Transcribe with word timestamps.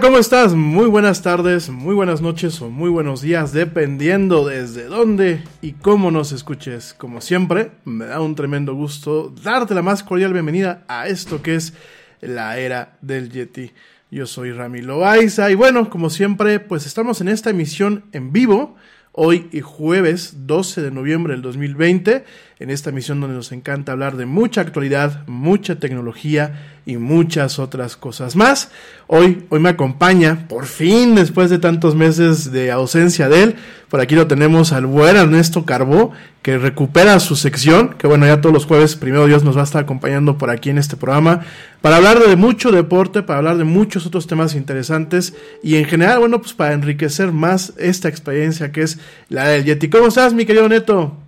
¿Cómo 0.00 0.18
estás? 0.18 0.54
Muy 0.54 0.88
buenas 0.88 1.22
tardes, 1.22 1.70
muy 1.70 1.94
buenas 1.94 2.20
noches 2.20 2.60
o 2.60 2.68
muy 2.68 2.90
buenos 2.90 3.22
días, 3.22 3.52
dependiendo 3.54 4.46
desde 4.46 4.84
dónde 4.84 5.42
y 5.62 5.72
cómo 5.72 6.10
nos 6.10 6.32
escuches. 6.32 6.92
Como 6.92 7.22
siempre, 7.22 7.70
me 7.84 8.04
da 8.04 8.20
un 8.20 8.34
tremendo 8.34 8.74
gusto 8.74 9.32
darte 9.42 9.74
la 9.74 9.80
más 9.80 10.02
cordial 10.02 10.34
bienvenida 10.34 10.84
a 10.86 11.08
esto 11.08 11.40
que 11.40 11.54
es 11.54 11.72
la 12.20 12.58
era 12.58 12.98
del 13.00 13.30
Yeti. 13.30 13.72
Yo 14.10 14.26
soy 14.26 14.52
Rami 14.52 14.82
Loaiza 14.82 15.50
y 15.50 15.54
bueno, 15.54 15.88
como 15.88 16.10
siempre, 16.10 16.60
pues 16.60 16.84
estamos 16.84 17.22
en 17.22 17.28
esta 17.28 17.48
emisión 17.48 18.04
en 18.12 18.32
vivo 18.32 18.76
hoy 19.12 19.48
y 19.50 19.62
jueves 19.62 20.46
12 20.46 20.82
de 20.82 20.90
noviembre 20.90 21.32
del 21.32 21.42
2020, 21.42 22.24
en 22.58 22.70
esta 22.70 22.88
emisión 22.88 23.20
donde 23.20 23.36
nos 23.36 23.52
encanta 23.52 23.92
hablar 23.92 24.16
de 24.16 24.24
mucha 24.24 24.62
actualidad, 24.62 25.26
mucha 25.26 25.78
tecnología 25.78 26.78
y 26.86 26.96
muchas 26.96 27.58
otras 27.58 27.96
cosas 27.98 28.34
más. 28.34 28.70
Hoy, 29.08 29.44
hoy 29.50 29.60
me 29.60 29.68
acompaña, 29.68 30.48
por 30.48 30.64
fin, 30.64 31.14
después 31.14 31.50
de 31.50 31.58
tantos 31.58 31.94
meses 31.94 32.52
de 32.52 32.70
ausencia 32.70 33.28
de 33.28 33.42
él, 33.42 33.56
por 33.90 34.00
aquí 34.00 34.14
lo 34.14 34.26
tenemos 34.26 34.72
al 34.72 34.86
buen 34.86 35.16
Ernesto 35.16 35.66
Carbó, 35.66 36.12
que 36.40 36.56
recupera 36.56 37.20
su 37.20 37.36
sección, 37.36 37.94
que 37.98 38.06
bueno, 38.06 38.24
ya 38.24 38.40
todos 38.40 38.54
los 38.54 38.64
jueves, 38.64 38.96
primero 38.96 39.26
Dios 39.26 39.44
nos 39.44 39.56
va 39.56 39.60
a 39.60 39.64
estar 39.64 39.82
acompañando 39.82 40.38
por 40.38 40.48
aquí 40.48 40.70
en 40.70 40.78
este 40.78 40.96
programa, 40.96 41.40
para 41.82 41.96
hablar 41.96 42.20
de 42.20 42.36
mucho 42.36 42.72
deporte, 42.72 43.22
para 43.22 43.40
hablar 43.40 43.58
de 43.58 43.64
muchos 43.64 44.06
otros 44.06 44.26
temas 44.26 44.54
interesantes 44.54 45.34
y 45.62 45.76
en 45.76 45.84
general, 45.84 46.20
bueno, 46.20 46.40
pues 46.40 46.54
para 46.54 46.72
enriquecer 46.72 47.32
más 47.32 47.74
esta 47.76 48.08
experiencia 48.08 48.72
que 48.72 48.80
es 48.80 48.98
la 49.28 49.46
del 49.48 49.64
Yeti. 49.64 49.90
¿Cómo 49.90 50.06
estás, 50.06 50.32
mi 50.32 50.46
querido 50.46 50.68
Neto? 50.70 51.25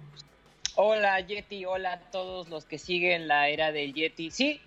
Hola 0.81 1.19
Yeti, 1.19 1.65
hola 1.65 1.95
a 1.95 1.99
todos 2.13 2.49
los 2.51 2.65
que 2.65 2.79
siguen 2.79 3.27
la 3.27 3.49
era 3.49 3.73
del 3.73 3.95
Yeti. 3.95 4.31
Sí, 4.31 4.61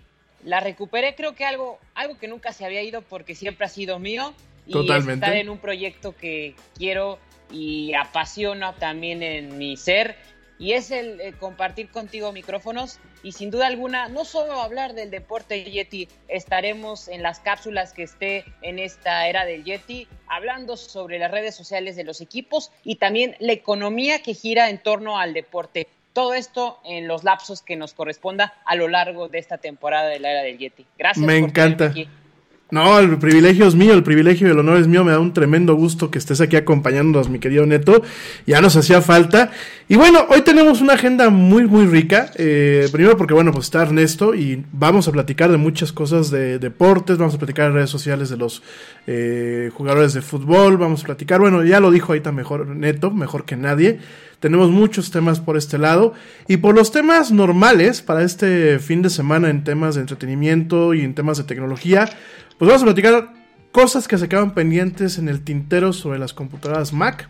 la 0.43 0.59
recuperé, 0.59 1.15
creo 1.15 1.35
que 1.35 1.45
algo, 1.45 1.79
algo 1.95 2.17
que 2.17 2.27
nunca 2.27 2.51
se 2.51 2.65
había 2.65 2.81
ido 2.81 3.01
porque 3.01 3.33
siempre 3.33 3.65
ha 3.65 3.69
sido 3.69 3.97
mío. 3.97 4.33
Y 4.67 4.73
Totalmente. 4.73 5.25
estar 5.25 5.37
en 5.37 5.49
un 5.49 5.57
proyecto 5.57 6.13
que 6.13 6.53
quiero 6.77 7.17
y 7.49 7.93
apasiona 7.93 8.75
también 8.75 9.23
en 9.23 9.57
mi 9.57 9.77
ser. 9.77 10.17
Y 10.59 10.73
es 10.73 10.91
el, 10.91 11.21
el 11.21 11.37
compartir 11.37 11.89
contigo 11.89 12.33
micrófonos 12.33 12.99
y 13.23 13.31
sin 13.31 13.49
duda 13.49 13.67
alguna, 13.67 14.09
no 14.09 14.25
solo 14.25 14.59
hablar 14.59 14.95
del 14.95 15.11
deporte 15.11 15.63
Yeti, 15.63 16.09
estaremos 16.27 17.07
en 17.07 17.23
las 17.23 17.39
cápsulas 17.39 17.93
que 17.93 18.03
esté 18.03 18.43
en 18.61 18.79
esta 18.79 19.27
era 19.29 19.45
del 19.45 19.63
Yeti, 19.63 20.09
hablando 20.27 20.75
sobre 20.75 21.19
las 21.19 21.31
redes 21.31 21.55
sociales 21.55 21.95
de 21.95 22.03
los 22.03 22.19
equipos 22.19 22.69
y 22.83 22.95
también 22.95 23.37
la 23.39 23.53
economía 23.53 24.21
que 24.21 24.33
gira 24.33 24.69
en 24.69 24.77
torno 24.83 25.17
al 25.17 25.33
deporte. 25.33 25.87
Todo 26.13 26.33
esto 26.33 26.79
en 26.83 27.07
los 27.07 27.23
lapsos 27.23 27.61
que 27.61 27.75
nos 27.75 27.93
corresponda 27.93 28.53
a 28.65 28.75
lo 28.75 28.87
largo 28.87 29.29
de 29.29 29.39
esta 29.39 29.57
temporada 29.57 30.09
de 30.09 30.19
la 30.19 30.31
era 30.31 30.41
del 30.43 30.57
Yeti. 30.57 30.85
Gracias. 30.97 31.25
Me 31.25 31.39
por 31.39 31.49
encanta. 31.49 31.85
aquí. 31.85 32.07
No, 32.71 32.99
el 32.99 33.19
privilegio 33.19 33.67
es 33.67 33.75
mío, 33.75 33.93
el 33.93 34.01
privilegio 34.01 34.47
y 34.47 34.51
el 34.51 34.59
honor 34.59 34.77
es 34.77 34.87
mío. 34.87 35.03
Me 35.03 35.11
da 35.11 35.19
un 35.19 35.33
tremendo 35.33 35.75
gusto 35.75 36.09
que 36.09 36.17
estés 36.17 36.39
aquí 36.39 36.55
acompañándonos, 36.55 37.27
mi 37.27 37.37
querido 37.37 37.65
Neto. 37.65 38.01
Ya 38.47 38.61
nos 38.61 38.77
hacía 38.77 39.01
falta. 39.01 39.51
Y 39.91 39.97
bueno, 39.97 40.25
hoy 40.29 40.39
tenemos 40.41 40.79
una 40.79 40.93
agenda 40.93 41.29
muy, 41.29 41.67
muy 41.67 41.85
rica. 41.85 42.31
Eh, 42.35 42.87
primero 42.93 43.17
porque, 43.17 43.33
bueno, 43.33 43.51
pues 43.51 43.65
está 43.65 43.81
Ernesto 43.81 44.33
y 44.33 44.63
vamos 44.71 45.09
a 45.09 45.11
platicar 45.11 45.51
de 45.51 45.57
muchas 45.57 45.91
cosas 45.91 46.31
de 46.31 46.59
deportes, 46.59 47.17
vamos 47.17 47.35
a 47.35 47.37
platicar 47.37 47.67
en 47.67 47.73
redes 47.73 47.89
sociales 47.89 48.29
de 48.29 48.37
los 48.37 48.63
eh, 49.05 49.69
jugadores 49.73 50.13
de 50.13 50.21
fútbol, 50.21 50.77
vamos 50.77 51.03
a 51.03 51.07
platicar, 51.07 51.41
bueno, 51.41 51.61
ya 51.65 51.81
lo 51.81 51.91
dijo 51.91 52.13
ahorita 52.13 52.31
mejor 52.31 52.67
Neto, 52.67 53.11
mejor 53.11 53.43
que 53.43 53.57
nadie. 53.57 53.99
Tenemos 54.39 54.69
muchos 54.69 55.11
temas 55.11 55.41
por 55.41 55.57
este 55.57 55.77
lado. 55.77 56.13
Y 56.47 56.55
por 56.55 56.73
los 56.73 56.93
temas 56.93 57.33
normales 57.33 58.01
para 58.01 58.23
este 58.23 58.79
fin 58.79 59.01
de 59.01 59.09
semana 59.09 59.49
en 59.49 59.65
temas 59.65 59.95
de 59.95 60.01
entretenimiento 60.01 60.93
y 60.93 61.01
en 61.01 61.15
temas 61.15 61.37
de 61.37 61.43
tecnología, 61.43 62.09
pues 62.57 62.69
vamos 62.69 62.83
a 62.83 62.85
platicar 62.85 63.33
cosas 63.73 64.07
que 64.07 64.17
se 64.17 64.29
quedan 64.29 64.53
pendientes 64.53 65.17
en 65.17 65.27
el 65.27 65.41
tintero 65.41 65.91
sobre 65.91 66.17
las 66.17 66.31
computadoras 66.31 66.93
Mac. 66.93 67.29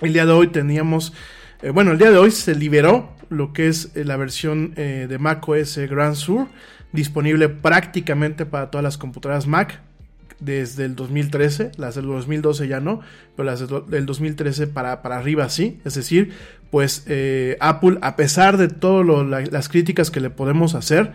El 0.00 0.14
día 0.14 0.24
de 0.24 0.32
hoy 0.32 0.46
teníamos, 0.46 1.12
eh, 1.62 1.70
bueno, 1.70 1.92
el 1.92 1.98
día 1.98 2.10
de 2.10 2.18
hoy 2.18 2.30
se 2.30 2.54
liberó 2.54 3.16
lo 3.28 3.52
que 3.52 3.68
es 3.68 3.90
eh, 3.94 4.04
la 4.04 4.16
versión 4.16 4.72
eh, 4.76 5.06
de 5.08 5.18
Mac 5.18 5.46
OS 5.48 5.78
Grand 5.88 6.14
Sur, 6.14 6.48
disponible 6.92 7.48
prácticamente 7.48 8.46
para 8.46 8.70
todas 8.70 8.84
las 8.84 8.98
computadoras 8.98 9.46
Mac 9.46 9.80
desde 10.38 10.84
el 10.84 10.96
2013, 10.96 11.72
las 11.76 11.94
del 11.94 12.06
2012 12.06 12.68
ya 12.68 12.80
no, 12.80 13.00
pero 13.36 13.46
las 13.46 13.60
del 13.88 14.06
2013 14.06 14.66
para, 14.66 15.00
para 15.00 15.16
arriba 15.16 15.48
sí, 15.48 15.80
es 15.84 15.94
decir, 15.94 16.32
pues 16.70 17.04
eh, 17.06 17.56
Apple, 17.60 17.98
a 18.02 18.16
pesar 18.16 18.58
de 18.58 18.68
todas 18.68 19.26
las 19.50 19.68
críticas 19.68 20.10
que 20.10 20.20
le 20.20 20.28
podemos 20.28 20.74
hacer, 20.74 21.12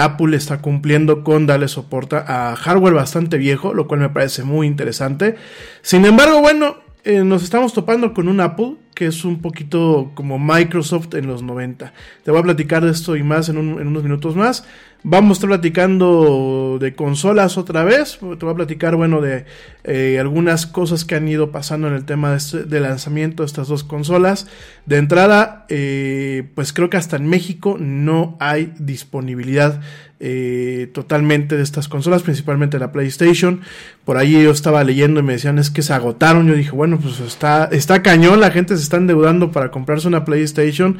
Apple 0.00 0.34
está 0.34 0.62
cumpliendo 0.62 1.22
con 1.22 1.46
darle 1.46 1.68
soporte 1.68 2.16
a 2.16 2.56
hardware 2.56 2.94
bastante 2.94 3.36
viejo, 3.36 3.74
lo 3.74 3.86
cual 3.86 4.00
me 4.00 4.08
parece 4.08 4.42
muy 4.42 4.66
interesante. 4.66 5.34
Sin 5.82 6.06
embargo, 6.06 6.40
bueno, 6.40 6.76
eh, 7.06 7.22
nos 7.22 7.44
estamos 7.44 7.72
topando 7.72 8.12
con 8.12 8.26
un 8.26 8.40
Apple 8.40 8.74
que 8.92 9.06
es 9.06 9.24
un 9.24 9.40
poquito 9.40 10.10
como 10.14 10.40
Microsoft 10.40 11.14
en 11.14 11.28
los 11.28 11.40
90. 11.40 11.92
Te 12.24 12.30
voy 12.32 12.40
a 12.40 12.42
platicar 12.42 12.84
de 12.84 12.90
esto 12.90 13.14
y 13.14 13.22
más 13.22 13.48
en, 13.48 13.58
un, 13.58 13.80
en 13.80 13.86
unos 13.86 14.02
minutos 14.02 14.34
más. 14.34 14.64
Vamos 15.08 15.30
a 15.30 15.32
estar 15.34 15.50
platicando 15.50 16.78
de 16.80 16.96
consolas 16.96 17.58
otra 17.58 17.84
vez. 17.84 18.18
Te 18.18 18.44
voy 18.44 18.52
a 18.52 18.56
platicar, 18.56 18.96
bueno, 18.96 19.20
de 19.20 19.44
eh, 19.84 20.18
algunas 20.18 20.66
cosas 20.66 21.04
que 21.04 21.14
han 21.14 21.28
ido 21.28 21.52
pasando 21.52 21.86
en 21.86 21.94
el 21.94 22.04
tema 22.04 22.32
de, 22.32 22.38
este, 22.38 22.80
lanzamiento 22.80 23.44
de 23.44 23.46
estas 23.46 23.68
dos 23.68 23.84
consolas. 23.84 24.48
De 24.84 24.96
entrada, 24.96 25.64
eh, 25.68 26.48
pues 26.56 26.72
creo 26.72 26.90
que 26.90 26.96
hasta 26.96 27.14
en 27.14 27.28
México 27.28 27.76
no 27.78 28.36
hay 28.40 28.72
disponibilidad 28.80 29.80
eh, 30.18 30.90
totalmente 30.92 31.56
de 31.56 31.62
estas 31.62 31.86
consolas, 31.86 32.24
principalmente 32.24 32.80
la 32.80 32.90
PlayStation. 32.90 33.60
Por 34.04 34.16
ahí 34.16 34.32
yo 34.32 34.50
estaba 34.50 34.82
leyendo 34.82 35.20
y 35.20 35.22
me 35.22 35.34
decían 35.34 35.60
es 35.60 35.70
que 35.70 35.82
se 35.82 35.92
agotaron. 35.92 36.48
Yo 36.48 36.54
dije, 36.54 36.72
bueno, 36.72 36.98
pues 36.98 37.20
está, 37.20 37.66
está 37.66 38.02
cañón, 38.02 38.40
la 38.40 38.50
gente 38.50 38.76
se 38.76 38.82
está 38.82 38.96
endeudando 38.96 39.52
para 39.52 39.70
comprarse 39.70 40.08
una 40.08 40.24
PlayStation. 40.24 40.98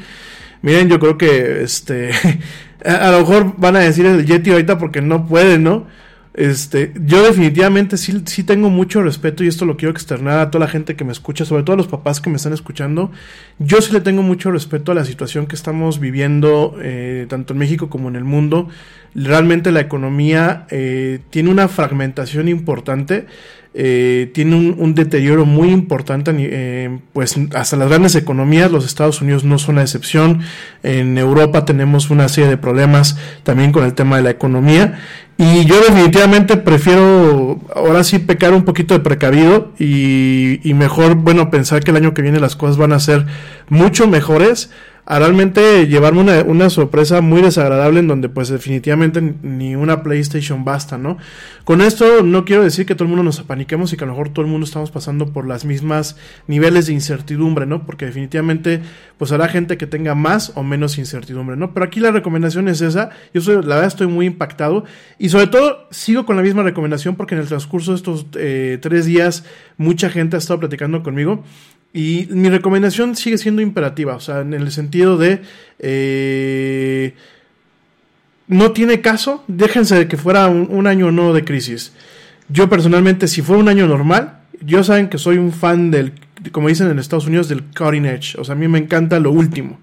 Miren, 0.62 0.88
yo 0.88 0.98
creo 0.98 1.18
que 1.18 1.62
este 1.62 2.10
a, 2.84 3.10
lo 3.10 3.20
mejor 3.20 3.54
van 3.56 3.76
a 3.76 3.80
decir 3.80 4.06
el 4.06 4.24
Yeti 4.26 4.50
ahorita 4.50 4.78
porque 4.78 5.00
no 5.00 5.26
puede, 5.26 5.58
¿no? 5.58 5.86
Este, 6.36 6.92
yo 7.02 7.22
definitivamente 7.22 7.96
sí, 7.96 8.22
sí 8.26 8.44
tengo 8.44 8.68
mucho 8.68 9.02
respeto 9.02 9.42
y 9.42 9.48
esto 9.48 9.64
lo 9.64 9.78
quiero 9.78 9.92
externar 9.92 10.38
a 10.38 10.50
toda 10.50 10.66
la 10.66 10.70
gente 10.70 10.94
que 10.94 11.02
me 11.02 11.12
escucha, 11.12 11.46
sobre 11.46 11.62
todo 11.62 11.72
a 11.72 11.76
los 11.78 11.86
papás 11.86 12.20
que 12.20 12.28
me 12.28 12.36
están 12.36 12.52
escuchando. 12.52 13.10
Yo 13.58 13.80
sí 13.80 13.90
le 13.90 14.02
tengo 14.02 14.22
mucho 14.22 14.50
respeto 14.50 14.92
a 14.92 14.94
la 14.94 15.06
situación 15.06 15.46
que 15.46 15.56
estamos 15.56 15.98
viviendo, 15.98 16.76
eh, 16.82 17.24
tanto 17.30 17.54
en 17.54 17.58
México 17.58 17.88
como 17.88 18.10
en 18.10 18.16
el 18.16 18.24
mundo. 18.24 18.68
Realmente 19.14 19.72
la 19.72 19.80
economía 19.80 20.66
eh, 20.68 21.20
tiene 21.30 21.48
una 21.48 21.68
fragmentación 21.68 22.50
importante. 22.50 23.24
Eh, 23.78 24.30
tiene 24.32 24.56
un, 24.56 24.94
deterioro 24.94 25.44
muy 25.44 25.68
importante, 25.68 26.32
eh, 26.34 26.98
pues 27.12 27.36
hasta 27.52 27.76
las 27.76 27.90
grandes 27.90 28.14
economías, 28.14 28.72
los 28.72 28.86
Estados 28.86 29.20
Unidos 29.20 29.44
no 29.44 29.58
son 29.58 29.74
la 29.74 29.82
excepción, 29.82 30.40
en 30.82 31.18
Europa 31.18 31.66
tenemos 31.66 32.08
una 32.08 32.26
serie 32.30 32.48
de 32.48 32.56
problemas 32.56 33.18
también 33.42 33.72
con 33.72 33.84
el 33.84 33.92
tema 33.92 34.16
de 34.16 34.22
la 34.22 34.30
economía. 34.30 34.98
Y 35.36 35.66
yo 35.66 35.78
definitivamente 35.82 36.56
prefiero 36.56 37.60
ahora 37.74 38.02
sí 38.02 38.18
pecar 38.18 38.54
un 38.54 38.64
poquito 38.64 38.94
de 38.94 39.00
precavido 39.00 39.74
y 39.78 40.72
mejor, 40.74 41.14
bueno, 41.16 41.50
pensar 41.50 41.84
que 41.84 41.90
el 41.90 41.98
año 41.98 42.14
que 42.14 42.22
viene 42.22 42.40
las 42.40 42.56
cosas 42.56 42.78
van 42.78 42.94
a 42.94 42.98
ser 42.98 43.26
mucho 43.68 44.08
mejores 44.08 44.70
a 45.06 45.20
realmente 45.20 45.86
llevarme 45.86 46.20
una, 46.20 46.42
una, 46.42 46.68
sorpresa 46.68 47.20
muy 47.20 47.40
desagradable 47.40 48.00
en 48.00 48.08
donde 48.08 48.28
pues 48.28 48.48
definitivamente 48.48 49.20
ni 49.20 49.76
una 49.76 50.02
PlayStation 50.02 50.64
basta, 50.64 50.98
¿no? 50.98 51.16
Con 51.62 51.80
esto 51.80 52.24
no 52.24 52.44
quiero 52.44 52.64
decir 52.64 52.86
que 52.86 52.96
todo 52.96 53.04
el 53.04 53.10
mundo 53.10 53.22
nos 53.22 53.38
apaniquemos 53.38 53.92
y 53.92 53.96
que 53.96 54.02
a 54.02 54.06
lo 54.08 54.14
mejor 54.14 54.30
todo 54.30 54.44
el 54.44 54.50
mundo 54.50 54.64
estamos 54.64 54.90
pasando 54.90 55.32
por 55.32 55.46
las 55.46 55.64
mismas 55.64 56.16
niveles 56.48 56.86
de 56.86 56.92
incertidumbre, 56.92 57.66
¿no? 57.66 57.86
Porque 57.86 58.06
definitivamente 58.06 58.82
pues 59.16 59.30
habrá 59.30 59.46
gente 59.46 59.78
que 59.78 59.86
tenga 59.86 60.16
más 60.16 60.52
o 60.56 60.64
menos 60.64 60.98
incertidumbre, 60.98 61.56
¿no? 61.56 61.72
Pero 61.72 61.86
aquí 61.86 62.00
la 62.00 62.10
recomendación 62.10 62.66
es 62.66 62.80
esa, 62.80 63.10
yo 63.32 63.40
soy, 63.40 63.54
la 63.56 63.76
verdad 63.76 63.86
estoy 63.86 64.08
muy 64.08 64.26
impactado 64.26 64.84
y 65.20 65.28
sobre 65.28 65.46
todo 65.46 65.86
sigo 65.92 66.26
con 66.26 66.34
la 66.34 66.42
misma 66.42 66.64
recomendación 66.64 67.14
porque 67.14 67.36
en 67.36 67.42
el 67.42 67.46
transcurso 67.46 67.92
de 67.92 67.96
estos 67.96 68.26
eh, 68.34 68.78
tres 68.82 69.06
días 69.06 69.44
mucha 69.76 70.10
gente 70.10 70.34
ha 70.34 70.40
estado 70.40 70.58
platicando 70.58 71.04
conmigo 71.04 71.44
y 71.92 72.28
mi 72.30 72.50
recomendación 72.50 73.16
sigue 73.16 73.38
siendo 73.38 73.62
imperativa, 73.62 74.16
o 74.16 74.20
sea, 74.20 74.40
en 74.40 74.54
el 74.54 74.70
sentido 74.70 75.16
de... 75.16 75.40
Eh, 75.78 77.14
no 78.48 78.72
tiene 78.72 79.00
caso, 79.00 79.42
déjense 79.48 79.96
de 79.96 80.06
que 80.06 80.16
fuera 80.16 80.46
un, 80.46 80.68
un 80.70 80.86
año 80.86 81.10
no 81.10 81.32
de 81.32 81.44
crisis. 81.44 81.92
Yo 82.48 82.68
personalmente, 82.68 83.26
si 83.26 83.42
fuera 83.42 83.60
un 83.60 83.68
año 83.68 83.86
normal, 83.88 84.38
yo 84.60 84.84
saben 84.84 85.08
que 85.08 85.18
soy 85.18 85.38
un 85.38 85.52
fan 85.52 85.90
del, 85.90 86.12
como 86.52 86.68
dicen 86.68 86.90
en 86.90 86.98
Estados 86.98 87.26
Unidos, 87.26 87.48
del 87.48 87.62
cutting 87.62 88.06
edge. 88.06 88.36
O 88.38 88.44
sea, 88.44 88.54
a 88.54 88.58
mí 88.58 88.68
me 88.68 88.78
encanta 88.78 89.18
lo 89.20 89.32
último. 89.32 89.80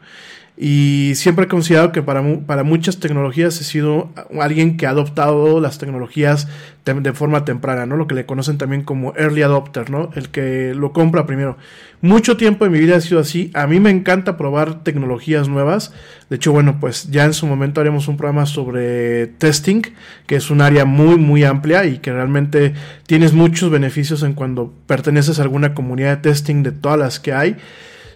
Y 0.56 1.14
siempre 1.16 1.46
he 1.46 1.48
considerado 1.48 1.92
que 1.92 2.04
para, 2.04 2.24
para 2.46 2.64
muchas 2.64 3.00
tecnologías 3.00 3.60
he 3.60 3.64
sido 3.64 4.12
alguien 4.40 4.78
que 4.78 4.86
ha 4.86 4.92
adoptado 4.92 5.60
las 5.60 5.80
tecnologías 5.80 6.48
de, 6.86 7.14
forma 7.14 7.44
temprana, 7.44 7.88
¿no? 7.88 7.96
Lo 7.96 8.08
que 8.08 8.14
le 8.14 8.28
conocen 8.28 8.60
también 8.60 8.84
como 8.84 9.16
early 9.16 9.42
adopter, 9.42 9.90
¿no? 9.90 10.12
El 10.16 10.30
que 10.30 10.76
lo 10.76 10.94
compra 10.94 11.26
primero. 11.26 11.58
Mucho 12.02 12.38
tiempo 12.38 12.66
en 12.66 12.72
mi 12.72 12.80
vida 12.80 12.98
ha 12.98 13.02
sido 13.02 13.20
así. 13.20 13.50
A 13.56 13.66
mí 13.66 13.80
me 13.80 13.90
encanta 13.90 14.38
probar 14.38 14.84
tecnologías 14.84 15.48
nuevas. 15.48 15.92
De 16.30 16.36
hecho, 16.36 16.52
bueno, 16.52 16.78
pues 16.80 17.10
ya 17.10 17.26
en 17.26 17.34
su 17.34 17.48
momento 17.48 17.82
haremos 17.82 18.08
un 18.08 18.18
programa 18.18 18.46
sobre 18.46 19.28
testing, 19.28 19.82
que 20.28 20.36
es 20.36 20.52
un 20.52 20.62
área 20.62 20.86
muy, 20.86 21.18
muy 21.18 21.46
amplia 21.46 21.86
y 21.86 21.98
que 21.98 22.12
realmente 22.12 22.74
tienes 23.08 23.34
muchos 23.34 23.72
beneficios 23.72 24.22
en 24.22 24.34
cuando 24.34 24.72
perteneces 24.86 25.40
a 25.40 25.44
alguna 25.44 25.74
comunidad 25.74 26.18
de 26.18 26.30
testing 26.30 26.62
de 26.62 26.74
todas 26.74 27.00
las 27.00 27.20
que 27.20 27.34
hay. 27.34 27.56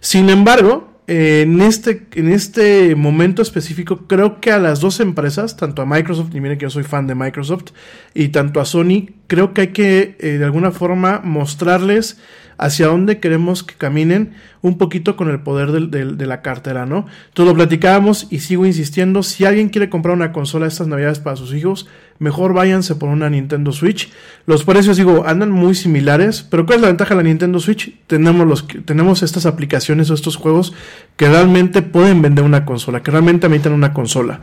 Sin 0.01 0.29
embargo, 0.29 0.96
en 1.07 1.61
este, 1.61 2.05
en 2.15 2.29
este 2.29 2.93
momento 2.95 3.41
específico, 3.41 4.07
creo 4.07 4.41
que 4.41 4.51
a 4.51 4.59
las 4.59 4.81
dos 4.81 4.99
empresas, 4.99 5.55
tanto 5.55 5.81
a 5.81 5.85
Microsoft, 5.85 6.35
y 6.35 6.41
miren 6.41 6.57
que 6.57 6.65
yo 6.65 6.69
soy 6.69 6.83
fan 6.83 7.07
de 7.07 7.15
Microsoft, 7.15 7.71
y 8.13 8.27
tanto 8.27 8.59
a 8.59 8.65
Sony, 8.65 9.11
creo 9.27 9.53
que 9.53 9.61
hay 9.61 9.67
que 9.69 10.17
eh, 10.19 10.37
de 10.37 10.43
alguna 10.43 10.71
forma 10.71 11.21
mostrarles 11.23 12.19
hacia 12.57 12.87
dónde 12.87 13.19
queremos 13.19 13.63
que 13.63 13.75
caminen 13.75 14.33
un 14.61 14.77
poquito 14.77 15.15
con 15.15 15.29
el 15.29 15.39
poder 15.39 15.71
de 15.71 16.25
la 16.25 16.41
cartera, 16.41 16.85
¿no? 16.85 17.05
Todo 17.33 17.47
lo 17.47 17.55
platicábamos 17.55 18.27
y 18.29 18.39
sigo 18.39 18.65
insistiendo, 18.65 19.23
si 19.23 19.45
alguien 19.45 19.69
quiere 19.69 19.89
comprar 19.89 20.15
una 20.15 20.31
consola 20.31 20.67
estas 20.67 20.87
navidades 20.87 21.19
para 21.19 21.35
sus 21.35 21.53
hijos, 21.53 21.87
mejor 22.19 22.53
váyanse 22.53 22.95
por 22.95 23.09
una 23.09 23.29
Nintendo 23.29 23.71
Switch. 23.71 24.11
Los 24.45 24.63
precios, 24.63 24.97
digo, 24.97 25.25
andan 25.25 25.51
muy 25.51 25.75
similares, 25.75 26.43
pero 26.49 26.65
¿cuál 26.65 26.77
es 26.77 26.81
la 26.81 26.87
ventaja 26.87 27.11
de 27.11 27.23
la 27.23 27.29
Nintendo 27.29 27.59
Switch? 27.59 27.93
Tenemos, 28.07 28.47
los, 28.47 28.67
tenemos 28.85 29.23
estas 29.23 29.45
aplicaciones 29.45 30.09
o 30.09 30.13
estos 30.13 30.35
juegos 30.35 30.73
que 31.15 31.27
realmente 31.29 31.81
pueden 31.81 32.21
vender 32.21 32.43
una 32.43 32.65
consola, 32.65 33.03
que 33.03 33.11
realmente 33.11 33.45
ameritan 33.45 33.73
una 33.73 33.93
consola. 33.93 34.41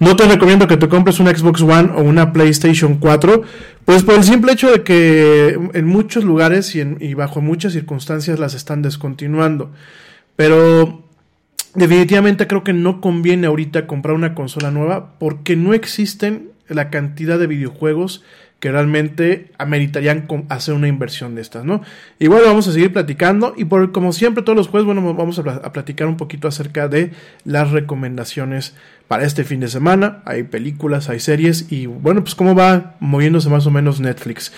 No 0.00 0.16
te 0.16 0.26
recomiendo 0.26 0.66
que 0.66 0.76
te 0.76 0.88
compres 0.88 1.20
una 1.20 1.34
Xbox 1.34 1.62
One 1.62 1.90
o 1.96 2.02
una 2.02 2.32
PlayStation 2.32 2.96
4, 2.96 3.42
pues 3.84 4.02
por 4.02 4.14
el 4.14 4.24
simple 4.24 4.52
hecho 4.52 4.70
de 4.70 4.82
que 4.82 5.58
en 5.72 5.86
muchos 5.86 6.24
lugares 6.24 6.74
y, 6.74 6.80
y 7.00 7.14
bajo 7.14 7.40
muchas 7.40 7.72
circunstancias 7.72 8.38
las 8.38 8.54
están 8.54 8.82
descontinuando. 8.82 9.72
Pero 10.36 11.04
definitivamente 11.74 12.46
creo 12.46 12.64
que 12.64 12.72
no 12.72 13.00
conviene 13.00 13.46
ahorita 13.46 13.86
comprar 13.86 14.14
una 14.14 14.34
consola 14.34 14.70
nueva 14.70 15.18
porque 15.18 15.56
no 15.56 15.74
existen 15.74 16.50
la 16.68 16.90
cantidad 16.90 17.38
de 17.38 17.46
videojuegos 17.46 18.24
que 18.64 18.72
realmente 18.72 19.50
ameritarían 19.58 20.26
hacer 20.48 20.74
una 20.74 20.88
inversión 20.88 21.34
de 21.34 21.42
estas, 21.42 21.66
¿no? 21.66 21.82
Igual 22.18 22.44
vamos 22.46 22.66
a 22.66 22.72
seguir 22.72 22.94
platicando 22.94 23.52
y 23.58 23.66
por 23.66 23.92
como 23.92 24.10
siempre 24.14 24.42
todos 24.42 24.56
los 24.56 24.68
jueves, 24.68 24.86
bueno, 24.86 25.12
vamos 25.12 25.38
a, 25.38 25.72
platicar 25.72 26.06
un 26.06 26.16
poquito 26.16 26.48
acerca 26.48 26.88
de 26.88 27.10
las 27.44 27.72
recomendaciones 27.72 28.74
para 29.08 29.24
este 29.24 29.44
fin 29.44 29.60
de 29.60 29.68
semana. 29.68 30.22
Hay 30.24 30.44
películas, 30.44 31.08
hay 31.08 31.20
series 31.20 31.70
y 31.70 31.86
bueno, 31.86 32.22
pues 32.22 32.34
cómo 32.34 32.54
va 32.54 32.94
moviéndose 33.00 33.48
más 33.48 33.66
o 33.66 33.70
menos 33.70 34.00
Netflix. 34.00 34.52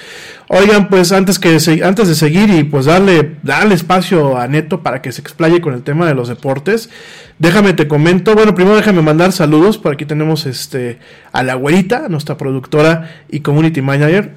Oigan, 0.48 0.88
pues 0.88 1.12
antes 1.12 1.38
que 1.38 1.58
antes 1.82 2.08
de 2.08 2.14
seguir 2.14 2.50
y 2.50 2.64
pues 2.64 2.86
darle 2.86 3.36
darle 3.42 3.74
espacio 3.74 4.36
a 4.36 4.46
Neto 4.46 4.82
para 4.82 5.02
que 5.02 5.12
se 5.12 5.20
explaye 5.20 5.60
con 5.60 5.74
el 5.74 5.82
tema 5.82 6.06
de 6.06 6.14
los 6.14 6.28
deportes. 6.28 6.90
Déjame 7.38 7.74
te 7.74 7.86
comento, 7.86 8.34
bueno, 8.34 8.54
primero 8.54 8.76
déjame 8.76 9.02
mandar 9.02 9.30
saludos, 9.30 9.76
por 9.76 9.92
aquí 9.92 10.06
tenemos 10.06 10.46
este 10.46 10.98
a 11.32 11.42
la 11.42 11.54
güerita, 11.54 12.08
nuestra 12.08 12.38
productora 12.38 13.10
y 13.28 13.40
community 13.40 13.82
manager. 13.82 14.32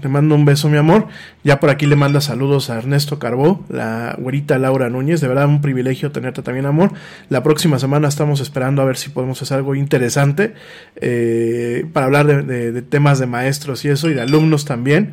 Te 0.00 0.08
mando 0.08 0.34
un 0.34 0.46
beso, 0.46 0.70
mi 0.70 0.78
amor. 0.78 1.06
Ya 1.44 1.60
por 1.60 1.68
aquí 1.68 1.84
le 1.84 1.94
manda 1.94 2.22
saludos 2.22 2.70
a 2.70 2.78
Ernesto 2.78 3.18
Carbó, 3.18 3.62
la 3.68 4.16
güerita 4.18 4.58
Laura 4.58 4.88
Núñez. 4.88 5.20
De 5.20 5.28
verdad, 5.28 5.46
un 5.46 5.60
privilegio 5.60 6.12
tenerte 6.12 6.40
también, 6.40 6.64
amor. 6.64 6.92
La 7.28 7.42
próxima 7.42 7.78
semana 7.78 8.08
estamos 8.08 8.40
esperando 8.40 8.80
a 8.80 8.86
ver 8.86 8.96
si 8.96 9.10
podemos 9.10 9.42
hacer 9.42 9.58
algo 9.58 9.74
interesante 9.74 10.54
eh, 10.96 11.84
para 11.92 12.06
hablar 12.06 12.46
de, 12.46 12.80
temas 12.82 13.18
de 13.18 13.26
maestros 13.26 13.84
y 13.84 13.88
eso, 13.88 14.08
y 14.08 14.14
de 14.14 14.22
alumnos 14.22 14.64
también. 14.64 15.12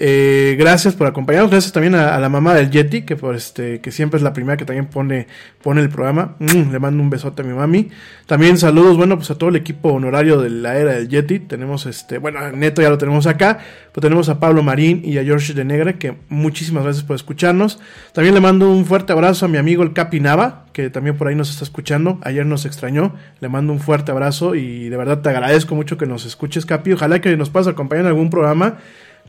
Eh, 0.00 0.54
gracias 0.58 0.94
por 0.94 1.08
acompañarnos. 1.08 1.50
Gracias 1.50 1.72
también 1.72 1.96
a, 1.96 2.18
la 2.18 2.28
mamá 2.28 2.54
del 2.54 2.70
Yeti, 2.70 3.02
que 3.02 3.16
por 3.16 3.34
este, 3.34 3.80
que 3.80 3.90
siempre 3.90 4.18
es 4.18 4.22
la 4.22 4.32
primera 4.32 4.56
que 4.56 4.64
también 4.64 4.86
pone, 4.86 5.26
pone 5.60 5.80
el 5.80 5.88
programa. 5.88 6.36
Mm, 6.38 6.70
le 6.70 6.78
mando 6.78 7.02
un 7.02 7.10
besote 7.10 7.42
a 7.42 7.44
mi 7.44 7.52
mami. 7.52 7.90
También 8.26 8.58
saludos, 8.58 8.96
bueno, 8.96 9.16
pues 9.16 9.30
a 9.30 9.36
todo 9.36 9.50
el 9.50 9.56
equipo 9.56 9.88
honorario 9.92 10.40
de 10.40 10.50
la 10.50 10.76
era 10.76 10.92
del 10.92 11.08
Yeti. 11.08 11.40
Tenemos 11.40 11.86
este, 11.86 12.18
bueno, 12.18 12.52
Neto 12.52 12.80
ya 12.80 12.90
lo 12.90 12.98
tenemos 12.98 13.26
acá. 13.26 13.58
Pues 13.92 14.02
tenemos 14.02 14.28
a 14.28 14.38
Pablo 14.38 14.62
Marín 14.62 15.02
y 15.04 15.18
a 15.18 15.24
George 15.24 15.52
de 15.52 15.64
Negre, 15.64 15.98
que 15.98 16.14
muchísimas 16.28 16.84
gracias 16.84 17.04
por 17.04 17.16
escucharnos. 17.16 17.80
También 18.12 18.34
le 18.34 18.40
mando 18.40 18.70
un 18.70 18.84
fuerte 18.86 19.12
abrazo 19.12 19.46
a 19.46 19.48
mi 19.48 19.58
amigo 19.58 19.82
el 19.82 19.94
Capi 19.94 20.20
Nava, 20.20 20.66
que 20.72 20.90
también 20.90 21.16
por 21.16 21.26
ahí 21.26 21.34
nos 21.34 21.50
está 21.50 21.64
escuchando. 21.64 22.20
Ayer 22.22 22.46
nos 22.46 22.66
extrañó. 22.66 23.16
Le 23.40 23.48
mando 23.48 23.72
un 23.72 23.80
fuerte 23.80 24.12
abrazo 24.12 24.54
y 24.54 24.88
de 24.90 24.96
verdad 24.96 25.22
te 25.22 25.30
agradezco 25.30 25.74
mucho 25.74 25.98
que 25.98 26.06
nos 26.06 26.24
escuches, 26.24 26.66
Capi. 26.66 26.92
Ojalá 26.92 27.20
que 27.20 27.36
nos 27.36 27.50
puedas 27.50 27.66
acompañar 27.66 28.04
en 28.04 28.08
algún 28.10 28.30
programa 28.30 28.76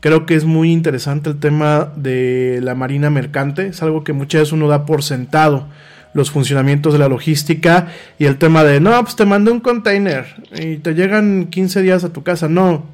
Creo 0.00 0.26
que 0.26 0.34
es 0.34 0.44
muy 0.44 0.72
interesante 0.72 1.30
el 1.30 1.38
tema 1.38 1.92
de 1.96 2.60
la 2.62 2.74
marina 2.74 3.10
mercante. 3.10 3.68
Es 3.68 3.82
algo 3.82 4.02
que 4.02 4.12
muchas 4.12 4.42
veces 4.42 4.52
uno 4.52 4.68
da 4.68 4.86
por 4.86 5.02
sentado 5.02 5.66
los 6.12 6.30
funcionamientos 6.30 6.92
de 6.92 6.98
la 6.98 7.08
logística 7.08 7.88
y 8.18 8.24
el 8.24 8.36
tema 8.36 8.64
de, 8.64 8.80
no, 8.80 9.00
pues 9.02 9.14
te 9.14 9.24
mandé 9.24 9.52
un 9.52 9.60
container 9.60 10.26
y 10.52 10.76
te 10.76 10.94
llegan 10.94 11.46
15 11.46 11.82
días 11.82 12.04
a 12.04 12.12
tu 12.12 12.22
casa. 12.22 12.48
No, 12.48 12.86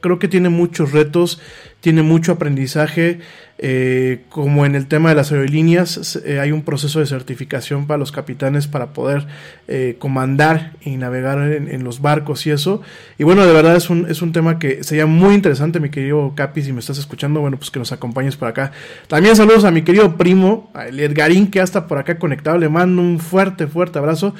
creo, 0.00 0.18
que 0.18 0.28
tiene 0.28 0.48
muchos 0.48 0.92
retos, 0.92 1.40
tiene 1.80 2.02
mucho 2.02 2.32
aprendizaje. 2.32 3.20
Eh, 3.62 4.22
como 4.30 4.64
en 4.64 4.74
el 4.74 4.86
tema 4.86 5.10
de 5.10 5.14
las 5.14 5.32
aerolíneas, 5.32 6.16
eh, 6.24 6.40
hay 6.40 6.50
un 6.50 6.62
proceso 6.62 6.98
de 6.98 7.04
certificación 7.04 7.86
para 7.86 7.98
los 7.98 8.10
capitanes 8.10 8.66
para 8.66 8.94
poder 8.94 9.26
eh, 9.68 9.96
comandar 9.98 10.72
y 10.80 10.96
navegar 10.96 11.38
en, 11.42 11.84
los 11.84 12.00
barcos 12.00 12.46
y 12.46 12.52
eso. 12.52 12.80
Y 13.18 13.24
bueno, 13.24 13.44
de 13.44 13.52
verdad 13.52 13.76
es 13.76 13.90
un, 13.90 14.06
es 14.08 14.22
un 14.22 14.32
tema 14.32 14.58
que 14.58 14.82
sería 14.82 15.04
muy 15.04 15.34
interesante, 15.34 15.78
mi 15.78 15.90
querido 15.90 16.32
Capi, 16.34 16.62
si 16.62 16.72
me 16.72 16.80
estás 16.80 16.96
escuchando, 16.96 17.42
bueno, 17.42 17.58
pues 17.58 17.70
que 17.70 17.78
nos 17.78 17.92
acompañes 17.92 18.34
por 18.34 18.48
acá. 18.48 18.72
También 19.08 19.36
saludos 19.36 19.64
a 19.64 19.70
mi 19.70 19.82
querido 19.82 20.16
primo, 20.16 20.72
el 20.88 20.98
Edgarín, 20.98 21.50
que 21.50 21.60
hasta 21.60 21.86
por 21.86 21.98
acá 21.98 22.18
conectado. 22.18 22.56
Le 22.56 22.70
mando 22.70 23.02
un 23.02 23.18
fuerte, 23.18 23.66
fuerte 23.66 23.98
abrazo. 23.98 24.34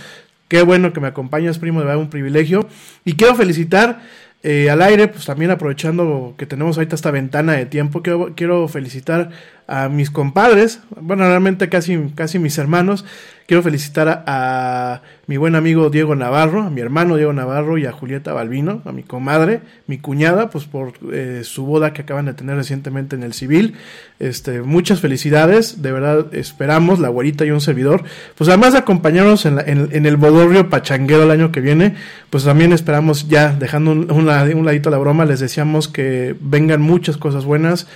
Qué 0.49 0.63
bueno 0.63 0.95
que 0.95 1.01
me 1.01 1.09
acompañas, 1.09 1.59
primo, 1.59 1.81
de 1.81 1.87
verdad 1.87 2.01
un 2.01 2.09
privilegio. 2.09 2.67
Y 3.05 3.17
quiero 3.17 3.35
felicitar 3.35 4.01
eh, 4.43 4.71
al 4.71 4.81
aire, 4.81 5.09
pues 5.09 5.27
también 5.27 5.51
aprovechando 5.51 6.35
que 6.39 6.47
tenemos 6.47 6.79
ahorita 6.79 6.95
esta 6.95 7.11
ventana 7.11 7.53
de 7.53 7.67
tiempo, 7.67 8.03
quiero, 8.03 8.35
quiero 8.35 8.69
felicitar 8.69 9.31
a 9.67 9.89
mis 9.89 10.11
compadres, 10.11 10.81
bueno, 11.01 11.25
realmente 11.25 11.69
casi, 11.69 12.11
casi 12.15 12.39
mis 12.39 12.57
hermanos, 12.57 13.05
Quiero 13.51 13.65
felicitar 13.65 14.23
a, 14.29 15.03
mi 15.27 15.37
buen 15.37 15.57
amigo 15.57 15.91
Diego 15.91 16.15
Navarro, 16.15 16.63
a 16.63 16.71
mi 16.71 16.81
hermano 16.81 17.17
Diego 17.17 17.33
Navarro 17.33 17.79
y 17.79 17.85
a 17.85 17.91
Julieta 17.91 18.33
Balbino, 18.33 18.81
a 18.85 18.93
mi 18.93 19.03
comadre, 19.03 19.61
mi 19.89 19.99
cuñada, 19.99 20.51
pues 20.51 20.67
por 20.67 20.93
eh, 21.13 21.41
su 21.43 21.67
boda 21.67 21.93
que 21.93 22.03
acaban 22.03 22.27
de 22.27 22.35
tener 22.35 22.55
recientemente 22.55 23.17
en 23.17 23.25
el 23.25 23.33
civil. 23.33 23.75
Este, 24.21 24.63
muchas 24.63 25.01
felicidades, 25.01 25.83
de 25.83 25.91
verdad 25.91 26.33
esperamos, 26.33 27.01
la 27.01 27.09
güerita 27.09 27.45
y 27.45 27.51
un 27.51 27.61
servidor, 27.61 28.05
pues 28.37 28.47
además 28.47 28.75
de 28.75 28.79
acompañarnos 28.79 29.45
en, 29.45 29.59
en, 29.67 30.07
el 30.07 30.17
bodorrio 30.17 30.71
pachanguero 30.71 31.25
el 31.25 31.33
año 31.33 31.51
que 31.51 31.61
viene, 31.61 31.97
pues 32.29 32.45
también 32.45 32.73
esperamos 32.73 33.27
ya, 33.27 33.53
dejando 33.53 33.91
un, 33.91 34.13
un, 34.13 34.29
un 34.29 34.65
ladito 34.65 34.91
la 34.91 34.99
broma, 34.99 35.25
les 35.25 35.41
deseamos 35.41 35.89
que 35.89 36.37
vengan 36.41 36.83
muchas 36.83 37.17
cosas 37.17 37.45
buenas 37.45 37.89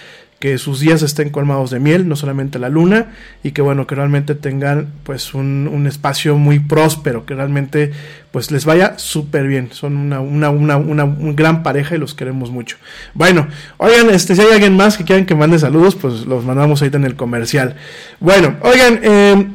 que 0.44 0.58
sus 0.58 0.78
días 0.78 1.00
estén 1.00 1.30
colmados 1.30 1.70
de 1.70 1.80
miel, 1.80 2.06
no 2.06 2.16
solamente 2.16 2.58
la 2.58 2.68
luna, 2.68 3.12
y 3.42 3.52
que 3.52 3.62
bueno, 3.62 3.86
que 3.86 3.94
realmente 3.94 4.34
tengan 4.34 4.88
pues 5.02 5.32
un, 5.32 5.70
un 5.72 5.86
espacio 5.86 6.36
muy 6.36 6.58
próspero, 6.58 7.24
que 7.24 7.34
realmente 7.34 7.92
pues 8.30 8.50
les 8.50 8.66
vaya 8.66 8.98
súper 8.98 9.46
bien. 9.46 9.70
Son 9.72 9.96
una, 9.96 10.20
una, 10.20 10.50
una, 10.50 10.76
una, 10.76 11.06
gran 11.32 11.62
pareja 11.62 11.94
y 11.94 11.98
los 11.98 12.12
queremos 12.12 12.50
mucho. 12.50 12.76
Bueno, 13.14 13.48
oigan, 13.78 14.10
este, 14.10 14.36
si 14.36 14.42
hay 14.42 14.48
alguien 14.52 14.76
más 14.76 14.98
que 14.98 15.04
quieran 15.04 15.24
que 15.24 15.34
mande 15.34 15.58
saludos, 15.58 15.94
pues 15.94 16.26
los 16.26 16.44
mandamos 16.44 16.82
ahorita 16.82 16.98
en 16.98 17.04
el 17.04 17.16
comercial. 17.16 17.76
Bueno, 18.20 18.56
oigan, 18.60 19.00
eh, 19.02 19.46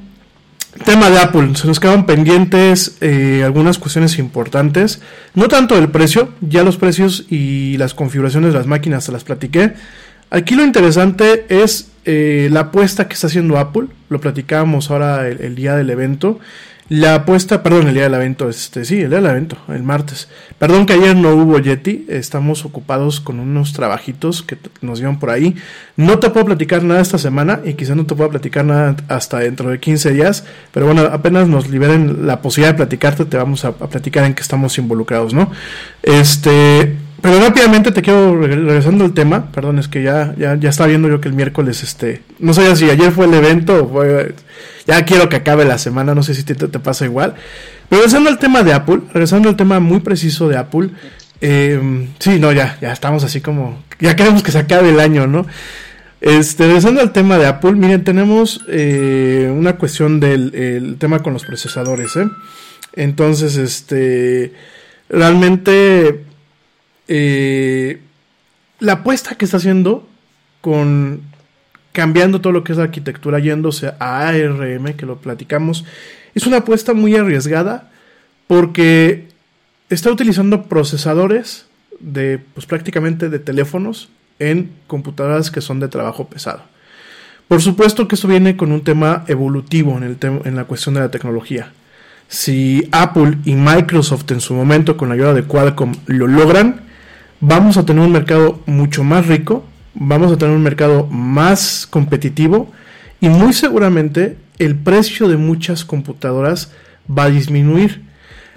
Tema 0.85 1.11
de 1.11 1.19
Apple, 1.19 1.55
se 1.55 1.67
nos 1.67 1.79
quedan 1.79 2.07
pendientes 2.07 2.97
eh, 3.01 3.43
algunas 3.45 3.77
cuestiones 3.77 4.17
importantes, 4.17 5.01
no 5.35 5.47
tanto 5.49 5.77
el 5.77 5.89
precio, 5.89 6.29
ya 6.41 6.63
los 6.63 6.77
precios 6.77 7.25
y 7.29 7.77
las 7.77 7.93
configuraciones 7.93 8.53
de 8.53 8.57
las 8.57 8.67
máquinas 8.67 9.03
se 9.03 9.11
las 9.11 9.23
platiqué, 9.23 9.73
Aquí 10.31 10.55
lo 10.55 10.63
interesante 10.63 11.45
es 11.49 11.89
eh, 12.05 12.49
la 12.51 12.61
apuesta 12.61 13.07
que 13.07 13.15
está 13.15 13.27
haciendo 13.27 13.57
Apple. 13.57 13.87
Lo 14.09 14.21
platicábamos 14.21 14.91
ahora 14.91 15.27
el, 15.27 15.55
día 15.55 15.75
del 15.75 15.89
evento. 15.89 16.39
La 16.87 17.15
apuesta, 17.15 17.61
perdón, 17.61 17.87
el 17.87 17.93
día 17.93 18.03
del 18.03 18.15
evento, 18.15 18.49
este, 18.49 18.85
sí, 18.85 19.01
el 19.01 19.09
día 19.09 19.21
del 19.21 19.29
evento, 19.29 19.57
el 19.69 19.83
martes. 19.83 20.27
Perdón 20.57 20.85
que 20.87 20.93
ayer 20.93 21.15
no 21.15 21.35
hubo 21.35 21.59
Yeti, 21.59 22.05
estamos 22.09 22.65
ocupados 22.65 23.19
con 23.19 23.39
unos 23.39 23.73
trabajitos 23.73 24.41
que 24.41 24.57
nos 24.81 24.97
dieron 24.97 25.19
por 25.19 25.29
ahí. 25.29 25.55
No 25.97 26.17
te 26.17 26.31
puedo 26.31 26.47
platicar 26.47 26.83
nada 26.83 27.01
esta 27.01 27.19
semana 27.19 27.61
y 27.63 27.75
quizás 27.75 27.95
no 27.95 28.07
te 28.07 28.15
pueda 28.15 28.31
platicar 28.31 28.65
nada 28.65 28.95
hasta 29.07 29.39
dentro 29.39 29.69
de 29.69 29.79
15 29.79 30.13
días, 30.13 30.45
pero 30.71 30.87
bueno, 30.87 31.03
apenas 31.03 31.47
nos 31.47 31.69
liberen 31.69 32.25
la 32.25 32.41
posibilidad 32.41 32.73
de 32.73 32.77
platicarte, 32.77 33.25
te 33.25 33.37
vamos 33.37 33.65
a, 33.65 33.67
a 33.67 33.87
platicar 33.87 34.25
en 34.25 34.33
que 34.33 34.41
estamos 34.41 34.75
involucrados, 34.79 35.31
¿no? 35.31 35.51
Este, 36.01 36.97
pero 37.21 37.39
rápidamente 37.39 37.91
te 37.91 38.01
quiero 38.01 38.39
regresando 38.39 39.05
al 39.05 39.13
tema, 39.13 39.51
perdón, 39.51 39.79
es 39.79 39.87
que 39.87 40.03
ya, 40.03 40.33
ya, 40.37 40.55
ya 40.55 40.69
estaba 40.69 40.87
viendo 40.87 41.09
yo 41.09 41.19
que 41.19 41.27
el 41.27 41.33
miércoles, 41.33 41.83
este, 41.83 42.21
no 42.39 42.53
sé 42.53 42.75
si 42.75 42.89
ayer 42.89 43.11
fue 43.11 43.25
el 43.25 43.33
evento 43.33 43.83
o 43.83 43.89
fue, 43.89 44.35
ya 44.87 45.03
quiero 45.05 45.29
que 45.29 45.37
acabe 45.37 45.65
la 45.65 45.77
semana, 45.77 46.15
no 46.15 46.23
sé 46.23 46.33
si 46.33 46.43
te, 46.43 46.55
te 46.55 46.79
pasa 46.79 47.05
igual. 47.05 47.35
Pero 47.89 48.01
regresando 48.01 48.29
al 48.29 48.39
tema 48.39 48.63
de 48.63 48.73
Apple, 48.73 49.01
regresando 49.13 49.49
al 49.49 49.55
tema 49.55 49.79
muy 49.79 49.99
preciso 49.99 50.47
de 50.47 50.57
Apple, 50.57 50.89
eh, 51.41 52.07
sí, 52.19 52.39
no, 52.39 52.51
ya, 52.51 52.77
ya 52.81 52.91
estamos 52.91 53.23
así 53.23 53.41
como, 53.41 53.83
ya 53.99 54.15
queremos 54.15 54.43
que 54.43 54.51
se 54.51 54.59
acabe 54.59 54.89
el 54.89 54.99
año, 54.99 55.27
¿no? 55.27 55.45
Este, 56.21 56.65
regresando 56.65 57.01
al 57.01 57.13
tema 57.13 57.37
de 57.37 57.47
Apple, 57.47 57.73
miren, 57.73 58.03
tenemos 58.03 58.61
eh, 58.67 59.51
una 59.53 59.77
cuestión 59.77 60.19
del 60.19 60.53
el 60.53 60.97
tema 60.97 61.23
con 61.23 61.33
los 61.33 61.45
procesadores, 61.45 62.15
¿eh? 62.17 62.27
Entonces, 62.93 63.55
este, 63.55 64.53
realmente 65.09 66.25
eh, 67.09 67.99
la 68.79 68.93
apuesta 68.93 69.35
que 69.35 69.45
está 69.45 69.57
haciendo 69.57 70.07
con 70.61 71.21
cambiando 71.91 72.39
todo 72.39 72.53
lo 72.53 72.63
que 72.63 72.71
es 72.71 72.77
la 72.77 72.85
arquitectura 72.85 73.39
yéndose 73.39 73.91
a 73.99 74.27
ARM, 74.27 74.93
que 74.93 75.05
lo 75.05 75.17
platicamos, 75.17 75.85
es 76.35 76.45
una 76.45 76.57
apuesta 76.57 76.93
muy 76.93 77.15
arriesgada 77.15 77.91
porque 78.47 79.27
está 79.89 80.11
utilizando 80.11 80.63
procesadores 80.67 81.65
de 81.99 82.39
pues 82.53 82.67
prácticamente 82.67 83.29
de 83.29 83.39
teléfonos 83.39 84.09
en 84.37 84.71
computadoras 84.87 85.51
que 85.51 85.61
son 85.61 85.79
de 85.79 85.87
trabajo 85.87 86.27
pesado. 86.27 86.61
Por 87.47 87.61
supuesto 87.61 88.07
que 88.07 88.13
esto 88.13 88.27
viene 88.27 88.55
con 88.55 88.71
un 88.71 88.83
tema 88.83 89.25
evolutivo 89.27 89.97
en, 89.97 90.03
el 90.03 90.17
en 90.21 90.55
la 90.55 90.65
cuestión 90.65 90.93
de 90.93 91.01
la 91.01 91.11
tecnología. 91.11 91.73
Si 92.27 92.87
Apple 92.91 93.39
y 93.43 93.55
Microsoft 93.55 94.29
en 94.31 94.39
su 94.39 94.53
momento 94.53 94.95
con 94.95 95.09
la 95.09 95.15
ayuda 95.15 95.33
de 95.33 95.43
Qualcomm 95.43 95.95
lo 96.05 96.27
logran, 96.27 96.88
vamos 97.41 97.77
a 97.77 97.85
tener 97.85 98.03
un 98.03 98.11
mercado 98.11 98.61
mucho 98.65 99.03
más 99.03 99.27
rico, 99.27 99.65
vamos 99.93 100.31
a 100.31 100.37
tener 100.37 100.55
un 100.55 100.63
mercado 100.63 101.07
más 101.07 101.87
competitivo 101.89 102.71
y 103.21 103.29
muy 103.29 103.53
seguramente 103.53 104.37
el 104.57 104.75
precio 104.75 105.27
de 105.27 105.37
muchas 105.37 105.85
computadoras 105.85 106.71
va 107.09 107.23
a 107.23 107.29
disminuir. 107.29 108.03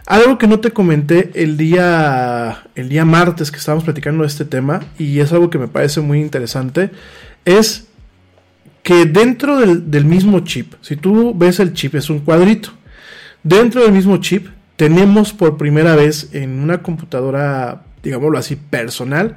Algo 0.06 0.36
que 0.36 0.48
no 0.48 0.58
te 0.58 0.72
comenté 0.72 1.30
el 1.34 1.56
día, 1.56 2.64
el 2.74 2.88
día 2.88 3.04
martes 3.04 3.52
que 3.52 3.58
estábamos 3.58 3.84
platicando 3.84 4.24
de 4.24 4.28
este 4.28 4.44
tema 4.44 4.80
y 4.98 5.20
es 5.20 5.32
algo 5.32 5.48
que 5.48 5.58
me 5.58 5.68
parece 5.68 6.00
muy 6.00 6.20
interesante 6.20 6.90
es 7.44 7.86
que 8.82 9.04
dentro 9.06 9.58
del, 9.58 9.92
del 9.92 10.04
mismo 10.04 10.40
chip, 10.40 10.74
si 10.80 10.96
tú 10.96 11.34
ves 11.36 11.60
el 11.60 11.72
chip 11.72 11.94
es 11.94 12.10
un 12.10 12.18
cuadrito, 12.18 12.70
dentro 13.44 13.82
del 13.82 13.92
mismo 13.92 14.16
chip 14.16 14.48
tenemos 14.74 15.32
por 15.32 15.56
primera 15.56 15.94
vez 15.94 16.30
en 16.32 16.58
una 16.58 16.82
computadora 16.82 17.84
digámoslo 18.02 18.38
así, 18.38 18.56
personal, 18.56 19.36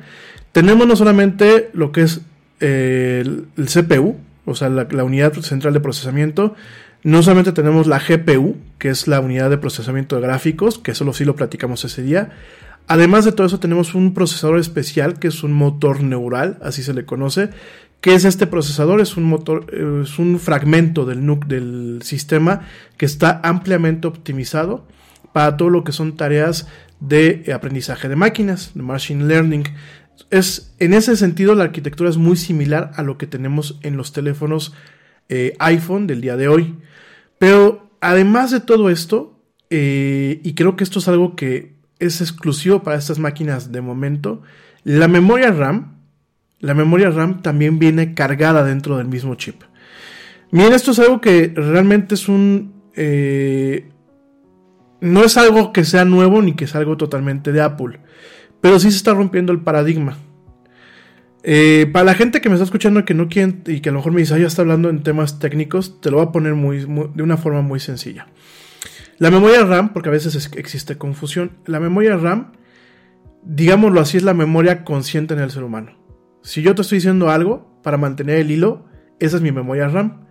tenemos 0.52 0.88
no 0.88 0.96
solamente 0.96 1.70
lo 1.74 1.92
que 1.92 2.02
es 2.02 2.22
eh, 2.60 3.24
el, 3.58 3.66
CPU, 3.66 4.18
o 4.46 4.56
sea, 4.56 4.70
la, 4.70 5.04
unidad 5.04 5.34
central 5.34 5.74
de 5.74 5.80
procesamiento, 5.80 6.56
no 7.04 7.22
solamente 7.22 7.52
tenemos 7.52 7.88
la 7.88 8.00
GPU, 8.00 8.56
que 8.80 8.90
es 8.90 9.08
la 9.08 9.20
unidad 9.20 9.50
de 9.50 9.58
procesamiento 9.58 10.16
de 10.16 10.22
gráficos, 10.22 10.80
que 10.80 10.92
eso 10.92 11.12
sí 11.14 11.26
lo 11.26 11.36
platicamos 11.36 11.84
ese 11.84 12.02
día. 12.02 12.32
Además 12.88 13.26
de 13.26 13.32
todo 13.32 13.46
eso, 13.48 13.60
tenemos 13.60 13.96
un 13.96 14.14
procesador 14.14 14.60
especial, 14.60 15.20
que 15.20 15.28
es 15.28 15.44
un 15.44 15.54
motor 15.54 16.02
neural, 16.02 16.58
así 16.62 16.84
se 16.84 16.94
le 16.94 17.06
conoce. 17.06 17.50
¿Qué 18.02 18.14
es 18.14 18.26
este 18.26 18.48
procesador? 18.48 19.02
Es 19.02 19.18
un 19.18 19.24
motor, 19.24 19.66
es 19.74 20.20
un 20.20 20.40
fragmento 20.40 21.06
del 21.06 21.26
NUC 21.26 21.46
del 21.48 22.00
sistema 22.04 22.62
que 22.98 23.06
está 23.06 23.42
ampliamente 23.44 24.08
optimizado 24.08 24.86
para 25.34 25.58
todo 25.58 25.70
lo 25.70 25.84
que 25.84 25.92
son 25.92 26.16
tareas 26.16 26.68
de 27.00 27.52
aprendizaje 27.54 28.08
de 28.10 28.16
máquinas, 28.16 28.72
de 28.74 28.82
machine 28.82 29.26
learning. 29.26 29.64
Es, 30.30 30.74
en 30.80 30.94
ese 30.94 31.16
sentido, 31.16 31.56
la 31.56 31.66
arquitectura 31.66 32.10
es 32.10 32.18
muy 32.18 32.38
similar 32.38 32.92
a 32.96 33.04
lo 33.04 33.18
que 33.18 33.28
tenemos 33.28 33.80
en 33.82 33.98
los 33.98 34.14
teléfonos 34.14 34.74
eh, 35.30 35.56
iPhone 35.60 36.08
del 36.08 36.22
día 36.22 36.38
de 36.38 36.48
hoy. 36.48 36.76
Pero 37.38 37.90
además 38.02 38.52
de 38.52 38.60
todo 38.60 38.90
esto, 38.90 39.40
eh, 39.70 40.40
y 40.44 40.54
creo 40.54 40.76
que 40.76 40.84
esto 40.84 41.00
es 41.00 41.08
algo 41.08 41.36
que 41.36 41.76
es 42.00 42.22
exclusivo 42.22 42.84
para 42.84 42.98
estas 42.98 43.20
máquinas 43.20 43.72
de 43.72 43.82
momento, 43.82 44.42
la 44.84 45.08
memoria 45.08 45.52
RAM, 45.52 45.98
la 46.60 46.74
memoria 46.74 47.10
RAM 47.10 47.42
también 47.42 47.80
viene 47.80 48.14
cargada 48.14 48.64
dentro 48.64 48.98
del 48.98 49.08
mismo 49.08 49.36
chip. 49.36 49.64
Miren, 50.52 50.74
esto 50.74 50.92
es 50.92 51.00
algo 51.00 51.22
que 51.22 51.52
realmente 51.56 52.16
es 52.16 52.30
un, 52.30 52.92
eh, 52.96 53.90
no 55.02 55.24
es 55.24 55.38
algo 55.38 55.74
que 55.74 55.84
sea 55.84 56.06
nuevo 56.06 56.42
ni 56.42 56.54
que 56.54 56.68
sea 56.68 56.80
algo 56.80 56.98
totalmente 56.98 57.52
de 57.52 57.62
Apple, 57.62 58.00
pero 58.62 58.80
sí 58.80 58.92
se 58.92 58.98
está 58.98 59.14
rompiendo 59.14 59.52
el 59.52 59.62
paradigma. 59.62 60.18
Eh, 61.44 61.88
para 61.94 62.06
la 62.06 62.16
gente 62.16 62.42
que 62.42 62.50
me 62.50 62.56
está 62.56 62.64
escuchando 62.64 63.06
que 63.06 63.14
no 63.14 63.28
quiere 63.28 63.54
y 63.68 63.80
que 63.80 63.90
a 63.90 63.92
lo 63.92 64.00
mejor 64.00 64.14
me 64.14 64.22
dice, 64.22 64.34
ah, 64.34 64.40
ya 64.40 64.48
está 64.48 64.64
hablando 64.64 64.90
en 64.90 65.04
temas 65.04 65.38
técnicos, 65.38 66.02
te 66.02 66.10
lo 66.10 66.18
voy 66.18 66.26
a 66.26 66.32
poner 66.32 66.56
muy, 66.56 66.80
de 66.80 67.24
una 67.24 67.38
forma 67.38 67.62
muy 67.62 67.80
sencilla. 67.80 68.28
La 69.20 69.30
memoria 69.30 69.64
RAM, 69.64 69.94
porque 69.94 70.10
a 70.10 70.12
veces 70.12 70.50
existe 70.56 70.98
confusión, 70.98 71.52
la 71.66 71.80
memoria 71.80 72.18
RAM, 72.18 72.54
digámoslo 73.44 74.02
así, 74.02 74.18
es 74.18 74.24
la 74.24 74.34
memoria 74.34 74.84
consciente 74.84 75.36
en 75.36 75.40
el 75.40 75.52
ser 75.52 75.64
humano. 75.64 75.92
Si 76.42 76.64
yo 76.64 76.74
te 76.74 76.82
estoy 76.82 76.98
diciendo 76.98 77.30
algo 77.30 77.80
para 77.84 77.98
mantener 77.98 78.38
el 78.40 78.50
hilo, 78.50 78.86
esa 79.20 79.38
es 79.38 79.44
mi 79.44 79.52
memoria 79.52 79.88
RAM 79.88 80.26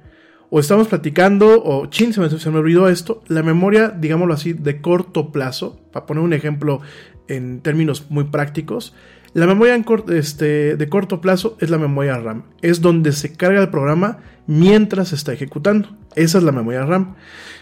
o 0.57 0.61
estamos 0.61 0.87
platicando, 0.87 1.64
o 1.64 1.87
chin, 1.87 2.12
se 2.12 2.21
me, 2.21 2.31
se 2.31 2.49
olvidó 2.49 2.88
esto, 2.88 3.25
la 3.27 3.43
memoria, 3.43 3.88
digámoslo 3.88 4.35
así, 4.35 4.53
de 4.53 4.81
corto 4.81 5.33
plazo, 5.33 5.81
para 5.90 6.07
poner 6.07 6.23
un 6.23 6.33
ejemplo 6.33 6.81
en 7.27 7.59
términos 7.59 8.07
muy 8.09 8.23
prácticos, 8.23 8.95
la 9.33 9.49
memoria 9.49 9.85
este, 10.12 10.77
de 10.77 10.88
corto 10.88 11.21
plazo 11.21 11.57
es 11.59 11.71
la 11.71 11.79
memoria 11.79 12.19
RAM. 12.19 12.45
Es 12.62 12.81
donde 12.81 13.11
se 13.11 13.33
carga 13.33 13.61
el 13.62 13.71
programa 13.71 14.19
mientras 14.47 15.09
se 15.09 15.17
está 15.17 15.33
ejecutando. 15.33 15.88
Esa 16.14 16.38
es 16.38 16.45
la 16.45 16.53
memoria 16.53 16.87
RAM. 16.87 17.17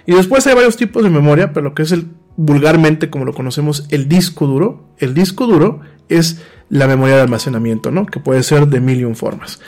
Y 0.04 0.12
después 0.12 0.46
hay 0.46 0.54
varios 0.54 0.76
tipos 0.76 1.02
de 1.02 1.08
memoria, 1.08 1.54
pero 1.54 1.64
lo 1.64 1.74
que 1.74 1.84
es 1.84 1.92
el 1.92 2.08
vulgarmente, 2.36 3.08
como 3.08 3.24
lo 3.24 3.32
conocemos, 3.32 3.86
el 3.88 4.06
disco 4.06 4.46
duro. 4.46 4.90
El 4.98 5.14
disco 5.14 5.46
duro 5.46 5.80
es 6.10 6.42
la 6.68 6.86
memoria 6.86 7.16
de 7.16 7.22
almacenamiento, 7.22 7.90
¿no? 7.90 8.04
Que 8.04 8.20
puede 8.20 8.42
ser 8.42 8.66
de 8.66 8.82
mil 8.82 9.00
y 9.00 9.04
un 9.04 9.16
formas. 9.16 9.58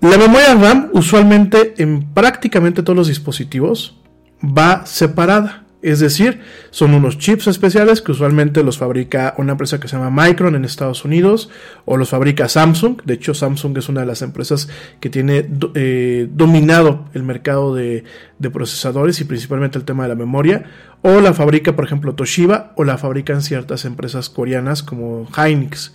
La 0.00 0.16
memoria 0.16 0.54
RAM 0.54 0.88
usualmente 0.92 1.74
en 1.76 2.14
prácticamente 2.14 2.82
todos 2.82 2.96
los 2.96 3.08
dispositivos 3.08 3.98
va 4.42 4.86
separada. 4.86 5.64
Es 5.82 5.98
decir, 5.98 6.40
son 6.70 6.92
unos 6.92 7.16
chips 7.16 7.46
especiales 7.46 8.02
que 8.02 8.12
usualmente 8.12 8.62
los 8.62 8.76
fabrica 8.76 9.34
una 9.38 9.52
empresa 9.52 9.80
que 9.80 9.88
se 9.88 9.96
llama 9.96 10.24
Micron 10.24 10.54
en 10.54 10.66
Estados 10.66 11.06
Unidos 11.06 11.48
o 11.86 11.96
los 11.96 12.10
fabrica 12.10 12.48
Samsung. 12.48 13.02
De 13.04 13.14
hecho, 13.14 13.32
Samsung 13.32 13.76
es 13.78 13.88
una 13.88 14.00
de 14.00 14.06
las 14.06 14.20
empresas 14.20 14.68
que 15.00 15.08
tiene 15.08 15.48
eh, 15.74 16.28
dominado 16.30 17.06
el 17.14 17.22
mercado 17.22 17.74
de, 17.74 18.04
de, 18.38 18.50
procesadores 18.50 19.20
y 19.20 19.24
principalmente 19.24 19.78
el 19.78 19.84
tema 19.84 20.02
de 20.02 20.10
la 20.10 20.16
memoria. 20.16 20.64
O 21.00 21.20
la 21.20 21.32
fabrica, 21.32 21.76
por 21.76 21.84
ejemplo, 21.86 22.14
Toshiba 22.14 22.72
o 22.76 22.84
la 22.84 22.98
fabrican 22.98 23.40
ciertas 23.40 23.86
empresas 23.86 24.28
coreanas 24.28 24.82
como 24.82 25.26
Hynix. 25.34 25.94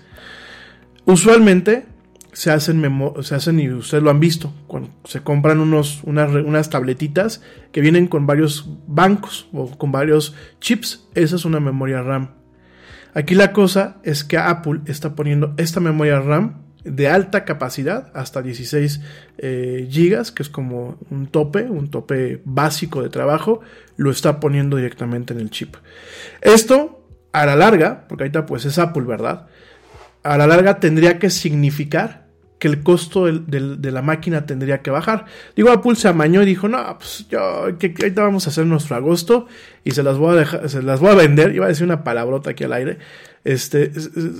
Usualmente 1.05 1.85
se 2.35 2.51
hacen, 2.51 2.83
se 3.21 3.33
hacen 3.33 3.61
y 3.61 3.69
ustedes 3.69 4.03
lo 4.03 4.09
han 4.09 4.19
visto, 4.19 4.53
cuando 4.67 4.89
se 5.05 5.21
compran 5.21 5.61
unos, 5.61 6.01
unas, 6.03 6.29
unas 6.33 6.69
tabletitas 6.69 7.41
que 7.71 7.79
vienen 7.79 8.07
con 8.07 8.27
varios 8.27 8.69
bancos 8.87 9.47
o 9.53 9.69
con 9.77 9.93
varios 9.93 10.35
chips, 10.59 11.07
esa 11.15 11.37
es 11.37 11.45
una 11.45 11.61
memoria 11.61 12.01
RAM. 12.01 12.31
Aquí 13.13 13.35
la 13.35 13.53
cosa 13.53 14.01
es 14.03 14.25
que 14.25 14.37
Apple 14.37 14.81
está 14.85 15.15
poniendo 15.15 15.53
esta 15.55 15.79
memoria 15.79 16.19
RAM 16.19 16.65
de 16.83 17.07
alta 17.07 17.45
capacidad, 17.45 18.11
hasta 18.13 18.41
16 18.41 18.99
eh, 19.37 19.87
gigas, 19.89 20.33
que 20.33 20.43
es 20.43 20.49
como 20.49 20.97
un 21.09 21.27
tope, 21.27 21.63
un 21.63 21.89
tope 21.89 22.41
básico 22.43 23.01
de 23.01 23.07
trabajo, 23.07 23.61
lo 23.95 24.11
está 24.11 24.41
poniendo 24.41 24.75
directamente 24.75 25.33
en 25.33 25.39
el 25.39 25.51
chip. 25.51 25.77
Esto, 26.41 27.07
a 27.31 27.45
la 27.45 27.55
larga, 27.55 28.05
porque 28.09 28.25
ahorita 28.25 28.45
pues 28.45 28.65
es 28.65 28.77
Apple, 28.77 29.03
¿verdad? 29.03 29.47
A 30.21 30.37
la 30.37 30.47
larga 30.47 30.81
tendría 30.81 31.17
que 31.17 31.29
significar 31.29 32.24
que 32.65 32.69
el 32.69 32.81
costo 32.81 33.25
de 33.25 33.91
la 33.91 34.01
máquina 34.01 34.47
tendría 34.47 34.81
que 34.81 34.89
bajar. 34.89 35.25
Digo, 35.55 35.69
Apple 35.69 35.95
se 35.95 36.07
amañó 36.07 36.41
y 36.41 36.47
dijo, 36.47 36.67
no, 36.67 36.97
pues 36.97 37.27
yo, 37.29 37.77
que, 37.77 37.93
ahorita 37.95 38.23
vamos 38.23 38.47
a 38.47 38.49
hacer 38.49 38.65
nuestro 38.65 38.95
agosto 38.95 39.45
y 39.83 39.91
se 39.91 40.01
las 40.01 40.17
voy 40.17 40.33
a 40.33 40.39
dejar, 40.39 40.67
se 40.67 40.81
las 40.81 40.99
voy 40.99 41.11
a 41.11 41.13
vender, 41.13 41.53
iba 41.53 41.65
a 41.65 41.67
decir 41.67 41.85
una 41.85 42.03
palabrota 42.03 42.49
aquí 42.49 42.63
al 42.63 42.73
aire, 42.73 42.97
este, 43.43 43.91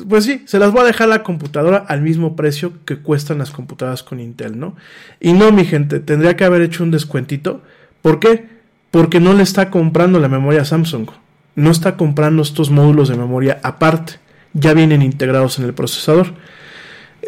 pues 0.09 0.23
sí, 0.23 0.41
se 0.47 0.57
las 0.57 0.71
voy 0.71 0.81
a 0.81 0.85
dejar 0.85 1.07
la 1.07 1.21
computadora 1.21 1.77
al 1.77 2.01
mismo 2.01 2.35
precio 2.35 2.73
que 2.83 2.97
cuestan 2.97 3.37
las 3.37 3.51
computadoras 3.51 4.01
con 4.01 4.19
Intel, 4.19 4.57
¿no? 4.57 4.75
Y 5.19 5.33
no, 5.33 5.51
mi 5.51 5.63
gente, 5.63 5.99
tendría 5.99 6.35
que 6.35 6.45
haber 6.45 6.63
hecho 6.63 6.83
un 6.83 6.89
descuentito. 6.89 7.61
¿Por 8.01 8.19
qué? 8.19 8.49
Porque 8.89 9.19
no 9.19 9.33
le 9.33 9.43
está 9.43 9.69
comprando 9.69 10.19
la 10.19 10.29
memoria 10.29 10.65
Samsung, 10.65 11.09
no 11.53 11.69
está 11.69 11.95
comprando 11.95 12.41
estos 12.41 12.71
módulos 12.71 13.07
de 13.07 13.17
memoria 13.17 13.59
aparte, 13.61 14.13
ya 14.53 14.73
vienen 14.73 15.03
integrados 15.03 15.59
en 15.59 15.65
el 15.65 15.75
procesador. 15.75 16.33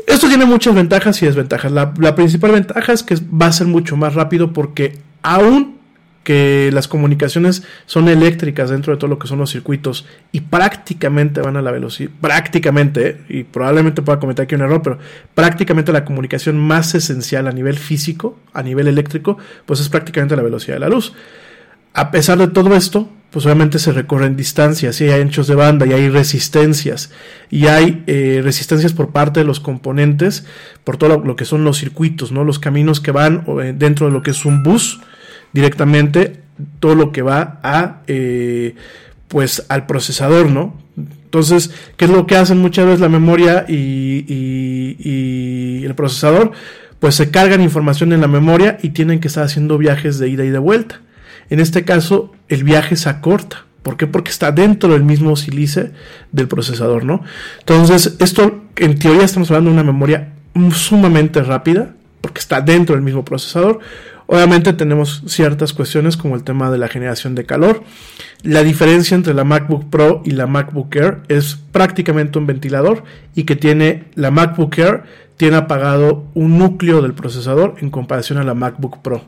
Esto 0.05 0.27
tiene 0.27 0.45
muchas 0.45 0.75
ventajas 0.75 1.21
y 1.21 1.25
desventajas. 1.25 1.71
La, 1.71 2.15
principal 2.15 2.51
ventaja 2.51 2.93
es 2.93 3.03
que 3.03 3.15
va 3.15 3.47
a 3.47 3.51
ser 3.51 3.67
mucho 3.67 3.97
más 3.97 4.13
rápido 4.13 4.53
porque 4.53 4.97
aún 5.23 5.77
que 6.23 6.69
las 6.73 6.89
comunicaciones 6.89 7.63
son 7.85 8.09
eléctricas 8.09 8.69
dentro 8.69 8.91
de 8.91 8.99
todo 8.99 9.09
lo 9.09 9.17
que 9.17 9.29
son 9.29 9.39
los 9.39 9.49
circuitos 9.49 10.05
y 10.33 10.41
prácticamente 10.41 11.39
van 11.39 11.55
a 11.55 11.61
la 11.61 11.71
velocidad, 11.71 12.11
prácticamente, 12.19 13.21
y 13.29 13.45
probablemente 13.45 14.01
pueda 14.01 14.19
cometer 14.19 14.43
aquí 14.43 14.55
un 14.55 14.61
error, 14.61 14.81
pero 14.81 14.99
prácticamente 15.33 15.93
la 15.93 16.03
comunicación 16.03 16.57
más 16.57 16.93
esencial 16.95 17.47
a 17.47 17.53
nivel 17.53 17.77
físico, 17.77 18.37
a 18.51 18.61
nivel 18.61 18.89
eléctrico, 18.89 19.37
pues 19.65 19.79
es 19.79 19.87
prácticamente 19.87 20.35
la 20.35 20.43
velocidad 20.43 20.75
de 20.75 20.81
la 20.81 20.89
luz. 20.89 21.13
A 21.93 22.11
pesar 22.11 22.37
de 22.37 22.49
todo 22.49 22.75
esto, 22.75 23.09
pues 23.31 23.45
obviamente 23.45 23.77
se 23.77 23.91
recorren 23.91 24.35
distancias 24.35 24.99
y 25.01 25.05
hay 25.09 25.21
anchos 25.21 25.47
de 25.47 25.55
banda 25.55 25.85
y 25.85 25.93
hay 25.93 26.09
resistencias 26.09 27.11
y 27.49 27.67
hay 27.67 28.03
eh, 28.07 28.41
resistencias 28.43 28.93
por 28.93 29.09
parte 29.09 29.41
de 29.41 29.45
los 29.45 29.59
componentes 29.59 30.45
por 30.83 30.97
todo 30.97 31.19
lo, 31.19 31.35
que 31.35 31.45
son 31.45 31.63
los 31.63 31.77
circuitos, 31.77 32.31
¿no? 32.31 32.43
Los 32.43 32.59
caminos 32.59 33.01
que 33.01 33.11
van 33.11 33.43
eh, 33.61 33.73
dentro 33.77 34.07
de 34.07 34.13
lo 34.13 34.23
que 34.23 34.31
es 34.31 34.45
un 34.45 34.63
bus 34.63 35.01
directamente 35.53 36.41
todo 36.79 36.95
lo 36.95 37.11
que 37.11 37.21
va 37.21 37.59
a 37.63 38.01
eh, 38.07 38.75
pues 39.27 39.65
al 39.69 39.85
procesador, 39.85 40.49
¿no? 40.49 40.75
Entonces, 40.95 41.71
¿qué 41.97 42.05
es 42.05 42.11
lo 42.11 42.25
que 42.25 42.37
hacen 42.37 42.57
muchas 42.57 42.85
veces 42.85 43.01
la 43.01 43.09
memoria 43.09 43.65
y, 43.67 44.25
y, 44.27 45.83
el 45.85 45.93
procesador? 45.93 46.53
Pues 46.99 47.15
se 47.15 47.29
cargan 47.29 47.61
información 47.61 48.13
en 48.13 48.21
la 48.21 48.27
memoria 48.27 48.77
y 48.81 48.89
tienen 48.89 49.19
que 49.19 49.27
estar 49.27 49.43
haciendo 49.43 49.77
viajes 49.77 50.17
de 50.17 50.29
ida 50.29 50.45
y 50.45 50.49
de 50.49 50.57
vuelta. 50.57 51.01
En 51.49 51.59
este 51.59 51.83
caso, 51.83 52.33
el 52.49 52.63
viaje 52.63 52.95
se 52.95 53.09
acorta. 53.09 53.65
¿Por 53.83 53.95
qué? 53.95 54.07
Porque 54.07 54.31
está 54.31 54.51
dentro 54.51 54.93
del 54.93 55.03
mismo 55.03 55.35
sílice 55.35 55.91
del 56.31 56.47
procesador, 56.47 57.05
¿no? 57.05 57.23
Entonces, 57.59 58.15
esto, 58.19 58.65
en 58.75 58.99
teoría, 58.99 59.23
estamos 59.23 59.49
hablando 59.49 59.69
de 59.69 59.75
una 59.75 59.83
memoria 59.83 60.33
sumamente 60.73 61.41
rápida, 61.41 61.95
porque 62.21 62.39
está 62.39 62.59
dentro 62.61 62.95
del 62.95 63.03
mismo 63.03 63.23
procesador. 63.23 63.79
Obviamente 64.25 64.73
tenemos 64.73 65.23
ciertas 65.27 65.71
cuestiones 65.71 66.17
como 66.17 66.35
el 66.35 66.43
tema 66.43 66.69
de 66.69 66.77
la 66.77 66.89
generación 66.89 67.33
de 67.33 67.45
calor. 67.45 67.83
La 68.43 68.61
diferencia 68.61 69.15
entre 69.15 69.33
la 69.33 69.45
MacBook 69.45 69.89
Pro 69.89 70.21
y 70.25 70.31
la 70.31 70.47
MacBook 70.47 70.93
Air 70.93 71.19
es 71.29 71.57
prácticamente 71.71 72.37
un 72.37 72.45
ventilador 72.45 73.05
y 73.35 73.43
que 73.43 73.55
tiene 73.55 74.03
la 74.15 74.31
MacBook 74.31 74.77
Air 74.77 75.03
tiene 75.37 75.55
apagado 75.55 76.25
un 76.33 76.57
núcleo 76.57 77.01
del 77.01 77.13
procesador 77.13 77.75
en 77.79 77.89
comparación 77.89 78.37
a 78.37 78.43
la 78.43 78.53
MacBook 78.53 79.01
Pro. 79.01 79.23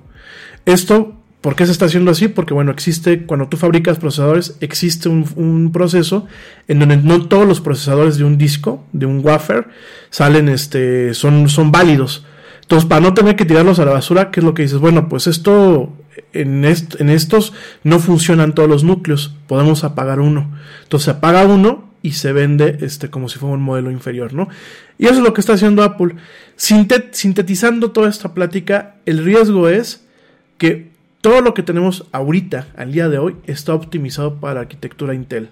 Esto 0.65 1.18
¿Por 1.41 1.55
qué 1.55 1.65
se 1.65 1.71
está 1.71 1.85
haciendo 1.85 2.11
así? 2.11 2.27
Porque 2.27 2.53
bueno, 2.53 2.71
existe, 2.71 3.25
cuando 3.25 3.47
tú 3.47 3.55
fabricas 3.55 3.97
procesadores, 3.97 4.57
existe 4.59 5.07
un, 5.07 5.71
proceso 5.71 6.27
en 6.67 6.79
donde 6.79 6.97
no 6.97 7.27
todos 7.27 7.47
los 7.47 7.61
procesadores 7.61 8.17
de 8.17 8.25
un 8.25 8.37
disco, 8.37 8.83
de 8.91 9.05
un 9.05 9.21
wafer, 9.23 9.69
salen, 10.09 10.49
este, 10.49 11.13
son, 11.13 11.47
son 11.47 11.71
válidos. 11.71 12.25
Entonces, 12.61 12.87
para 12.87 13.01
no 13.01 13.13
tener 13.13 13.37
que 13.37 13.45
tirarlos 13.45 13.79
a 13.79 13.85
la 13.85 13.93
basura, 13.93 14.31
¿qué 14.31 14.41
es 14.41 14.43
lo 14.43 14.53
que 14.53 14.63
dices? 14.63 14.79
Bueno, 14.79 15.07
pues 15.07 15.27
esto, 15.27 15.93
en, 16.33 16.65
en 16.65 17.09
estos 17.09 17.53
no 17.83 17.99
funcionan 17.99 18.53
todos 18.53 18.67
los 18.67 18.83
núcleos, 18.83 19.33
podemos 19.47 19.85
apagar 19.85 20.19
uno. 20.19 20.51
Entonces 20.83 21.05
se 21.05 21.11
apaga 21.11 21.45
uno 21.45 21.89
y 22.01 22.11
se 22.11 22.33
vende 22.33 22.79
este, 22.81 23.09
como 23.09 23.29
si 23.29 23.39
fuera 23.39 23.55
un 23.55 23.61
modelo 23.61 23.91
inferior, 23.91 24.33
¿no? 24.33 24.49
Y 24.97 25.05
eso 25.05 25.15
es 25.15 25.21
lo 25.21 25.33
que 25.33 25.41
está 25.41 25.53
haciendo 25.53 25.83
Apple. 25.83 26.15
sintetizando 26.57 27.91
toda 27.91 28.09
esta 28.09 28.33
plática, 28.33 28.97
el 29.05 29.23
riesgo 29.23 29.69
es 29.69 30.05
que 30.57 30.88
todo 31.21 31.41
lo 31.41 31.53
que 31.53 31.63
tenemos 31.63 32.07
ahorita, 32.11 32.67
al 32.77 32.91
día 32.91 33.09
de 33.09 33.17
hoy, 33.17 33.35
está 33.45 33.73
optimizado 33.73 34.39
para 34.39 34.61
arquitectura 34.61 35.13
Intel. 35.13 35.49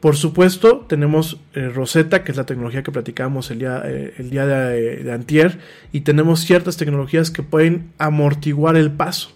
Por 0.00 0.16
supuesto, 0.16 0.86
tenemos 0.88 1.40
eh, 1.54 1.70
Rosetta, 1.70 2.22
que 2.22 2.30
es 2.30 2.36
la 2.36 2.46
tecnología 2.46 2.82
que 2.82 2.92
platicamos 2.92 3.50
el 3.50 3.58
día, 3.58 3.82
eh, 3.84 4.14
el 4.18 4.30
día 4.30 4.46
de, 4.46 4.96
de, 5.02 5.12
antier, 5.12 5.58
y 5.92 6.02
tenemos 6.02 6.40
ciertas 6.40 6.76
tecnologías 6.76 7.30
que 7.32 7.42
pueden 7.42 7.90
amortiguar 7.98 8.76
el 8.76 8.92
paso. 8.92 9.30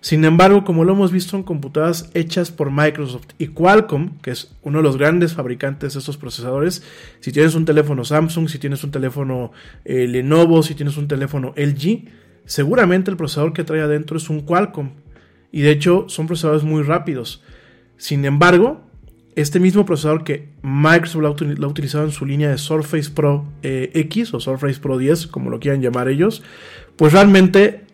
Sin 0.00 0.24
embargo, 0.26 0.64
como 0.64 0.84
lo 0.84 0.92
hemos 0.92 1.12
visto 1.12 1.34
en 1.34 1.44
computadoras 1.44 2.10
hechas 2.12 2.50
por 2.50 2.70
Microsoft 2.70 3.28
y 3.38 3.46
Qualcomm, 3.46 4.18
que 4.20 4.32
es 4.32 4.54
uno 4.60 4.78
de 4.78 4.84
los 4.84 4.98
grandes 4.98 5.32
fabricantes 5.32 5.94
de 5.94 6.00
estos 6.00 6.18
procesadores, 6.18 6.82
si 7.20 7.32
tienes 7.32 7.54
un 7.54 7.64
teléfono 7.64 8.04
Samsung, 8.04 8.50
si 8.50 8.58
tienes 8.58 8.84
un 8.84 8.90
teléfono 8.90 9.52
eh, 9.86 10.06
Lenovo, 10.06 10.62
si 10.62 10.74
tienes 10.74 10.98
un 10.98 11.08
teléfono 11.08 11.54
LG, 11.56 12.04
seguramente 12.46 13.10
el 13.10 13.16
procesador 13.16 13.52
que 13.52 13.64
trae 13.64 13.80
adentro 13.80 14.16
es 14.16 14.30
un 14.30 14.40
Qualcomm. 14.40 14.90
Y 15.52 15.62
de 15.62 15.70
hecho 15.70 16.06
son 16.08 16.26
procesadores 16.26 16.64
muy 16.64 16.82
rápidos. 16.82 17.42
Sin 17.96 18.24
embargo, 18.24 18.80
este 19.36 19.60
mismo 19.60 19.84
procesador 19.84 20.24
que 20.24 20.48
Microsoft 20.62 21.22
lo 21.22 21.66
ha 21.66 21.70
utilizado 21.70 22.04
en 22.04 22.12
su 22.12 22.26
línea 22.26 22.50
de 22.50 22.58
Surface 22.58 23.10
Pro 23.10 23.44
eh, 23.62 23.90
X 23.94 24.34
o 24.34 24.40
Surface 24.40 24.80
Pro 24.80 24.98
10, 24.98 25.26
como 25.28 25.50
lo 25.50 25.60
quieran 25.60 25.82
llamar 25.82 26.08
ellos, 26.08 26.42
pues 26.96 27.12
realmente 27.12 27.84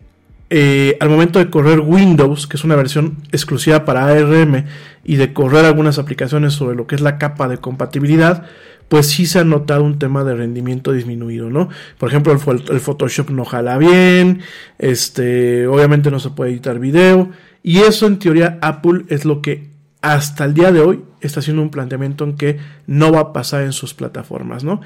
eh, 0.53 0.97
al 0.99 1.09
momento 1.09 1.39
de 1.39 1.49
correr 1.49 1.79
Windows, 1.79 2.45
que 2.45 2.57
es 2.57 2.63
una 2.63 2.75
versión 2.75 3.17
exclusiva 3.31 3.85
para 3.85 4.05
ARM, 4.05 4.65
y 5.03 5.15
de 5.15 5.31
correr 5.31 5.65
algunas 5.65 5.97
aplicaciones 5.97 6.53
sobre 6.53 6.75
lo 6.75 6.87
que 6.87 6.95
es 6.95 7.01
la 7.01 7.17
capa 7.17 7.47
de 7.47 7.57
compatibilidad, 7.57 8.45
pues 8.91 9.07
sí 9.07 9.25
se 9.25 9.39
ha 9.39 9.45
notado 9.45 9.85
un 9.85 9.99
tema 9.99 10.25
de 10.25 10.35
rendimiento 10.35 10.91
disminuido, 10.91 11.49
¿no? 11.49 11.69
Por 11.97 12.09
ejemplo, 12.09 12.33
el, 12.33 12.79
Photoshop 12.81 13.29
no 13.29 13.45
jala 13.45 13.77
bien, 13.77 14.41
este, 14.79 15.65
obviamente 15.65 16.11
no 16.11 16.19
se 16.19 16.31
puede 16.31 16.51
editar 16.51 16.77
video, 16.77 17.29
y 17.63 17.77
eso 17.77 18.05
en 18.05 18.19
teoría 18.19 18.59
Apple 18.61 19.05
es 19.07 19.23
lo 19.23 19.41
que 19.41 19.69
hasta 20.01 20.43
el 20.43 20.53
día 20.53 20.73
de 20.73 20.81
hoy 20.81 21.05
está 21.21 21.39
haciendo 21.39 21.61
un 21.61 21.69
planteamiento 21.69 22.25
en 22.25 22.35
que 22.35 22.57
no 22.85 23.13
va 23.13 23.19
a 23.21 23.33
pasar 23.33 23.61
en 23.61 23.71
sus 23.71 23.93
plataformas, 23.93 24.65
¿no? 24.65 24.81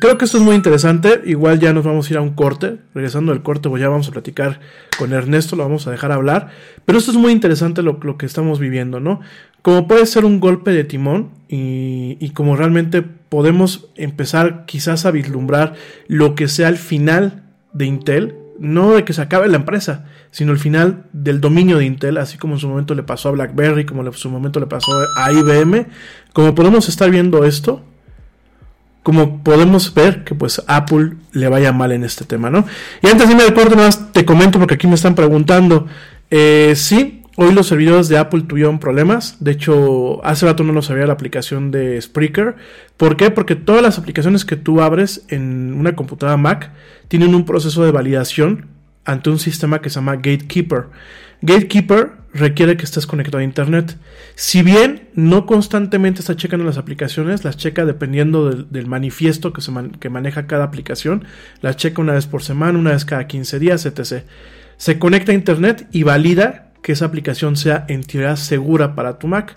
Creo 0.00 0.16
que 0.16 0.24
esto 0.24 0.38
es 0.38 0.44
muy 0.44 0.54
interesante, 0.54 1.20
igual 1.26 1.60
ya 1.60 1.74
nos 1.74 1.84
vamos 1.84 2.08
a 2.08 2.12
ir 2.14 2.16
a 2.16 2.22
un 2.22 2.32
corte, 2.32 2.78
regresando 2.94 3.32
del 3.32 3.42
corte 3.42 3.68
pues 3.68 3.82
ya 3.82 3.90
vamos 3.90 4.08
a 4.08 4.12
platicar 4.12 4.60
con 4.98 5.12
Ernesto, 5.12 5.56
lo 5.56 5.64
vamos 5.64 5.86
a 5.86 5.90
dejar 5.90 6.10
hablar, 6.10 6.48
pero 6.86 6.96
esto 6.96 7.10
es 7.10 7.18
muy 7.18 7.32
interesante 7.32 7.82
lo, 7.82 7.98
que 8.16 8.24
estamos 8.24 8.60
viviendo, 8.60 8.98
¿no? 8.98 9.20
Como 9.60 9.86
puede 9.86 10.06
ser 10.06 10.24
un 10.24 10.40
golpe 10.40 10.70
de 10.70 10.84
timón 10.84 11.41
y, 11.54 12.30
como 12.30 12.56
realmente 12.56 13.02
podemos 13.02 13.90
empezar 13.96 14.64
quizás 14.64 15.04
a 15.04 15.10
vislumbrar 15.10 15.74
lo 16.08 16.34
que 16.34 16.48
sea 16.48 16.70
el 16.70 16.78
final 16.78 17.42
de 17.74 17.84
Intel, 17.84 18.36
no 18.58 18.92
de 18.92 19.04
que 19.04 19.12
se 19.12 19.20
acabe 19.20 19.48
la 19.48 19.58
empresa, 19.58 20.06
sino 20.30 20.52
el 20.52 20.58
final 20.58 21.04
del 21.12 21.42
dominio 21.42 21.76
de 21.76 21.84
Intel, 21.84 22.16
así 22.16 22.38
como 22.38 22.54
en 22.54 22.60
su 22.60 22.68
momento 22.68 22.94
le 22.94 23.02
pasó 23.02 23.28
a 23.28 23.32
BlackBerry, 23.32 23.84
como 23.84 24.02
en 24.02 24.10
su 24.14 24.30
momento 24.30 24.60
le 24.60 24.66
pasó 24.66 24.92
a 25.18 25.30
IBM. 25.30 25.88
Como 26.32 26.54
podemos 26.54 26.88
estar 26.88 27.10
viendo 27.10 27.44
esto, 27.44 27.84
como 29.02 29.42
podemos 29.42 29.92
ver 29.92 30.24
que 30.24 30.34
pues 30.34 30.62
Apple 30.68 31.16
le 31.32 31.48
vaya 31.48 31.70
mal 31.74 31.92
en 31.92 32.04
este 32.04 32.24
tema, 32.24 32.48
¿no? 32.48 32.64
Y 33.02 33.08
antes 33.08 33.26
de 33.26 33.34
irme 33.34 33.44
al 33.44 33.52
corte, 33.52 33.76
más 33.76 34.10
te 34.12 34.24
comento 34.24 34.58
porque 34.58 34.76
aquí 34.76 34.86
me 34.86 34.94
están 34.94 35.14
preguntando, 35.14 35.86
eh, 36.30 36.72
sí, 36.76 37.21
Hoy 37.34 37.54
los 37.54 37.68
servidores 37.68 38.08
de 38.08 38.18
Apple 38.18 38.42
tuvieron 38.42 38.78
problemas. 38.78 39.36
De 39.40 39.52
hecho, 39.52 40.22
hace 40.24 40.44
rato 40.44 40.64
no 40.64 40.74
lo 40.74 40.82
sabía 40.82 41.06
la 41.06 41.14
aplicación 41.14 41.70
de 41.70 42.00
Spreaker. 42.00 42.56
¿Por 42.98 43.16
qué? 43.16 43.30
Porque 43.30 43.56
todas 43.56 43.80
las 43.82 43.98
aplicaciones 43.98 44.44
que 44.44 44.56
tú 44.56 44.82
abres 44.82 45.24
en 45.28 45.72
una 45.72 45.96
computadora 45.96 46.36
Mac 46.36 46.72
tienen 47.08 47.34
un 47.34 47.46
proceso 47.46 47.84
de 47.84 47.90
validación 47.90 48.66
ante 49.06 49.30
un 49.30 49.38
sistema 49.38 49.80
que 49.80 49.88
se 49.88 49.94
llama 49.94 50.16
Gatekeeper. 50.16 50.88
Gatekeeper 51.40 52.12
requiere 52.34 52.76
que 52.76 52.84
estés 52.84 53.06
conectado 53.06 53.38
a 53.38 53.44
Internet. 53.44 53.96
Si 54.34 54.62
bien 54.62 55.08
no 55.14 55.46
constantemente 55.46 56.20
está 56.20 56.36
checando 56.36 56.66
las 56.66 56.76
aplicaciones, 56.76 57.44
las 57.44 57.56
checa 57.56 57.86
dependiendo 57.86 58.50
del, 58.50 58.86
manifiesto 58.86 59.54
que, 59.54 59.62
que 59.98 60.10
maneja 60.10 60.46
cada 60.46 60.64
aplicación. 60.64 61.24
Las 61.62 61.78
checa 61.78 62.02
una 62.02 62.12
vez 62.12 62.26
por 62.26 62.42
semana, 62.42 62.78
una 62.78 62.92
vez 62.92 63.06
cada 63.06 63.26
15 63.26 63.58
días, 63.58 63.86
etc. 63.86 64.24
Se 64.76 64.98
conecta 64.98 65.32
a 65.32 65.34
Internet 65.34 65.88
y 65.92 66.02
valida 66.02 66.71
que 66.82 66.92
esa 66.92 67.06
aplicación 67.06 67.56
sea 67.56 67.84
en 67.88 68.02
teoría 68.02 68.36
segura 68.36 68.94
para 68.94 69.18
tu 69.18 69.28
Mac. 69.28 69.56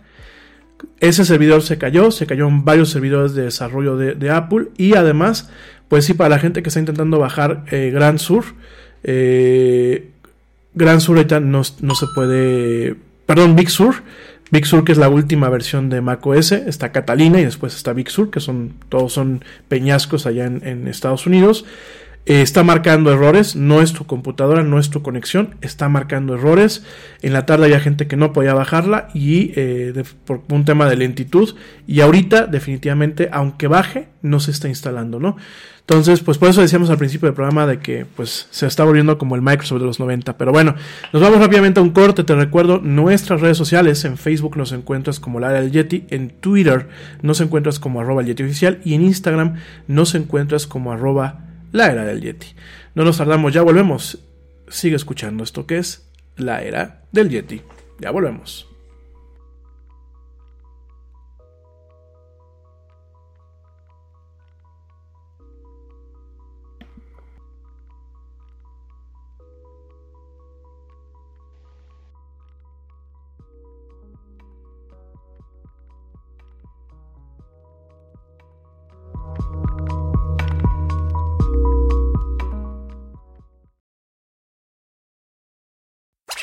Ese 1.00 1.26
servidor 1.26 1.64
se 1.64 1.78
cayó, 1.78 2.12
se 2.12 2.28
cayó 2.28 2.48
en 2.48 2.64
varios 2.64 2.90
servidores 2.90 3.34
de 3.34 3.44
desarrollo 3.44 3.98
de, 3.98 4.30
Apple 4.30 4.68
y 4.78 4.96
además, 4.96 5.50
pues 5.88 6.06
sí, 6.06 6.14
para 6.14 6.30
la 6.30 6.40
gente 6.40 6.62
que 6.62 6.70
está 6.70 6.80
intentando 6.80 7.18
bajar 7.18 7.66
eh, 7.72 7.92
Grand 7.94 8.20
Sur, 8.20 8.46
eh, 9.04 10.12
Grand 10.74 11.00
Sur 11.00 11.18
ahorita 11.18 11.40
no, 11.40 11.64
se 11.64 12.06
puede, 12.14 12.96
perdón, 13.26 13.56
Big 13.56 13.70
Sur, 13.70 14.04
Big 14.52 14.66
Sur 14.66 14.84
que 14.84 14.92
es 14.92 14.98
la 14.98 15.10
última 15.10 15.50
versión 15.50 15.90
de 15.90 16.02
Mac 16.02 16.26
OS, 16.26 16.52
está 16.52 16.92
Catalina 16.92 17.40
y 17.40 17.46
después 17.46 17.76
está 17.76 17.94
Big 17.94 18.10
Sur, 18.10 18.30
que 18.30 18.40
son 18.40 18.74
todos 18.90 19.14
son 19.14 19.44
peñascos 19.68 20.28
allá 20.28 20.46
en 20.46 20.88
Estados 20.88 21.26
Unidos. 21.26 21.66
Eh, 22.28 22.42
está 22.42 22.64
marcando 22.64 23.12
errores, 23.12 23.56
no 23.56 23.82
es 23.82 23.94
tu 23.94 24.06
computadora, 24.06 24.64
no 24.64 24.80
es 24.80 24.90
tu 24.90 25.04
conexión, 25.04 25.56
está 25.62 25.90
marcando 25.90 26.34
errores. 26.34 26.84
En 27.22 27.34
la 27.34 27.46
tarde 27.46 27.66
había 27.66 27.80
gente 27.80 28.08
que 28.08 28.16
no 28.16 28.34
podía 28.34 28.56
bajarla 28.56 29.10
y 29.14 29.52
eh, 29.56 30.04
por 30.26 30.42
un 30.50 30.66
tema 30.66 30.90
de 30.90 30.96
lentitud. 30.96 31.56
Y 31.86 32.02
ahorita, 32.02 32.48
definitivamente, 32.48 33.30
aunque 33.32 33.68
baje, 33.68 34.08
no 34.24 34.40
se 34.40 34.50
está 34.50 34.68
instalando, 34.68 35.20
¿no? 35.20 35.38
Entonces, 35.88 36.22
pues 36.22 36.40
por 36.40 36.50
eso 36.50 36.62
decíamos 36.62 36.90
al 36.90 36.98
principio 36.98 37.28
del 37.28 37.36
programa 37.36 37.68
de 37.68 37.78
que 37.78 38.08
pues 38.16 38.48
se 38.50 38.66
está 38.66 38.84
volviendo 38.84 39.20
como 39.20 39.36
el 39.36 39.44
Microsoft 39.44 39.82
de 39.82 39.86
los 39.86 40.00
90. 40.00 40.36
Pero 40.36 40.52
bueno, 40.52 40.74
nos 41.14 41.22
vamos 41.22 41.40
rápidamente 41.40 41.80
a 41.80 41.84
un 41.84 41.92
corte. 41.92 42.24
Te 42.24 42.34
recuerdo 42.34 42.80
nuestras 42.80 43.40
redes 43.40 43.56
sociales. 43.56 44.04
En 44.04 44.18
Facebook 44.18 44.58
nos 44.58 44.72
encuentras 44.72 45.20
como 45.20 45.40
la 45.40 45.52
era 45.52 45.62
del 45.62 45.72
Yeti. 45.72 46.06
En 46.10 46.32
Twitter 46.32 46.88
nos 47.22 47.40
encuentras 47.40 47.78
como 47.78 48.02
arroba 48.02 48.22
el 48.22 48.28
Yeti 48.28 48.42
oficial. 48.42 48.80
Y 48.84 48.96
en 48.96 49.04
Instagram 49.04 49.58
nos 49.88 50.16
encuentras 50.16 50.66
como 50.66 50.92
arroba 50.92 51.45
la 51.76 51.92
era 51.92 52.06
del 52.06 52.22
Yeti. 52.22 52.48
No 52.94 53.04
nos 53.04 53.18
tardamos, 53.18 53.54
ya 53.54 53.62
volvemos. 53.62 54.20
Sigue 54.70 54.96
escuchando 54.96 55.44
esto 55.44 55.68
que 55.68 55.78
es 55.78 56.10
la 56.38 56.64
era 56.64 57.04
del 57.12 57.30
Yeti. 57.30 57.62
Ya 58.00 58.12
volvemos. 58.12 58.68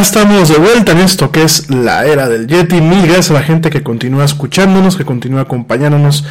Estamos 0.00 0.48
de 0.48 0.58
vuelta 0.58 0.92
en 0.92 0.98
esto 0.98 1.32
que 1.32 1.42
es 1.42 1.70
la 1.70 2.06
era 2.06 2.28
del 2.28 2.46
Yeti. 2.46 2.80
Mil 2.80 3.02
gracias 3.02 3.30
a 3.30 3.34
la 3.34 3.42
gente 3.42 3.68
que 3.68 3.82
continúa 3.82 4.24
escuchándonos, 4.24 4.96
que 4.96 5.04
continúa 5.04 5.40
acompañándonos 5.40 6.24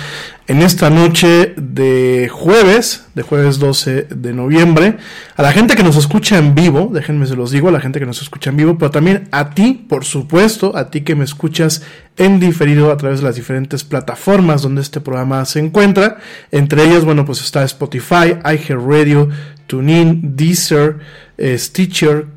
en 0.48 0.62
esta 0.62 0.90
noche 0.90 1.54
de 1.58 2.30
jueves, 2.32 3.08
de 3.14 3.24
jueves 3.24 3.60
12 3.60 4.04
de 4.04 4.34
noviembre. 4.34 4.98
A 5.36 5.42
la 5.42 5.52
gente 5.52 5.76
que 5.76 5.84
nos 5.84 5.98
escucha 5.98 6.38
en 6.38 6.56
vivo, 6.56 6.92
déjenme 6.94 7.26
se 7.28 7.36
los 7.36 7.52
digo, 7.52 7.68
a 7.68 7.72
la 7.72 7.82
gente 7.82 8.00
que 8.00 8.06
nos 8.06 8.22
escucha 8.22 8.52
en 8.52 8.58
vivo, 8.58 8.78
pero 8.78 8.90
también 8.90 9.28
a 9.32 9.50
ti, 9.50 9.86
por 9.90 10.06
supuesto, 10.06 10.78
a 10.78 10.90
ti 10.90 11.02
que 11.02 11.16
me 11.16 11.26
escuchas 11.26 11.82
en 12.16 12.40
diferido 12.40 12.90
a 12.90 12.98
través 12.98 13.20
de 13.20 13.26
las 13.26 13.36
diferentes 13.36 13.84
plataformas 13.84 14.62
donde 14.62 14.82
este 14.82 15.02
programa 15.02 15.44
se 15.44 15.60
encuentra. 15.60 16.20
Entre 16.52 16.86
ellas, 16.86 17.04
bueno, 17.04 17.26
pues 17.26 17.42
está 17.42 17.64
Spotify, 17.66 18.38
iHeartRadio, 18.46 19.28
TuneIn, 19.68 20.38
Deezer, 20.38 21.00
eh, 21.38 21.58
Stitcher, 21.58 22.37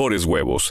mejores 0.00 0.24
huevos. 0.24 0.70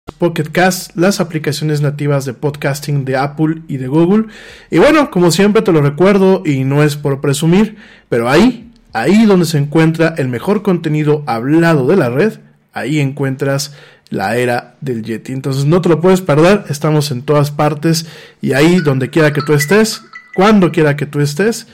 Pocket 0.17 0.51
Cast, 0.51 0.95
las 0.95 1.19
aplicaciones 1.19 1.81
nativas 1.81 2.25
de 2.25 2.33
podcasting 2.33 3.05
de 3.05 3.17
Apple 3.17 3.61
y 3.67 3.77
de 3.77 3.87
Google. 3.87 4.25
Y 4.71 4.79
bueno, 4.79 5.11
como 5.11 5.31
siempre 5.31 5.61
te 5.61 5.71
lo 5.71 5.81
recuerdo 5.81 6.41
y 6.45 6.63
no 6.63 6.83
es 6.83 6.95
por 6.95 7.21
presumir, 7.21 7.77
pero 8.09 8.29
ahí, 8.29 8.71
ahí 8.93 9.25
donde 9.25 9.45
se 9.45 9.59
encuentra 9.59 10.15
el 10.17 10.27
mejor 10.27 10.63
contenido 10.63 11.23
hablado 11.27 11.87
de 11.87 11.97
la 11.97 12.09
red, 12.09 12.39
ahí 12.73 12.99
encuentras 12.99 13.75
la 14.09 14.37
era 14.37 14.75
del 14.81 15.03
Yeti. 15.03 15.33
Entonces 15.33 15.65
no 15.65 15.81
te 15.81 15.89
lo 15.89 16.01
puedes 16.01 16.21
perder, 16.21 16.65
estamos 16.69 17.11
en 17.11 17.21
todas 17.21 17.51
partes 17.51 18.07
y 18.41 18.53
ahí 18.53 18.79
donde 18.79 19.09
quiera 19.09 19.33
que 19.33 19.41
tú 19.41 19.53
estés, 19.53 20.01
cuando 20.33 20.71
quiera 20.71 20.95
que 20.95 21.05
tú 21.05 21.19
estés, 21.19 21.67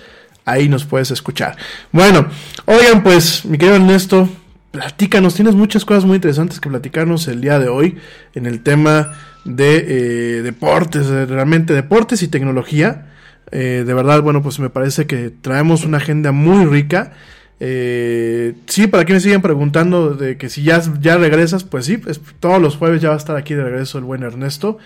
ahí 0.43 0.67
nos 0.67 0.85
puedes 0.85 1.11
escuchar. 1.11 1.55
Bueno, 1.91 2.27
oigan 2.65 3.03
pues, 3.03 3.45
mi 3.45 3.57
querido 3.57 3.77
Ernesto, 3.77 4.29
platícanos, 4.77 5.33
tienes 5.33 5.55
muchas 5.55 5.85
cosas 5.85 6.05
muy 6.05 6.17
interesantes 6.17 6.59
que 6.59 6.69
platicarnos 6.69 7.27
el 7.27 7.41
día 7.41 7.57
de 7.57 7.67
hoy 7.67 7.97
en 8.35 8.45
el 8.45 8.61
tema 8.61 9.11
de 9.43 9.77
eh, 9.87 10.41
deportes, 10.43 11.07
realmente 11.07 11.73
deportes 11.73 12.21
y 12.21 12.27
tecnología. 12.27 13.07
Eh, 13.49 13.83
de 13.87 13.93
verdad, 13.95 14.21
bueno, 14.21 14.43
pues 14.43 14.59
me 14.59 14.69
parece 14.69 15.07
que 15.07 15.31
traemos 15.31 15.83
una 15.83 15.97
agenda 15.97 16.31
muy 16.31 16.65
rica. 16.65 17.13
Eh, 17.59 18.53
sí, 18.67 18.85
para 18.85 19.03
quienes 19.03 19.23
siguen 19.23 19.41
preguntando 19.41 20.11
de 20.13 20.37
que 20.37 20.47
si 20.47 20.61
ya, 20.61 20.79
ya 21.01 21.17
regresas, 21.17 21.63
pues 21.63 21.85
sí, 21.85 21.99
todos 22.39 22.61
los 22.61 22.75
jueves 22.75 23.01
ya 23.01 23.09
va 23.09 23.15
a 23.15 23.17
estar 23.17 23.35
aquí 23.35 23.55
de 23.55 23.63
regreso 23.63 23.97
el 23.97 24.03
buen 24.03 24.21
Ernesto 24.21 24.77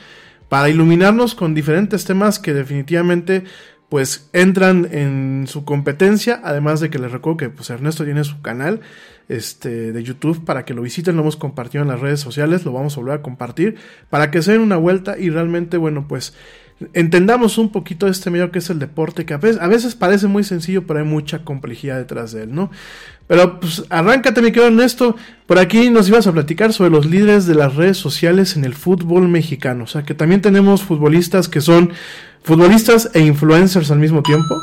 para 0.47 0.69
iluminarnos 0.69 1.35
con 1.35 1.53
diferentes 1.53 2.05
temas 2.05 2.39
que 2.39 2.53
definitivamente 2.53 3.43
pues 3.89 4.29
entran 4.31 4.87
en 4.89 5.47
su 5.49 5.65
competencia, 5.65 6.39
además 6.45 6.79
de 6.79 6.89
que 6.89 6.97
les 6.97 7.11
recuerdo 7.11 7.35
que 7.35 7.49
pues 7.49 7.69
Ernesto 7.69 8.05
tiene 8.05 8.23
su 8.23 8.41
canal 8.41 8.79
este, 9.31 9.91
de 9.91 10.03
YouTube 10.03 10.43
para 10.43 10.65
que 10.65 10.73
lo 10.73 10.81
visiten, 10.81 11.15
lo 11.15 11.21
hemos 11.21 11.37
compartido 11.37 11.81
en 11.83 11.87
las 11.87 11.99
redes 11.99 12.19
sociales, 12.19 12.65
lo 12.65 12.73
vamos 12.73 12.97
a 12.97 12.99
volver 12.99 13.19
a 13.19 13.21
compartir 13.21 13.75
para 14.09 14.29
que 14.31 14.41
se 14.41 14.51
den 14.51 14.61
una 14.61 14.77
vuelta 14.77 15.17
y 15.17 15.29
realmente, 15.29 15.77
bueno, 15.77 16.05
pues 16.07 16.33
entendamos 16.93 17.57
un 17.57 17.71
poquito 17.71 18.07
este 18.07 18.29
medio 18.29 18.51
que 18.51 18.59
es 18.59 18.69
el 18.69 18.79
deporte, 18.79 19.25
que 19.25 19.33
a 19.33 19.37
veces, 19.37 19.61
a 19.61 19.67
veces 19.67 19.95
parece 19.95 20.27
muy 20.27 20.43
sencillo, 20.43 20.85
pero 20.85 20.99
hay 20.99 21.05
mucha 21.05 21.43
complejidad 21.43 21.97
detrás 21.97 22.31
de 22.31 22.43
él, 22.43 22.53
¿no? 22.53 22.71
Pero 23.27 23.59
pues 23.59 23.85
arráncate, 23.89 24.41
mi 24.41 24.49
querido 24.51 24.67
Ernesto. 24.67 25.15
Por 25.47 25.57
aquí 25.57 25.89
nos 25.89 26.09
ibas 26.09 26.27
a 26.27 26.33
platicar 26.33 26.73
sobre 26.73 26.89
los 26.89 27.05
líderes 27.05 27.45
de 27.45 27.55
las 27.55 27.75
redes 27.75 27.97
sociales 27.97 28.57
en 28.57 28.65
el 28.65 28.73
fútbol 28.73 29.29
mexicano. 29.29 29.85
O 29.85 29.87
sea, 29.87 30.03
que 30.03 30.13
también 30.13 30.41
tenemos 30.41 30.81
futbolistas 30.81 31.47
que 31.47 31.61
son 31.61 31.93
futbolistas 32.43 33.09
e 33.13 33.21
influencers 33.21 33.89
al 33.89 33.99
mismo 33.99 34.21
tiempo. 34.21 34.55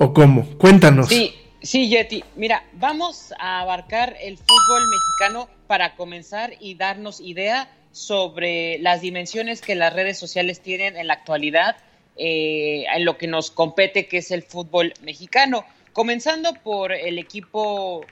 ¿O 0.00 0.12
cómo? 0.12 0.46
Cuéntanos. 0.58 1.08
Sí, 1.08 1.34
sí, 1.62 1.88
Yeti. 1.88 2.24
Mira, 2.36 2.64
vamos 2.72 3.32
a 3.38 3.60
abarcar 3.60 4.16
el 4.20 4.36
fútbol 4.36 4.82
mexicano 4.88 5.48
para 5.66 5.94
comenzar 5.94 6.54
y 6.60 6.74
darnos 6.74 7.20
idea 7.20 7.68
sobre 7.92 8.78
las 8.78 9.00
dimensiones 9.00 9.60
que 9.60 9.74
las 9.74 9.92
redes 9.92 10.18
sociales 10.18 10.60
tienen 10.60 10.96
en 10.96 11.06
la 11.06 11.14
actualidad 11.14 11.76
eh, 12.16 12.84
en 12.94 13.04
lo 13.04 13.16
que 13.16 13.26
nos 13.26 13.50
compete, 13.50 14.06
que 14.06 14.18
es 14.18 14.30
el 14.30 14.42
fútbol 14.42 14.92
mexicano. 15.02 15.64
Comenzando 15.92 16.54
por 16.54 16.92
el 16.92 17.18
equipo 17.18 18.04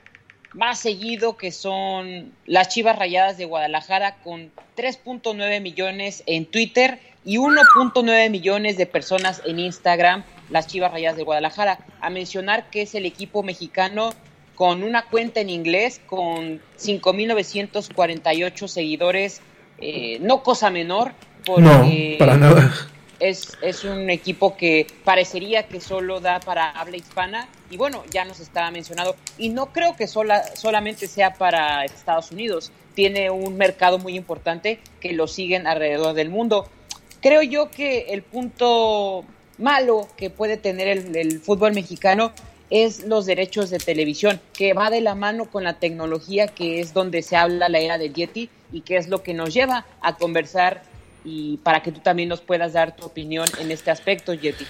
más 0.53 0.79
seguido 0.79 1.37
que 1.37 1.51
son 1.51 2.33
las 2.45 2.69
Chivas 2.69 2.97
Rayadas 2.97 3.37
de 3.37 3.45
Guadalajara 3.45 4.15
con 4.23 4.51
3.9 4.75 5.61
millones 5.61 6.23
en 6.25 6.45
Twitter 6.45 6.99
y 7.23 7.37
1.9 7.37 8.29
millones 8.29 8.77
de 8.77 8.85
personas 8.85 9.41
en 9.45 9.59
Instagram, 9.59 10.23
las 10.49 10.67
Chivas 10.67 10.91
Rayadas 10.91 11.17
de 11.17 11.23
Guadalajara. 11.23 11.79
A 12.01 12.09
mencionar 12.09 12.69
que 12.69 12.83
es 12.83 12.95
el 12.95 13.05
equipo 13.05 13.43
mexicano 13.43 14.13
con 14.55 14.83
una 14.83 15.05
cuenta 15.05 15.39
en 15.39 15.49
inglés 15.49 16.01
con 16.05 16.59
5.948 16.77 18.67
seguidores, 18.67 19.41
eh, 19.77 20.19
no 20.21 20.43
cosa 20.43 20.69
menor. 20.69 21.13
Porque, 21.45 22.17
no, 22.19 22.25
para 22.25 22.37
nada 22.37 22.89
es, 23.19 23.57
es 23.61 23.83
un 23.83 24.09
equipo 24.09 24.55
que 24.55 24.87
parecería 25.03 25.63
que 25.63 25.81
solo 25.81 26.19
da 26.19 26.39
para 26.39 26.69
habla 26.71 26.97
hispana 26.97 27.47
y 27.69 27.77
bueno, 27.77 28.03
ya 28.11 28.25
nos 28.25 28.39
estaba 28.39 28.71
mencionado 28.71 29.15
y 29.37 29.49
no 29.49 29.67
creo 29.67 29.95
que 29.95 30.07
sola, 30.07 30.43
solamente 30.55 31.07
sea 31.07 31.33
para 31.33 31.83
Estados 31.85 32.31
Unidos, 32.31 32.71
tiene 32.95 33.29
un 33.29 33.57
mercado 33.57 33.99
muy 33.99 34.15
importante 34.15 34.79
que 34.99 35.13
lo 35.13 35.27
siguen 35.27 35.67
alrededor 35.67 36.13
del 36.13 36.29
mundo. 36.29 36.67
Creo 37.21 37.41
yo 37.41 37.69
que 37.69 38.07
el 38.09 38.23
punto 38.23 39.25
malo 39.59 40.07
que 40.17 40.29
puede 40.29 40.57
tener 40.57 40.87
el, 40.87 41.39
fútbol 41.39 41.73
mexicano 41.73 42.31
es 42.69 43.05
los 43.05 43.25
derechos 43.25 43.69
de 43.69 43.79
televisión, 43.79 44.39
que 44.53 44.73
va 44.73 44.89
de 44.89 45.01
la 45.01 45.15
mano 45.15 45.45
con 45.45 45.63
la 45.63 45.73
tecnología 45.73 46.47
que 46.47 46.79
es 46.79 46.93
donde 46.93 47.21
se 47.21 47.35
habla 47.35 47.67
la 47.67 47.79
era 47.79 47.97
del 47.97 48.13
Yeti 48.13 48.49
y 48.71 48.81
que 48.81 48.97
es 48.97 49.09
lo 49.09 49.23
que 49.23 49.33
nos 49.33 49.53
lleva 49.53 49.85
a 50.01 50.15
conversar 50.17 50.83
y 51.25 51.57
para 51.57 51.81
que 51.81 51.91
tú 51.91 51.99
también 51.99 52.29
nos 52.29 52.41
puedas 52.41 52.73
dar 52.73 52.95
tu 52.95 53.05
opinión 53.05 53.45
en 53.59 53.71
este 53.71 53.91
aspecto, 53.91 54.33
Yeti. 54.33 54.65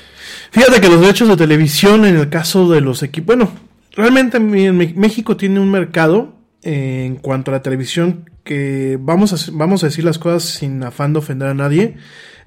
Fíjate 0.52 0.82
que 0.82 0.90
los 0.90 1.02
derechos 1.02 1.28
de 1.28 1.38
televisión 1.38 2.06
en 2.06 2.18
el 2.18 2.30
caso 2.30 2.70
de 2.70 2.82
los 2.82 3.04
equipos, 3.04 3.36
bueno, 3.36 3.52
realmente 3.92 4.40
México 4.40 5.38
tiene 5.38 5.60
un 5.60 5.70
mercado 5.70 6.34
eh, 6.64 7.04
en 7.06 7.18
cuanto 7.18 7.52
a 7.52 7.56
la 7.56 7.62
televisión 7.62 8.30
que 8.44 8.98
vamos 9.00 9.32
a, 9.34 9.52
vamos 9.54 9.84
a 9.84 9.88
decir 9.88 10.04
las 10.04 10.18
cosas 10.18 10.44
sin 10.44 10.84
afán 10.84 11.14
de 11.14 11.20
ofender 11.20 11.50
a 11.50 11.54
nadie, 11.54 11.98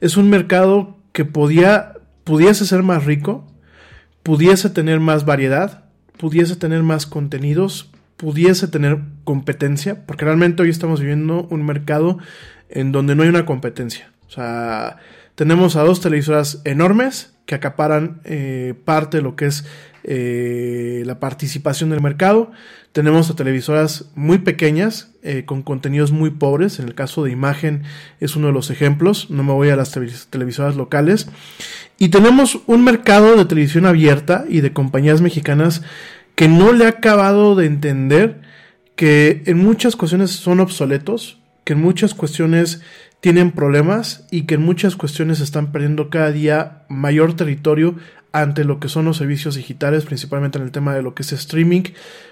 es 0.01 0.16
un 0.16 0.28
mercado 0.30 0.97
que 1.12 1.24
podía, 1.24 1.91
pudiese 2.25 2.66
ser 2.66 2.83
más 2.83 3.05
rico, 3.05 3.47
pudiese 4.23 4.70
tener 4.70 5.01
más 5.01 5.25
variedad, 5.25 5.85
pudiese 6.16 6.57
tener 6.57 6.83
más 6.83 7.07
contenidos, 7.07 7.91
pudiese 8.16 8.68
tener 8.68 9.01
competencia, 9.25 10.07
porque 10.07 10.25
realmente 10.25 10.62
hoy 10.62 10.70
estamos 10.70 11.01
viviendo 11.01 11.47
un 11.51 11.64
mercado 11.64 12.18
en 12.68 12.93
donde 12.93 13.14
no 13.14 13.23
hay 13.23 13.29
una 13.29 13.47
competencia. 13.47 14.12
O 14.27 14.31
sea, 14.31 14.99
tenemos 15.35 15.77
a 15.77 15.83
dos 15.83 16.01
televisoras 16.01 16.62
enormes 16.64 17.35
que 17.47 17.55
acaparan 17.55 18.20
eh, 18.25 18.75
parte 18.85 19.18
de 19.18 19.23
lo 19.23 19.37
que 19.37 19.47
es 19.47 19.64
eh, 20.05 21.03
la 21.07 21.20
participación 21.20 21.90
del 21.90 22.00
mercado. 22.00 22.50
Tenemos 22.92 23.30
a 23.30 23.36
televisoras 23.36 24.07
muy 24.14 24.38
pequeñas 24.38 25.12
eh, 25.22 25.44
con 25.46 25.62
contenidos 25.62 26.12
muy 26.12 26.30
pobres. 26.30 26.78
En 26.78 26.88
el 26.88 26.94
caso 26.94 27.24
de 27.24 27.30
imagen 27.30 27.84
es 28.20 28.36
uno 28.36 28.48
de 28.48 28.53
los 28.53 28.70
ejemplos. 28.70 29.30
No 29.30 29.42
me 29.44 29.53
voy 29.53 29.70
a 29.70 29.76
las 29.76 29.92
televisoras 30.30 30.76
locales. 30.76 31.28
Y 31.98 32.09
tenemos 32.09 32.61
un 32.66 32.84
mercado 32.84 33.36
de 33.36 33.44
televisión 33.44 33.86
abierta 33.86 34.44
y 34.48 34.61
de 34.61 34.72
compañías 34.72 35.20
mexicanas 35.20 35.82
que 36.34 36.48
no 36.48 36.72
le 36.72 36.86
ha 36.86 36.88
acabado 36.88 37.55
de 37.55 37.66
entender 37.66 38.40
que 38.96 39.42
en 39.46 39.59
muchas 39.59 39.96
cuestiones 39.96 40.30
son 40.30 40.61
obsoletos, 40.61 41.38
que 41.64 41.74
en 41.74 41.80
muchas 41.80 42.14
cuestiones 42.14 42.82
tienen 43.23 43.53
problemas 43.53 44.27
y 44.33 44.43
que 44.43 44.57
en 44.57 44.62
muchas 44.62 44.97
cuestiones 44.97 45.39
están 45.39 45.70
perdiendo 45.70 46.11
cada 46.11 46.33
día 46.33 46.83
mayor 46.89 47.35
territorio 47.35 47.95
ante 48.33 48.64
lo 48.64 48.81
que 48.81 48.89
son 48.89 49.05
los 49.05 49.18
servicios 49.18 49.55
digitales, 49.55 50.05
principalmente 50.05 50.59
en 50.59 50.64
el 50.64 50.73
tema 50.73 50.93
de 50.93 51.03
lo 51.03 51.14
que 51.14 51.23
es 51.23 51.33
streaming, 51.33 51.83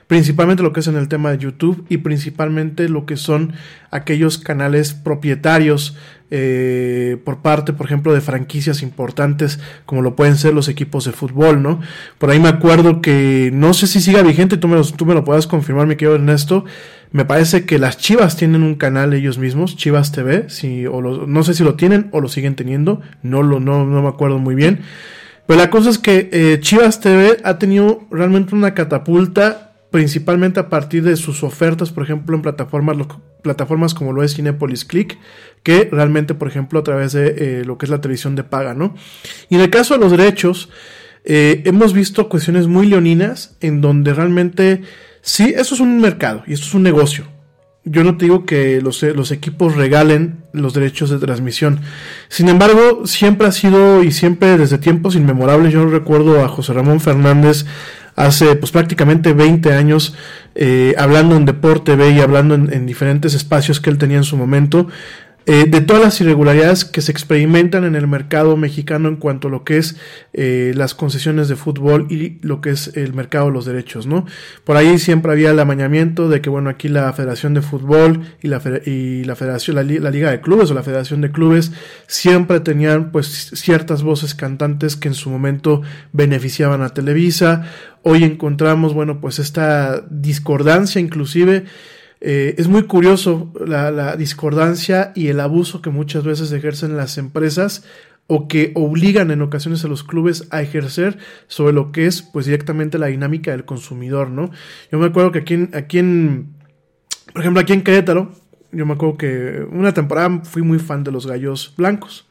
principalmente 0.08 0.64
lo 0.64 0.72
que 0.72 0.80
es 0.80 0.88
en 0.88 0.96
el 0.96 1.06
tema 1.06 1.30
de 1.30 1.38
YouTube 1.38 1.86
y 1.88 1.98
principalmente 1.98 2.88
lo 2.88 3.06
que 3.06 3.16
son 3.16 3.52
aquellos 3.92 4.38
canales 4.38 4.92
propietarios 4.92 5.96
eh, 6.32 7.18
por 7.24 7.38
parte, 7.38 7.72
por 7.72 7.86
ejemplo, 7.86 8.12
de 8.12 8.20
franquicias 8.20 8.82
importantes 8.82 9.60
como 9.86 10.02
lo 10.02 10.16
pueden 10.16 10.36
ser 10.36 10.54
los 10.54 10.68
equipos 10.68 11.04
de 11.04 11.12
fútbol, 11.12 11.62
¿no? 11.62 11.80
Por 12.18 12.30
ahí 12.30 12.40
me 12.40 12.48
acuerdo 12.48 13.00
que 13.00 13.50
no 13.52 13.74
sé 13.74 13.86
si 13.86 14.00
siga 14.00 14.22
vigente, 14.22 14.56
tú 14.56 14.66
me 14.66 14.82
tú 14.96 15.06
me 15.06 15.14
lo 15.14 15.22
puedas 15.22 15.46
confirmar, 15.46 15.86
mi 15.86 15.94
querido 15.94 16.16
Ernesto. 16.16 16.64
Me 17.12 17.24
parece 17.24 17.64
que 17.64 17.78
las 17.78 17.98
Chivas 17.98 18.36
tienen 18.36 18.62
un 18.62 18.76
canal 18.76 19.12
ellos 19.14 19.38
mismos, 19.38 19.76
Chivas 19.76 20.12
TV, 20.12 20.48
si, 20.48 20.86
o 20.86 21.00
no 21.00 21.42
sé 21.42 21.54
si 21.54 21.64
lo 21.64 21.74
tienen 21.74 22.08
o 22.12 22.20
lo 22.20 22.28
siguen 22.28 22.54
teniendo, 22.54 23.00
no, 23.22 23.42
lo, 23.42 23.58
no, 23.58 23.84
no 23.84 24.02
me 24.02 24.08
acuerdo 24.08 24.38
muy 24.38 24.54
bien. 24.54 24.82
Pero 25.46 25.58
la 25.58 25.70
cosa 25.70 25.90
es 25.90 25.98
que 25.98 26.28
eh, 26.32 26.58
Chivas 26.60 27.00
TV 27.00 27.38
ha 27.42 27.58
tenido 27.58 28.06
realmente 28.12 28.54
una 28.54 28.74
catapulta, 28.74 29.72
principalmente 29.90 30.60
a 30.60 30.68
partir 30.68 31.02
de 31.02 31.16
sus 31.16 31.42
ofertas, 31.42 31.90
por 31.90 32.04
ejemplo, 32.04 32.36
en 32.36 32.42
plataformas, 32.42 32.96
plataformas 33.42 33.92
como 33.92 34.12
lo 34.12 34.22
es 34.22 34.34
Cinepolis 34.34 34.84
Click, 34.84 35.18
que 35.64 35.88
realmente, 35.90 36.34
por 36.34 36.46
ejemplo, 36.46 36.78
a 36.78 36.84
través 36.84 37.12
de 37.12 37.34
eh, 37.36 37.64
lo 37.64 37.78
que 37.78 37.86
es 37.86 37.90
la 37.90 38.00
televisión 38.00 38.36
de 38.36 38.44
paga, 38.44 38.74
¿no? 38.74 38.94
Y 39.48 39.56
en 39.56 39.62
el 39.62 39.70
caso 39.70 39.94
de 39.94 40.00
los 40.00 40.12
derechos, 40.12 40.68
eh, 41.24 41.62
hemos 41.66 41.92
visto 41.92 42.28
cuestiones 42.28 42.66
muy 42.66 42.86
leoninas 42.86 43.56
en 43.60 43.80
donde 43.80 44.14
realmente, 44.14 44.82
sí, 45.22 45.52
eso 45.56 45.74
es 45.74 45.80
un 45.80 46.00
mercado 46.00 46.42
y 46.46 46.54
esto 46.54 46.66
es 46.66 46.74
un 46.74 46.82
negocio. 46.82 47.24
Yo 47.84 48.04
no 48.04 48.18
te 48.18 48.26
digo 48.26 48.44
que 48.44 48.80
los, 48.82 49.02
los, 49.02 49.30
equipos 49.30 49.74
regalen 49.74 50.44
los 50.52 50.74
derechos 50.74 51.08
de 51.08 51.18
transmisión. 51.18 51.80
Sin 52.28 52.50
embargo, 52.50 53.06
siempre 53.06 53.46
ha 53.46 53.52
sido 53.52 54.02
y 54.02 54.12
siempre 54.12 54.58
desde 54.58 54.76
tiempos 54.76 55.16
inmemorables, 55.16 55.72
yo 55.72 55.86
recuerdo 55.86 56.44
a 56.44 56.48
José 56.48 56.74
Ramón 56.74 57.00
Fernández 57.00 57.64
hace 58.16 58.54
pues 58.56 58.70
prácticamente 58.70 59.32
20 59.32 59.72
años 59.72 60.14
eh, 60.54 60.94
hablando 60.98 61.36
en 61.36 61.46
Deporte 61.46 61.96
B 61.96 62.10
y 62.10 62.20
hablando 62.20 62.54
en, 62.54 62.70
en 62.70 62.84
diferentes 62.84 63.32
espacios 63.32 63.80
que 63.80 63.88
él 63.88 63.96
tenía 63.96 64.18
en 64.18 64.24
su 64.24 64.36
momento, 64.36 64.88
eh, 65.46 65.64
de 65.66 65.80
todas 65.80 66.02
las 66.02 66.20
irregularidades 66.20 66.84
que 66.84 67.00
se 67.00 67.10
experimentan 67.10 67.84
en 67.84 67.96
el 67.96 68.06
mercado 68.06 68.56
mexicano 68.58 69.08
en 69.08 69.16
cuanto 69.16 69.48
a 69.48 69.50
lo 69.50 69.64
que 69.64 69.78
es 69.78 69.96
eh, 70.34 70.72
las 70.76 70.94
concesiones 70.94 71.48
de 71.48 71.56
fútbol 71.56 72.06
y 72.10 72.38
lo 72.46 72.60
que 72.60 72.70
es 72.70 72.94
el 72.96 73.14
mercado 73.14 73.46
de 73.46 73.52
los 73.52 73.64
derechos, 73.64 74.06
¿no? 74.06 74.26
Por 74.64 74.76
ahí 74.76 74.98
siempre 74.98 75.32
había 75.32 75.50
el 75.50 75.58
amañamiento 75.58 76.28
de 76.28 76.42
que, 76.42 76.50
bueno, 76.50 76.68
aquí 76.68 76.88
la 76.88 77.10
Federación 77.14 77.54
de 77.54 77.62
Fútbol 77.62 78.20
y 78.42 78.48
la, 78.48 78.60
y 78.84 79.24
la 79.24 79.34
Federación, 79.34 79.76
la, 79.76 80.10
Liga 80.10 80.30
de 80.30 80.40
Clubes 80.42 80.70
o 80.70 80.74
la 80.74 80.82
Federación 80.82 81.22
de 81.22 81.32
Clubes 81.32 81.72
siempre 82.06 82.60
tenían, 82.60 83.10
pues, 83.10 83.50
ciertas 83.54 84.02
voces 84.02 84.34
cantantes 84.34 84.94
que 84.96 85.08
en 85.08 85.14
su 85.14 85.30
momento 85.30 85.80
beneficiaban 86.12 86.82
a 86.82 86.90
Televisa. 86.90 87.64
Hoy 88.02 88.24
encontramos, 88.24 88.92
bueno, 88.92 89.20
pues 89.20 89.38
esta 89.38 90.04
discordancia 90.10 91.00
inclusive 91.00 91.64
eh, 92.20 92.54
es 92.58 92.68
muy 92.68 92.82
curioso 92.84 93.52
la, 93.66 94.16
discordancia 94.16 95.12
y 95.14 95.28
el 95.28 95.40
abuso 95.40 95.80
que 95.80 95.90
muchas 95.90 96.24
veces 96.24 96.52
ejercen 96.52 96.96
las 96.96 97.18
empresas 97.18 97.84
o 98.26 98.46
que 98.46 98.72
obligan 98.74 99.30
en 99.30 99.42
ocasiones 99.42 99.84
a 99.84 99.88
los 99.88 100.04
clubes 100.04 100.46
a 100.50 100.62
ejercer 100.62 101.18
sobre 101.48 101.72
lo 101.72 101.92
que 101.92 102.06
es 102.06 102.22
pues 102.22 102.46
directamente 102.46 102.98
la 102.98 103.06
dinámica 103.06 103.50
del 103.50 103.64
consumidor, 103.64 104.30
¿no? 104.30 104.50
Yo 104.92 104.98
me 104.98 105.06
acuerdo 105.06 105.32
que 105.32 105.40
aquí 105.40 105.54
en, 105.54 105.70
aquí 105.72 105.98
en 105.98 106.60
por 107.32 107.42
ejemplo, 107.42 107.60
aquí 107.60 107.72
en 107.72 107.82
Querétaro, 107.82 108.32
yo 108.72 108.86
me 108.86 108.94
acuerdo 108.94 109.16
que 109.16 109.66
una 109.70 109.94
temporada 109.94 110.40
fui 110.44 110.62
muy 110.62 110.78
fan 110.78 111.04
de 111.04 111.12
los 111.12 111.26
gallos 111.26 111.74
blancos. 111.76 112.26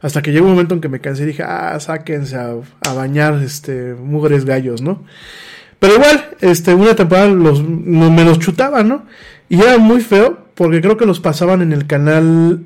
Hasta 0.00 0.22
que 0.22 0.32
llegó 0.32 0.46
un 0.46 0.52
momento 0.52 0.74
en 0.74 0.80
que 0.80 0.88
me 0.88 1.00
cansé 1.00 1.24
y 1.24 1.26
dije, 1.26 1.42
ah, 1.42 1.78
sáquense 1.80 2.36
a, 2.36 2.54
a 2.82 2.92
bañar 2.94 3.42
este, 3.42 3.94
mugres 3.94 4.44
gallos, 4.44 4.80
¿no? 4.80 5.04
Pero 5.78 5.94
igual, 5.94 6.30
este, 6.40 6.74
una 6.74 6.94
temporada 6.94 7.28
los, 7.28 7.62
me 7.62 8.24
los 8.24 8.38
chutaban, 8.38 8.88
¿no? 8.88 9.06
Y 9.48 9.60
era 9.60 9.78
muy 9.78 10.00
feo 10.00 10.46
porque 10.54 10.80
creo 10.80 10.96
que 10.96 11.06
los 11.06 11.20
pasaban 11.20 11.62
en 11.62 11.72
el 11.72 11.86
canal 11.86 12.64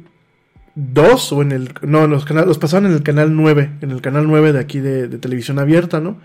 2 0.75 1.33
o 1.33 1.43
en 1.43 1.53
el... 1.53 1.75
No, 1.83 2.07
los, 2.07 2.29
los 2.31 2.59
pasaban 2.59 2.87
en 2.87 2.93
el 2.93 3.03
canal 3.03 3.37
9, 3.37 3.71
en 3.83 3.91
el 3.91 4.01
canal 4.01 4.27
9 4.27 4.53
de 4.53 4.59
aquí 4.59 4.81
de, 4.81 5.09
de 5.09 5.19
televisión 5.19 5.59
abierta, 5.59 6.01
¿no? 6.01 6.17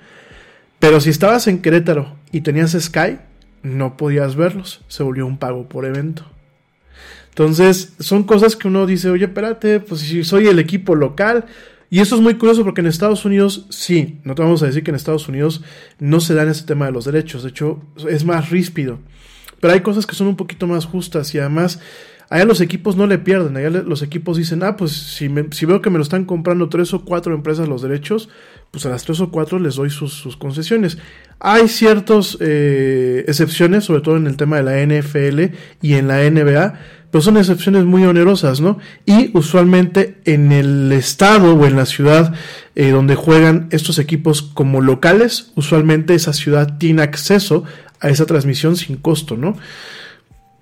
Pero 0.80 1.02
si 1.02 1.10
estabas 1.10 1.48
en 1.48 1.62
Querétaro 1.62 2.16
y 2.32 2.42
tenías 2.42 2.72
Sky, 2.72 3.18
no 3.64 3.98
podías 3.98 4.36
verlos. 4.36 4.82
Se 4.88 5.04
volvió 5.04 5.26
un 5.26 5.38
pago 5.38 5.68
por 5.68 5.86
evento. 5.86 6.26
Entonces, 7.30 7.94
son 8.00 8.24
cosas 8.24 8.56
que 8.56 8.68
uno 8.68 8.86
dice, 8.86 9.10
oye, 9.10 9.26
espérate, 9.26 9.80
pues 9.80 10.02
si 10.02 10.24
soy 10.24 10.48
el 10.48 10.58
equipo 10.58 10.96
local, 10.96 11.46
y 11.90 12.00
esto 12.00 12.16
es 12.16 12.22
muy 12.22 12.36
curioso 12.36 12.64
porque 12.64 12.82
en 12.82 12.88
Estados 12.88 13.26
Unidos, 13.26 13.66
sí, 13.70 14.20
no 14.24 14.36
te 14.36 14.42
vamos 14.42 14.64
a 14.64 14.68
decir 14.68 14.84
que 14.84 14.92
en 14.92 14.96
Estados 14.96 15.28
Unidos 15.28 15.62
no 16.00 16.20
se 16.20 16.34
dan 16.34 16.50
ese 16.50 16.66
tema 16.66 16.86
de 16.86 16.92
los 16.92 17.06
derechos, 17.06 17.44
de 17.44 17.50
hecho 17.50 17.82
es 18.10 18.26
más 18.26 18.50
ríspido, 18.50 19.00
pero 19.60 19.74
hay 19.74 19.82
cosas 19.82 20.06
que 20.06 20.16
son 20.16 20.28
un 20.28 20.36
poquito 20.36 20.68
más 20.68 20.86
justas 20.86 21.34
y 21.34 21.40
además 21.40 21.80
allá 22.30 22.46
los 22.46 22.62
equipos 22.62 22.96
no 22.96 23.08
le 23.08 23.20
pierden, 23.20 23.56
allá 23.58 23.70
los 23.70 24.02
equipos 24.02 24.38
dicen, 24.38 24.64
ah, 24.64 24.76
pues 24.76 24.92
si, 24.92 25.30
si 25.52 25.66
veo 25.66 25.82
que 25.82 25.90
me 25.90 25.98
lo 25.98 26.04
están 26.04 26.26
comprando 26.26 26.70
tres 26.70 26.94
o 26.94 27.06
cuatro 27.06 27.34
empresas 27.34 27.68
los 27.68 27.82
derechos, 27.82 28.30
pues 28.72 28.86
a 28.86 28.90
las 28.90 29.04
tres 29.04 29.22
o 29.22 29.32
cuatro 29.32 29.60
les 29.60 29.76
doy 29.76 29.90
sus, 29.90 30.36
concesiones. 30.38 30.98
Hay 31.40 31.68
ciertas 31.68 32.38
eh, 32.42 33.24
excepciones, 33.28 33.86
sobre 33.86 34.02
todo 34.02 34.18
en 34.18 34.28
el 34.28 34.38
tema 34.38 34.62
de 34.62 34.64
la 34.64 35.00
NFL 35.00 35.56
y 35.82 35.94
en 35.94 36.08
la 36.08 36.30
NBA, 36.30 36.80
pero 37.12 37.22
son 37.22 37.38
excepciones 37.38 37.86
muy 37.86 38.04
onerosas, 38.04 38.60
¿no? 38.62 38.80
Y 39.06 39.32
usualmente 39.38 40.18
en 40.26 40.52
el 40.52 40.92
estado 40.92 41.56
o 41.56 41.66
en 41.66 41.76
la 41.76 41.86
ciudad 41.86 42.34
eh, 42.76 42.90
donde 42.90 43.16
juegan 43.16 43.68
estos 43.72 43.98
equipos 44.00 44.42
como 44.42 44.82
locales, 44.82 45.52
usualmente 45.56 46.16
esa 46.16 46.34
ciudad 46.34 46.78
tiene 46.78 47.02
acceso 47.02 47.64
a 48.00 48.10
esa 48.10 48.26
transmisión 48.26 48.76
sin 48.76 48.98
costo, 48.98 49.38
¿no? 49.38 49.56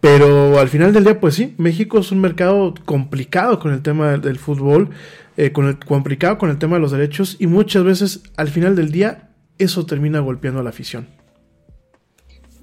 Pero 0.02 0.60
al 0.60 0.70
final 0.70 0.94
del 0.94 1.04
día, 1.04 1.20
pues 1.20 1.34
sí, 1.34 1.56
México 1.58 2.00
es 2.00 2.12
un 2.12 2.22
mercado 2.22 2.76
complicado 2.86 3.60
con 3.60 3.74
el 3.74 3.82
tema 3.82 4.18
del 4.18 4.38
fútbol, 4.38 4.92
eh, 5.36 5.52
con 5.52 5.68
el, 5.68 5.80
complicado 5.80 6.38
con 6.38 6.52
el 6.52 6.60
tema 6.60 6.76
de 6.76 6.82
los 6.82 6.92
derechos 6.92 7.38
y 7.40 7.48
muchas 7.48 7.84
veces 7.84 8.24
al 8.38 8.50
final 8.50 8.76
del 8.76 8.92
día 8.92 9.32
eso 9.58 9.86
termina 9.86 10.20
golpeando 10.20 10.60
a 10.60 10.64
la 10.64 10.70
afición. 10.70 11.08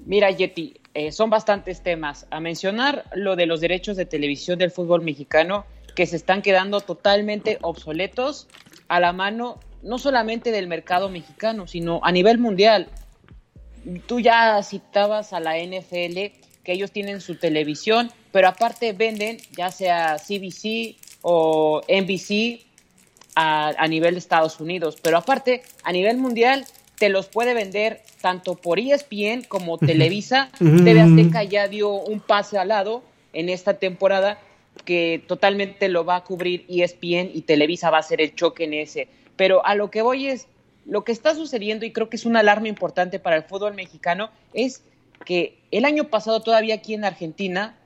Mira, 0.07 0.31
Yeti, 0.31 0.75
eh, 0.95 1.13
son 1.13 1.31
bastantes 1.31 1.83
temas. 1.83 2.27
A 2.31 2.41
mencionar 2.41 3.05
lo 3.15 3.37
de 3.37 3.47
los 3.47 3.61
derechos 3.61 3.97
de 3.97 4.05
televisión 4.05 4.59
del 4.59 4.71
fútbol 4.71 5.03
mexicano, 5.03 5.65
que 5.95 6.07
se 6.07 6.17
están 6.17 6.43
quedando 6.43 6.81
totalmente 6.81 7.59
obsoletos 7.63 8.47
a 8.89 9.01
la 9.01 9.13
mano, 9.13 9.59
no 9.83 9.99
solamente 9.99 10.51
del 10.51 10.69
mercado 10.69 11.09
mexicano, 11.09 11.67
sino 11.67 12.01
a 12.03 12.13
nivel 12.13 12.39
mundial. 12.39 12.89
Tú 14.07 14.21
ya 14.21 14.63
citabas 14.63 15.33
a 15.33 15.41
la 15.41 15.57
NFL, 15.59 16.19
que 16.63 16.73
ellos 16.73 16.93
tienen 16.93 17.21
su 17.21 17.37
televisión, 17.37 18.13
pero 18.31 18.49
aparte 18.49 18.93
venden 18.93 19.39
ya 19.57 19.71
sea 19.71 20.17
CBC 20.17 20.97
o 21.23 21.81
NBC 21.89 22.65
a, 23.35 23.73
a 23.77 23.89
nivel 23.89 24.15
de 24.15 24.19
Estados 24.19 24.61
Unidos, 24.61 24.99
pero 25.03 25.17
aparte 25.17 25.63
a 25.83 25.93
nivel 25.93 26.19
mundial 26.19 26.65
te 27.03 27.09
los 27.09 27.27
puede 27.27 27.53
vender 27.53 28.01
tanto 28.21 28.55
por 28.55 28.79
ESPN 28.79 29.43
como 29.49 29.77
Televisa. 29.77 30.51
TV 30.61 31.01
Azteca 31.01 31.43
ya 31.43 31.67
dio 31.67 31.91
un 31.91 32.21
pase 32.21 32.59
al 32.59 32.69
lado 32.69 33.03
en 33.33 33.49
esta 33.49 33.75
temporada 33.75 34.39
que 34.85 35.21
totalmente 35.27 35.89
lo 35.89 36.05
va 36.05 36.15
a 36.15 36.23
cubrir 36.23 36.65
ESPN 36.69 37.33
y 37.35 37.43
Televisa 37.43 37.91
va 37.91 37.99
a 37.99 38.05
ser 38.05 38.21
el 38.21 38.37
choque 38.37 38.63
en 38.63 38.75
ese. 38.75 39.09
Pero 39.35 39.67
a 39.67 39.75
lo 39.75 39.91
que 39.91 40.01
voy 40.01 40.29
es, 40.29 40.47
lo 40.87 41.03
que 41.03 41.11
está 41.11 41.35
sucediendo 41.35 41.85
y 41.85 41.91
creo 41.91 42.09
que 42.09 42.15
es 42.15 42.25
una 42.25 42.39
alarma 42.39 42.69
importante 42.69 43.19
para 43.19 43.35
el 43.35 43.43
fútbol 43.43 43.75
mexicano 43.75 44.31
es 44.55 44.85
que 45.25 45.59
el 45.73 45.85
año 45.85 46.05
pasado 46.05 46.39
todavía 46.39 46.77
aquí 46.77 46.95
en 46.95 47.05
Argentina 47.05 47.77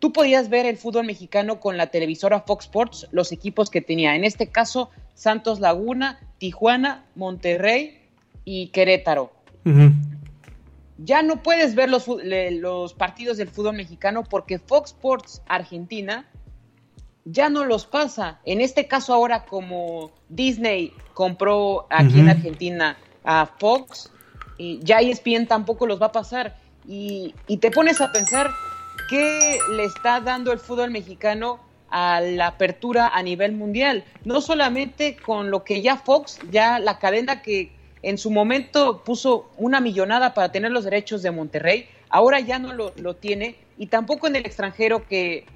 tú 0.00 0.12
podías 0.12 0.48
ver 0.48 0.66
el 0.66 0.78
fútbol 0.78 1.06
mexicano 1.06 1.60
con 1.60 1.76
la 1.76 1.92
televisora 1.92 2.40
Fox 2.40 2.64
Sports, 2.64 3.06
los 3.12 3.30
equipos 3.30 3.70
que 3.70 3.82
tenía. 3.82 4.16
En 4.16 4.24
este 4.24 4.48
caso, 4.48 4.90
Santos 5.14 5.60
Laguna, 5.60 6.18
Tijuana, 6.38 7.04
Monterrey, 7.14 8.00
y 8.44 8.68
Querétaro. 8.68 9.32
Ya 10.98 11.22
no 11.22 11.42
puedes 11.42 11.74
ver 11.74 11.88
los, 11.90 12.06
los 12.06 12.94
partidos 12.94 13.36
del 13.36 13.48
fútbol 13.48 13.76
mexicano 13.76 14.22
porque 14.24 14.58
Fox 14.58 14.90
Sports 14.90 15.42
Argentina 15.48 16.26
ya 17.24 17.48
no 17.48 17.64
los 17.64 17.86
pasa. 17.86 18.40
En 18.44 18.60
este 18.60 18.86
caso 18.86 19.14
ahora 19.14 19.44
como 19.46 20.12
Disney 20.28 20.92
compró 21.14 21.86
aquí 21.90 22.20
en 22.20 22.28
Argentina 22.28 22.96
a 23.24 23.46
Fox, 23.46 24.10
y 24.58 24.78
ya 24.82 25.00
ESPN 25.00 25.46
tampoco 25.46 25.86
los 25.86 26.00
va 26.00 26.06
a 26.06 26.12
pasar. 26.12 26.56
Y, 26.86 27.34
y, 27.48 27.56
te 27.56 27.70
pones 27.70 28.00
a 28.00 28.12
pensar 28.12 28.50
qué 29.08 29.58
le 29.74 29.84
está 29.84 30.20
dando 30.20 30.52
el 30.52 30.58
fútbol 30.58 30.90
mexicano 30.90 31.58
a 31.90 32.20
la 32.20 32.48
apertura 32.48 33.08
a 33.08 33.22
nivel 33.22 33.52
mundial. 33.52 34.04
No 34.24 34.40
solamente 34.40 35.16
con 35.16 35.50
lo 35.50 35.64
que 35.64 35.80
ya 35.80 35.96
Fox, 35.96 36.38
ya 36.50 36.78
la 36.78 36.98
cadena 36.98 37.40
que 37.40 37.72
en 38.04 38.18
su 38.18 38.30
momento 38.30 39.02
puso 39.02 39.50
una 39.56 39.80
millonada 39.80 40.34
para 40.34 40.52
tener 40.52 40.70
los 40.70 40.84
derechos 40.84 41.22
de 41.22 41.30
Monterrey, 41.30 41.88
ahora 42.10 42.38
ya 42.40 42.58
no 42.58 42.72
lo, 42.72 43.14
tiene 43.16 43.56
y 43.78 43.86
tampoco 43.86 44.26
en 44.26 44.36
el 44.36 44.46
extranjero 44.46 45.08
que 45.08 45.46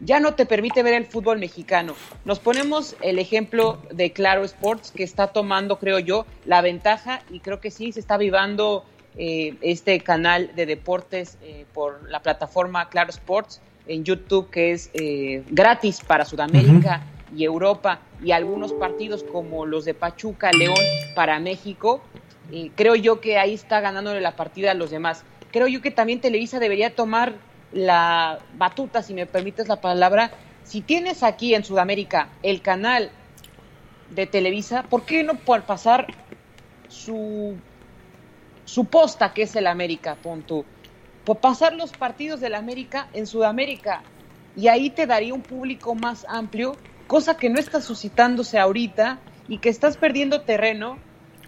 ya 0.00 0.18
no 0.18 0.34
te 0.34 0.46
permite 0.46 0.82
ver 0.82 0.94
el 0.94 1.06
fútbol 1.06 1.38
mexicano. 1.38 1.94
Nos 2.24 2.40
ponemos 2.40 2.96
el 3.00 3.18
ejemplo 3.18 3.78
de 3.92 4.12
Claro 4.12 4.44
Sports, 4.44 4.90
que 4.90 5.04
está 5.04 5.28
tomando, 5.28 5.78
creo 5.78 5.98
yo, 5.98 6.26
la 6.46 6.62
ventaja 6.62 7.22
y 7.30 7.40
creo 7.40 7.60
que 7.60 7.70
sí, 7.70 7.92
se 7.92 8.00
está 8.00 8.16
vivando 8.16 8.84
eh, 9.16 9.54
este 9.60 10.00
canal 10.00 10.50
de 10.56 10.66
deportes 10.66 11.38
eh, 11.42 11.66
por 11.72 12.10
la 12.10 12.20
plataforma 12.20 12.88
Claro 12.88 13.10
Sports 13.10 13.60
en 13.86 14.04
YouTube, 14.04 14.50
que 14.50 14.72
es 14.72 14.90
eh, 14.94 15.44
gratis 15.50 16.00
para 16.00 16.24
Sudamérica 16.24 17.02
y 17.36 17.44
Europa, 17.44 18.00
y 18.22 18.32
algunos 18.32 18.72
partidos 18.72 19.24
como 19.24 19.66
los 19.66 19.84
de 19.84 19.94
Pachuca, 19.94 20.50
León 20.52 20.76
para 21.14 21.38
México. 21.40 22.02
Y 22.50 22.70
creo 22.70 22.94
yo 22.94 23.20
que 23.20 23.38
ahí 23.38 23.54
está 23.54 23.80
ganándole 23.80 24.20
la 24.20 24.36
partida 24.36 24.70
a 24.72 24.74
los 24.74 24.90
demás. 24.90 25.24
Creo 25.50 25.66
yo 25.66 25.80
que 25.80 25.90
también 25.90 26.20
Televisa 26.20 26.58
debería 26.58 26.94
tomar 26.94 27.34
la 27.72 28.38
batuta, 28.56 29.02
si 29.02 29.14
me 29.14 29.26
permites 29.26 29.68
la 29.68 29.80
palabra. 29.80 30.30
Si 30.62 30.80
tienes 30.80 31.22
aquí 31.22 31.54
en 31.54 31.64
Sudamérica 31.64 32.28
el 32.42 32.62
canal 32.62 33.10
de 34.10 34.26
Televisa, 34.26 34.84
¿por 34.84 35.04
qué 35.04 35.22
no 35.22 35.34
por 35.34 35.62
pasar 35.62 36.06
su, 36.88 37.56
su 38.64 38.84
posta 38.86 39.34
que 39.34 39.42
es 39.42 39.56
el 39.56 39.66
América, 39.66 40.16
punto? 40.16 40.64
Por 41.24 41.38
pasar 41.38 41.74
los 41.74 41.92
partidos 41.92 42.40
del 42.40 42.54
América 42.54 43.08
en 43.12 43.26
Sudamérica. 43.26 44.02
Y 44.56 44.68
ahí 44.68 44.90
te 44.90 45.06
daría 45.06 45.34
un 45.34 45.42
público 45.42 45.94
más 45.94 46.24
amplio, 46.28 46.76
cosa 47.14 47.36
que 47.36 47.48
no 47.48 47.60
está 47.60 47.80
suscitándose 47.80 48.58
ahorita 48.58 49.20
y 49.46 49.58
que 49.58 49.68
estás 49.68 49.96
perdiendo 49.96 50.40
terreno 50.40 50.98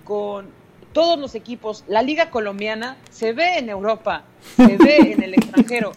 con 0.05 0.47
todos 0.93 1.19
los 1.19 1.35
equipos. 1.35 1.83
La 1.89 2.03
liga 2.03 2.31
colombiana 2.31 2.99
se 3.11 3.33
ve 3.33 3.59
en 3.59 3.69
Europa, 3.69 4.23
se 4.55 4.77
ve 4.77 4.99
en 4.99 5.25
el 5.25 5.35
extranjero. 5.35 5.91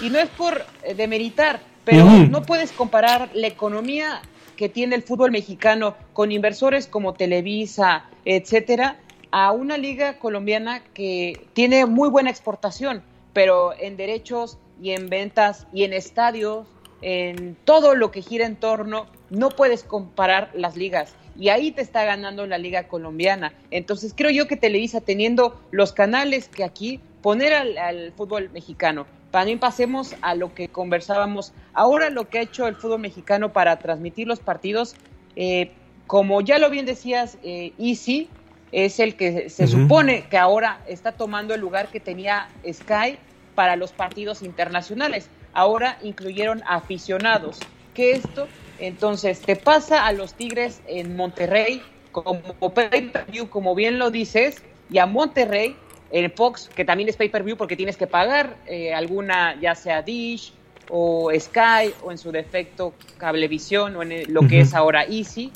Y 0.00 0.08
no 0.08 0.18
es 0.18 0.30
por 0.30 0.64
eh, 0.84 0.94
demeritar, 0.94 1.60
pero 1.84 2.06
no 2.06 2.44
puedes 2.44 2.72
comparar 2.72 3.28
la 3.34 3.46
economía 3.46 4.22
que 4.56 4.70
tiene 4.70 4.96
el 4.96 5.02
fútbol 5.02 5.32
mexicano 5.32 5.96
con 6.14 6.32
inversores 6.32 6.86
como 6.86 7.12
Televisa, 7.12 8.06
etcétera, 8.24 9.00
a 9.30 9.52
una 9.52 9.76
liga 9.76 10.18
colombiana 10.18 10.82
que 10.94 11.46
tiene 11.52 11.84
muy 11.84 12.08
buena 12.08 12.30
exportación, 12.30 13.02
pero 13.34 13.74
en 13.78 13.98
derechos 13.98 14.56
y 14.80 14.92
en 14.92 15.10
ventas 15.10 15.66
y 15.74 15.84
en 15.84 15.92
estadios, 15.92 16.66
en 17.06 17.54
todo 17.66 17.94
lo 17.94 18.10
que 18.10 18.22
gira 18.22 18.46
en 18.46 18.56
torno, 18.56 19.06
no 19.28 19.50
puedes 19.50 19.84
comparar 19.84 20.50
las 20.54 20.74
ligas. 20.74 21.14
Y 21.38 21.50
ahí 21.50 21.70
te 21.70 21.82
está 21.82 22.02
ganando 22.04 22.46
la 22.46 22.56
liga 22.56 22.88
colombiana. 22.88 23.52
Entonces 23.70 24.14
creo 24.16 24.30
yo 24.30 24.48
que 24.48 24.56
Televisa, 24.56 25.02
teniendo 25.02 25.60
los 25.70 25.92
canales 25.92 26.48
que 26.48 26.64
aquí, 26.64 27.00
poner 27.20 27.52
al, 27.52 27.76
al 27.76 28.12
fútbol 28.12 28.48
mexicano. 28.54 29.06
También 29.30 29.58
pasemos 29.58 30.14
a 30.22 30.34
lo 30.34 30.54
que 30.54 30.68
conversábamos. 30.68 31.52
Ahora 31.74 32.08
lo 32.08 32.30
que 32.30 32.38
ha 32.38 32.42
hecho 32.42 32.66
el 32.66 32.76
fútbol 32.76 33.00
mexicano 33.00 33.52
para 33.52 33.78
transmitir 33.78 34.26
los 34.26 34.40
partidos, 34.40 34.96
eh, 35.36 35.72
como 36.06 36.40
ya 36.40 36.58
lo 36.58 36.70
bien 36.70 36.86
decías, 36.86 37.36
eh, 37.42 37.72
Easy 37.78 38.30
es 38.72 38.98
el 38.98 39.14
que 39.14 39.50
se 39.50 39.66
supone 39.66 40.24
que 40.30 40.38
ahora 40.38 40.80
está 40.88 41.12
tomando 41.12 41.52
el 41.52 41.60
lugar 41.60 41.88
que 41.88 42.00
tenía 42.00 42.48
Sky 42.66 43.18
para 43.54 43.76
los 43.76 43.92
partidos 43.92 44.42
internacionales. 44.42 45.28
Ahora 45.54 45.98
incluyeron 46.02 46.62
aficionados. 46.66 47.58
¿Qué 47.94 48.12
esto? 48.12 48.48
Entonces 48.78 49.40
te 49.40 49.56
pasa 49.56 50.06
a 50.06 50.12
los 50.12 50.34
Tigres 50.34 50.82
en 50.86 51.16
Monterrey 51.16 51.82
como 52.12 52.40
pay-per-view, 52.74 53.48
como 53.48 53.74
bien 53.74 53.98
lo 53.98 54.10
dices, 54.10 54.62
y 54.90 54.98
a 54.98 55.06
Monterrey 55.06 55.76
en 56.10 56.30
Fox, 56.32 56.70
que 56.74 56.84
también 56.84 57.08
es 57.08 57.16
pay-per-view 57.16 57.56
porque 57.56 57.76
tienes 57.76 57.96
que 57.96 58.06
pagar 58.06 58.56
eh, 58.66 58.92
alguna, 58.94 59.58
ya 59.60 59.74
sea 59.74 60.02
Dish 60.02 60.52
o 60.90 61.30
Sky 61.38 61.92
o 62.02 62.10
en 62.12 62.18
su 62.18 62.30
defecto 62.30 62.92
Cablevisión 63.18 63.96
o 63.96 64.02
en 64.02 64.12
el- 64.12 64.32
lo 64.32 64.46
que 64.46 64.60
es 64.60 64.74
ahora 64.74 65.04
Easy, 65.04 65.50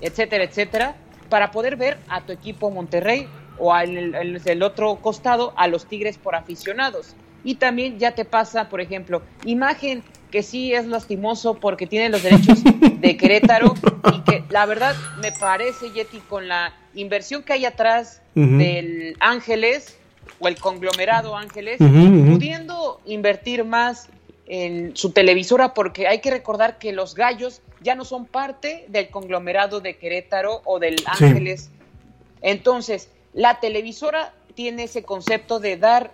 etcétera, 0.00 0.44
etcétera, 0.44 0.96
para 1.28 1.50
poder 1.50 1.76
ver 1.76 1.98
a 2.08 2.20
tu 2.22 2.32
equipo 2.32 2.70
Monterrey 2.70 3.26
o 3.58 3.74
el, 3.76 4.14
en 4.14 4.40
el 4.44 4.62
otro 4.62 4.96
costado 4.96 5.54
a 5.56 5.66
los 5.68 5.86
Tigres 5.86 6.18
por 6.18 6.34
aficionados. 6.34 7.14
Y 7.44 7.56
también 7.56 7.98
ya 7.98 8.14
te 8.14 8.24
pasa, 8.24 8.68
por 8.68 8.80
ejemplo, 8.80 9.22
imagen 9.44 10.02
que 10.30 10.42
sí 10.42 10.72
es 10.72 10.86
lastimoso 10.86 11.54
porque 11.54 11.86
tiene 11.86 12.08
los 12.08 12.22
derechos 12.22 12.62
de 12.64 13.16
Querétaro 13.16 13.74
y 14.14 14.20
que 14.22 14.44
la 14.48 14.64
verdad 14.66 14.94
me 15.20 15.30
parece, 15.32 15.90
Yeti, 15.90 16.18
con 16.20 16.48
la 16.48 16.74
inversión 16.94 17.42
que 17.42 17.52
hay 17.52 17.64
atrás 17.66 18.22
del 18.34 19.14
Ángeles 19.20 19.98
o 20.38 20.48
el 20.48 20.58
conglomerado 20.58 21.36
Ángeles, 21.36 21.76
pudiendo 21.78 23.00
invertir 23.04 23.64
más 23.64 24.08
en 24.46 24.96
su 24.96 25.12
televisora 25.12 25.74
porque 25.74 26.06
hay 26.08 26.20
que 26.20 26.30
recordar 26.30 26.78
que 26.78 26.92
los 26.92 27.14
gallos 27.14 27.60
ya 27.80 27.94
no 27.94 28.04
son 28.04 28.26
parte 28.26 28.86
del 28.88 29.08
conglomerado 29.08 29.80
de 29.80 29.96
Querétaro 29.96 30.62
o 30.64 30.78
del 30.78 30.98
Sí. 30.98 31.04
Ángeles. 31.06 31.70
Entonces, 32.40 33.08
la 33.34 33.60
televisora 33.60 34.32
tiene 34.54 34.84
ese 34.84 35.02
concepto 35.02 35.60
de 35.60 35.76
dar 35.76 36.12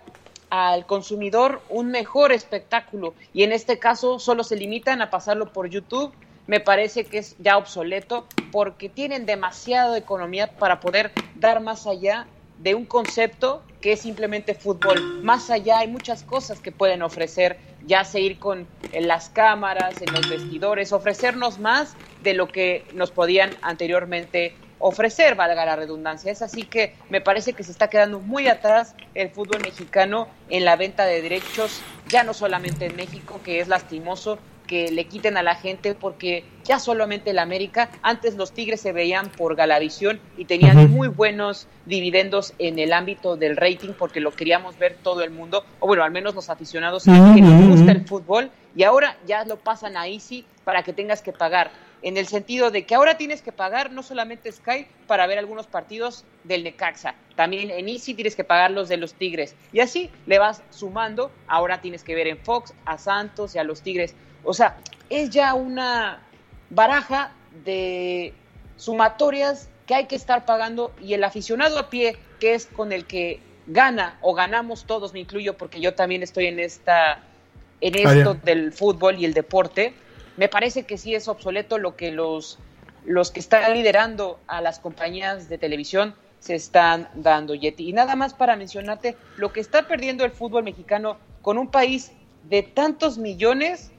al 0.49 0.85
consumidor 0.85 1.61
un 1.69 1.91
mejor 1.91 2.31
espectáculo 2.31 3.13
y 3.33 3.43
en 3.43 3.51
este 3.51 3.79
caso 3.79 4.19
solo 4.19 4.43
se 4.43 4.55
limitan 4.55 5.01
a 5.01 5.09
pasarlo 5.09 5.51
por 5.51 5.69
YouTube. 5.69 6.13
Me 6.47 6.59
parece 6.59 7.05
que 7.05 7.19
es 7.19 7.35
ya 7.39 7.57
obsoleto 7.57 8.25
porque 8.51 8.89
tienen 8.89 9.25
demasiada 9.25 9.97
economía 9.97 10.47
para 10.57 10.79
poder 10.79 11.11
dar 11.35 11.61
más 11.61 11.85
allá 11.85 12.25
de 12.57 12.75
un 12.75 12.85
concepto 12.85 13.63
que 13.81 13.93
es 13.93 14.01
simplemente 14.01 14.53
fútbol. 14.53 15.23
Más 15.23 15.49
allá 15.49 15.79
hay 15.79 15.87
muchas 15.87 16.23
cosas 16.23 16.59
que 16.59 16.71
pueden 16.71 17.01
ofrecer, 17.01 17.57
ya 17.85 18.03
sea 18.03 18.19
ir 18.19 18.39
con 18.39 18.67
en 18.91 19.07
las 19.07 19.29
cámaras, 19.29 20.01
en 20.01 20.13
los 20.13 20.29
vestidores, 20.29 20.91
ofrecernos 20.91 21.59
más 21.59 21.95
de 22.23 22.33
lo 22.33 22.47
que 22.47 22.85
nos 22.93 23.11
podían 23.11 23.51
anteriormente 23.61 24.55
ofrecer, 24.79 25.35
valga 25.35 25.65
la 25.65 25.75
redundancia. 25.75 26.31
Es 26.31 26.41
así 26.41 26.63
que 26.63 26.95
me 27.09 27.21
parece 27.21 27.53
que 27.53 27.63
se 27.63 27.71
está 27.71 27.89
quedando 27.89 28.19
muy 28.19 28.47
atrás 28.47 28.95
el 29.13 29.29
fútbol 29.29 29.61
mexicano 29.61 30.27
en 30.49 30.65
la 30.65 30.75
venta 30.75 31.05
de 31.05 31.21
derechos, 31.21 31.85
ya 32.07 32.23
no 32.23 32.33
solamente 32.33 32.85
en 32.85 32.95
México, 32.95 33.41
que 33.43 33.59
es 33.59 33.67
lastimoso 33.67 34.39
que 34.69 34.91
le 34.91 35.05
quiten 35.07 35.35
a 35.35 35.41
la 35.41 35.55
gente 35.55 35.95
porque 35.95 36.43
ya 36.63 36.77
solamente 36.77 37.31
el 37.31 37.39
América, 37.39 37.89
antes 38.03 38.35
los 38.35 38.53
Tigres 38.53 38.79
se 38.79 38.91
veían 38.91 39.31
por 39.31 39.55
Galavisión 39.55 40.19
y 40.37 40.45
tenían 40.45 40.91
muy 40.91 41.07
buenos 41.07 41.67
dividendos 41.85 42.53
en 42.59 42.77
el 42.77 42.93
ámbito 42.93 43.35
del 43.35 43.57
rating 43.57 43.93
porque 43.97 44.19
lo 44.19 44.29
queríamos 44.31 44.77
ver 44.77 44.95
todo 45.01 45.23
el 45.23 45.31
mundo, 45.31 45.63
o 45.79 45.87
bueno, 45.87 46.03
al 46.03 46.11
menos 46.11 46.35
los 46.35 46.51
aficionados 46.51 47.05
que 47.05 47.09
nos 47.09 47.63
ujú, 47.63 47.71
gusta 47.71 47.91
el 47.91 48.05
fútbol 48.05 48.51
y 48.75 48.83
ahora 48.83 49.17
ya 49.25 49.43
lo 49.43 49.55
pasan 49.55 49.97
a 49.97 50.07
Easy 50.07 50.45
para 50.63 50.83
que 50.83 50.93
tengas 50.93 51.23
que 51.23 51.33
pagar. 51.33 51.71
En 52.01 52.17
el 52.17 52.27
sentido 52.27 52.71
de 52.71 52.85
que 52.85 52.95
ahora 52.95 53.17
tienes 53.17 53.41
que 53.41 53.51
pagar 53.51 53.91
no 53.91 54.03
solamente 54.03 54.51
Sky 54.51 54.87
para 55.07 55.27
ver 55.27 55.37
algunos 55.37 55.67
partidos 55.67 56.23
del 56.43 56.63
Necaxa, 56.63 57.15
también 57.35 57.69
en 57.69 57.89
Easy 57.89 58.13
tienes 58.13 58.35
que 58.35 58.43
pagar 58.43 58.71
los 58.71 58.87
de 58.87 58.97
los 58.97 59.13
Tigres. 59.13 59.55
Y 59.73 59.81
así 59.81 60.09
le 60.25 60.39
vas 60.39 60.63
sumando, 60.69 61.31
ahora 61.47 61.81
tienes 61.81 62.03
que 62.03 62.15
ver 62.15 62.27
en 62.27 62.37
Fox 62.37 62.73
a 62.85 62.97
Santos 62.97 63.55
y 63.55 63.59
a 63.59 63.63
los 63.63 63.81
Tigres. 63.81 64.15
O 64.43 64.53
sea, 64.53 64.77
es 65.09 65.29
ya 65.29 65.53
una 65.53 66.21
baraja 66.69 67.33
de 67.65 68.33
sumatorias 68.77 69.69
que 69.85 69.95
hay 69.95 70.05
que 70.05 70.15
estar 70.15 70.45
pagando 70.45 70.93
y 71.01 71.13
el 71.15 71.23
aficionado 71.23 71.79
a 71.79 71.89
pie, 71.89 72.15
que 72.39 72.53
es 72.53 72.67
con 72.67 72.91
el 72.91 73.05
que 73.05 73.41
gana 73.67 74.17
o 74.21 74.33
ganamos 74.33 74.85
todos, 74.85 75.13
me 75.13 75.19
incluyo 75.19 75.57
porque 75.57 75.79
yo 75.79 75.93
también 75.93 76.23
estoy 76.23 76.47
en 76.47 76.59
esta 76.59 77.23
en 77.81 77.95
Ah, 78.07 78.13
esto 78.13 78.33
del 78.33 78.73
fútbol 78.73 79.17
y 79.19 79.25
el 79.25 79.33
deporte, 79.33 79.93
me 80.39 80.47
parece 80.47 80.83
que 80.83 80.97
sí 80.97 81.13
es 81.13 81.27
obsoleto 81.27 81.77
lo 81.77 81.97
que 81.97 82.11
los, 82.11 82.59
los 83.05 83.29
que 83.29 83.41
están 83.41 83.73
liderando 83.73 84.39
a 84.47 84.61
las 84.61 84.79
compañías 84.79 85.49
de 85.49 85.57
televisión 85.57 86.15
se 86.39 86.55
están 86.55 87.09
dando, 87.13 87.55
Yeti. 87.55 87.89
Y 87.89 87.91
nada 87.91 88.15
más 88.15 88.33
para 88.33 88.55
mencionarte 88.55 89.17
lo 89.35 89.51
que 89.51 89.59
está 89.59 89.85
perdiendo 89.89 90.23
el 90.23 90.31
fútbol 90.31 90.63
mexicano 90.63 91.17
con 91.41 91.57
un 91.57 91.67
país 91.67 92.13
de 92.45 92.63
tantos 92.63 93.17
millones. 93.17 93.91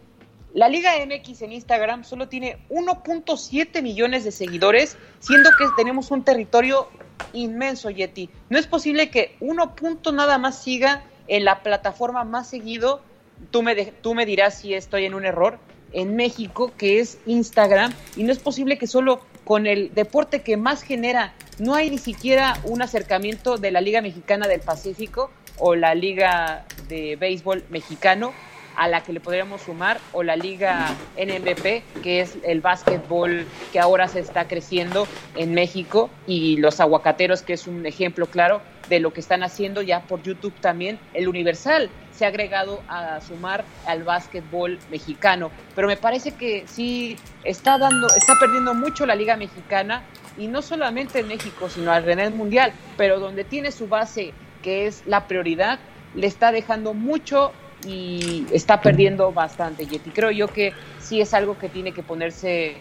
La 0.55 0.71
Liga 0.71 0.93
MX 1.05 1.43
en 1.43 1.53
Instagram 1.53 2.05
solo 2.05 2.29
tiene 2.29 2.57
1.7 2.71 3.83
millones 3.83 4.25
de 4.25 4.33
seguidores, 4.33 4.97
siendo 5.19 5.51
que 5.59 5.67
tenemos 5.77 6.11
un 6.11 6.25
territorio 6.25 6.89
inmenso, 7.35 7.91
Yeti. 7.91 8.31
No 8.49 8.59
es 8.59 8.67
posible 8.67 9.11
que 9.11 9.37
1 9.41 9.75
punto 9.75 10.11
nada 10.11 10.39
más 10.39 10.63
siga 10.63 11.05
en 11.29 11.45
la 11.45 11.63
plataforma 11.63 12.25
más 12.25 12.49
seguido. 12.49 13.03
Tú 13.51 13.63
me, 13.63 13.77
tú 13.77 14.15
me 14.15 14.25
dirás 14.25 14.59
si 14.59 14.73
estoy 14.73 15.05
en 15.05 15.13
un 15.13 15.27
error. 15.27 15.59
En 15.93 16.17
México, 16.17 16.73
que 16.77 17.01
es 17.01 17.19
Instagram, 17.27 17.93
y 18.17 18.23
no 18.23 18.33
es 18.33 18.39
posible 18.39 18.79
que 18.79 18.87
solo 18.87 19.21
con 19.45 19.67
el 19.67 19.93
deporte 19.95 20.43
que 20.43 20.57
más 20.57 20.83
genera, 20.83 21.35
no 21.59 21.75
hay 21.75 21.91
ni 21.91 21.99
siquiera 21.99 22.61
un 22.65 22.83
acercamiento 22.83 23.57
de 23.57 23.71
la 23.71 23.81
Liga 23.81 24.01
Mexicana 24.01 24.47
del 24.47 24.61
Pacífico 24.61 25.31
o 25.59 25.75
la 25.75 25.95
Liga 25.95 26.65
de 26.89 27.17
Béisbol 27.17 27.65
Mexicano 27.71 28.33
a 28.77 28.89
la 28.89 29.03
que 29.03 29.13
le 29.13 29.21
podríamos 29.21 29.63
sumar, 29.63 30.01
o 30.13 30.23
la 30.23 30.37
Liga 30.37 30.95
NMP, 31.17 31.83
que 32.03 32.21
es 32.21 32.39
el 32.45 32.61
básquetbol 32.61 33.45
que 33.73 33.81
ahora 33.81 34.09
se 34.09 34.21
está 34.21 34.47
creciendo 34.47 35.07
en 35.37 35.53
México, 35.53 36.09
y 36.27 36.57
los 36.57 36.81
aguacateros, 36.81 37.43
que 37.43 37.53
es 37.53 37.67
un 37.67 37.85
ejemplo 37.85 38.27
claro 38.27 38.63
de 38.89 39.01
lo 39.01 39.13
que 39.13 39.21
están 39.21 39.43
haciendo 39.43 39.83
ya 39.83 40.01
por 40.01 40.23
YouTube 40.23 40.55
también. 40.61 40.99
El 41.13 41.29
Universal 41.29 41.91
se 42.21 42.27
ha 42.27 42.29
agregado 42.29 42.83
a 42.87 43.19
sumar 43.23 43.65
al 43.87 44.05
básquetbol 44.05 44.79
mexicano, 44.91 45.51
pero 45.75 45.89
me 45.89 45.97
parece 45.97 46.33
que 46.33 46.65
sí 46.67 47.17
está 47.45 47.79
dando, 47.79 48.09
está 48.09 48.35
perdiendo 48.39 48.75
mucho 48.75 49.07
la 49.07 49.15
Liga 49.15 49.39
Mexicana 49.39 50.03
y 50.37 50.47
no 50.47 50.61
solamente 50.61 51.21
en 51.21 51.29
México, 51.29 51.71
sino 51.71 51.91
alrededor 51.91 52.25
del 52.25 52.35
mundial, 52.35 52.75
pero 52.99 53.21
donde 53.21 53.45
tiene 53.45 53.73
su 53.73 53.89
base, 53.89 54.35
que 54.63 54.87
es 54.87 55.03
la 55.07 55.29
prioridad, 55.29 55.79
le 56.15 56.27
está 56.27 56.53
dejando 56.53 56.93
mucho 56.93 57.53
y 57.87 58.45
está 58.53 58.83
perdiendo 58.83 59.33
bastante. 59.33 59.85
Y 59.85 59.99
creo 60.11 60.31
yo 60.31 60.49
que 60.49 60.75
sí 60.99 61.23
es 61.23 61.33
algo 61.33 61.57
que 61.57 61.71
tiene 61.71 61.93
que 61.93 62.03
ponerse, 62.03 62.77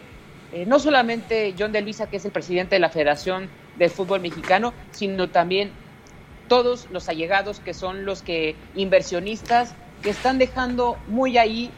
eh, 0.52 0.66
no 0.68 0.80
solamente 0.80 1.56
John 1.58 1.72
de 1.72 1.80
Luisa, 1.80 2.10
que 2.10 2.18
es 2.18 2.26
el 2.26 2.34
presidente 2.34 2.76
de 2.76 2.80
la 2.80 2.90
Federación 2.90 3.48
del 3.78 3.90
Fútbol 3.90 4.20
Mexicano, 4.20 4.74
sino 4.92 5.30
también 5.30 5.72
todos 6.50 6.88
los 6.91 7.08
allegados 7.08 7.62
que 7.62 7.74
son 7.74 8.04
los 8.04 8.22
que 8.22 8.56
inversionistas 8.76 9.74
que 10.04 10.10
están 10.10 10.38
dejando 10.38 10.97
muy 11.08 11.38
ahí 11.38 11.72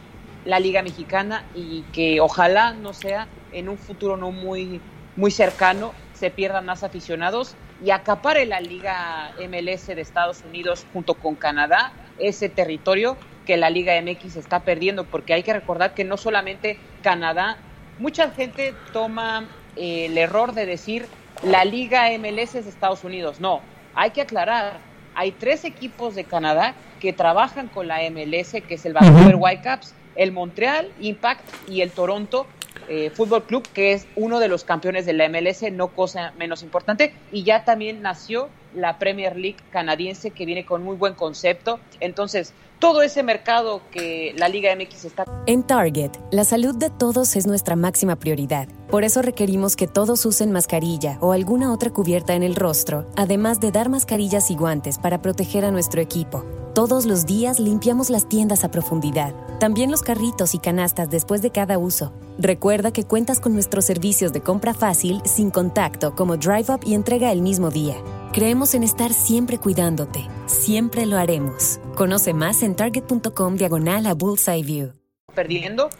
la 0.44 0.58
Liga 0.58 0.82
Mexicana 0.82 1.44
y 1.54 1.82
que 1.92 2.20
ojalá 2.20 2.72
no 2.72 2.92
sea 2.92 3.28
en 3.52 3.68
un 3.68 3.78
futuro 3.78 4.16
no 4.16 4.32
muy 4.32 4.80
muy 5.14 5.30
cercano 5.30 5.92
se 6.14 6.30
pierdan 6.30 6.66
más 6.66 6.82
aficionados 6.82 7.54
y 7.84 7.90
acapare 7.90 8.46
la 8.46 8.60
Liga 8.60 9.32
MLS 9.38 9.86
de 9.86 10.00
Estados 10.00 10.42
Unidos 10.48 10.86
junto 10.92 11.14
con 11.14 11.36
Canadá 11.36 11.92
ese 12.18 12.48
territorio 12.48 13.16
que 13.46 13.56
la 13.56 13.70
Liga 13.70 14.00
MX 14.00 14.36
está 14.36 14.60
perdiendo, 14.60 15.04
porque 15.04 15.34
hay 15.34 15.42
que 15.42 15.52
recordar 15.52 15.94
que 15.94 16.04
no 16.04 16.16
solamente 16.16 16.78
Canadá, 17.02 17.56
mucha 17.98 18.30
gente 18.30 18.74
toma 18.92 19.48
el 19.76 20.16
error 20.16 20.52
de 20.52 20.66
decir 20.66 21.06
la 21.42 21.64
Liga 21.64 22.06
MLS 22.18 22.54
es 22.54 22.66
Estados 22.66 23.04
Unidos. 23.04 23.40
No, 23.40 23.60
hay 23.94 24.10
que 24.10 24.22
aclarar, 24.22 24.78
hay 25.14 25.32
tres 25.32 25.64
equipos 25.64 26.14
de 26.14 26.24
Canadá 26.24 26.74
que 27.00 27.12
trabajan 27.12 27.68
con 27.68 27.88
la 27.88 27.98
MLS, 28.10 28.52
que 28.66 28.74
es 28.74 28.86
el 28.86 28.92
Vancouver 28.92 29.36
Whitecaps, 29.36 29.94
el 30.14 30.32
Montreal 30.32 30.90
Impact 31.00 31.42
y 31.68 31.80
el 31.80 31.90
Toronto 31.90 32.46
eh, 32.88 33.10
Fútbol 33.10 33.44
Club, 33.44 33.66
que 33.72 33.92
es 33.92 34.06
uno 34.16 34.40
de 34.40 34.48
los 34.48 34.64
campeones 34.64 35.06
de 35.06 35.12
la 35.12 35.28
MLS, 35.28 35.62
no 35.72 35.88
cosa 35.88 36.32
menos 36.38 36.62
importante, 36.62 37.14
y 37.30 37.44
ya 37.44 37.64
también 37.64 38.02
nació 38.02 38.48
la 38.74 38.98
Premier 38.98 39.36
League 39.36 39.58
canadiense 39.70 40.30
que 40.30 40.46
viene 40.46 40.64
con 40.64 40.82
muy 40.82 40.96
buen 40.96 41.14
concepto. 41.14 41.80
Entonces, 42.00 42.52
todo 42.82 43.02
ese 43.02 43.22
mercado 43.22 43.80
que 43.92 44.34
la 44.36 44.48
Liga 44.48 44.74
MX 44.74 45.04
está... 45.04 45.24
En 45.46 45.62
Target, 45.62 46.10
la 46.32 46.42
salud 46.42 46.74
de 46.74 46.90
todos 46.90 47.36
es 47.36 47.46
nuestra 47.46 47.76
máxima 47.76 48.16
prioridad. 48.16 48.66
Por 48.90 49.04
eso 49.04 49.22
requerimos 49.22 49.76
que 49.76 49.86
todos 49.86 50.26
usen 50.26 50.50
mascarilla 50.50 51.16
o 51.20 51.32
alguna 51.32 51.72
otra 51.72 51.90
cubierta 51.90 52.34
en 52.34 52.42
el 52.42 52.56
rostro, 52.56 53.06
además 53.14 53.60
de 53.60 53.70
dar 53.70 53.88
mascarillas 53.88 54.50
y 54.50 54.56
guantes 54.56 54.98
para 54.98 55.22
proteger 55.22 55.64
a 55.64 55.70
nuestro 55.70 56.00
equipo. 56.00 56.44
Todos 56.74 57.06
los 57.06 57.24
días 57.24 57.60
limpiamos 57.60 58.10
las 58.10 58.28
tiendas 58.28 58.64
a 58.64 58.70
profundidad, 58.70 59.32
también 59.60 59.90
los 59.90 60.02
carritos 60.02 60.54
y 60.54 60.58
canastas 60.58 61.08
después 61.08 61.40
de 61.40 61.50
cada 61.50 61.78
uso. 61.78 62.12
Recuerda 62.38 62.92
que 62.92 63.04
cuentas 63.04 63.38
con 63.38 63.52
nuestros 63.52 63.84
servicios 63.84 64.32
de 64.32 64.40
compra 64.40 64.74
fácil, 64.74 65.20
sin 65.24 65.50
contacto, 65.50 66.16
como 66.16 66.36
Drive 66.36 66.72
Up 66.74 66.80
y 66.84 66.94
entrega 66.94 67.30
el 67.30 67.42
mismo 67.42 67.70
día. 67.70 67.94
Creemos 68.32 68.72
en 68.74 68.82
estar 68.82 69.12
siempre 69.12 69.58
cuidándote. 69.58 70.26
Siempre 70.46 71.04
lo 71.04 71.18
haremos. 71.18 71.80
Conoce 71.94 72.32
más 72.32 72.62
en 72.62 72.74
target.com 72.74 73.56
diagonal 73.56 74.06
a 74.06 74.14
Bullseye 74.14 74.62
View. 74.62 74.92
Perdiendo, 75.34 75.90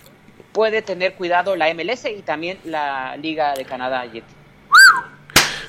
puede 0.52 0.80
tener 0.80 1.12
cuidado 1.16 1.56
la 1.56 1.72
MLS 1.74 2.06
y 2.06 2.22
también 2.22 2.56
la 2.64 3.18
Liga 3.18 3.52
de 3.52 3.66
Canadá, 3.66 4.04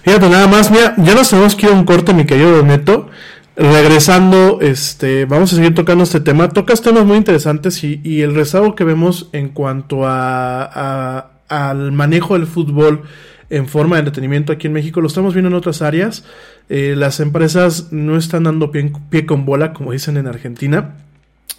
Fíjate, 0.03 0.29
nada 0.29 0.47
más, 0.47 0.71
mira, 0.71 0.93
ya 0.97 1.13
nos 1.13 1.29
tenemos 1.29 1.55
que 1.55 1.65
ir 1.65 1.73
a 1.73 1.75
un 1.75 1.83
corte, 1.83 2.13
mi 2.13 2.25
querido 2.25 2.63
Neto 2.63 3.09
regresando, 3.55 4.59
este, 4.61 5.25
vamos 5.25 5.51
a 5.51 5.57
seguir 5.57 5.75
tocando 5.75 6.05
este 6.05 6.21
tema. 6.21 6.49
Tocas 6.49 6.81
temas 6.81 7.03
muy 7.03 7.17
interesantes 7.17 7.83
y, 7.83 7.99
y 8.05 8.21
el 8.21 8.33
rezago 8.33 8.73
que 8.73 8.85
vemos 8.85 9.29
en 9.33 9.49
cuanto 9.49 10.05
a, 10.05 11.29
al 11.49 11.91
manejo 11.91 12.35
del 12.35 12.47
fútbol 12.47 13.03
en 13.49 13.67
forma 13.67 13.95
de 13.95 14.01
entretenimiento 14.01 14.53
aquí 14.53 14.67
en 14.67 14.73
México 14.73 15.01
lo 15.01 15.07
estamos 15.07 15.33
viendo 15.33 15.49
en 15.49 15.55
otras 15.55 15.81
áreas. 15.81 16.23
Eh, 16.69 16.95
las 16.97 17.19
empresas 17.19 17.91
no 17.91 18.17
están 18.17 18.43
dando 18.43 18.71
pie, 18.71 19.25
con 19.25 19.45
bola, 19.45 19.73
como 19.73 19.91
dicen 19.91 20.17
en 20.17 20.27
Argentina. 20.27 20.95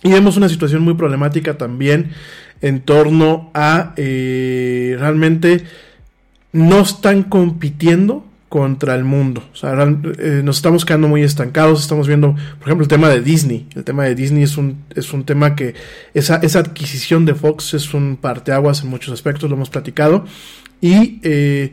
Y 0.02 0.12
vemos 0.12 0.36
una 0.36 0.48
situación 0.48 0.82
muy 0.82 0.94
problemática 0.94 1.56
también 1.56 2.10
en 2.60 2.80
torno 2.80 3.50
a 3.54 3.94
eh, 3.96 4.96
realmente 4.98 5.64
no 6.52 6.80
están 6.80 7.24
compitiendo 7.24 8.24
contra 8.54 8.94
el 8.94 9.02
mundo. 9.02 9.42
O 9.52 9.56
sea, 9.56 9.72
eh, 9.72 10.42
nos 10.44 10.58
estamos 10.58 10.84
quedando 10.84 11.08
muy 11.08 11.24
estancados. 11.24 11.80
Estamos 11.80 12.06
viendo, 12.06 12.36
por 12.60 12.68
ejemplo, 12.68 12.84
el 12.84 12.88
tema 12.88 13.08
de 13.08 13.20
Disney. 13.20 13.66
El 13.74 13.82
tema 13.82 14.04
de 14.04 14.14
Disney 14.14 14.44
es 14.44 14.56
un, 14.56 14.84
es 14.94 15.12
un 15.12 15.24
tema 15.24 15.56
que 15.56 15.74
esa, 16.14 16.36
esa 16.36 16.60
adquisición 16.60 17.24
de 17.24 17.34
Fox 17.34 17.74
es 17.74 17.92
un 17.94 18.16
parteaguas 18.16 18.84
en 18.84 18.90
muchos 18.90 19.12
aspectos, 19.12 19.50
lo 19.50 19.56
hemos 19.56 19.70
platicado. 19.70 20.24
Y, 20.80 21.18
eh, 21.24 21.72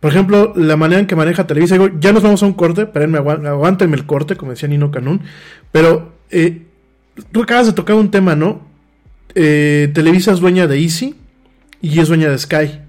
por 0.00 0.10
ejemplo, 0.10 0.54
la 0.56 0.78
manera 0.78 1.00
en 1.00 1.06
que 1.06 1.16
maneja 1.16 1.46
Televisa, 1.46 1.76
ya 2.00 2.14
nos 2.14 2.22
vamos 2.22 2.42
a 2.42 2.46
un 2.46 2.54
corte, 2.54 2.84
espérenme, 2.84 3.18
aguántenme 3.18 3.96
el 3.96 4.06
corte, 4.06 4.34
como 4.34 4.52
decía 4.52 4.70
Nino 4.70 4.90
Canún. 4.90 5.20
Pero 5.70 6.14
eh, 6.30 6.62
tú 7.30 7.42
acabas 7.42 7.66
de 7.66 7.74
tocar 7.74 7.96
un 7.96 8.10
tema, 8.10 8.34
¿no? 8.36 8.66
Televisa 9.34 10.32
es 10.32 10.40
dueña 10.40 10.66
de 10.66 10.80
Easy 10.80 11.14
y 11.82 12.00
es 12.00 12.08
dueña 12.08 12.30
de 12.30 12.38
Sky 12.38 12.81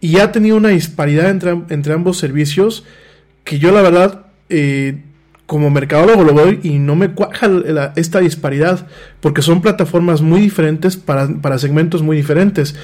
y 0.00 0.18
ha 0.18 0.32
tenido 0.32 0.56
una 0.56 0.68
disparidad 0.68 1.30
entre, 1.30 1.50
entre 1.70 1.92
ambos 1.92 2.18
servicios 2.18 2.84
que 3.44 3.58
yo 3.58 3.72
la 3.72 3.82
verdad 3.82 4.26
eh, 4.48 5.02
como 5.46 5.70
mercadólogo 5.70 6.24
lo 6.24 6.34
veo 6.34 6.58
y 6.62 6.78
no 6.78 6.94
me 6.94 7.10
cuaja 7.10 7.48
esta 7.96 8.20
disparidad 8.20 8.86
porque 9.20 9.42
son 9.42 9.62
plataformas 9.62 10.20
muy 10.20 10.40
diferentes 10.40 10.96
para, 10.96 11.28
para 11.40 11.58
segmentos 11.58 12.02
muy 12.02 12.16
diferentes 12.16 12.76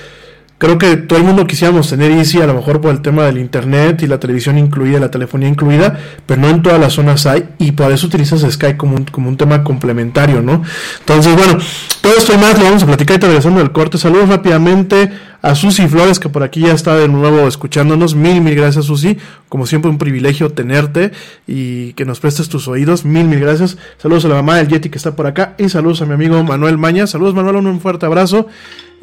creo 0.59 0.79
que 0.79 0.97
todo 0.97 1.19
el 1.19 1.25
mundo 1.25 1.47
quisiéramos 1.47 1.91
tener 1.91 2.11
Easy, 2.13 2.41
a 2.41 2.47
lo 2.47 2.55
mejor 2.55 2.81
por 2.81 2.91
el 2.91 3.03
tema 3.03 3.25
del 3.25 3.39
internet 3.39 4.03
y 4.03 4.07
la 4.07 4.19
televisión 4.19 4.57
incluida, 4.57 4.99
la 4.99 5.11
telefonía 5.11 5.49
incluida, 5.49 5.99
pero 6.27 6.41
no 6.41 6.49
en 6.49 6.63
todas 6.63 6.81
las 6.81 6.95
zonas 6.95 7.27
hay, 7.27 7.49
y 7.59 7.73
por 7.73 7.91
eso 7.93 8.07
utilizas 8.07 8.41
Sky 8.51 8.75
como 8.75 8.97
un, 8.97 9.05
como 9.05 9.29
un 9.29 9.37
tema 9.37 9.65
complementario, 9.65 10.43
¿no? 10.43 10.63
Entonces, 11.01 11.35
bueno, 11.37 11.59
todo 12.01 12.13
esto 12.17 12.33
y 12.33 12.39
más 12.39 12.59
lo 12.59 12.65
vamos 12.65 12.83
a 12.83 12.87
platicar 12.87 13.19
y 13.19 13.27
regresando 13.27 13.61
del 13.61 13.73
corte. 13.73 13.99
Saludos 13.99 14.29
rápidamente 14.29 15.11
a 15.45 15.55
Susi 15.55 15.87
Flores, 15.89 16.19
que 16.19 16.31
por 16.31 16.43
aquí 16.43 16.61
ya 16.61 16.73
está 16.73 16.97
de 16.97 17.07
nuevo 17.07 17.47
escuchándonos. 17.47 18.15
Mil, 18.15 18.41
mil 18.41 18.55
gracias, 18.55 18.87
Susi. 18.87 19.19
Como 19.51 19.67
siempre, 19.67 19.91
un 19.91 19.99
privilegio 19.99 20.49
tenerte 20.49 21.13
y 21.47 21.93
que 21.93 22.07
nos 22.07 22.19
prestes 22.19 22.49
tus 22.49 22.67
oídos. 22.67 23.05
Mil, 23.05 23.27
mil 23.27 23.41
gracias. 23.41 23.77
Saludos 23.99 24.25
a 24.25 24.29
la 24.29 24.37
mamá 24.37 24.57
del 24.57 24.69
Yeti 24.69 24.89
que 24.89 24.97
está 24.97 25.15
por 25.15 25.27
acá 25.27 25.55
y 25.59 25.69
saludos 25.69 26.01
a 26.01 26.07
mi 26.07 26.15
amigo 26.15 26.43
Manuel 26.43 26.79
Maña. 26.79 27.07
Saludos, 27.07 27.35
Manuel, 27.35 27.57
un 27.57 27.79
fuerte 27.79 28.07
abrazo. 28.07 28.47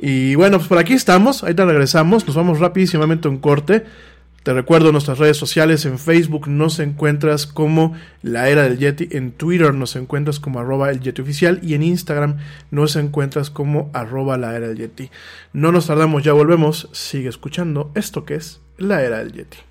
Y 0.02 0.34
bueno, 0.34 0.58
pues 0.58 0.68
por 0.68 0.80
aquí 0.80 0.94
estamos, 0.94 1.44
ahorita 1.44 1.64
regresamos, 1.64 2.26
nos 2.26 2.36
vamos 2.36 2.58
rapidísimamente 2.58 3.28
a 3.28 3.32
un 3.32 3.38
corte. 3.38 3.86
Te 4.44 4.54
recuerdo 4.54 4.92
nuestras 4.92 5.20
redes 5.20 5.38
sociales, 5.38 5.86
en 5.86 6.00
Facebook 6.00 6.48
nos 6.48 6.80
encuentras 6.80 7.46
como 7.46 7.94
La 8.24 8.50
Era 8.50 8.64
del 8.64 8.80
Yeti, 8.80 9.08
en 9.12 9.34
Twitter 9.34 9.72
nos 9.76 9.96
encuentras 9.96 10.39
como 10.39 10.60
arroba 10.60 10.89
el 10.89 11.00
Yeti 11.00 11.22
oficial 11.22 11.60
y 11.62 11.76
en 11.76 11.84
Instagram 11.84 12.39
nos 12.72 12.96
encuentras 12.96 13.52
como 13.52 13.92
arroba 13.94 14.39
La 14.39 14.56
Era 14.56 14.68
del 14.68 14.78
Yeti. 14.78 15.12
No 15.54 15.72
nos 15.72 15.86
tardamos, 15.86 16.24
ya 16.24 16.34
volvemos, 16.34 16.89
sigue 16.92 17.30
escuchando 17.30 17.92
esto 17.94 18.26
que 18.26 18.34
es 18.34 18.62
La 18.80 19.04
Era 19.04 19.20
del 19.20 19.32
Yeti. 19.32 19.70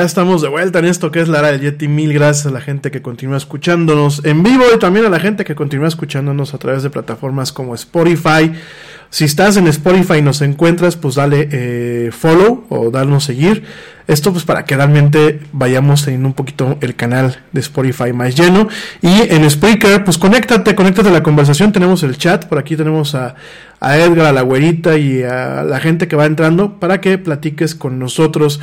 Ya 0.00 0.06
estamos 0.06 0.40
de 0.40 0.48
vuelta 0.48 0.78
en 0.78 0.86
esto 0.86 1.10
que 1.10 1.20
es 1.20 1.28
la 1.28 1.40
era 1.40 1.52
del 1.52 1.60
Yeti. 1.60 1.86
Mil 1.86 2.14
gracias 2.14 2.46
a 2.46 2.50
la 2.50 2.62
gente 2.62 2.90
que 2.90 3.02
continúa 3.02 3.36
escuchándonos 3.36 4.24
en 4.24 4.42
vivo 4.42 4.64
y 4.74 4.78
también 4.78 5.04
a 5.04 5.10
la 5.10 5.20
gente 5.20 5.44
que 5.44 5.54
continúa 5.54 5.88
escuchándonos 5.88 6.54
a 6.54 6.58
través 6.58 6.82
de 6.82 6.88
plataformas 6.88 7.52
como 7.52 7.74
Spotify. 7.74 8.50
Si 9.10 9.24
estás 9.24 9.58
en 9.58 9.66
Spotify 9.66 10.14
y 10.20 10.22
nos 10.22 10.40
encuentras, 10.40 10.96
pues 10.96 11.16
dale 11.16 11.48
eh, 11.52 12.10
follow 12.12 12.64
o 12.70 12.90
darnos 12.90 13.24
seguir. 13.24 13.64
Esto 14.06 14.32
pues 14.32 14.44
para 14.44 14.64
que 14.64 14.74
realmente 14.74 15.40
vayamos 15.52 16.02
teniendo 16.04 16.28
un 16.28 16.34
poquito 16.34 16.78
el 16.80 16.96
canal 16.96 17.42
de 17.52 17.60
Spotify 17.60 18.14
más 18.14 18.34
lleno. 18.34 18.68
Y 19.02 19.20
en 19.28 19.48
Spreaker, 19.50 20.02
pues 20.02 20.16
conéctate, 20.16 20.74
conéctate 20.74 21.10
a 21.10 21.12
la 21.12 21.22
conversación. 21.22 21.72
Tenemos 21.72 22.02
el 22.04 22.16
chat, 22.16 22.46
por 22.46 22.58
aquí 22.58 22.74
tenemos 22.74 23.14
a, 23.14 23.34
a 23.80 23.98
Edgar, 23.98 24.26
a 24.26 24.32
la 24.32 24.40
güerita 24.40 24.96
y 24.96 25.22
a 25.24 25.62
la 25.62 25.78
gente 25.78 26.08
que 26.08 26.16
va 26.16 26.24
entrando 26.24 26.80
para 26.80 27.02
que 27.02 27.18
platiques 27.18 27.74
con 27.74 27.98
nosotros. 27.98 28.60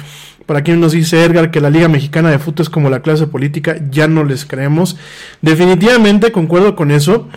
Para 0.48 0.64
quien 0.64 0.80
nos 0.80 0.94
dice 0.94 1.24
Edgar 1.24 1.52
que 1.52 1.62
la 1.62 1.70
Liga 1.70 1.90
Mexicana 1.90 2.32
de 2.32 2.40
Fútbol 2.40 2.64
es 2.64 2.70
como 2.70 2.90
la 2.90 3.02
clase 3.02 3.28
política, 3.28 3.78
ya 3.92 4.08
no 4.08 4.24
les 4.24 4.46
creemos. 4.46 4.98
Definitivamente 5.42 6.32
concuerdo 6.32 6.76
con 6.76 6.90
eso. 6.90 7.28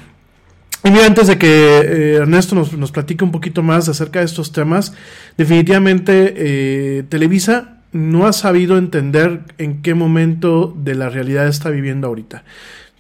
Y 0.84 0.90
mira, 0.90 1.06
antes 1.06 1.26
de 1.26 1.36
que 1.36 1.80
eh, 1.80 2.14
Ernesto 2.14 2.54
nos, 2.54 2.72
nos, 2.72 2.92
platique 2.92 3.24
un 3.24 3.32
poquito 3.32 3.62
más 3.62 3.88
acerca 3.88 4.20
de 4.20 4.24
estos 4.24 4.52
temas, 4.52 4.94
definitivamente 5.36 6.34
eh, 6.36 7.02
Televisa 7.08 7.80
no 7.92 8.26
ha 8.26 8.32
sabido 8.32 8.78
entender 8.78 9.40
en 9.58 9.82
qué 9.82 9.94
momento 9.94 10.74
de 10.78 10.94
la 10.94 11.11
realidad 11.11 11.48
está 11.48 11.68
viviendo 11.68 12.06
ahorita. 12.06 12.44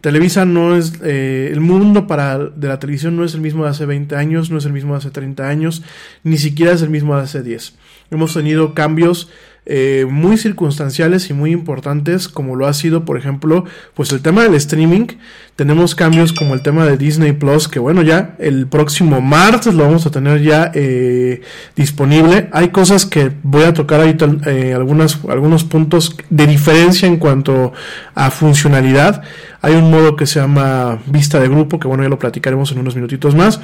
Televisa 0.00 0.46
no 0.46 0.76
es, 0.76 0.94
eh, 1.04 1.50
el 1.52 1.60
mundo 1.60 2.06
para, 2.06 2.38
de 2.38 2.68
la 2.68 2.78
televisión 2.78 3.16
no 3.16 3.24
es 3.24 3.34
el 3.34 3.42
mismo 3.42 3.64
de 3.64 3.70
hace 3.70 3.84
20 3.84 4.16
años, 4.16 4.50
no 4.50 4.56
es 4.56 4.64
el 4.64 4.72
mismo 4.72 4.92
de 4.92 4.98
hace 4.98 5.10
30 5.10 5.46
años, 5.46 5.82
ni 6.24 6.38
siquiera 6.38 6.72
es 6.72 6.80
el 6.80 6.88
mismo 6.88 7.16
de 7.16 7.22
hace 7.22 7.42
10. 7.42 7.74
Hemos 8.10 8.32
tenido 8.32 8.72
cambios 8.72 9.28
eh, 9.66 10.06
muy 10.08 10.36
circunstanciales 10.36 11.30
y 11.30 11.34
muy 11.34 11.52
importantes, 11.52 12.28
como 12.28 12.56
lo 12.56 12.66
ha 12.66 12.72
sido, 12.72 13.04
por 13.04 13.18
ejemplo, 13.18 13.64
pues 13.94 14.10
el 14.12 14.22
tema 14.22 14.42
del 14.42 14.54
streaming. 14.54 15.06
Tenemos 15.54 15.94
cambios 15.94 16.32
como 16.32 16.54
el 16.54 16.62
tema 16.62 16.86
de 16.86 16.96
Disney 16.96 17.32
Plus, 17.32 17.68
que 17.68 17.78
bueno, 17.78 18.02
ya 18.02 18.34
el 18.38 18.66
próximo 18.66 19.20
martes 19.20 19.74
lo 19.74 19.84
vamos 19.84 20.06
a 20.06 20.10
tener 20.10 20.42
ya 20.42 20.72
eh, 20.74 21.42
disponible. 21.76 22.48
Hay 22.52 22.70
cosas 22.70 23.04
que 23.04 23.30
voy 23.42 23.64
a 23.64 23.74
tocar 23.74 24.00
ahorita, 24.00 24.28
eh, 24.46 24.72
algunas, 24.74 25.18
algunos 25.28 25.64
puntos 25.64 26.16
de 26.30 26.46
diferencia 26.46 27.06
en 27.06 27.18
cuanto 27.18 27.72
a 28.14 28.30
funcionalidad. 28.30 29.22
Hay 29.62 29.74
un 29.74 29.90
modo 29.90 30.16
que 30.16 30.26
se 30.26 30.40
llama 30.40 31.00
vista 31.06 31.38
de 31.38 31.48
grupo, 31.48 31.78
que 31.78 31.86
bueno, 31.86 32.02
ya 32.02 32.08
lo 32.08 32.18
platicaremos 32.18 32.72
en 32.72 32.78
unos 32.78 32.94
minutitos 32.94 33.34
más. 33.34 33.60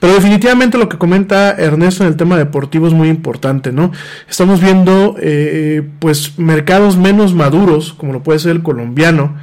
Pero 0.00 0.14
definitivamente 0.14 0.78
lo 0.78 0.88
que 0.88 0.98
comenta 0.98 1.50
Ernesto 1.52 2.04
en 2.04 2.10
el 2.10 2.16
tema 2.16 2.36
deportivo 2.36 2.86
es 2.86 2.92
muy 2.92 3.08
importante, 3.08 3.72
¿no? 3.72 3.90
Estamos 4.28 4.60
viendo, 4.60 5.16
eh, 5.20 5.82
pues, 5.98 6.38
mercados 6.38 6.96
menos 6.96 7.34
maduros, 7.34 7.94
como 7.94 8.12
lo 8.12 8.22
puede 8.22 8.38
ser 8.38 8.52
el 8.52 8.62
colombiano, 8.62 9.36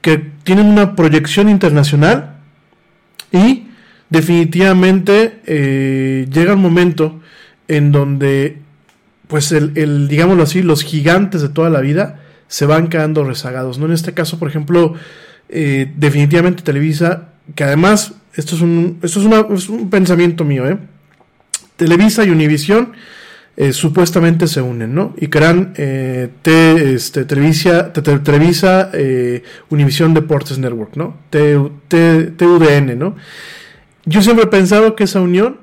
que 0.00 0.18
tienen 0.18 0.66
una 0.66 0.96
proyección 0.96 1.48
internacional 1.48 2.38
y 3.30 3.68
definitivamente 4.10 5.40
eh, 5.46 6.26
llega 6.32 6.54
un 6.54 6.62
momento 6.62 7.20
en 7.68 7.92
donde, 7.92 8.58
pues, 9.28 9.52
el, 9.52 9.72
el, 9.76 10.08
digámoslo 10.08 10.42
así, 10.42 10.62
los 10.62 10.82
gigantes 10.82 11.42
de 11.42 11.48
toda 11.48 11.70
la 11.70 11.80
vida 11.80 12.20
se 12.48 12.66
van 12.66 12.88
quedando 12.88 13.22
rezagados, 13.22 13.78
¿no? 13.78 13.86
En 13.86 13.92
este 13.92 14.14
caso, 14.14 14.38
por 14.38 14.48
ejemplo, 14.48 14.94
eh, 15.54 15.92
definitivamente 15.96 16.62
Televisa, 16.62 17.28
que 17.54 17.64
además 17.64 18.14
esto 18.34 18.56
es 18.56 18.62
un, 18.62 18.98
esto 19.02 19.20
es, 19.54 19.68
un 19.68 19.90
pensamiento 19.90 20.44
mío, 20.44 20.66
¿eh? 20.66 20.78
Televisa 21.76 22.24
y 22.24 22.30
Univisión 22.30 22.92
eh, 23.58 23.74
supuestamente 23.74 24.46
se 24.46 24.62
unen, 24.62 24.94
¿no? 24.94 25.14
Y 25.18 25.28
crean 25.28 25.74
eh, 25.76 26.30
te, 26.40 26.94
este, 26.94 27.26
Televisa, 27.26 27.92
te, 27.92 28.00
te, 28.00 28.18
Televisa 28.20 28.90
Deportes 28.92 30.58
Network, 30.58 30.96
¿no? 30.96 31.18
TUDN, 31.30 32.98
¿no? 32.98 33.16
Yo 34.06 34.22
siempre 34.22 34.46
he 34.46 34.48
pensado 34.48 34.96
que 34.96 35.04
esa 35.04 35.20
unión 35.20 35.60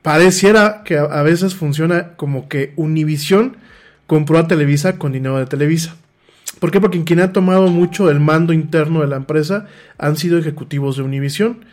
pareciera 0.00 0.82
que 0.82 0.96
a, 0.96 1.02
a 1.02 1.22
veces 1.22 1.54
funciona 1.54 2.14
como 2.16 2.48
que 2.48 2.72
Univisión 2.76 3.58
compró 4.06 4.38
a 4.38 4.48
Televisa 4.48 4.96
con 4.96 5.12
dinero 5.12 5.36
de 5.36 5.44
Televisa. 5.44 5.94
¿Por 6.60 6.70
qué? 6.70 6.80
Porque 6.80 7.02
quien 7.02 7.20
ha 7.20 7.32
tomado 7.32 7.68
mucho 7.68 8.06
del 8.06 8.20
mando 8.20 8.52
interno 8.52 9.00
de 9.00 9.08
la 9.08 9.16
empresa 9.16 9.66
han 9.98 10.16
sido 10.16 10.38
ejecutivos 10.38 10.96
de 10.96 11.02
Univision 11.02 11.64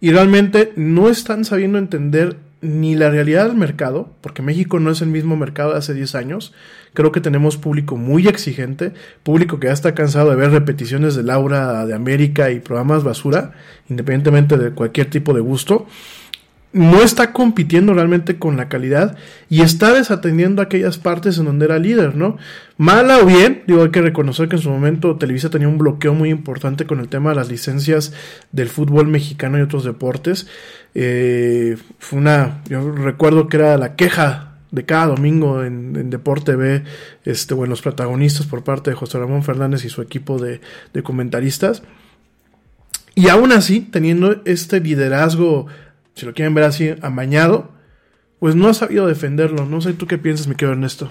y 0.00 0.10
realmente 0.10 0.72
no 0.76 1.08
están 1.08 1.44
sabiendo 1.44 1.78
entender 1.78 2.36
ni 2.60 2.94
la 2.94 3.10
realidad 3.10 3.46
del 3.46 3.56
mercado, 3.56 4.10
porque 4.20 4.40
México 4.40 4.80
no 4.80 4.90
es 4.90 5.02
el 5.02 5.08
mismo 5.08 5.36
mercado 5.36 5.72
de 5.72 5.78
hace 5.78 5.92
10 5.92 6.14
años. 6.14 6.54
Creo 6.94 7.12
que 7.12 7.20
tenemos 7.20 7.56
público 7.56 7.96
muy 7.96 8.26
exigente, 8.26 8.92
público 9.22 9.60
que 9.60 9.66
ya 9.66 9.72
está 9.72 9.94
cansado 9.94 10.30
de 10.30 10.36
ver 10.36 10.50
repeticiones 10.50 11.14
de 11.14 11.24
Laura 11.24 11.84
de 11.84 11.94
América 11.94 12.50
y 12.50 12.60
programas 12.60 13.04
basura, 13.04 13.52
independientemente 13.88 14.56
de 14.56 14.70
cualquier 14.70 15.10
tipo 15.10 15.34
de 15.34 15.40
gusto 15.40 15.86
no 16.74 17.02
está 17.02 17.32
compitiendo 17.32 17.94
realmente 17.94 18.36
con 18.36 18.56
la 18.56 18.68
calidad 18.68 19.16
y 19.48 19.62
está 19.62 19.92
desatendiendo 19.92 20.60
aquellas 20.60 20.98
partes 20.98 21.38
en 21.38 21.44
donde 21.44 21.66
era 21.66 21.78
líder, 21.78 22.16
¿no? 22.16 22.36
Mala 22.76 23.18
o 23.20 23.26
bien, 23.26 23.62
digo, 23.68 23.84
hay 23.84 23.90
que 23.90 24.02
reconocer 24.02 24.48
que 24.48 24.56
en 24.56 24.62
su 24.62 24.70
momento 24.70 25.16
Televisa 25.16 25.50
tenía 25.50 25.68
un 25.68 25.78
bloqueo 25.78 26.14
muy 26.14 26.30
importante 26.30 26.84
con 26.84 26.98
el 26.98 27.08
tema 27.08 27.30
de 27.30 27.36
las 27.36 27.48
licencias 27.48 28.12
del 28.50 28.68
fútbol 28.68 29.06
mexicano 29.06 29.56
y 29.56 29.62
otros 29.62 29.84
deportes. 29.84 30.48
Eh, 30.96 31.76
fue 32.00 32.18
una, 32.18 32.62
yo 32.68 32.90
recuerdo 32.90 33.46
que 33.46 33.58
era 33.58 33.78
la 33.78 33.94
queja 33.94 34.54
de 34.72 34.84
cada 34.84 35.06
domingo 35.06 35.62
en, 35.62 35.94
en, 35.94 36.10
Deporte 36.10 36.56
B, 36.56 36.82
este, 37.24 37.54
bueno, 37.54 37.70
los 37.70 37.82
protagonistas 37.82 38.46
por 38.46 38.64
parte 38.64 38.90
de 38.90 38.96
José 38.96 39.20
Ramón 39.20 39.44
Fernández 39.44 39.84
y 39.84 39.88
su 39.88 40.02
equipo 40.02 40.40
de, 40.40 40.60
de 40.92 41.02
comentaristas. 41.04 41.84
Y 43.14 43.28
aún 43.28 43.52
así, 43.52 43.80
teniendo 43.80 44.42
este 44.44 44.80
liderazgo 44.80 45.68
si 46.14 46.26
lo 46.26 46.34
quieren 46.34 46.54
ver 46.54 46.64
así, 46.64 46.94
amañado, 47.02 47.70
pues 48.38 48.54
no 48.54 48.68
ha 48.68 48.74
sabido 48.74 49.06
defenderlo. 49.06 49.64
No 49.66 49.80
sé 49.80 49.92
tú 49.92 50.06
qué 50.06 50.18
piensas, 50.18 50.46
mi 50.46 50.54
querido 50.54 50.72
Ernesto. 50.72 51.10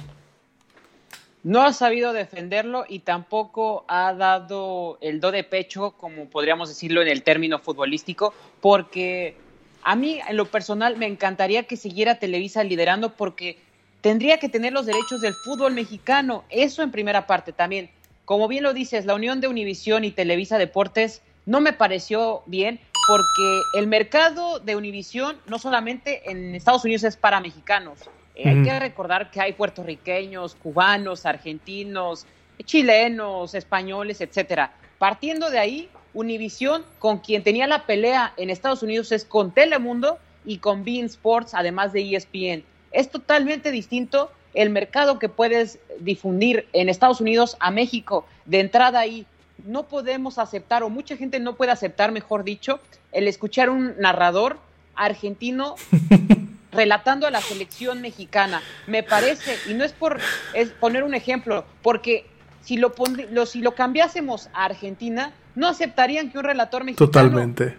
No 1.43 1.62
ha 1.62 1.74
sabido 1.74 2.14
defenderlo 2.14 2.86
y 2.88 2.99
tampoco 2.99 3.84
ha 3.89 4.14
dado 4.14 4.97
el 5.01 5.20
do 5.20 5.32
de 5.32 5.43
pecho, 5.43 5.91
como 5.97 6.30
podríamos 6.30 6.70
decirlo 6.70 7.01
en 7.01 7.10
el 7.10 7.22
término 7.22 7.60
futbolístico, 7.60 8.34
porque 8.62 9.36
a 9.84 9.97
mí 9.97 10.22
en 10.26 10.38
lo 10.38 10.45
personal 10.45 10.95
me 10.95 11.06
encantaría 11.06 11.64
que 11.64 11.76
siguiera 11.76 12.20
Televisa 12.20 12.64
liderando 12.64 13.16
porque 13.16 13.58
tendría 13.99 14.38
que 14.38 14.47
tener 14.47 14.72
los 14.72 14.86
derechos 14.86 15.20
del 15.20 15.34
fútbol 15.34 15.74
mexicano. 15.74 16.45
Eso 16.49 16.82
en 16.82 16.91
primera 16.91 17.28
parte 17.28 17.51
también. 17.51 17.89
Como 18.24 18.47
bien 18.47 18.64
lo 18.64 18.74
dices, 18.74 19.06
la 19.06 19.16
unión 19.16 19.41
de 19.41 19.49
Univisión 19.49 20.06
y 20.06 20.12
Televisa 20.12 20.58
Deportes 20.58 21.22
no 21.45 21.60
me 21.60 21.74
pareció 21.74 22.41
bien 22.45 22.80
porque 23.08 23.62
el 23.76 23.88
mercado 23.88 24.60
de 24.60 24.76
Univisión 24.76 25.38
no 25.47 25.60
solamente 25.60 26.30
en 26.30 26.56
Estados 26.56 26.84
Unidos 26.84 27.04
es 27.04 27.18
para 27.18 27.39
mexicanos. 27.39 27.99
Eh, 28.36 28.45
mm. 28.45 28.58
Hay 28.58 28.64
que 28.64 28.80
recordar 28.80 29.32
que 29.32 29.41
hay 29.41 29.54
puertorriqueños, 29.54 30.56
cubanos, 30.56 31.26
argentinos, 31.26 32.26
chilenos, 32.66 33.54
españoles, 33.56 34.22
etcétera. 34.22 34.74
Partiendo 34.97 35.49
de 35.49 35.60
ahí, 35.60 35.89
Univisión, 36.14 36.84
con 36.99 37.20
quien 37.20 37.43
tenía 37.43 37.66
la 37.68 37.86
pelea 37.86 38.34
en 38.38 38.49
Estados 38.49 38.84
Unidos, 38.84 39.12
es 39.12 39.26
con 39.26 39.51
Telemundo 39.51 40.20
y 40.45 40.60
con 40.60 40.84
Bean 40.84 41.06
Sports, 41.06 41.54
además 41.56 41.91
de 41.91 42.16
ESPN. 42.16 42.64
Es 42.91 43.10
totalmente 43.10 43.72
distinto 43.72 44.32
el 44.54 44.70
mercado 44.70 45.18
que 45.18 45.30
puedes 45.30 45.80
difundir 45.99 46.68
en 46.74 46.89
Estados 46.89 47.20
Unidos 47.20 47.58
a 47.60 47.72
México 47.72 48.26
de 48.45 48.60
entrada 48.60 48.99
ahí. 48.99 49.26
No 49.66 49.84
podemos 49.84 50.38
aceptar, 50.38 50.84
o 50.84 50.89
mucha 50.89 51.16
gente 51.18 51.39
no 51.39 51.55
puede 51.55 51.72
aceptar, 51.72 52.11
mejor 52.11 52.43
dicho, 52.43 52.80
el 53.11 53.28
escuchar 53.28 53.70
un 53.70 53.95
narrador 53.99 54.57
argentino 54.95 55.76
relatando 56.72 57.28
a 57.28 57.32
la 57.32 57.41
selección 57.41 58.01
mexicana. 58.01 58.61
Me 58.88 59.03
parece, 59.03 59.57
y 59.70 59.74
no 59.74 59.84
es 59.84 59.93
por 59.93 60.20
es 60.53 60.70
poner 60.70 61.03
un 61.03 61.14
ejemplo, 61.14 61.66
porque 61.82 62.26
si 62.61 62.78
lo, 62.78 62.93
lo, 63.32 63.45
si 63.45 63.61
lo 63.61 63.76
cambiásemos 63.76 64.49
a 64.53 64.66
Argentina, 64.66 65.34
no 65.55 65.68
aceptarían 65.68 66.32
que 66.32 66.38
un 66.38 66.45
relator 66.45 66.84
mexicano 66.84 67.07
Totalmente. 67.11 67.78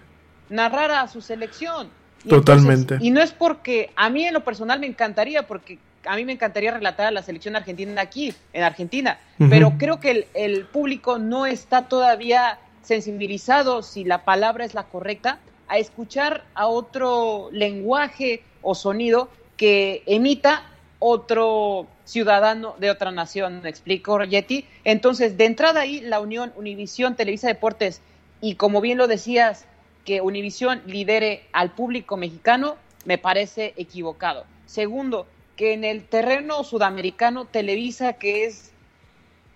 narrara 0.49 1.01
a 1.01 1.09
su 1.09 1.21
selección. 1.21 1.89
Y 2.25 2.29
Totalmente. 2.31 2.97
y 3.01 3.11
no 3.11 3.21
es 3.21 3.33
porque 3.33 3.91
a 3.97 4.09
mí 4.09 4.25
en 4.25 4.33
lo 4.33 4.43
personal 4.45 4.81
me 4.81 4.87
encantaría, 4.87 5.47
porque 5.47 5.79
a 6.07 6.17
mí 6.17 6.25
me 6.25 6.33
encantaría 6.33 6.71
relatar 6.71 7.07
a 7.07 7.11
la 7.11 7.23
selección 7.23 7.57
argentina 7.57 8.01
aquí, 8.01 8.35
en 8.53 8.63
Argentina, 8.63 9.19
pero 9.51 9.75
creo 9.79 10.01
que 10.01 10.11
el, 10.11 10.27
el 10.35 10.67
público 10.67 11.19
no 11.19 11.47
está 11.47 11.89
todavía 11.89 12.59
sensibilizado, 12.83 13.83
si 13.83 14.05
la 14.05 14.25
palabra 14.25 14.65
es 14.65 14.75
la 14.75 14.85
correcta, 14.85 15.39
a 15.69 15.79
escuchar 15.79 16.45
a 16.55 16.67
otro 16.67 17.49
lenguaje 17.51 18.43
o 18.63 18.75
sonido 18.75 19.31
que 19.57 20.03
emita 20.07 20.65
otro 20.99 21.87
ciudadano 22.05 22.75
de 22.79 22.91
otra 22.91 23.11
nación, 23.11 23.61
¿me 23.63 23.69
explico, 23.69 24.23
Yeti? 24.25 24.67
Entonces, 24.85 25.37
de 25.37 25.47
entrada 25.47 25.81
ahí, 25.81 26.01
la 26.01 26.21
unión 26.21 26.53
Univisión, 26.57 27.15
Televisa 27.15 27.49
Deportes, 27.49 28.01
y 28.41 28.55
como 28.55 28.81
bien 28.81 28.99
lo 28.99 29.07
decías, 29.07 29.67
que 30.05 30.21
Univisión 30.21 30.83
lidere 30.87 31.45
al 31.53 31.73
público 31.73 32.17
mexicano, 32.17 32.77
me 33.05 33.19
parece 33.19 33.75
equivocado. 33.77 34.45
Segundo, 34.67 35.27
que 35.57 35.73
en 35.73 35.85
el 35.85 36.05
terreno 36.05 36.65
sudamericano, 36.65 37.45
Televisa, 37.45 38.15
que 38.15 38.47
es 38.47 38.73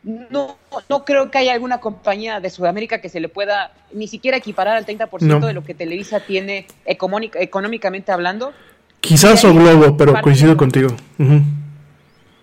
no, 0.02 0.56
no 0.88 1.04
creo 1.04 1.30
que 1.30 1.38
haya 1.38 1.52
alguna 1.52 1.80
compañía 1.80 2.40
de 2.40 2.50
Sudamérica 2.50 3.00
que 3.00 3.08
se 3.08 3.20
le 3.20 3.28
pueda 3.28 3.72
ni 3.92 4.06
siquiera 4.08 4.36
equiparar 4.36 4.76
al 4.76 4.86
30% 4.86 5.46
de 5.46 5.52
lo 5.52 5.64
que 5.64 5.74
Televisa 5.74 6.20
tiene 6.20 6.66
económicamente 6.84 8.12
hablando. 8.12 8.52
Quizás 9.00 9.44
o 9.44 9.52
Globo, 9.52 9.96
pero 9.96 10.20
coincido 10.20 10.56
contigo. 10.56 10.90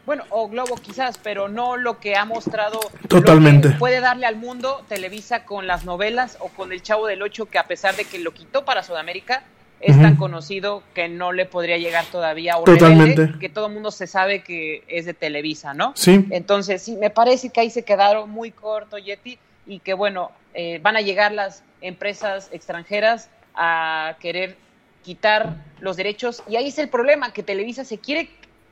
Bueno, 0.06 0.24
o 0.30 0.48
Globo 0.48 0.76
quizás, 0.76 1.18
pero 1.18 1.48
no 1.48 1.78
lo 1.78 2.00
que 2.00 2.16
ha 2.16 2.26
mostrado. 2.26 2.80
Totalmente. 3.08 3.72
puede 3.72 4.02
darle 4.02 4.28
al 4.28 4.36
mundo 4.36 4.84
Televisa 4.88 5.46
con 5.46 5.66
las 5.66 5.86
novelas 5.86 6.38
o 6.42 6.50
con 6.50 6.72
El 6.72 6.84
Chavo 6.84 7.08
del 7.08 7.24
Ocho, 7.24 7.48
que 7.48 7.58
a 7.58 7.66
pesar 7.66 7.96
de 7.96 8.06
que 8.06 8.20
lo 8.20 8.32
quitó 8.32 8.66
para 8.66 8.84
Sudamérica, 8.84 9.44
es 9.80 10.02
tan 10.02 10.16
conocido 10.16 10.82
que 10.94 11.08
no 11.08 11.32
le 11.32 11.46
podría 11.46 11.78
llegar 11.78 12.06
todavía 12.06 12.58
o 12.58 12.64
Totalmente. 12.64 13.38
que 13.40 13.50
todo 13.50 13.68
el 13.68 13.74
mundo 13.74 13.92
se 13.92 14.08
sabe 14.08 14.42
que 14.42 14.84
es 14.88 15.06
de 15.06 15.14
Televisa, 15.14 15.74
¿no? 15.74 15.94
Sí. 15.96 16.26
Entonces, 16.32 16.82
sí, 16.82 16.96
me 16.96 17.10
parece 17.10 17.50
que 17.50 17.60
ahí 17.60 17.70
se 17.70 17.84
quedaron 17.84 18.30
muy 18.30 18.52
corto, 18.52 18.98
Yeti, 18.98 19.38
y 19.68 19.80
que 19.80 19.94
bueno, 19.94 20.32
eh, 20.54 20.80
van 20.82 20.96
a 20.98 21.02
llegar 21.02 21.32
las 21.32 21.64
empresas 21.82 22.50
extranjeras 22.52 23.30
a 23.54 24.18
querer 24.20 24.58
quitar 25.04 25.58
los 25.80 25.98
derechos, 25.98 26.42
y 26.48 26.56
ahí 26.56 26.68
es 26.68 26.80
el 26.80 26.90
problema, 26.90 27.32
que 27.32 27.44
Televisa 27.44 27.84
se 27.84 28.00
quiere, 28.00 28.30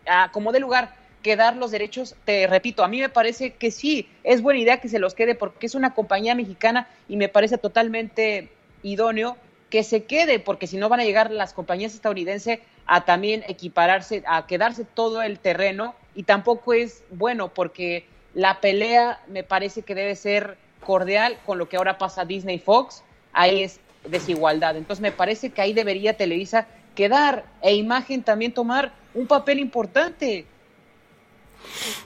a, 0.07 0.31
como 0.31 0.51
de 0.51 0.59
lugar, 0.59 0.95
quedar 1.21 1.55
los 1.55 1.71
derechos, 1.71 2.15
te 2.25 2.47
repito, 2.47 2.83
a 2.83 2.87
mí 2.87 2.99
me 2.99 3.09
parece 3.09 3.53
que 3.53 3.71
sí, 3.71 4.09
es 4.23 4.41
buena 4.41 4.59
idea 4.59 4.81
que 4.81 4.89
se 4.89 4.99
los 4.99 5.13
quede 5.13 5.35
porque 5.35 5.67
es 5.67 5.75
una 5.75 5.93
compañía 5.93 6.35
mexicana 6.35 6.87
y 7.07 7.17
me 7.17 7.29
parece 7.29 7.57
totalmente 7.57 8.49
idóneo 8.83 9.37
que 9.73 9.83
se 9.83 10.03
quede, 10.03 10.37
porque 10.37 10.67
si 10.67 10.77
no 10.77 10.87
van 10.87 10.99
a 10.99 11.03
llegar 11.03 11.31
las 11.31 11.51
compañías 11.51 11.95
estadounidenses 11.95 12.59
a 12.85 13.05
también 13.05 13.43
equipararse, 13.47 14.21
a 14.27 14.45
quedarse 14.45 14.85
todo 14.85 15.23
el 15.23 15.39
terreno 15.39 15.95
y 16.13 16.21
tampoco 16.21 16.73
es 16.73 17.01
bueno 17.09 17.51
porque 17.51 18.05
la 18.35 18.61
pelea 18.61 19.19
me 19.27 19.41
parece 19.41 19.81
que 19.81 19.95
debe 19.95 20.15
ser 20.15 20.57
cordial 20.85 21.39
con 21.43 21.57
lo 21.57 21.69
que 21.69 21.77
ahora 21.77 21.97
pasa 21.97 22.23
Disney 22.23 22.59
Fox, 22.59 23.01
ahí 23.33 23.63
es 23.63 23.79
desigualdad. 24.07 24.77
Entonces 24.77 25.01
me 25.01 25.11
parece 25.11 25.49
que 25.49 25.61
ahí 25.61 25.73
debería 25.73 26.17
Televisa 26.17 26.67
quedar 26.93 27.43
e 27.63 27.73
imagen 27.73 28.21
también 28.21 28.53
tomar 28.53 28.93
un 29.15 29.25
papel 29.25 29.57
importante. 29.57 30.45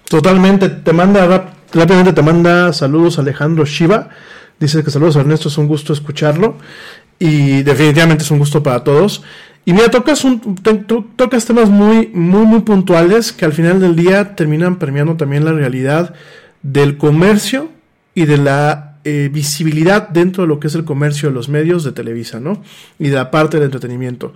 Totalmente, 0.10 0.70
te 0.70 0.94
manda 0.94 1.52
rápidamente 1.74 2.14
te 2.14 2.22
manda 2.22 2.72
saludos 2.72 3.20
Alejandro 3.20 3.66
Shiva. 3.66 4.08
Dice 4.58 4.84
que 4.86 4.90
saludos 4.90 5.18
Ernesto, 5.18 5.50
es 5.50 5.58
un 5.58 5.68
gusto 5.68 5.92
escucharlo 5.92 6.56
y 7.20 7.64
definitivamente 7.64 8.24
es 8.24 8.32
un 8.32 8.40
gusto 8.40 8.64
para 8.64 8.84
todos. 8.84 9.24
Y 9.66 9.74
mira, 9.74 9.90
tocas, 9.90 10.24
un, 10.24 10.56
tocas 11.16 11.46
temas 11.46 11.70
muy, 11.70 12.08
muy, 12.14 12.46
muy 12.46 12.62
puntuales 12.62 13.34
que 13.34 13.44
al 13.44 13.54
final 13.54 13.82
del 13.82 13.96
día 13.96 14.36
terminan 14.36 14.80
permeando 14.80 15.18
también 15.18 15.44
la 15.44 15.52
realidad 15.52 16.14
del 16.64 16.98
comercio 16.98 17.70
y 18.16 18.26
de 18.26 18.38
la 18.38 18.88
eh, 19.04 19.30
visibilidad 19.32 20.10
dentro 20.10 20.44
de 20.44 20.48
lo 20.48 20.60
que 20.60 20.68
es 20.68 20.76
el 20.76 20.84
comercio 20.84 21.30
de 21.30 21.36
los 21.36 21.48
medios 21.48 21.86
de 21.86 21.94
Televisa, 21.94 22.42
¿no? 22.42 22.62
Y 23.00 23.08
de 23.08 23.16
la 23.16 23.32
parte 23.32 23.58
del 23.58 23.66
entretenimiento. 23.66 24.34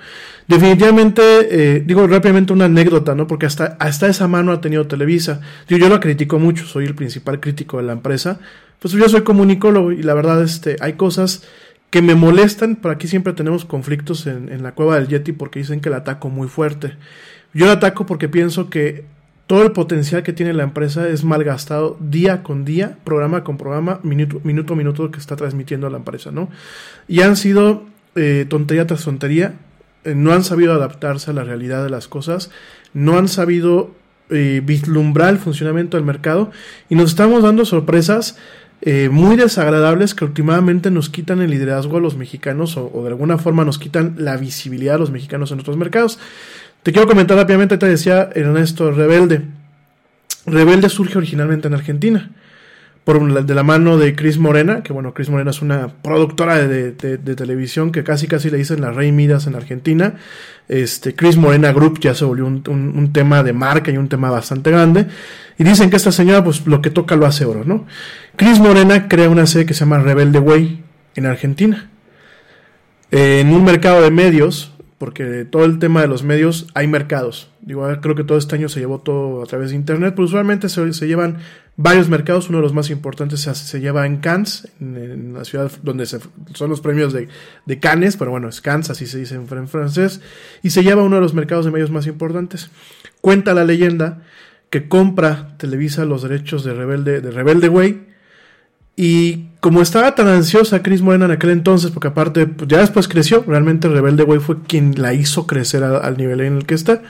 Definitivamente, 0.48 1.22
eh, 1.24 1.84
digo 1.86 2.08
rápidamente 2.08 2.54
una 2.54 2.66
anécdota, 2.66 3.14
¿no? 3.14 3.28
Porque 3.28 3.46
hasta, 3.46 3.76
hasta 3.80 4.08
esa 4.08 4.30
mano 4.30 4.54
ha 4.54 4.62
tenido 4.62 4.88
Televisa. 4.88 5.42
Yo, 5.68 5.78
lo 5.78 6.00
critico 6.00 6.40
mucho, 6.40 6.66
soy 6.66 6.86
el 6.86 6.96
principal 6.96 7.40
crítico 7.40 7.78
de 7.78 7.84
la 7.84 7.92
empresa. 7.92 8.40
Pues 8.80 8.94
yo 8.94 9.10
soy 9.10 9.24
comunicólogo 9.24 9.92
y 9.92 10.04
la 10.04 10.14
verdad, 10.14 10.42
este, 10.42 10.78
hay 10.80 10.94
cosas 10.94 11.44
que 11.92 12.02
me 12.02 12.16
molestan, 12.16 12.78
por 12.78 12.92
aquí 12.92 13.08
siempre 13.08 13.34
tenemos 13.34 13.66
conflictos 13.66 14.26
en, 14.26 14.64
la 14.64 14.72
cueva 14.72 14.96
del 14.96 15.10
Yeti 15.10 15.34
porque 15.34 15.60
dicen 15.60 15.82
que 15.82 15.90
la 15.90 15.98
ataco 15.98 16.30
muy 16.30 16.48
fuerte. 16.48 16.94
Yo 17.54 17.66
la 17.66 17.74
ataco 17.74 18.06
porque 18.06 18.30
pienso 18.30 18.70
que 18.70 19.04
todo 19.46 19.64
el 19.64 19.74
potencial 19.74 20.24
que 20.24 20.32
tiene 20.32 20.54
la 20.54 20.64
empresa 20.64 21.10
es 21.10 21.26
malgastado 21.26 21.98
día 22.00 22.44
con 22.44 22.64
día, 22.64 22.98
programa 23.04 23.44
con 23.44 23.58
programa, 23.58 24.00
minuto, 24.04 24.40
minuto 24.46 24.74
a 24.74 24.78
minuto 24.78 25.12
que 25.12 25.20
está 25.20 25.36
transmitiendo 25.36 25.90
la 25.90 25.98
empresa, 25.98 26.32
¿no? 26.32 26.50
Y 27.10 27.22
han 27.22 27.36
sido 27.36 27.84
eh, 28.16 28.46
tontería 28.48 28.88
tras 28.88 29.04
tontería, 29.04 29.56
eh, 30.06 30.16
no 30.16 30.32
han 30.32 30.46
sabido 30.46 30.72
adaptarse 30.72 31.32
a 31.32 31.34
la 31.34 31.44
realidad 31.44 31.84
de 31.84 31.90
las 31.90 32.08
cosas, 32.08 32.52
no 32.94 33.18
han 33.18 33.28
sabido 33.28 33.92
eh, 34.30 34.62
vislumbrar 34.64 35.32
el 35.32 35.40
funcionamiento 35.40 35.98
del 35.98 36.06
mercado 36.06 36.52
y 36.88 36.96
nos 36.96 37.10
estamos 37.10 37.44
dando 37.44 37.66
sorpresas 37.66 38.38
eh, 38.82 39.10
muy 39.10 39.36
desagradables 39.36 40.16
que 40.16 40.26
últimamente 40.26 40.90
nos 40.90 41.10
quitan 41.10 41.42
el 41.42 41.52
liderazgo 41.52 41.98
a 41.98 42.02
los 42.02 42.18
mexicanos 42.18 42.78
o, 42.78 42.90
de 43.04 43.10
alguna 43.10 43.38
forma 43.38 43.64
nos 43.64 43.78
quitan 43.78 44.16
la 44.18 44.38
visibilidad 44.38 44.96
a 44.96 44.98
los 45.00 45.12
mexicanos 45.12 45.52
en 45.52 45.60
otros 45.60 45.78
mercados. 45.78 46.18
Te 46.82 46.92
quiero 46.92 47.08
comentar 47.08 47.38
rápidamente, 47.38 47.78
te 47.78 47.86
decía 47.86 48.30
Ernesto 48.34 48.92
Rebelde. 48.92 49.44
Rebelde 50.48 50.90
surge 50.90 51.20
originalmente 51.20 51.68
en 51.68 51.76
Argentina 51.76 52.32
por 53.04 53.46
de 53.46 53.56
la 53.56 53.64
mano 53.64 53.98
de 53.98 54.16
Chris 54.16 54.38
Morena, 54.38 54.84
que 54.84 54.94
bueno, 54.94 55.14
Chris 55.14 55.30
Morena 55.30 55.50
es 55.50 55.62
una 55.62 55.88
productora 55.88 56.68
de, 56.68 56.92
televisión 56.92 57.92
que 57.92 58.04
casi 58.04 58.28
casi 58.28 58.52
le 58.52 58.58
dicen 58.58 58.82
la 58.82 58.92
Rey 58.92 59.12
Midas 59.12 59.48
en 59.48 59.56
Argentina. 59.56 60.16
Este, 60.68 61.16
Chris 61.16 61.36
Morena 61.36 61.72
Group 61.74 62.00
ya 62.00 62.14
se 62.14 62.26
volvió 62.26 62.46
un, 62.46 63.10
tema 63.12 63.42
de 63.42 63.54
marca 63.54 63.92
y 63.92 63.98
un 63.98 64.08
tema 64.08 64.30
bastante 64.30 64.70
grande. 64.70 65.08
Y 65.58 65.64
dicen 65.64 65.90
que 65.90 65.96
esta 65.96 66.12
señora, 66.12 66.44
pues 66.44 66.68
lo 66.68 66.82
que 66.82 66.92
toca 66.92 67.16
lo 67.16 67.26
hace 67.26 67.46
oro, 67.46 67.64
¿no? 67.66 67.88
Chris 68.36 68.60
Morena 68.60 69.08
crea 69.08 69.30
una 69.30 69.48
serie 69.48 69.66
que 69.66 69.74
se 69.74 69.82
llama 69.82 70.00
Rebelde 70.00 70.40
Way 70.40 70.84
en 71.16 71.26
Argentina. 71.26 71.90
en 73.10 73.52
un 73.52 73.66
mercado 73.66 74.02
de 74.02 74.12
medios, 74.12 74.74
porque 74.98 75.46
todo 75.46 75.66
el 75.66 75.80
tema 75.80 76.02
de 76.02 76.08
los 76.08 76.24
medios 76.24 76.68
hay 76.76 76.88
mercados. 76.88 77.50
Digo, 77.62 77.88
creo 78.02 78.16
que 78.16 78.24
todo 78.24 78.38
este 78.38 78.56
año 78.56 78.70
se 78.70 78.80
llevó 78.80 79.00
todo 79.00 79.42
a 79.42 79.46
través 79.48 79.72
de 79.72 79.76
internet, 79.76 80.14
pero 80.16 80.26
usualmente 80.26 80.70
se, 80.70 80.94
se 80.94 81.08
llevan 81.08 81.38
varios 81.78 82.10
mercados. 82.10 82.50
Uno 82.50 82.60
de 82.60 82.64
los 82.64 82.74
más 82.74 82.90
importantes 82.90 83.42
se, 83.42 83.80
lleva 83.80 84.06
en 84.06 84.18
Cannes, 84.18 84.68
en, 84.80 85.34
la 85.34 85.46
ciudad 85.46 85.72
donde 85.84 86.06
son 86.06 86.70
los 86.70 86.82
premios 86.82 87.14
de, 87.14 87.28
de, 87.66 87.80
Cannes, 87.80 88.18
pero 88.18 88.32
bueno, 88.32 88.50
es 88.50 88.62
Cannes, 88.62 88.90
así 88.90 89.08
se 89.08 89.20
dice 89.20 89.36
en, 89.36 89.68
francés, 89.68 90.22
y 90.64 90.72
se 90.72 90.84
lleva 90.84 91.04
uno 91.04 91.16
de 91.16 91.22
los 91.22 91.34
mercados 91.34 91.66
de 91.66 91.72
medios 91.72 91.92
más 91.92 92.08
importantes. 92.08 92.70
Cuenta 93.22 93.54
la 93.54 93.66
leyenda 93.66 94.22
que 94.70 94.88
compra 94.88 95.58
Televisa 95.58 96.06
los 96.06 96.24
derechos 96.24 96.64
de 96.64 96.74
Rebelde, 96.74 97.22
de 97.22 97.32
Rebelde 97.32 97.70
Way, 97.70 98.08
y 98.96 99.48
como 99.62 99.82
estaba 99.82 100.16
tan 100.16 100.28
ansiosa 100.28 100.84
Chris 100.84 101.02
Morena 101.02 101.26
en 101.26 101.32
aquel 101.32 101.52
entonces, 101.52 101.92
porque 101.92 102.10
aparte, 102.10 102.46
pues 102.46 102.68
ya 102.68 102.80
después 102.80 103.08
creció, 103.08 103.44
realmente 103.48 103.88
Rebelde 103.88 104.24
Way 104.24 104.40
fue 104.40 104.62
quien 104.64 105.02
la 105.02 105.14
hizo 105.14 105.48
crecer 105.48 105.84
al 105.84 106.18
nivel 106.18 106.42
en 106.42 106.58
el 106.58 106.66
que 106.66 106.76
está, 106.76 107.02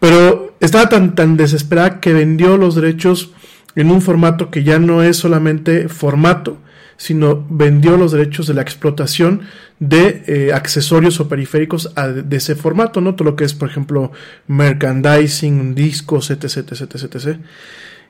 pero 0.00 0.54
estaba 0.60 0.88
tan, 0.88 1.14
tan 1.14 1.36
desesperada 1.36 2.00
que 2.00 2.12
vendió 2.12 2.56
los 2.56 2.74
derechos 2.74 3.32
en 3.78 3.92
un 3.92 4.02
formato 4.02 4.50
que 4.50 4.64
ya 4.64 4.80
no 4.80 5.04
es 5.04 5.16
solamente 5.16 5.88
formato, 5.88 6.58
sino 6.96 7.46
vendió 7.48 7.96
los 7.96 8.10
derechos 8.10 8.48
de 8.48 8.54
la 8.54 8.62
explotación 8.62 9.42
de 9.78 10.24
eh, 10.26 10.52
accesorios 10.52 11.20
o 11.20 11.28
periféricos 11.28 11.94
de 11.94 12.36
ese 12.36 12.56
formato, 12.56 13.00
¿no? 13.00 13.14
Todo 13.14 13.30
lo 13.30 13.36
que 13.36 13.44
es, 13.44 13.54
por 13.54 13.70
ejemplo, 13.70 14.10
merchandising, 14.48 15.76
discos, 15.76 16.32
etc, 16.32 16.72
etc, 16.72 16.96
etc, 17.04 17.38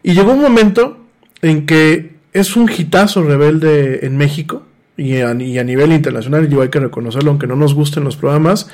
Y 0.03 0.15
llegó 0.15 0.33
un 0.33 0.41
momento 0.41 1.05
en 1.43 1.67
que 1.67 2.17
es 2.33 2.57
un 2.57 2.71
hitazo 2.71 3.23
rebelde 3.23 4.07
en 4.07 4.17
México 4.17 4.63
y 4.97 5.19
a, 5.19 5.29
a 5.29 5.35
nivel 5.35 5.93
internacional, 5.93 6.51
y 6.51 6.59
hay 6.59 6.71
que 6.71 6.81
reconocerlo, 6.81 7.31
aunque 7.31 7.47
no 7.47 7.57
nos 7.57 7.75
gusten 7.75 8.05
los 8.05 8.17
programas, 8.17 8.71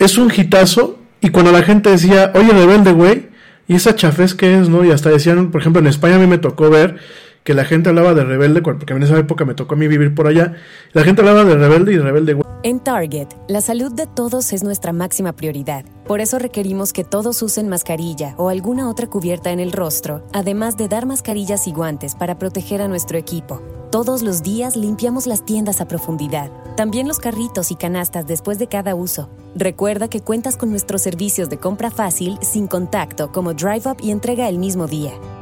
es 0.00 0.18
un 0.18 0.32
hitazo 0.36 0.98
y 1.20 1.28
cuando 1.28 1.52
la 1.52 1.62
gente 1.62 1.88
decía, 1.88 2.32
oye, 2.34 2.50
rebelde, 2.50 2.90
güey, 2.90 3.35
y 3.68 3.74
esa 3.74 3.94
chafez 3.94 4.34
que 4.34 4.58
es, 4.58 4.68
¿no? 4.68 4.84
Y 4.84 4.90
hasta 4.90 5.10
decían, 5.10 5.50
por 5.50 5.60
ejemplo, 5.60 5.80
en 5.80 5.88
España 5.88 6.16
a 6.16 6.18
mí 6.18 6.26
me 6.26 6.38
tocó 6.38 6.70
ver 6.70 6.98
que 7.46 7.54
la 7.54 7.64
gente 7.64 7.88
hablaba 7.88 8.12
de 8.12 8.24
rebelde, 8.24 8.60
porque 8.60 8.92
en 8.92 9.04
esa 9.04 9.16
época 9.16 9.44
me 9.44 9.54
tocó 9.54 9.76
a 9.76 9.78
mí 9.78 9.86
vivir 9.86 10.16
por 10.16 10.26
allá, 10.26 10.54
la 10.92 11.04
gente 11.04 11.22
hablaba 11.22 11.44
de 11.44 11.54
rebelde 11.54 11.92
y 11.92 11.98
rebelde. 11.98 12.36
En 12.64 12.80
Target, 12.80 13.28
la 13.46 13.60
salud 13.60 13.92
de 13.92 14.08
todos 14.08 14.52
es 14.52 14.64
nuestra 14.64 14.92
máxima 14.92 15.32
prioridad. 15.32 15.84
Por 16.08 16.20
eso 16.20 16.40
requerimos 16.40 16.92
que 16.92 17.04
todos 17.04 17.40
usen 17.42 17.68
mascarilla 17.68 18.34
o 18.36 18.48
alguna 18.48 18.90
otra 18.90 19.06
cubierta 19.06 19.52
en 19.52 19.60
el 19.60 19.70
rostro, 19.70 20.26
además 20.32 20.76
de 20.76 20.88
dar 20.88 21.06
mascarillas 21.06 21.68
y 21.68 21.72
guantes 21.72 22.16
para 22.16 22.36
proteger 22.36 22.82
a 22.82 22.88
nuestro 22.88 23.16
equipo. 23.16 23.62
Todos 23.92 24.22
los 24.22 24.42
días 24.42 24.74
limpiamos 24.74 25.28
las 25.28 25.44
tiendas 25.44 25.80
a 25.80 25.86
profundidad, 25.86 26.50
también 26.76 27.06
los 27.06 27.20
carritos 27.20 27.70
y 27.70 27.76
canastas 27.76 28.26
después 28.26 28.58
de 28.58 28.66
cada 28.66 28.96
uso. 28.96 29.30
Recuerda 29.54 30.08
que 30.08 30.20
cuentas 30.20 30.56
con 30.56 30.70
nuestros 30.70 31.00
servicios 31.00 31.48
de 31.48 31.58
compra 31.58 31.92
fácil, 31.92 32.38
sin 32.42 32.66
contacto, 32.66 33.30
como 33.30 33.54
Drive 33.54 33.88
Up 33.88 33.98
y 34.02 34.10
entrega 34.10 34.48
el 34.48 34.58
mismo 34.58 34.88
día. 34.88 35.12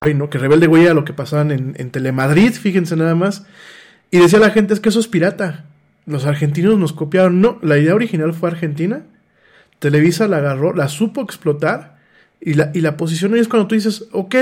Ay, 0.00 0.14
¿no? 0.14 0.30
Que 0.30 0.38
Rebelde 0.38 0.66
Güey 0.66 0.86
a 0.86 0.94
lo 0.94 1.04
que 1.04 1.12
pasaban 1.12 1.50
en, 1.50 1.90
Telemadrid, 1.90 2.52
fíjense 2.52 2.96
nada 2.96 3.14
más. 3.14 3.44
Y 4.10 4.18
decía 4.18 4.38
la 4.38 4.50
gente, 4.50 4.74
es 4.74 4.80
que 4.80 4.88
eso 4.88 5.00
es 5.00 5.08
pirata. 5.08 5.64
Los 6.06 6.24
argentinos 6.24 6.78
nos 6.78 6.92
copiaron. 6.92 7.40
No, 7.40 7.58
la 7.62 7.78
idea 7.78 7.94
original 7.94 8.34
fue 8.34 8.50
argentina. 8.50 9.02
Televisa 9.78 10.28
la 10.28 10.38
agarró, 10.38 10.72
la 10.74 10.88
supo 10.88 11.22
explotar 11.22 11.96
y 12.40 12.54
la, 12.54 12.70
y 12.74 12.80
la 12.80 12.96
posición 12.96 13.36
es 13.36 13.48
cuando 13.48 13.68
tú 13.68 13.74
dices, 13.74 14.06
ok, 14.12 14.34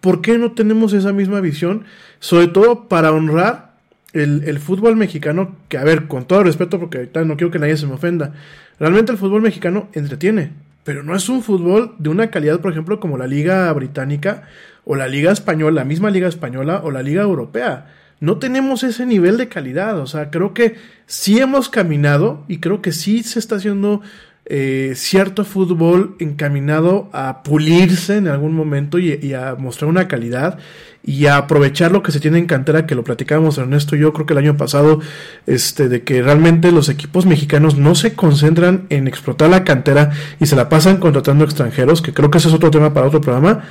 ¿por 0.00 0.20
qué 0.22 0.38
no 0.38 0.52
tenemos 0.52 0.92
esa 0.92 1.12
misma 1.12 1.40
visión? 1.40 1.84
Sobre 2.18 2.48
todo 2.48 2.88
para 2.88 3.12
honrar 3.12 3.74
el, 4.12 4.44
el 4.44 4.58
fútbol 4.58 4.96
mexicano, 4.96 5.56
que 5.68 5.76
a 5.76 5.84
ver, 5.84 6.06
con 6.06 6.26
todo 6.26 6.44
respeto, 6.44 6.78
porque 6.78 6.98
ahorita 6.98 7.24
no 7.24 7.36
quiero 7.36 7.50
que 7.50 7.58
nadie 7.58 7.76
se 7.76 7.86
me 7.86 7.94
ofenda, 7.94 8.32
realmente 8.78 9.12
el 9.12 9.18
fútbol 9.18 9.42
mexicano 9.42 9.88
entretiene, 9.92 10.52
pero 10.84 11.02
no 11.02 11.16
es 11.16 11.28
un 11.28 11.42
fútbol 11.42 11.94
de 11.98 12.10
una 12.10 12.30
calidad, 12.30 12.60
por 12.60 12.70
ejemplo, 12.70 13.00
como 13.00 13.16
la 13.16 13.26
Liga 13.26 13.72
Británica 13.72 14.44
o 14.84 14.94
la 14.94 15.08
Liga 15.08 15.32
Española, 15.32 15.80
la 15.80 15.84
misma 15.84 16.10
Liga 16.10 16.28
Española 16.28 16.82
o 16.84 16.90
la 16.90 17.02
Liga 17.02 17.22
Europea. 17.22 17.86
No 18.20 18.38
tenemos 18.38 18.84
ese 18.84 19.06
nivel 19.06 19.38
de 19.38 19.48
calidad, 19.48 19.98
o 19.98 20.06
sea, 20.06 20.30
creo 20.30 20.54
que 20.54 20.76
sí 21.06 21.38
hemos 21.38 21.68
caminado 21.68 22.44
y 22.48 22.58
creo 22.58 22.80
que 22.80 22.92
sí 22.92 23.22
se 23.22 23.38
está 23.38 23.56
haciendo 23.56 24.02
eh, 24.46 24.92
cierto 24.94 25.44
fútbol 25.44 26.16
encaminado 26.18 27.08
a 27.12 27.42
pulirse 27.42 28.18
en 28.18 28.28
algún 28.28 28.52
momento 28.52 28.98
y, 28.98 29.18
y, 29.22 29.32
a 29.32 29.54
mostrar 29.54 29.88
una 29.88 30.06
calidad 30.06 30.58
y 31.06 31.26
a 31.26 31.36
aprovechar 31.36 31.92
lo 31.92 32.02
que 32.02 32.12
se 32.12 32.20
tiene 32.20 32.38
en 32.38 32.46
cantera, 32.46 32.86
que 32.86 32.94
lo 32.94 33.04
platicábamos 33.04 33.58
Ernesto 33.58 33.94
y 33.94 34.00
yo 34.00 34.14
creo 34.14 34.24
que 34.24 34.32
el 34.32 34.38
año 34.38 34.56
pasado, 34.56 35.00
este, 35.46 35.90
de 35.90 36.02
que 36.02 36.22
realmente 36.22 36.72
los 36.72 36.88
equipos 36.88 37.26
mexicanos 37.26 37.76
no 37.76 37.94
se 37.94 38.14
concentran 38.14 38.86
en 38.88 39.06
explotar 39.06 39.50
la 39.50 39.64
cantera 39.64 40.12
y 40.40 40.46
se 40.46 40.56
la 40.56 40.70
pasan 40.70 40.96
contratando 40.96 41.44
extranjeros, 41.44 42.00
que 42.00 42.14
creo 42.14 42.30
que 42.30 42.38
ese 42.38 42.48
es 42.48 42.54
otro 42.54 42.70
tema 42.70 42.94
para 42.94 43.06
otro 43.06 43.20
programa. 43.20 43.64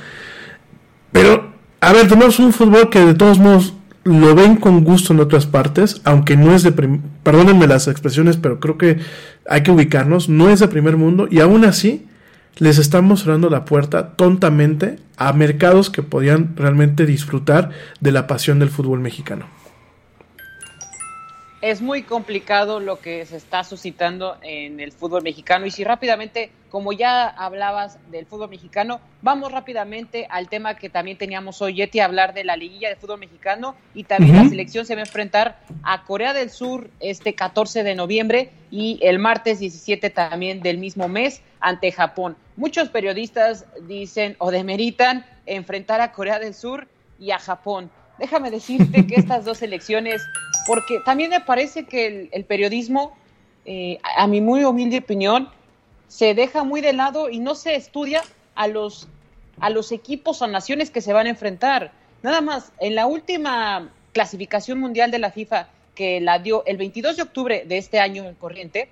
Pero, 1.10 1.52
a 1.80 1.92
ver, 1.92 2.06
tenemos 2.06 2.38
un 2.38 2.52
fútbol 2.52 2.88
que 2.88 3.00
de 3.00 3.14
todos 3.14 3.40
modos 3.40 3.74
lo 4.04 4.34
ven 4.36 4.56
con 4.56 4.84
gusto 4.84 5.12
en 5.12 5.18
otras 5.18 5.46
partes, 5.46 6.02
aunque 6.04 6.36
no 6.36 6.54
es 6.54 6.62
de, 6.62 6.70
perdónenme 7.24 7.66
las 7.66 7.88
expresiones, 7.88 8.36
pero 8.36 8.60
creo 8.60 8.78
que 8.78 8.98
hay 9.48 9.62
que 9.64 9.72
ubicarnos, 9.72 10.28
no 10.28 10.50
es 10.50 10.60
de 10.60 10.68
primer 10.68 10.96
mundo 10.96 11.26
y 11.28 11.40
aún 11.40 11.64
así 11.64 12.06
les 12.58 12.78
estamos 12.78 13.22
cerrando 13.22 13.50
la 13.50 13.64
puerta 13.64 14.10
tontamente 14.10 14.98
a 15.16 15.32
mercados 15.32 15.90
que 15.90 16.02
podían 16.02 16.56
realmente 16.56 17.06
disfrutar 17.06 17.70
de 18.00 18.12
la 18.12 18.26
pasión 18.26 18.58
del 18.58 18.70
fútbol 18.70 19.00
mexicano. 19.00 19.46
Es 21.64 21.80
muy 21.80 22.02
complicado 22.02 22.78
lo 22.78 23.00
que 23.00 23.24
se 23.24 23.38
está 23.38 23.64
suscitando 23.64 24.36
en 24.42 24.80
el 24.80 24.92
fútbol 24.92 25.22
mexicano 25.22 25.64
y 25.64 25.70
si 25.70 25.82
rápidamente, 25.82 26.50
como 26.68 26.92
ya 26.92 27.26
hablabas 27.26 27.98
del 28.10 28.26
fútbol 28.26 28.50
mexicano, 28.50 29.00
vamos 29.22 29.50
rápidamente 29.50 30.26
al 30.28 30.50
tema 30.50 30.74
que 30.74 30.90
también 30.90 31.16
teníamos 31.16 31.62
hoy, 31.62 31.76
Yeti, 31.76 32.00
hablar 32.00 32.34
de 32.34 32.44
la 32.44 32.54
liguilla 32.58 32.90
de 32.90 32.96
fútbol 32.96 33.18
mexicano 33.18 33.76
y 33.94 34.04
también 34.04 34.36
uh 34.36 34.40
-huh. 34.40 34.42
la 34.42 34.50
selección 34.50 34.84
se 34.84 34.94
va 34.94 35.00
a 35.00 35.04
enfrentar 35.04 35.58
a 35.84 36.04
Corea 36.04 36.34
del 36.34 36.50
Sur 36.50 36.90
este 37.00 37.34
14 37.34 37.82
de 37.82 37.94
noviembre 37.94 38.50
y 38.70 38.98
el 39.00 39.18
martes 39.18 39.58
17 39.58 40.10
también 40.10 40.60
del 40.60 40.76
mismo 40.76 41.08
mes 41.08 41.40
ante 41.60 41.90
Japón. 41.92 42.36
Muchos 42.56 42.90
periodistas 42.90 43.64
dicen 43.88 44.36
o 44.38 44.50
demeritan 44.50 45.24
enfrentar 45.46 46.02
a 46.02 46.12
Corea 46.12 46.38
del 46.38 46.52
Sur 46.52 46.88
y 47.18 47.30
a 47.30 47.38
Japón. 47.38 47.90
Déjame 48.18 48.50
decirte 48.50 49.06
que 49.06 49.16
estas 49.16 49.44
dos 49.44 49.58
selecciones, 49.58 50.22
porque 50.66 51.00
también 51.00 51.30
me 51.30 51.40
parece 51.40 51.84
que 51.84 52.28
el, 52.32 52.44
periodismo, 52.44 53.16
eh, 53.64 53.98
a 54.16 54.26
mi 54.26 54.40
muy 54.40 54.64
humilde 54.64 54.98
opinión, 54.98 55.48
se 56.08 56.34
deja 56.34 56.64
muy 56.64 56.80
de 56.80 56.92
lado 56.92 57.28
y 57.28 57.38
no 57.38 57.54
se 57.54 57.74
estudia 57.74 58.22
a 58.54 58.68
los, 58.68 59.08
a 59.60 59.70
los 59.70 59.92
equipos 59.92 60.42
o 60.42 60.46
naciones 60.46 60.90
que 60.90 61.00
se 61.00 61.12
van 61.12 61.26
a 61.26 61.30
enfrentar. 61.30 61.92
Nada 62.22 62.40
más, 62.40 62.72
en 62.80 62.94
la 62.94 63.06
última 63.06 63.90
clasificación 64.12 64.78
mundial 64.80 65.10
de 65.10 65.18
la 65.18 65.30
FIFA 65.30 65.68
que 65.94 66.20
la 66.20 66.38
dio 66.38 66.64
el 66.66 66.76
22 66.76 67.16
de 67.16 67.22
octubre 67.22 67.64
de 67.66 67.78
este 67.78 68.00
año 68.00 68.24
en 68.24 68.34
corriente, 68.34 68.88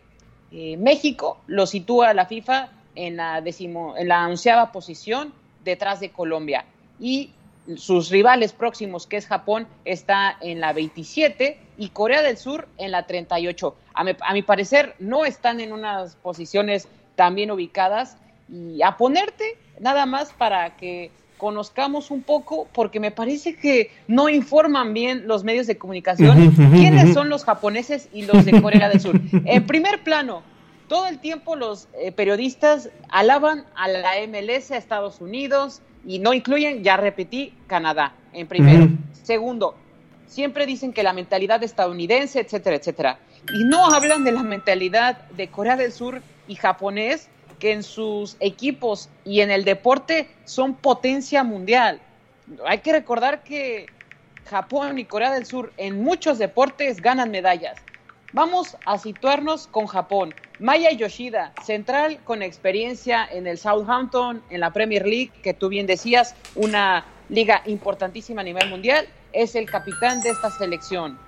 eh, 0.52 0.76
México 0.76 1.38
lo 1.46 1.66
sitúa 1.66 2.10
a 2.10 2.14
la 2.14 2.26
FIFA 2.26 2.70
en 2.94 3.16
la, 3.16 3.40
decimo, 3.40 3.96
en 3.96 4.08
la 4.08 4.26
onceava 4.28 4.70
posición 4.72 5.32
detrás 5.64 6.00
de 6.00 6.10
Colombia. 6.10 6.64
Y 7.00 7.30
sus 7.76 8.10
rivales 8.10 8.52
próximos, 8.52 9.06
que 9.06 9.16
es 9.16 9.26
Japón, 9.26 9.66
está 9.84 10.36
en 10.40 10.60
la 10.60 10.72
27 10.72 11.58
y 11.78 11.88
Corea 11.90 12.22
del 12.22 12.36
Sur 12.36 12.68
en 12.78 12.90
la 12.90 13.06
38. 13.06 13.76
A 13.94 14.04
mi, 14.04 14.12
a 14.20 14.32
mi 14.32 14.42
parecer, 14.42 14.94
no 14.98 15.24
están 15.24 15.60
en 15.60 15.72
unas 15.72 16.16
posiciones 16.16 16.88
tan 17.14 17.34
bien 17.34 17.50
ubicadas. 17.50 18.16
Y 18.48 18.82
a 18.82 18.96
ponerte 18.96 19.56
nada 19.80 20.06
más 20.06 20.32
para 20.32 20.76
que 20.76 21.10
conozcamos 21.42 22.12
un 22.12 22.22
poco, 22.22 22.68
porque 22.72 23.00
me 23.00 23.10
parece 23.10 23.56
que 23.56 23.90
no 24.06 24.28
informan 24.28 24.94
bien 24.94 25.26
los 25.26 25.42
medios 25.42 25.66
de 25.66 25.76
comunicación 25.76 26.52
quiénes 26.70 27.14
son 27.14 27.30
los 27.30 27.44
japoneses 27.44 28.08
y 28.12 28.26
los 28.26 28.44
de 28.44 28.62
Corea 28.62 28.88
del 28.88 29.00
Sur. 29.00 29.20
En 29.44 29.66
primer 29.66 30.04
plano, 30.04 30.44
todo 30.86 31.08
el 31.08 31.18
tiempo 31.18 31.56
los 31.56 31.88
eh, 31.94 32.12
periodistas 32.12 32.90
alaban 33.08 33.64
a 33.74 33.88
la 33.88 34.12
MLS, 34.28 34.70
a 34.70 34.76
Estados 34.76 35.20
Unidos, 35.20 35.82
y 36.06 36.18
no 36.18 36.32
incluyen, 36.32 36.82
ya 36.82 36.96
repetí, 36.96 37.54
Canadá 37.66 38.14
en 38.32 38.46
primero. 38.46 38.84
Uh 38.84 38.88
-huh. 38.88 38.98
Segundo, 39.22 39.74
siempre 40.26 40.66
dicen 40.66 40.92
que 40.92 41.02
la 41.02 41.12
mentalidad 41.12 41.62
estadounidense, 41.62 42.40
etcétera, 42.40 42.76
etcétera. 42.76 43.18
Y 43.52 43.64
no 43.64 43.86
hablan 43.86 44.24
de 44.24 44.32
la 44.32 44.42
mentalidad 44.42 45.18
de 45.30 45.48
Corea 45.48 45.76
del 45.76 45.92
Sur 45.92 46.22
y 46.48 46.54
japonés, 46.54 47.28
que 47.58 47.72
en 47.72 47.82
sus 47.82 48.36
equipos 48.40 49.08
y 49.24 49.40
en 49.40 49.50
el 49.50 49.64
deporte 49.64 50.28
son 50.44 50.74
potencia 50.74 51.44
mundial. 51.44 52.00
Hay 52.66 52.78
que 52.78 52.92
recordar 52.92 53.44
que 53.44 53.86
Japón 54.50 54.98
y 54.98 55.04
Corea 55.04 55.32
del 55.32 55.46
Sur 55.46 55.72
en 55.76 56.02
muchos 56.02 56.38
deportes 56.38 57.00
ganan 57.00 57.30
medallas. 57.30 57.78
Vamos 58.34 58.78
a 58.86 58.96
situarnos 58.96 59.66
con 59.66 59.86
Japón. 59.86 60.34
Maya 60.58 60.90
Yoshida, 60.90 61.52
central 61.62 62.18
con 62.24 62.42
experiencia 62.42 63.28
en 63.30 63.46
el 63.46 63.58
Southampton, 63.58 64.42
en 64.48 64.60
la 64.60 64.72
Premier 64.72 65.06
League, 65.06 65.30
que 65.42 65.52
tú 65.52 65.68
bien 65.68 65.86
decías, 65.86 66.34
una 66.54 67.04
liga 67.28 67.60
importantísima 67.66 68.40
a 68.40 68.44
nivel 68.44 68.70
mundial, 68.70 69.06
es 69.34 69.54
el 69.54 69.70
capitán 69.70 70.22
de 70.22 70.30
esta 70.30 70.50
selección. 70.50 71.18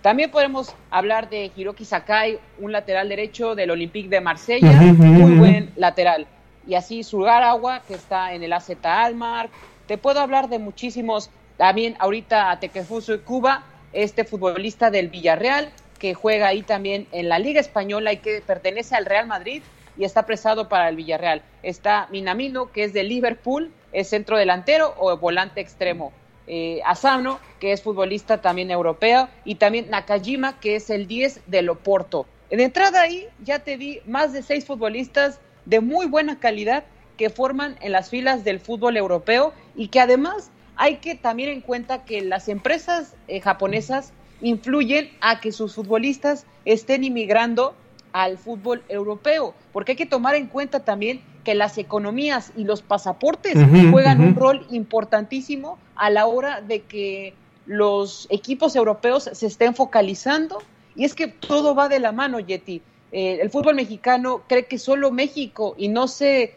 También 0.00 0.30
podemos 0.30 0.74
hablar 0.90 1.28
de 1.28 1.52
Hiroki 1.54 1.84
Sakai, 1.84 2.38
un 2.58 2.72
lateral 2.72 3.10
derecho 3.10 3.54
del 3.54 3.70
Olympique 3.70 4.08
de 4.08 4.22
Marsella, 4.22 4.72
muy 4.72 5.36
buen 5.36 5.70
lateral. 5.76 6.26
Y 6.66 6.76
así 6.76 7.02
Sugarawa, 7.02 7.82
que 7.86 7.92
está 7.92 8.32
en 8.32 8.42
el 8.42 8.54
AZ 8.54 8.70
Almar. 8.82 9.50
Te 9.86 9.98
puedo 9.98 10.20
hablar 10.20 10.48
de 10.48 10.58
muchísimos. 10.58 11.28
También 11.58 11.94
ahorita 11.98 12.50
a 12.50 12.58
Tekefusu 12.58 13.20
Cuba, 13.22 13.64
este 13.92 14.24
futbolista 14.24 14.90
del 14.90 15.08
Villarreal, 15.08 15.70
que 15.98 16.14
juega 16.14 16.48
ahí 16.48 16.62
también 16.62 17.06
en 17.12 17.28
la 17.28 17.38
Liga 17.38 17.60
Española 17.60 18.12
y 18.12 18.18
que 18.18 18.40
pertenece 18.40 18.94
al 18.94 19.06
Real 19.06 19.26
Madrid 19.26 19.62
y 19.96 20.04
está 20.04 20.26
prestado 20.26 20.68
para 20.68 20.88
el 20.88 20.96
Villarreal. 20.96 21.42
Está 21.62 22.08
Minamino, 22.10 22.72
que 22.72 22.84
es 22.84 22.92
de 22.92 23.04
Liverpool, 23.04 23.72
es 23.92 24.08
centro 24.08 24.36
delantero 24.36 24.94
o 24.98 25.16
volante 25.16 25.60
extremo. 25.60 26.12
eh, 26.46 26.80
Asano, 26.84 27.38
que 27.58 27.72
es 27.72 27.80
futbolista 27.82 28.42
también 28.42 28.70
europeo, 28.70 29.30
y 29.46 29.54
también 29.54 29.88
Nakajima, 29.88 30.60
que 30.60 30.76
es 30.76 30.90
el 30.90 31.06
10 31.06 31.40
del 31.46 31.70
Oporto. 31.70 32.26
De 32.50 32.62
entrada 32.62 33.00
ahí 33.00 33.26
ya 33.42 33.60
te 33.60 33.78
di 33.78 34.00
más 34.04 34.34
de 34.34 34.42
seis 34.42 34.66
futbolistas 34.66 35.40
de 35.64 35.80
muy 35.80 36.06
buena 36.06 36.38
calidad 36.38 36.84
que 37.16 37.30
forman 37.30 37.76
en 37.80 37.92
las 37.92 38.10
filas 38.10 38.44
del 38.44 38.60
fútbol 38.60 38.96
europeo 38.96 39.54
y 39.74 39.88
que 39.88 40.00
además 40.00 40.50
hay 40.76 40.96
que 40.96 41.14
también 41.14 41.48
en 41.48 41.60
cuenta 41.62 42.04
que 42.04 42.20
las 42.20 42.48
empresas 42.48 43.14
eh, 43.28 43.40
japonesas 43.40 44.12
influyen 44.44 45.10
a 45.20 45.40
que 45.40 45.52
sus 45.52 45.74
futbolistas 45.74 46.46
estén 46.66 47.02
inmigrando 47.02 47.74
al 48.12 48.38
fútbol 48.38 48.84
europeo, 48.88 49.54
porque 49.72 49.92
hay 49.92 49.96
que 49.96 50.06
tomar 50.06 50.34
en 50.36 50.46
cuenta 50.46 50.84
también 50.84 51.22
que 51.44 51.54
las 51.54 51.78
economías 51.78 52.52
y 52.56 52.64
los 52.64 52.82
pasaportes 52.82 53.54
juegan 53.90 54.20
un 54.20 54.36
rol 54.36 54.66
importantísimo 54.70 55.78
a 55.96 56.10
la 56.10 56.26
hora 56.26 56.60
de 56.60 56.82
que 56.82 57.34
los 57.66 58.26
equipos 58.30 58.76
europeos 58.76 59.30
se 59.32 59.46
estén 59.46 59.74
focalizando. 59.74 60.58
Y 60.94 61.04
es 61.04 61.14
que 61.14 61.26
todo 61.26 61.74
va 61.74 61.88
de 61.88 61.98
la 61.98 62.12
mano, 62.12 62.38
Yeti. 62.38 62.82
Eh, 63.12 63.38
el 63.40 63.50
fútbol 63.50 63.74
mexicano 63.74 64.42
cree 64.46 64.66
que 64.66 64.78
solo 64.78 65.10
México 65.10 65.74
y 65.76 65.88
no 65.88 66.06
se 66.06 66.54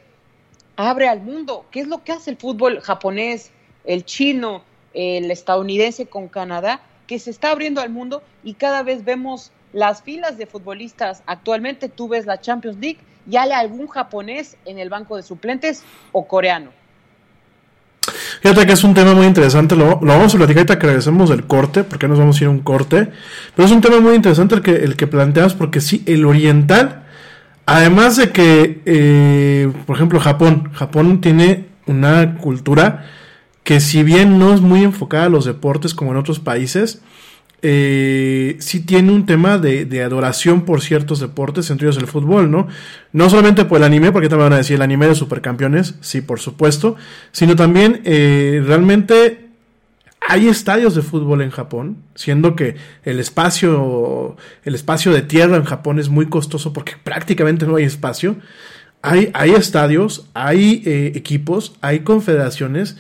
abre 0.76 1.08
al 1.08 1.22
mundo. 1.22 1.66
¿Qué 1.72 1.82
es 1.82 1.88
lo 1.88 2.04
que 2.04 2.12
hace 2.12 2.32
el 2.32 2.38
fútbol 2.38 2.82
japonés, 2.82 3.52
el 3.84 4.06
chino, 4.06 4.64
el 4.94 5.32
estadounidense 5.32 6.06
con 6.06 6.28
Canadá? 6.28 6.82
Que 7.08 7.20
se 7.20 7.32
está 7.32 7.51
abriendo 7.51 7.82
al 7.82 7.89
mundo 7.89 8.22
y 8.43 8.53
cada 8.53 8.84
vez 8.84 9.03
vemos 9.03 9.51
las 9.74 10.03
filas 10.03 10.38
de 10.38 10.45
futbolistas. 10.45 11.24
Actualmente 11.26 11.89
tú 11.89 12.08
ves 12.08 12.26
la 12.26 12.39
Champions 12.39 12.78
League 12.78 12.99
y 13.30 13.38
hay 13.38 13.51
algún 13.51 13.88
japonés 13.88 14.58
en 14.66 14.80
el 14.80 14.89
banco 14.89 15.16
de 15.16 15.24
suplentes 15.24 15.84
o 16.12 16.28
coreano. 16.28 16.72
Fíjate 18.41 18.66
que 18.66 18.74
es 18.74 18.84
un 18.84 18.93
tema 18.93 19.14
muy 19.14 19.26
interesante, 19.26 19.76
lo, 19.76 19.97
vamos 19.97 20.34
a 20.34 20.38
platicar 20.38 20.60
ahorita 20.60 20.80
que 20.80 20.88
regresemos 20.88 21.30
del 21.30 21.45
corte, 21.45 21.84
porque 21.84 22.08
nos 22.08 22.20
vamos 22.20 22.39
a 22.39 22.43
ir 22.43 22.47
a 22.47 22.51
un 22.51 22.60
corte, 22.60 23.10
pero 23.55 23.66
es 23.66 23.72
un 23.72 23.82
tema 23.82 23.99
muy 23.99 24.16
interesante 24.16 24.55
el 24.55 24.62
que, 24.62 24.76
el 24.76 24.95
que 24.95 25.08
planteas, 25.08 25.53
porque 25.53 25.82
sí, 25.82 26.03
el 26.05 26.24
oriental, 26.26 27.03
además 27.66 28.16
de 28.16 28.32
que, 28.32 28.82
eh, 28.86 29.72
por 29.86 29.95
ejemplo, 29.95 30.20
Japón, 30.20 30.72
Japón 30.74 31.20
tiene 31.20 31.66
una 31.88 32.38
cultura 32.38 33.05
que 33.68 33.82
si 33.82 34.01
bien 34.01 34.39
no 34.39 34.53
es 34.53 34.61
muy 34.61 34.82
enfocada 34.82 35.26
a 35.26 35.30
los 35.30 35.43
deportes 35.43 35.93
como 35.93 36.11
en 36.11 36.18
otros 36.18 36.39
países, 36.39 37.01
eh, 37.61 38.55
sí 38.59 38.80
tiene 38.80 39.11
un 39.11 39.26
tema 39.26 39.57
de, 39.57 40.01
adoración 40.01 40.61
por 40.61 40.80
ciertos 40.80 41.20
deportes, 41.20 41.70
entre 41.70 41.86
ellos 41.86 41.97
el 41.97 42.07
fútbol, 42.07 42.49
¿no? 42.49 42.70
No 43.11 43.30
solamente 43.30 43.65
por 43.65 43.80
el 43.80 43.84
anime, 43.84 44.13
porque 44.13 44.30
también 44.30 44.45
van 44.45 44.53
a 44.53 44.59
decir 44.59 44.78
el 44.78 44.84
anime 44.84 45.07
de 45.07 45.15
supercampeones, 45.15 45.95
sí, 45.99 46.22
por 46.22 46.39
supuesto, 46.39 46.95
sino 47.34 47.57
también 47.57 47.99
eh, 48.05 48.63
realmente 48.65 49.49
hay 50.22 50.47
estadios 50.47 50.95
de 50.95 51.01
fútbol 51.01 51.41
en 51.41 51.51
Japón, 51.51 51.97
siendo 52.15 52.55
que 52.55 52.78
el 53.03 53.20
espacio, 53.20 54.38
el 54.63 54.76
espacio 54.76 55.11
de 55.11 55.24
tierra 55.24 55.57
en 55.57 55.65
Japón 55.65 55.99
es 55.99 56.07
muy 56.07 56.30
costoso 56.30 56.72
porque 56.72 56.93
prácticamente 57.03 57.68
no 57.68 57.76
hay 57.76 57.84
espacio. 57.84 58.38
Hay, 59.01 59.30
hay 59.34 59.51
estadios, 59.51 60.30
hay 60.34 60.84
eh, 60.86 61.11
equipos, 61.15 61.76
hay 61.82 61.99
confederaciones, 61.99 62.95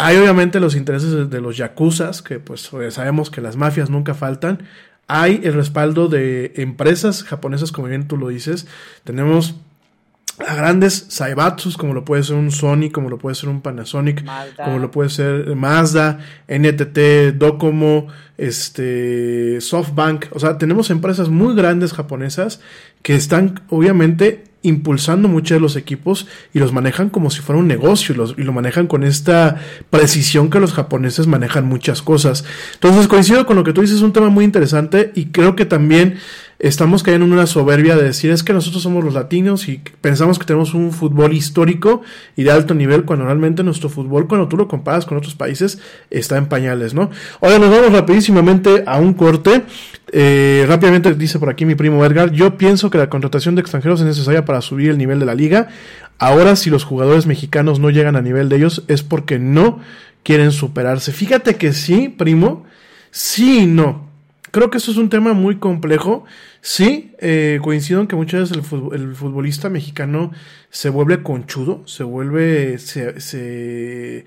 hay 0.00 0.16
obviamente 0.16 0.60
los 0.60 0.76
intereses 0.76 1.28
de, 1.30 1.40
los 1.40 1.56
yakuzas, 1.56 2.22
que 2.22 2.38
pues 2.38 2.70
eh, 2.72 2.90
sabemos 2.90 3.30
que 3.30 3.40
las 3.40 3.56
mafias 3.56 3.90
nunca 3.90 4.14
faltan. 4.14 4.62
Hay 5.08 5.40
el 5.44 5.54
respaldo 5.54 6.08
de 6.08 6.52
empresas 6.56 7.24
japonesas, 7.24 7.70
como 7.70 7.88
bien 7.88 8.08
tú 8.08 8.16
lo 8.16 8.28
dices. 8.28 8.66
Tenemos 9.04 9.56
a 10.46 10.54
grandes 10.54 11.06
Saibatsus, 11.08 11.76
como 11.76 11.92
lo 11.92 12.04
puede 12.04 12.22
ser 12.22 12.36
un 12.36 12.50
Sony, 12.50 12.90
como 12.90 13.10
lo 13.10 13.18
puede 13.18 13.34
ser 13.34 13.50
un 13.50 13.60
Panasonic, 13.60 14.24
Mazda. 14.24 14.64
como 14.64 14.78
lo 14.78 14.90
puede 14.90 15.10
ser 15.10 15.54
Mazda, 15.54 16.18
NTT, 16.48 17.36
Docomo, 17.36 18.06
este, 18.38 19.60
SoftBank. 19.60 20.26
O 20.30 20.38
sea, 20.38 20.56
tenemos 20.56 20.88
empresas 20.90 21.28
muy 21.28 21.54
grandes 21.54 21.92
japonesas 21.92 22.60
que 23.02 23.16
están 23.16 23.60
obviamente 23.68 24.44
impulsando 24.62 25.26
muchos 25.28 25.56
de 25.56 25.60
los 25.60 25.76
equipos 25.76 26.26
y 26.52 26.58
los 26.58 26.72
manejan 26.72 27.08
como 27.08 27.30
si 27.30 27.40
fuera 27.40 27.58
un 27.58 27.66
negocio 27.68 28.14
y, 28.14 28.18
los- 28.18 28.34
y 28.36 28.42
lo 28.42 28.52
manejan 28.52 28.86
con 28.86 29.04
esta 29.04 29.56
precisión 29.88 30.50
que 30.50 30.60
los 30.60 30.72
japoneses 30.74 31.26
manejan 31.26 31.66
muchas 31.66 32.02
cosas. 32.02 32.44
Entonces 32.74 33.08
coincido 33.08 33.46
con 33.46 33.56
lo 33.56 33.64
que 33.64 33.72
tú 33.72 33.80
dices, 33.80 33.96
es 33.96 34.02
un 34.02 34.12
tema 34.12 34.28
muy 34.28 34.44
interesante 34.44 35.12
y 35.14 35.26
creo 35.26 35.56
que 35.56 35.64
también 35.64 36.16
estamos 36.60 37.02
cayendo 37.02 37.24
en 37.24 37.32
una 37.32 37.46
soberbia 37.46 37.96
de 37.96 38.02
decir 38.02 38.30
es 38.30 38.42
que 38.42 38.52
nosotros 38.52 38.82
somos 38.82 39.02
los 39.02 39.14
latinos 39.14 39.66
y 39.66 39.80
pensamos 40.02 40.38
que 40.38 40.44
tenemos 40.44 40.74
un 40.74 40.92
fútbol 40.92 41.32
histórico 41.32 42.02
y 42.36 42.42
de 42.42 42.52
alto 42.52 42.74
nivel 42.74 43.04
cuando 43.04 43.24
realmente 43.24 43.62
nuestro 43.62 43.88
fútbol 43.88 44.28
cuando 44.28 44.46
tú 44.46 44.58
lo 44.58 44.68
comparas 44.68 45.06
con 45.06 45.16
otros 45.16 45.34
países 45.34 45.78
está 46.10 46.36
en 46.36 46.46
pañales, 46.46 46.92
¿no? 46.92 47.10
Ahora 47.40 47.58
nos 47.58 47.70
vamos 47.70 47.92
rapidísimamente 47.92 48.84
a 48.86 48.98
un 48.98 49.14
corte. 49.14 49.62
Eh, 50.12 50.66
rápidamente 50.68 51.14
dice 51.14 51.38
por 51.38 51.48
aquí 51.48 51.64
mi 51.64 51.76
primo 51.76 52.04
Edgar, 52.04 52.30
yo 52.30 52.58
pienso 52.58 52.90
que 52.90 52.98
la 52.98 53.08
contratación 53.08 53.54
de 53.54 53.62
extranjeros 53.62 54.00
es 54.00 54.06
necesaria 54.06 54.44
para 54.44 54.60
subir 54.60 54.90
el 54.90 54.98
nivel 54.98 55.18
de 55.18 55.26
la 55.26 55.34
liga. 55.34 55.68
Ahora 56.18 56.56
si 56.56 56.68
los 56.68 56.84
jugadores 56.84 57.26
mexicanos 57.26 57.80
no 57.80 57.88
llegan 57.88 58.16
a 58.16 58.20
nivel 58.22 58.50
de 58.50 58.56
ellos 58.56 58.84
es 58.86 59.02
porque 59.02 59.38
no 59.38 59.80
quieren 60.22 60.52
superarse. 60.52 61.12
Fíjate 61.12 61.56
que 61.56 61.72
sí, 61.72 62.10
primo, 62.10 62.64
sí 63.10 63.60
y 63.60 63.66
no. 63.66 64.09
Creo 64.50 64.70
que 64.70 64.78
eso 64.78 64.90
es 64.90 64.96
un 64.96 65.10
tema 65.10 65.32
muy 65.32 65.56
complejo. 65.58 66.24
Sí, 66.60 67.14
eh, 67.20 67.60
coincido 67.62 68.00
en 68.00 68.06
que 68.06 68.16
muchas 68.16 68.40
veces 68.50 68.56
el, 68.56 68.62
futbol- 68.64 68.94
el 68.94 69.14
futbolista 69.14 69.68
mexicano 69.68 70.32
se 70.70 70.88
vuelve 70.90 71.22
conchudo, 71.22 71.86
se 71.86 72.02
vuelve, 72.02 72.78
se, 72.78 73.20
se, 73.20 74.24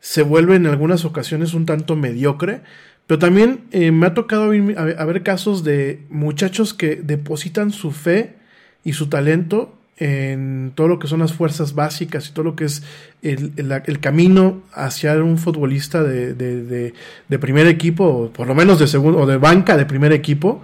se 0.00 0.22
vuelve 0.22 0.56
en 0.56 0.66
algunas 0.66 1.04
ocasiones 1.04 1.54
un 1.54 1.66
tanto 1.66 1.96
mediocre. 1.96 2.62
Pero 3.06 3.18
también 3.18 3.64
eh, 3.72 3.90
me 3.90 4.06
ha 4.06 4.14
tocado 4.14 4.44
a 4.52 4.82
a 4.82 5.04
ver 5.04 5.22
casos 5.22 5.62
de 5.64 6.06
muchachos 6.08 6.72
que 6.72 6.96
depositan 6.96 7.70
su 7.70 7.90
fe 7.90 8.36
y 8.82 8.94
su 8.94 9.08
talento 9.08 9.78
en 9.96 10.72
todo 10.74 10.88
lo 10.88 10.98
que 10.98 11.06
son 11.06 11.20
las 11.20 11.32
fuerzas 11.32 11.74
básicas 11.74 12.28
y 12.28 12.32
todo 12.32 12.44
lo 12.44 12.56
que 12.56 12.64
es 12.64 12.82
el, 13.22 13.52
el- 13.56 14.00
camino 14.00 14.60
hacia 14.72 15.14
un 15.22 15.38
futbolista 15.38 16.02
de, 16.02 16.34
de- 16.34 16.64
de- 16.64 16.94
de 17.28 17.38
primer 17.38 17.66
equipo, 17.68 18.04
o 18.04 18.30
por 18.30 18.46
lo 18.48 18.54
menos 18.54 18.78
de 18.80 18.88
segundo, 18.88 19.20
o 19.20 19.26
de 19.26 19.36
banca 19.36 19.76
de 19.76 19.86
primer 19.86 20.12
equipo, 20.12 20.62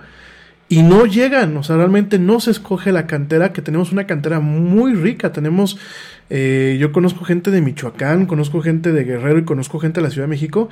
y 0.69 0.83
no 0.83 1.05
llegan, 1.07 1.57
o 1.57 1.63
sea, 1.65 1.77
realmente 1.77 2.19
no 2.19 2.39
se 2.41 2.51
escoge 2.53 2.93
la 2.93 3.07
cantera, 3.07 3.53
que 3.53 3.63
tenemos 3.63 3.91
una 3.93 4.07
cantera 4.07 4.39
muy 4.41 4.95
rica, 4.95 5.33
tenemos, 5.33 5.79
eh, 6.29 6.77
yo 6.81 6.93
conozco 6.93 7.25
gente 7.25 7.51
de 7.51 7.61
Michoacán, 7.61 8.27
conozco 8.27 8.61
gente 8.63 8.93
de 8.93 9.05
Guerrero 9.05 9.39
y 9.39 9.45
conozco 9.45 9.81
gente 9.81 10.01
de 10.01 10.05
la 10.07 10.11
Ciudad 10.11 10.27
de 10.27 10.31
México, 10.31 10.69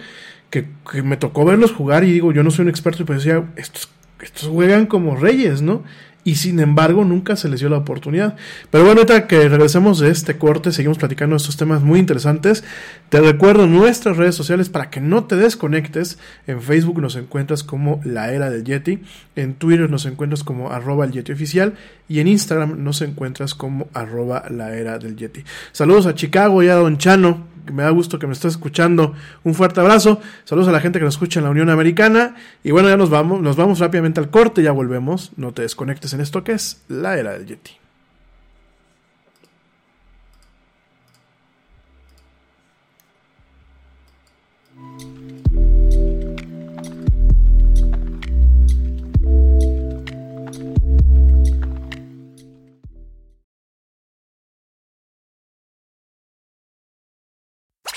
que, 0.51 0.67
que 0.91 1.03
me 1.03 1.17
tocó 1.17 1.45
verlos 1.45 1.73
jugar 1.73 2.05
y 2.05 2.13
digo, 2.13 2.33
yo 2.33 2.43
no 2.45 2.51
soy 2.53 2.65
un 2.65 2.69
experto, 2.71 3.05
pero 3.05 3.19
decía, 3.19 3.45
estos 3.57 3.89
juegan 4.49 4.87
como 4.87 5.17
reyes, 5.17 5.63
¿no? 5.63 5.83
Y 6.29 6.35
sin 6.35 6.61
embargo, 6.61 7.07
nunca 7.07 7.37
se 7.37 7.49
les 7.49 7.61
dio 7.61 7.71
la 7.71 7.79
oportunidad. 7.79 8.37
Pero 8.71 8.85
bueno, 8.85 9.01
ahorita 9.01 9.27
que 9.27 9.49
regresemos 9.49 9.99
de 9.99 10.11
este 10.11 10.37
corte, 10.37 10.73
seguimos 10.73 10.99
platicando 10.99 11.33
de 11.33 11.39
estos 11.39 11.57
temas 11.57 11.81
muy 11.81 11.99
interesantes. 11.99 12.65
Te 13.09 13.23
recuerdo 13.23 13.67
nuestras 13.67 14.19
redes 14.19 14.35
sociales 14.35 14.69
para 14.69 14.91
que 14.91 15.01
no 15.01 15.25
te 15.25 15.37
desconectes. 15.37 16.19
En 16.47 16.61
Facebook 16.61 17.01
nos 17.01 17.17
encuentras 17.17 17.63
como 17.63 18.03
La 18.05 18.31
Era 18.31 18.51
del 18.51 18.63
Yeti. 18.63 18.99
En 19.37 19.55
Twitter 19.55 19.89
nos 19.89 20.05
encuentras 20.05 20.45
como 20.45 20.71
arroba 20.71 21.07
el 21.07 21.13
Yeti 21.13 21.33
oficial. 21.33 21.73
Y 22.11 22.21
en 22.21 22.29
Instagram 22.29 22.85
nos 22.85 23.01
encuentras 23.01 23.55
como 23.55 23.89
arroba 23.95 24.45
La 24.51 24.77
Era 24.77 24.99
del 24.99 25.17
Yeti. 25.17 25.45
Saludos 25.73 26.05
a 26.05 26.15
Chicago 26.15 26.63
y 26.63 26.69
a 26.69 26.75
Don 26.75 26.99
Chano. 26.99 27.47
Me 27.73 27.83
da 27.83 27.91
gusto 27.91 28.19
que 28.19 28.27
me 28.27 28.33
estés 28.33 28.53
escuchando. 28.53 29.15
Un 29.45 29.55
fuerte 29.55 29.81
abrazo. 29.81 30.21
Saludos 30.45 30.69
a 30.69 30.73
la 30.73 30.81
gente 30.81 30.99
que 30.99 31.05
nos 31.05 31.15
escucha 31.15 31.41
en 31.41 31.45
la 31.45 31.51
Unión 31.51 31.71
Americana. 31.71 32.37
Y 32.65 32.71
bueno, 32.71 32.89
ya 32.89 32.97
nos 32.97 33.11
vamos, 33.11 33.41
nos 33.41 33.57
vamos 33.57 33.79
rápidamente 33.79 34.21
al 34.21 34.31
corte. 34.31 34.63
Ya 34.63 34.73
volvemos. 34.73 35.33
No 35.37 35.53
te 35.53 35.63
desconectes 35.63 36.13
en 36.13 36.21
esto 36.21 36.45
que 36.45 36.53
es 36.53 36.83
La 36.89 37.19
Era 37.19 37.33
del 37.33 37.47
Yeti. 37.47 37.88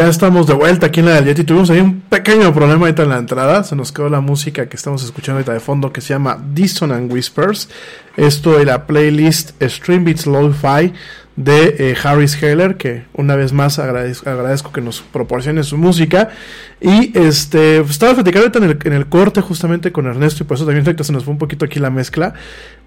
Ya 0.00 0.08
estamos 0.08 0.46
de 0.46 0.54
vuelta 0.54 0.86
aquí 0.86 1.00
en 1.00 1.06
la 1.06 1.14
del 1.16 1.26
Yeti. 1.26 1.44
Tuvimos 1.44 1.68
ahí 1.68 1.80
un 1.80 2.00
pequeño 2.00 2.54
problema 2.54 2.86
ahorita 2.86 3.02
en 3.02 3.10
la 3.10 3.18
entrada. 3.18 3.62
Se 3.64 3.76
nos 3.76 3.92
quedó 3.92 4.08
la 4.08 4.20
música 4.20 4.66
que 4.68 4.76
estamos 4.76 5.04
escuchando 5.04 5.38
ahorita 5.38 5.52
de 5.52 5.60
fondo 5.60 5.92
que 5.92 6.00
se 6.00 6.14
llama 6.14 6.42
Dissonant 6.54 7.12
Whispers. 7.12 7.68
Esto 8.16 8.58
de 8.58 8.64
la 8.64 8.86
playlist 8.86 9.52
Stream 9.62 10.04
Beats 10.04 10.26
Lo-Fi 10.26 10.92
de 11.36 11.76
eh, 11.78 11.96
Harris 12.02 12.42
Heller, 12.42 12.76
que 12.76 13.04
una 13.14 13.34
vez 13.34 13.52
más 13.54 13.78
agradezco, 13.78 14.72
que 14.72 14.82
nos 14.82 15.00
proporcione 15.00 15.62
su 15.62 15.78
música. 15.78 16.28
Y 16.80 17.16
este, 17.18 17.78
estaba 17.78 18.14
platicando 18.14 18.58
en 18.58 18.64
el, 18.64 18.78
en 18.84 18.92
el, 18.92 19.06
corte 19.06 19.40
justamente 19.40 19.90
con 19.90 20.06
Ernesto, 20.06 20.42
y 20.42 20.46
por 20.46 20.56
eso 20.56 20.66
también 20.66 20.84
se 20.84 21.12
nos 21.12 21.24
fue 21.24 21.32
un 21.32 21.38
poquito 21.38 21.64
aquí 21.64 21.78
la 21.78 21.90
mezcla. 21.90 22.34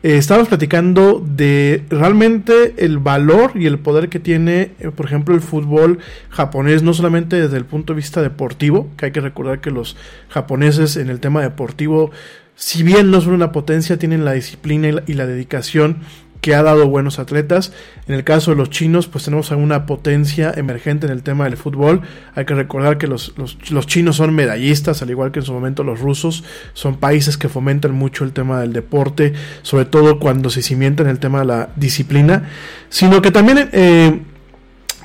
Eh, 0.04 0.18
estábamos 0.18 0.50
platicando 0.50 1.24
de 1.26 1.84
realmente 1.90 2.76
el 2.78 3.00
valor 3.00 3.54
y 3.56 3.66
el 3.66 3.80
poder 3.80 4.10
que 4.10 4.20
tiene, 4.20 4.72
eh, 4.80 4.92
por 4.96 5.06
ejemplo, 5.06 5.34
el 5.34 5.42
fútbol 5.42 6.00
japonés, 6.30 6.84
no 6.84 6.94
solamente 6.94 7.42
desde 7.42 7.58
el 7.58 7.66
punto 7.66 7.94
de 7.94 7.98
vista 7.98 8.22
deportivo, 8.22 8.90
que 8.98 9.06
hay 9.06 9.12
que 9.12 9.22
recordar 9.22 9.62
que 9.62 9.72
los 9.72 9.96
japoneses 10.30 10.98
en 10.98 11.10
el 11.10 11.20
tema 11.20 11.42
deportivo, 11.42 12.12
si 12.56 12.84
bien 12.84 13.12
no 13.12 13.22
son 13.22 13.34
una 13.34 13.52
potencia, 13.52 13.98
tienen 13.98 14.26
la 14.26 14.34
disciplina 14.34 14.90
y 15.08 15.14
la, 15.14 15.26
dedicación 15.26 15.98
que 16.40 16.54
ha 16.56 16.62
dado 16.62 16.88
buenos 16.88 17.20
atletas. 17.20 17.72
En 18.08 18.16
el 18.16 18.24
caso 18.24 18.52
de 18.52 18.58
los 18.58 18.70
chinos, 18.70 19.08
pues 19.08 19.24
tenemos 19.24 19.50
una 19.52 19.86
potencia 19.86 20.54
emergente 20.56 21.08
en 21.08 21.14
el 21.14 21.24
tema 21.24 21.46
del 21.46 21.58
fútbol. 21.58 22.02
Hay 22.36 22.46
que 22.46 22.54
recordar 22.54 22.98
que 22.98 23.08
los, 23.08 23.34
los, 23.38 23.58
los, 23.72 23.88
chinos 23.88 24.18
son 24.18 24.36
medallistas, 24.36 25.02
al 25.02 25.10
igual 25.10 25.32
que 25.32 25.40
en 25.40 25.46
su 25.46 25.54
momento 25.54 25.84
los 25.84 26.00
rusos. 26.00 26.44
Son 26.74 26.98
países 26.98 27.38
que 27.38 27.50
fomentan 27.50 27.94
mucho 27.94 28.24
el 28.24 28.34
tema 28.34 28.60
del 28.60 28.74
deporte, 28.74 29.34
sobre 29.62 29.86
todo 29.86 30.20
cuando 30.20 30.50
se 30.50 30.62
cimienta 30.62 31.02
en 31.02 31.10
el 31.10 31.20
tema 31.20 31.40
de 31.40 31.46
la 31.46 31.70
disciplina. 31.76 32.50
Sino 32.90 33.22
que 33.22 33.32
también 33.32 33.70
eh, 33.72 34.22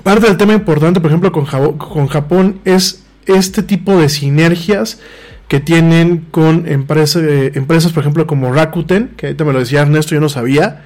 parte 0.03 0.27
del 0.27 0.37
tema 0.37 0.55
importante, 0.55 1.01
por 1.01 1.11
ejemplo, 1.11 1.33
con, 1.33 1.47
con 1.47 2.09
Japón 2.09 2.61
es 2.65 3.05
este 3.27 3.63
tipo 3.63 3.97
de 3.97 4.09
sinergias 4.09 5.01
que 5.49 5.61
tienen 5.61 6.27
con 6.31 6.69
empresas, 6.69 7.93
por 7.93 8.03
ejemplo, 8.03 8.27
como 8.27 8.53
Rakuten, 8.53 9.15
que 9.17 9.27
ahorita 9.27 9.45
me 9.45 9.53
lo 9.55 9.61
decía 9.61 9.81
Ernesto, 9.81 10.15
yo 10.15 10.21
no 10.21 10.29
sabía. 10.29 10.83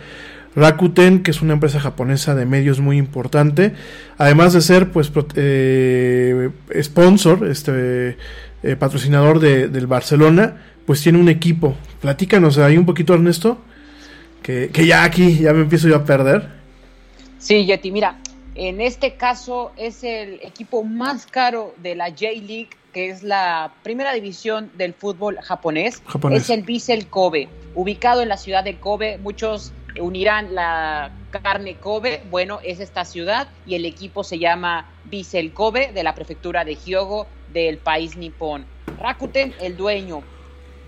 Rakuten, 0.55 1.23
que 1.23 1.31
es 1.33 1.43
una 1.43 1.55
empresa 1.55 1.81
japonesa 1.81 2.35
de 2.35 2.47
medios 2.47 2.79
muy 2.79 2.97
importante, 2.97 3.75
además 4.19 4.53
de 4.53 4.61
ser 4.61 4.91
pues 4.91 5.11
eh, 5.35 6.51
sponsor, 6.81 7.49
este 7.49 8.19
eh, 8.63 8.77
patrocinador 8.77 9.41
de, 9.41 9.69
del 9.69 9.87
Barcelona, 9.87 10.57
pues 10.87 11.03
tiene 11.03 11.19
un 11.19 11.29
equipo. 11.29 11.75
Platícanos 12.01 12.59
ahí 12.59 12.77
un 12.77 12.87
poquito, 12.87 13.15
Ernesto, 13.15 13.59
que, 14.43 14.71
que 14.73 14.87
ya 14.87 15.05
aquí 15.05 15.39
ya 15.39 15.53
me 15.53 15.63
empiezo 15.63 15.89
yo 15.89 15.97
a 15.97 16.05
perder. 16.05 16.49
Sí, 17.39 17.65
Yeti, 17.67 17.91
mira, 17.91 18.19
en 18.55 18.81
este 18.81 19.15
caso 19.15 19.73
es 19.77 20.05
el 20.05 20.35
equipo 20.43 20.85
más 20.85 21.27
caro 21.27 21.75
de 21.83 21.97
la 21.97 22.11
J-League, 22.11 22.69
que 22.93 23.09
es 23.09 23.23
la 23.23 23.73
primera 23.83 24.13
división 24.13 24.71
del 24.75 24.95
fútbol 24.95 25.39
japonés. 25.43 26.03
japonés. 26.07 26.43
Es 26.43 26.51
el 26.51 26.63
Vissel 26.63 27.09
Kobe, 27.09 27.49
ubicado 27.75 28.23
en 28.23 28.29
la 28.29 28.37
ciudad 28.37 28.65
de 28.65 28.79
Kobe. 28.79 29.19
Muchos 29.19 29.73
unirán 30.01 30.55
la 30.55 31.11
carne 31.31 31.77
Kobe, 31.77 32.23
bueno, 32.31 32.61
es 32.63 32.81
esta 32.81 33.05
ciudad 33.05 33.49
y 33.67 33.75
el 33.75 33.85
equipo 33.85 34.25
se 34.25 34.39
llama 34.39 34.89
Bissell 35.05 35.53
Kobe 35.53 35.93
de 35.93 36.03
la 36.03 36.15
prefectura 36.15 36.65
de 36.65 36.77
Hyogo 36.77 37.27
del 37.53 37.79
país 37.79 38.17
nipón. 38.17 38.67
Rakuten, 38.99 39.55
el 39.61 39.77
dueño. 39.77 40.19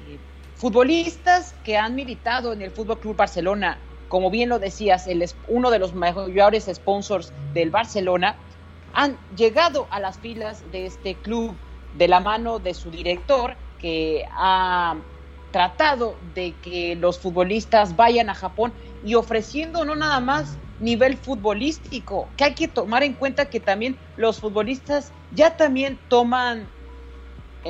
Eh, 0.09 0.19
futbolistas 0.57 1.55
que 1.65 1.77
han 1.77 1.95
militado 1.95 2.53
en 2.53 2.63
el 2.63 2.71
Fútbol 2.71 3.01
Club 3.01 3.17
Barcelona, 3.17 3.79
como 4.09 4.31
bien 4.31 4.49
lo 4.49 4.59
decías, 4.59 5.07
es 5.07 5.37
uno 5.49 5.71
de 5.71 5.79
los 5.79 5.95
mayores 5.95 6.69
sponsors 6.73 7.33
del 7.53 7.71
Barcelona, 7.71 8.37
han 8.93 9.19
llegado 9.37 9.89
a 9.91 9.99
las 9.99 10.19
filas 10.19 10.63
de 10.71 10.87
este 10.87 11.15
club 11.17 11.57
de 11.95 12.09
la 12.09 12.21
mano 12.21 12.59
de 12.59 12.75
su 12.75 12.91
director, 12.91 13.57
que 13.79 14.25
ha 14.33 14.97
tratado 15.53 16.17
de 16.35 16.55
que 16.63 16.97
los 16.97 17.19
futbolistas 17.19 17.97
vayan 17.97 18.29
a 18.29 18.35
Japón 18.35 18.73
y 19.05 19.15
ofreciendo 19.15 19.85
no 19.85 19.95
nada 19.95 20.21
más 20.21 20.59
nivel 20.81 21.17
futbolístico, 21.17 22.29
que 22.37 22.45
hay 22.45 22.55
que 22.55 22.67
tomar 22.67 23.05
en 23.05 23.15
cuenta 23.15 23.47
que 23.47 23.61
también 23.61 23.97
los 24.17 24.41
futbolistas 24.41 25.13
ya 25.31 25.57
también 25.57 25.99
toman 26.09 26.69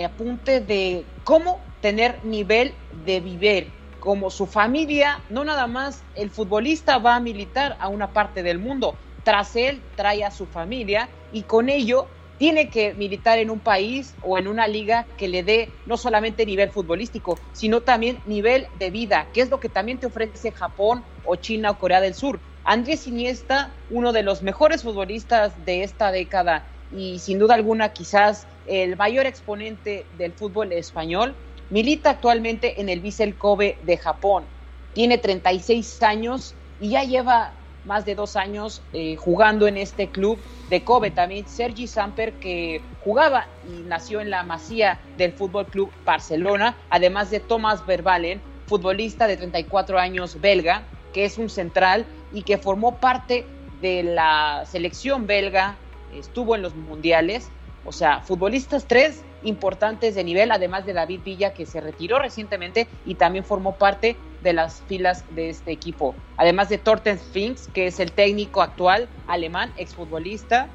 apunte 0.03 0.61
de 0.61 1.05
cómo 1.23 1.61
tener 1.81 2.25
nivel 2.25 2.75
de 3.05 3.21
vivir, 3.21 3.71
como 4.01 4.31
su 4.31 4.47
familia, 4.47 5.21
no 5.31 5.45
nada 5.45 5.67
más 5.67 6.03
el 6.15 6.31
futbolista 6.31 6.99
va 6.99 7.17
a 7.17 7.21
militar 7.21 7.77
a 7.79 7.89
una 7.89 8.13
parte 8.13 8.43
del 8.43 8.59
mundo, 8.59 8.97
tras 9.23 9.57
él 9.57 9.83
trae 9.97 10.25
a 10.25 10.31
su 10.31 10.47
familia 10.47 11.09
y 11.33 11.43
con 11.43 11.69
ello 11.69 12.09
tiene 12.39 12.71
que 12.71 12.95
militar 12.95 13.39
en 13.39 13.51
un 13.51 13.61
país 13.61 14.15
o 14.23 14.39
en 14.39 14.49
una 14.49 14.67
liga 14.67 15.07
que 15.17 15.29
le 15.29 15.43
dé 15.43 15.73
no 15.87 15.97
solamente 15.97 16.47
nivel 16.47 16.71
futbolístico, 16.71 17.39
sino 17.53 17.83
también 17.83 18.21
nivel 18.27 18.67
de 18.79 18.91
vida, 18.91 19.29
que 19.33 19.41
es 19.41 19.51
lo 19.51 19.61
que 19.61 19.69
también 19.69 19.99
te 19.99 20.07
ofrece 20.07 20.53
Japón 20.53 21.05
o 21.25 21.37
China 21.37 21.71
o 21.71 21.79
Corea 21.79 22.01
del 22.01 22.15
Sur. 22.15 22.41
Andrés 22.65 23.07
Iniesta, 23.07 23.75
uno 23.91 24.13
de 24.13 24.23
los 24.23 24.43
mejores 24.43 24.83
futbolistas 24.83 25.65
de 25.65 25.83
esta 25.83 26.11
década 26.11 26.67
y 26.91 27.19
sin 27.19 27.39
duda 27.39 27.55
alguna 27.55 27.91
quizás 27.91 28.47
el 28.67 28.97
mayor 28.97 29.27
exponente 29.27 30.07
del 30.13 30.33
fútbol 30.33 30.73
español, 30.73 31.37
milita 31.71 32.11
actualmente 32.11 32.81
en 32.81 32.89
el 32.89 33.01
Vissel 33.01 33.37
Kobe 33.37 33.79
de 33.83 33.97
Japón. 33.97 34.49
Tiene 34.95 35.19
36 35.19 36.03
años 36.03 36.57
y 36.79 36.91
ya 36.91 37.05
lleva 37.05 37.55
más 37.85 38.05
de 38.05 38.15
dos 38.15 38.37
años 38.37 38.83
eh, 38.93 39.17
jugando 39.17 39.67
en 39.67 39.77
este 39.77 40.09
club 40.09 40.39
de 40.71 40.83
Kobe. 40.83 41.11
También 41.11 41.47
Sergi 41.47 41.87
Samper, 41.87 42.35
que 42.35 42.81
jugaba 43.03 43.47
y 43.69 43.83
nació 43.83 44.21
en 44.21 44.31
la 44.31 44.43
masía 44.43 45.01
del 45.17 45.33
Fútbol 45.33 45.67
Club 45.67 45.91
Barcelona, 46.05 46.77
además 46.91 47.31
de 47.31 47.41
Thomas 47.41 47.85
Verbalen, 47.87 48.41
futbolista 48.67 49.27
de 49.27 49.37
34 49.37 49.99
años 49.99 50.41
belga, 50.41 50.83
que 51.13 51.25
es 51.25 51.39
un 51.39 51.51
central 51.51 52.07
y 52.33 52.43
que 52.43 52.59
formó 52.59 52.97
parte 52.97 53.47
de 53.81 54.03
la 54.03 54.65
selección 54.67 55.27
belga, 55.27 55.77
estuvo 56.15 56.55
en 56.55 56.63
los 56.63 56.75
mundiales, 56.75 57.51
o 57.85 57.93
sea, 57.93 58.21
futbolistas 58.21 58.87
tres 58.87 59.23
importantes 59.43 60.15
de 60.15 60.25
nivel, 60.25 60.51
además 60.51 60.87
de 60.87 60.95
David 60.95 61.21
Villa, 61.25 61.53
que 61.53 61.67
se 61.67 61.81
retiró 61.81 62.19
recientemente 62.19 62.89
y 63.05 63.17
también 63.17 63.45
formó 63.45 63.77
parte 63.77 64.17
de 64.45 64.53
las 64.53 64.83
filas 64.83 65.25
de 65.35 65.49
este 65.49 65.73
equipo. 65.73 66.15
Además 66.37 66.69
de 66.69 66.79
Torten 66.79 67.19
Finks, 67.19 67.69
que 67.75 67.89
es 67.89 67.99
el 67.99 68.13
técnico 68.13 68.63
actual 68.63 69.09
alemán, 69.27 69.73
exfutbolista 69.77 70.69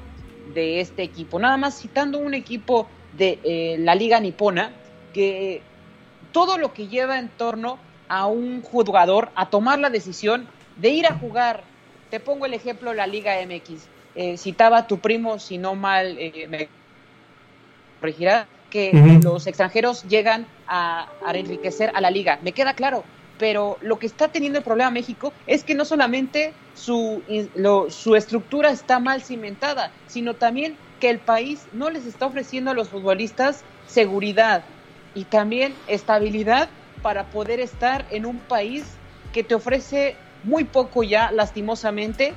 de 0.52 0.80
este 0.80 1.02
equipo. 1.02 1.38
Nada 1.38 1.56
más 1.56 1.80
citando 1.80 2.18
un 2.18 2.34
equipo 2.34 2.88
de 3.16 3.38
eh, 3.44 3.76
la 3.78 3.94
Liga 3.94 4.20
Nipona, 4.20 4.72
que 5.14 5.62
todo 6.32 6.58
lo 6.58 6.74
que 6.74 6.88
lleva 6.88 7.18
en 7.18 7.28
torno 7.28 7.78
a 8.08 8.26
un 8.26 8.60
jugador 8.60 9.30
a 9.36 9.48
tomar 9.48 9.78
la 9.78 9.88
decisión 9.88 10.46
de 10.76 10.90
ir 10.90 11.06
a 11.06 11.14
jugar. 11.14 11.62
Te 12.10 12.20
pongo 12.20 12.46
el 12.46 12.54
ejemplo 12.54 12.92
la 12.92 13.06
Liga 13.06 13.34
MX. 13.46 13.86
Eh, 14.16 14.36
citaba 14.36 14.88
tu 14.88 14.98
primo, 14.98 15.38
si 15.38 15.58
no 15.58 15.76
mal 15.76 16.16
eh, 16.18 16.46
me 16.48 16.68
corregirá, 18.00 18.48
que 18.70 18.92
los 19.22 19.46
extranjeros 19.46 20.04
llegan 20.04 20.46
a, 20.66 21.08
a, 21.24 21.32
enriquecer 21.32 21.92
a 21.94 22.00
la 22.00 22.10
liga. 22.10 22.38
Me 22.42 22.52
queda 22.52 22.74
claro, 22.74 23.04
pero 23.40 23.78
lo 23.80 23.98
que 23.98 24.06
está 24.06 24.28
teniendo 24.28 24.58
el 24.58 24.64
problema 24.64 24.90
México 24.90 25.32
es 25.46 25.64
que 25.64 25.74
no 25.74 25.86
solamente 25.86 26.52
su, 26.74 27.22
lo, 27.54 27.90
su 27.90 28.14
estructura 28.14 28.70
está 28.70 29.00
mal 29.00 29.22
cimentada, 29.22 29.90
sino 30.06 30.34
también 30.34 30.76
que 31.00 31.08
el 31.08 31.18
país 31.18 31.62
no 31.72 31.88
les 31.88 32.04
está 32.04 32.26
ofreciendo 32.26 32.70
a 32.70 32.74
los 32.74 32.90
futbolistas 32.90 33.64
seguridad 33.88 34.62
y 35.14 35.24
también 35.24 35.74
estabilidad 35.88 36.68
para 37.02 37.24
poder 37.24 37.60
estar 37.60 38.04
en 38.10 38.26
un 38.26 38.36
país 38.38 38.84
que 39.32 39.42
te 39.42 39.54
ofrece 39.54 40.16
muy 40.44 40.64
poco 40.64 41.02
ya, 41.02 41.32
lastimosamente, 41.32 42.34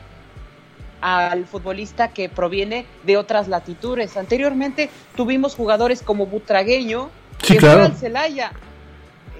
al 1.01 1.45
futbolista 1.45 2.07
que 2.07 2.29
proviene 2.29 2.85
de 3.03 3.17
otras 3.17 3.49
latitudes. 3.49 4.15
Anteriormente 4.15 4.89
tuvimos 5.17 5.53
jugadores 5.53 6.01
como 6.01 6.27
Butragueño, 6.27 7.09
Sí, 7.41 7.53
que 7.53 7.59
claro. 7.59 7.79
fue 7.79 7.85
al 7.87 7.97
Celaya. 7.97 8.51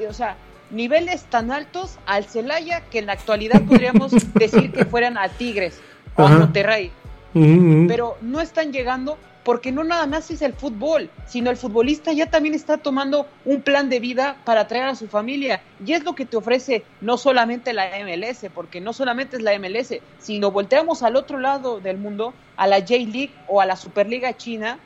O 0.09 0.13
sea, 0.13 0.35
niveles 0.73 1.23
tan 1.25 1.51
altos 1.51 1.97
al 2.05 2.25
Celaya 2.25 2.81
que 2.89 2.99
en 2.99 3.05
la 3.05 3.13
actualidad 3.13 3.61
podríamos 3.63 4.11
decir 4.33 4.71
que 4.71 4.85
fueran 4.85 5.17
a 5.17 5.29
Tigres 5.29 5.79
o 6.15 6.23
a. 6.23 6.29
Monterrey. 6.29 6.91
Ujú, 7.33 7.45
ujú. 7.45 7.87
Pero 7.87 8.17
no 8.21 8.41
están 8.41 8.71
llegando 8.73 9.17
porque 9.43 9.71
no 9.71 9.83
nada 9.83 10.07
más 10.07 10.31
es 10.31 10.41
el 10.41 10.53
fútbol, 10.53 11.09
sino 11.25 11.49
el 11.49 11.57
futbolista 11.57 12.13
ya 12.13 12.29
también 12.29 12.55
está 12.55 12.77
tomando 12.77 13.27
un 13.45 13.61
plan 13.61 13.89
de 13.89 13.99
vida 13.99 14.37
para 14.45 14.67
traer 14.67 14.85
a 14.85 14.95
su 14.95 15.07
familia. 15.07 15.61
Y 15.85 15.93
es 15.93 16.03
lo 16.03 16.15
que 16.15 16.25
te 16.25 16.37
ofrece 16.37 16.85
no 17.01 17.17
solamente 17.17 17.73
la 17.73 17.89
MLS, 18.03 18.45
porque 18.53 18.79
no 18.79 18.93
solamente 18.93 19.37
es 19.37 19.43
la 19.43 19.57
MLS, 19.59 19.99
sino 20.19 20.51
volteamos 20.51 21.03
al 21.03 21.17
otro 21.17 21.39
lado 21.39 21.81
del 21.81 21.97
mundo, 21.97 22.33
a 22.55 22.67
la 22.67 22.79
J-League 22.79 23.33
o 23.47 23.59
a 23.59 23.65
la 23.65 23.75
Superliga 23.75 24.35
China, 24.37 24.79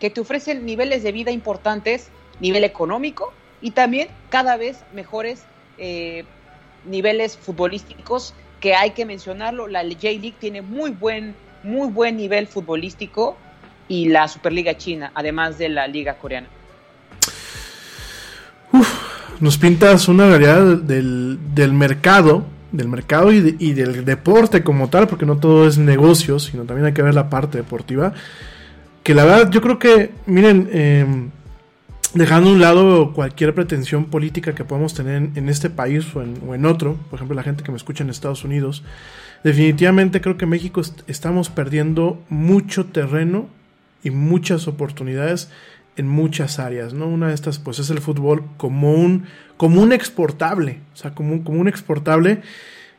que 0.00 0.08
te 0.08 0.20
ofrecen 0.20 0.64
niveles 0.64 1.02
de 1.02 1.12
vida 1.12 1.30
importantes, 1.30 2.08
nivel 2.40 2.64
económico 2.64 3.32
y 3.64 3.70
también 3.70 4.08
cada 4.28 4.58
vez 4.58 4.84
mejores 4.94 5.42
eh, 5.78 6.24
niveles 6.84 7.38
futbolísticos 7.38 8.34
que 8.60 8.74
hay 8.74 8.90
que 8.90 9.06
mencionarlo. 9.06 9.68
La 9.68 9.82
J-League 9.82 10.34
tiene 10.38 10.60
muy 10.60 10.90
buen, 10.90 11.34
muy 11.62 11.88
buen 11.88 12.18
nivel 12.18 12.46
futbolístico 12.46 13.38
y 13.88 14.10
la 14.10 14.28
Superliga 14.28 14.76
China, 14.76 15.12
además 15.14 15.56
de 15.56 15.70
la 15.70 15.86
Liga 15.88 16.14
Coreana. 16.18 16.48
nos 19.40 19.56
pintas 19.58 20.08
una 20.08 20.26
realidad 20.28 20.76
del, 20.78 21.38
del 21.54 21.72
mercado, 21.72 22.44
del 22.70 22.88
mercado 22.88 23.32
y, 23.32 23.40
de- 23.40 23.56
y 23.58 23.72
del 23.72 24.04
deporte 24.04 24.62
como 24.62 24.88
tal, 24.90 25.06
porque 25.08 25.26
no 25.26 25.38
todo 25.38 25.66
es 25.66 25.78
negocio, 25.78 26.38
sino 26.38 26.64
también 26.64 26.86
hay 26.86 26.92
que 26.92 27.02
ver 27.02 27.14
la 27.14 27.30
parte 27.30 27.58
deportiva. 27.58 28.12
Que 29.02 29.14
la 29.14 29.24
verdad, 29.24 29.50
yo 29.50 29.60
creo 29.60 29.78
que, 29.78 30.12
miren, 30.26 30.68
eh, 30.72 31.06
dejando 32.14 32.50
a 32.50 32.52
un 32.52 32.60
lado 32.60 33.12
cualquier 33.12 33.54
pretensión 33.54 34.06
política 34.06 34.54
que 34.54 34.64
podamos 34.64 34.94
tener 34.94 35.30
en, 35.34 35.48
este 35.48 35.70
país 35.70 36.06
o 36.14 36.22
en, 36.54 36.66
otro, 36.66 36.96
por 37.10 37.18
ejemplo, 37.18 37.34
la 37.34 37.42
gente 37.42 37.62
que 37.64 37.70
me 37.70 37.76
escucha 37.76 38.04
en 38.04 38.10
Estados 38.10 38.44
Unidos, 38.44 38.82
definitivamente 39.42 40.20
creo 40.20 40.36
que 40.36 40.46
México 40.46 40.80
est- 40.80 41.02
estamos 41.08 41.50
perdiendo 41.50 42.22
mucho 42.28 42.86
terreno 42.86 43.48
y 44.02 44.10
muchas 44.10 44.68
oportunidades 44.68 45.50
en 45.96 46.08
muchas 46.08 46.58
áreas, 46.58 46.92
¿no? 46.92 47.06
Una 47.06 47.28
de 47.28 47.34
estas, 47.34 47.58
pues, 47.58 47.78
es 47.78 47.90
el 47.90 48.00
fútbol 48.00 48.44
como 48.56 48.92
un, 48.92 49.24
como 49.56 49.80
un 49.80 49.92
exportable, 49.92 50.80
o 50.92 50.96
sea, 50.96 51.14
como 51.14 51.32
un, 51.32 51.42
como 51.42 51.60
un 51.60 51.68
exportable 51.68 52.42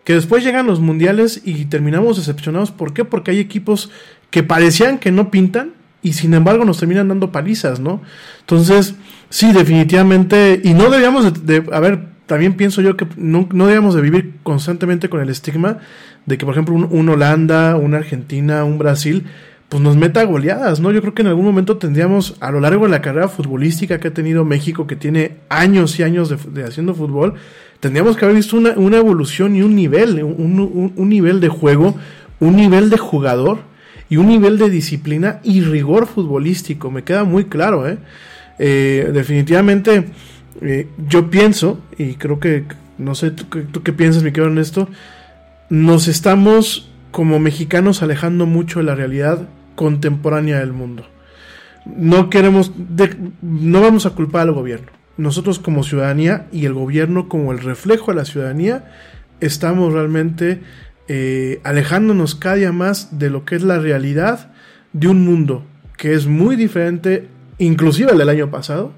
que 0.04 0.14
después 0.14 0.44
llegan 0.44 0.68
los 0.68 0.80
mundiales 0.80 1.42
y 1.44 1.66
terminamos 1.66 2.18
decepcionados. 2.18 2.72
¿Por 2.72 2.94
qué? 2.94 3.06
Porque 3.06 3.32
hay 3.32 3.40
equipos 3.40 3.90
que 4.30 4.44
parecían 4.44 5.00
que 5.00 5.12
no 5.12 5.32
pintan 5.32 5.74
y 6.04 6.14
sin 6.14 6.36
embargo 6.36 6.64
nos 6.64 6.78
terminan 6.78 7.08
dando 7.08 7.32
palizas, 7.32 7.80
¿no? 7.80 8.02
Entonces, 8.42 8.94
sí, 9.38 9.52
definitivamente, 9.54 10.62
y 10.64 10.74
no 10.74 10.90
debíamos 10.90 11.46
de, 11.46 11.64
a 11.72 11.80
ver, 11.80 12.00
también 12.26 12.54
pienso 12.54 12.82
yo 12.82 12.96
que 12.98 13.06
no, 13.18 13.48
no 13.52 13.66
debíamos 13.68 13.94
de 13.96 14.02
vivir 14.02 14.34
constantemente 14.44 15.10
con 15.10 15.20
el 15.22 15.30
estigma 15.30 15.78
de 16.26 16.38
que, 16.38 16.46
por 16.46 16.54
ejemplo, 16.54 16.74
un, 16.76 16.88
un 16.90 17.10
Holanda, 17.10 17.76
una 17.76 17.98
Argentina, 17.98 18.64
un 18.64 18.78
Brasil, 18.78 19.26
pues 19.70 19.82
nos 19.82 19.96
meta 19.98 20.24
goleadas, 20.24 20.80
¿no? 20.80 20.92
Yo 20.92 21.02
creo 21.02 21.14
que 21.14 21.22
en 21.24 21.28
algún 21.28 21.46
momento 21.46 21.78
tendríamos, 21.78 22.36
a 22.40 22.52
lo 22.52 22.60
largo 22.62 22.86
de 22.86 22.92
la 22.92 23.02
carrera 23.02 23.28
futbolística 23.28 24.00
que 24.00 24.08
ha 24.08 24.14
tenido 24.14 24.46
México, 24.46 24.88
que 24.88 24.96
tiene 24.96 25.38
años 25.50 26.00
y 26.00 26.04
años 26.04 26.30
de, 26.30 26.38
de 26.52 26.64
haciendo 26.68 26.94
fútbol, 26.96 27.34
tendríamos 27.80 28.16
que 28.16 28.26
haber 28.26 28.38
visto 28.38 28.58
una, 28.58 28.72
una 28.78 28.98
evolución 28.98 29.56
y 29.56 29.62
un 29.64 29.76
nivel, 29.76 30.24
un, 30.24 30.60
un- 30.60 30.94
un 30.96 31.10
nivel 31.10 31.40
de 31.42 31.50
juego, 31.50 31.96
un 32.40 32.56
nivel 32.56 32.90
de 32.90 32.98
jugador 32.98 33.60
y 34.10 34.18
un 34.18 34.28
nivel 34.28 34.58
de 34.58 34.70
disciplina 34.70 35.40
y 35.44 35.62
rigor 35.62 36.08
futbolístico. 36.08 36.90
Me 36.92 37.04
queda 37.04 37.24
muy 37.24 37.46
claro, 37.46 37.88
¿eh? 37.88 37.98
Eh, 38.60 39.10
definitivamente, 39.14 40.06
eh, 40.62 40.88
yo 41.08 41.30
pienso, 41.30 41.82
y 41.98 42.14
creo 42.16 42.40
que, 42.40 42.64
no 42.98 43.16
sé, 43.16 43.32
¿tú, 43.32 43.50
qué- 43.84 43.94
piensas, 43.94 44.24
mi 44.24 44.32
querido 44.32 44.48
Ernesto? 44.48 44.88
Nos 45.70 46.08
estamos 46.08 46.90
como 47.12 47.40
mexicanos 47.40 48.02
alejando 48.04 48.46
mucho 48.46 48.80
de 48.80 48.86
la 48.86 48.96
realidad 48.96 49.48
contemporánea 49.76 50.60
del 50.60 50.74
mundo. 50.74 51.06
No 51.86 52.30
queremos, 52.30 52.72
no 53.42 53.82
vamos 53.82 54.06
a 54.06 54.12
culpar 54.12 54.44
al 54.44 54.54
gobierno. 54.54 54.88
Nosotros 55.18 55.60
como 55.60 55.84
ciudadanía 55.84 56.48
y 56.52 56.66
el 56.66 56.74
gobierno 56.74 57.30
como 57.30 57.52
el 57.52 57.60
reflejo 57.60 58.12
de 58.12 58.18
la 58.18 58.26
ciudadanía 58.26 58.92
estamos 59.40 59.94
realmente 59.94 60.62
eh, 61.08 61.62
alejándonos 61.64 62.36
cada 62.36 62.56
día 62.56 62.72
más 62.72 63.18
de 63.20 63.30
lo 63.30 63.46
que 63.46 63.56
es 63.56 63.64
la 63.64 63.80
realidad 63.80 64.52
de 64.94 65.08
un 65.08 65.24
mundo 65.24 65.64
que 65.98 66.14
es 66.14 66.26
muy 66.28 66.56
diferente, 66.58 67.28
inclusive 67.58 68.12
al 68.12 68.18
del 68.18 68.30
año 68.30 68.52
pasado, 68.52 68.92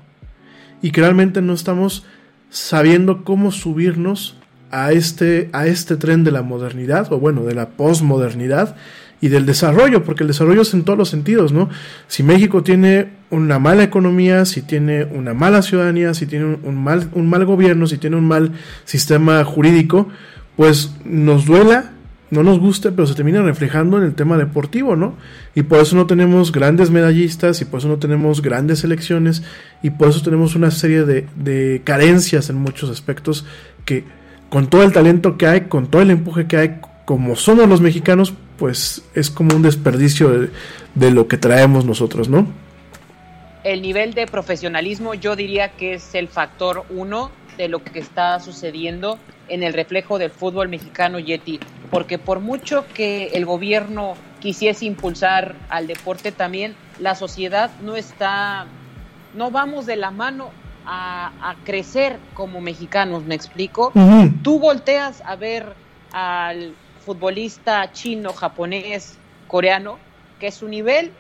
y 0.82 0.92
que 0.92 1.02
realmente 1.02 1.42
no 1.42 1.54
estamos 1.54 2.06
sabiendo 2.50 3.24
cómo 3.24 3.52
subirnos 3.52 4.38
a 4.72 4.92
este, 4.92 5.50
a 5.54 5.68
este 5.68 5.96
tren 5.96 6.24
de 6.24 6.32
la 6.32 6.42
modernidad, 6.42 7.12
o 7.12 7.20
bueno, 7.20 7.44
de 7.44 7.56
la 7.56 7.70
posmodernidad 7.70 8.76
y 9.20 9.30
del 9.30 9.46
desarrollo, 9.46 10.04
porque 10.04 10.24
el 10.24 10.28
desarrollo 10.28 10.62
es 10.62 10.74
en 10.74 10.84
todos 10.84 11.00
los 11.00 11.10
sentidos, 11.10 11.52
¿no? 11.52 11.70
Si 12.08 12.22
México 12.22 12.64
tiene 12.64 13.10
una 13.30 13.58
mala 13.58 13.84
economía, 13.84 14.46
si 14.46 14.62
tiene 14.62 15.06
una 15.06 15.34
mala 15.34 15.62
ciudadanía, 15.62 16.14
si 16.14 16.28
tiene 16.28 16.46
un, 16.46 16.60
un 16.64 16.76
mal, 16.76 17.10
un 17.14 17.28
mal 17.28 17.46
gobierno, 17.46 17.88
si 17.88 17.98
tiene 17.98 18.16
un 18.16 18.28
mal 18.28 18.52
sistema 18.86 19.44
jurídico, 19.44 20.08
pues 20.56 20.96
nos 21.04 21.46
duela, 21.46 21.94
no 22.30 22.44
nos 22.44 22.60
guste, 22.60 22.92
pero 22.92 23.08
se 23.08 23.16
termina 23.16 23.42
reflejando 23.42 23.98
en 23.98 24.04
el 24.04 24.16
tema 24.16 24.38
deportivo, 24.38 24.96
¿no? 24.96 25.16
Y 25.56 25.64
por 25.64 25.80
eso 25.80 25.96
no 25.96 26.08
tenemos 26.08 26.52
grandes 26.52 26.90
medallistas, 26.90 27.62
y 27.62 27.66
por 27.66 27.80
eso 27.80 27.88
no 27.88 27.98
tenemos 27.98 28.42
grandes 28.42 28.80
selecciones, 28.80 29.44
y 29.82 29.92
por 29.92 30.10
eso 30.10 30.22
tenemos 30.22 30.56
una 30.56 30.72
serie 30.72 31.04
de, 31.04 31.28
de 31.36 31.82
carencias 31.84 32.50
en 32.50 32.58
muchos 32.58 32.90
aspectos 32.90 33.46
que 33.86 34.04
con 34.50 34.68
todo 34.68 34.84
el 34.84 34.92
talento 34.92 35.38
que 35.38 35.48
hay, 35.48 35.62
con 35.62 35.88
todo 35.88 36.02
el 36.02 36.12
empuje 36.12 36.48
que 36.48 36.58
hay, 36.58 36.82
como 37.06 37.36
somos 37.36 37.68
los 37.68 37.82
mexicanos, 37.82 38.34
pues 38.58 39.04
es 39.14 39.30
como 39.30 39.56
un 39.56 39.62
desperdicio 39.62 40.30
de, 40.30 40.50
de 40.96 41.12
lo 41.12 41.28
que 41.28 41.38
traemos 41.38 41.86
nosotros, 41.86 42.28
¿no? 42.28 42.48
El 43.64 43.82
nivel 43.82 44.14
de 44.14 44.28
profesionalismo 44.28 45.14
yo 45.14 45.36
diría 45.36 45.70
que 45.70 45.96
es 45.96 46.16
el 46.16 46.28
factor 46.28 46.84
uno 46.90 47.32
de 47.58 47.68
lo 47.68 47.84
que 47.84 48.00
está 48.00 48.40
sucediendo 48.40 49.20
en 49.50 49.64
el 49.64 49.74
reflejo 49.74 50.18
del 50.18 50.32
fútbol 50.32 50.70
mexicano 50.70 51.20
Yeti, 51.20 51.60
porque 51.90 52.18
por 52.18 52.40
mucho 52.40 52.86
que 52.94 53.28
el 53.34 53.46
gobierno 53.46 54.16
quisiese 54.40 54.86
impulsar 54.86 55.56
al 55.70 55.88
deporte 55.88 56.32
también, 56.32 56.76
la 57.00 57.16
sociedad 57.16 57.72
no 57.82 57.96
está, 57.96 58.66
no 59.36 59.52
vamos 59.52 59.86
de 59.86 59.96
la 59.96 60.12
mano 60.12 60.52
a, 60.86 61.32
a 61.42 61.56
crecer 61.64 62.18
como 62.34 62.62
mexicanos, 62.62 63.24
¿me 63.24 63.36
explico? 63.36 63.92
Tú 64.44 64.60
volteas 64.60 65.22
a 65.26 65.36
ver 65.36 65.74
al 66.12 66.74
futbolista 67.06 67.92
chino, 67.92 68.34
japonés, 68.34 69.18
coreano, 69.48 69.98
que 70.40 70.52
su 70.52 70.68
nivel 70.68 71.12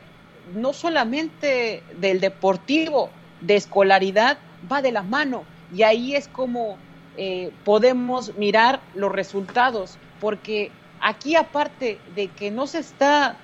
no 0.56 0.74
solamente 0.74 1.84
del 2.00 2.20
deportivo, 2.20 3.10
de 3.42 3.56
escolaridad, 3.56 4.38
va 4.72 4.82
de 4.82 4.92
la 4.92 5.04
mano. 5.04 5.44
Y 5.74 5.84
ahí 5.84 6.16
es 6.16 6.28
como 6.28 6.78
eh, 7.18 7.52
podemos 7.64 8.38
mirar 8.38 8.80
los 8.94 9.12
resultados, 9.12 9.98
porque 10.20 10.72
aquí 11.02 11.36
aparte 11.36 11.98
de 12.16 12.28
que 12.28 12.52
no 12.52 12.68
se 12.68 12.80
está 12.80 13.38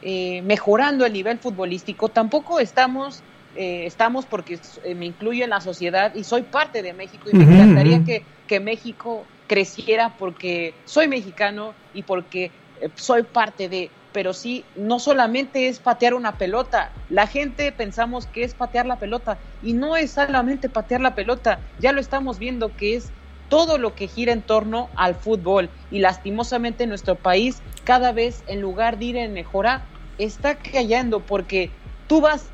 eh, 0.00 0.42
mejorando 0.42 1.04
el 1.04 1.12
nivel 1.12 1.38
futbolístico, 1.38 2.08
tampoco 2.08 2.60
estamos, 2.60 3.20
eh, 3.56 3.84
estamos 3.84 4.26
porque 4.26 4.58
eh, 4.84 4.94
me 4.94 5.06
incluyo 5.06 5.44
en 5.44 5.50
la 5.50 5.60
sociedad 5.60 6.14
y 6.14 6.22
soy 6.24 6.42
parte 6.42 6.82
de 6.82 6.92
México 6.92 7.28
y 7.32 7.36
me 7.36 7.44
encantaría 7.44 8.04
que, 8.04 8.22
que 8.46 8.60
México 8.60 9.24
creciera 9.48 10.14
porque 10.16 10.72
soy 10.84 11.08
mexicano 11.08 11.74
y 11.94 12.02
porque 12.02 12.52
soy 12.94 13.24
parte 13.24 13.68
de, 13.68 13.90
pero 14.12 14.32
sí, 14.32 14.64
no 14.76 14.98
solamente 14.98 15.68
es 15.68 15.78
patear 15.78 16.14
una 16.14 16.38
pelota, 16.38 16.92
la 17.10 17.26
gente 17.26 17.72
pensamos 17.72 18.26
que 18.26 18.44
es 18.44 18.54
patear 18.54 18.86
la 18.86 18.98
pelota 18.98 19.38
y 19.62 19.74
no 19.74 19.96
es 19.96 20.12
solamente 20.12 20.68
patear 20.68 21.00
la 21.00 21.14
pelota, 21.14 21.60
ya 21.78 21.92
lo 21.92 22.00
estamos 22.00 22.38
viendo 22.38 22.74
que 22.76 22.96
es 22.96 23.10
todo 23.48 23.78
lo 23.78 23.94
que 23.94 24.08
gira 24.08 24.32
en 24.32 24.42
torno 24.42 24.90
al 24.94 25.14
fútbol. 25.14 25.70
Y 25.90 26.00
lastimosamente 26.00 26.84
en 26.84 26.90
nuestro 26.90 27.14
país 27.14 27.62
cada 27.84 28.12
vez 28.12 28.44
en 28.46 28.60
lugar 28.60 28.98
de 28.98 29.04
ir 29.06 29.16
en 29.16 29.32
mejorar 29.32 29.82
está 30.18 30.56
cayendo 30.56 31.20
porque 31.20 31.70
tú 32.06 32.20
vas 32.20 32.50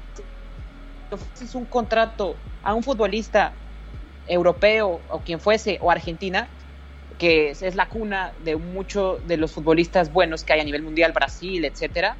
ofreces 1.10 1.54
un 1.54 1.64
contrato 1.64 2.36
a 2.62 2.74
un 2.74 2.82
futbolista 2.82 3.52
europeo 4.26 5.00
o 5.10 5.20
quien 5.20 5.40
fuese 5.40 5.78
o 5.82 5.90
Argentina 5.90 6.48
que 7.18 7.50
es, 7.50 7.62
es 7.62 7.74
la 7.74 7.88
cuna 7.88 8.32
de 8.44 8.56
muchos 8.56 9.26
de 9.26 9.36
los 9.36 9.52
futbolistas 9.52 10.12
buenos 10.12 10.44
que 10.44 10.52
hay 10.52 10.60
a 10.60 10.64
nivel 10.64 10.82
mundial, 10.82 11.12
Brasil, 11.12 11.64
etcétera. 11.64 12.16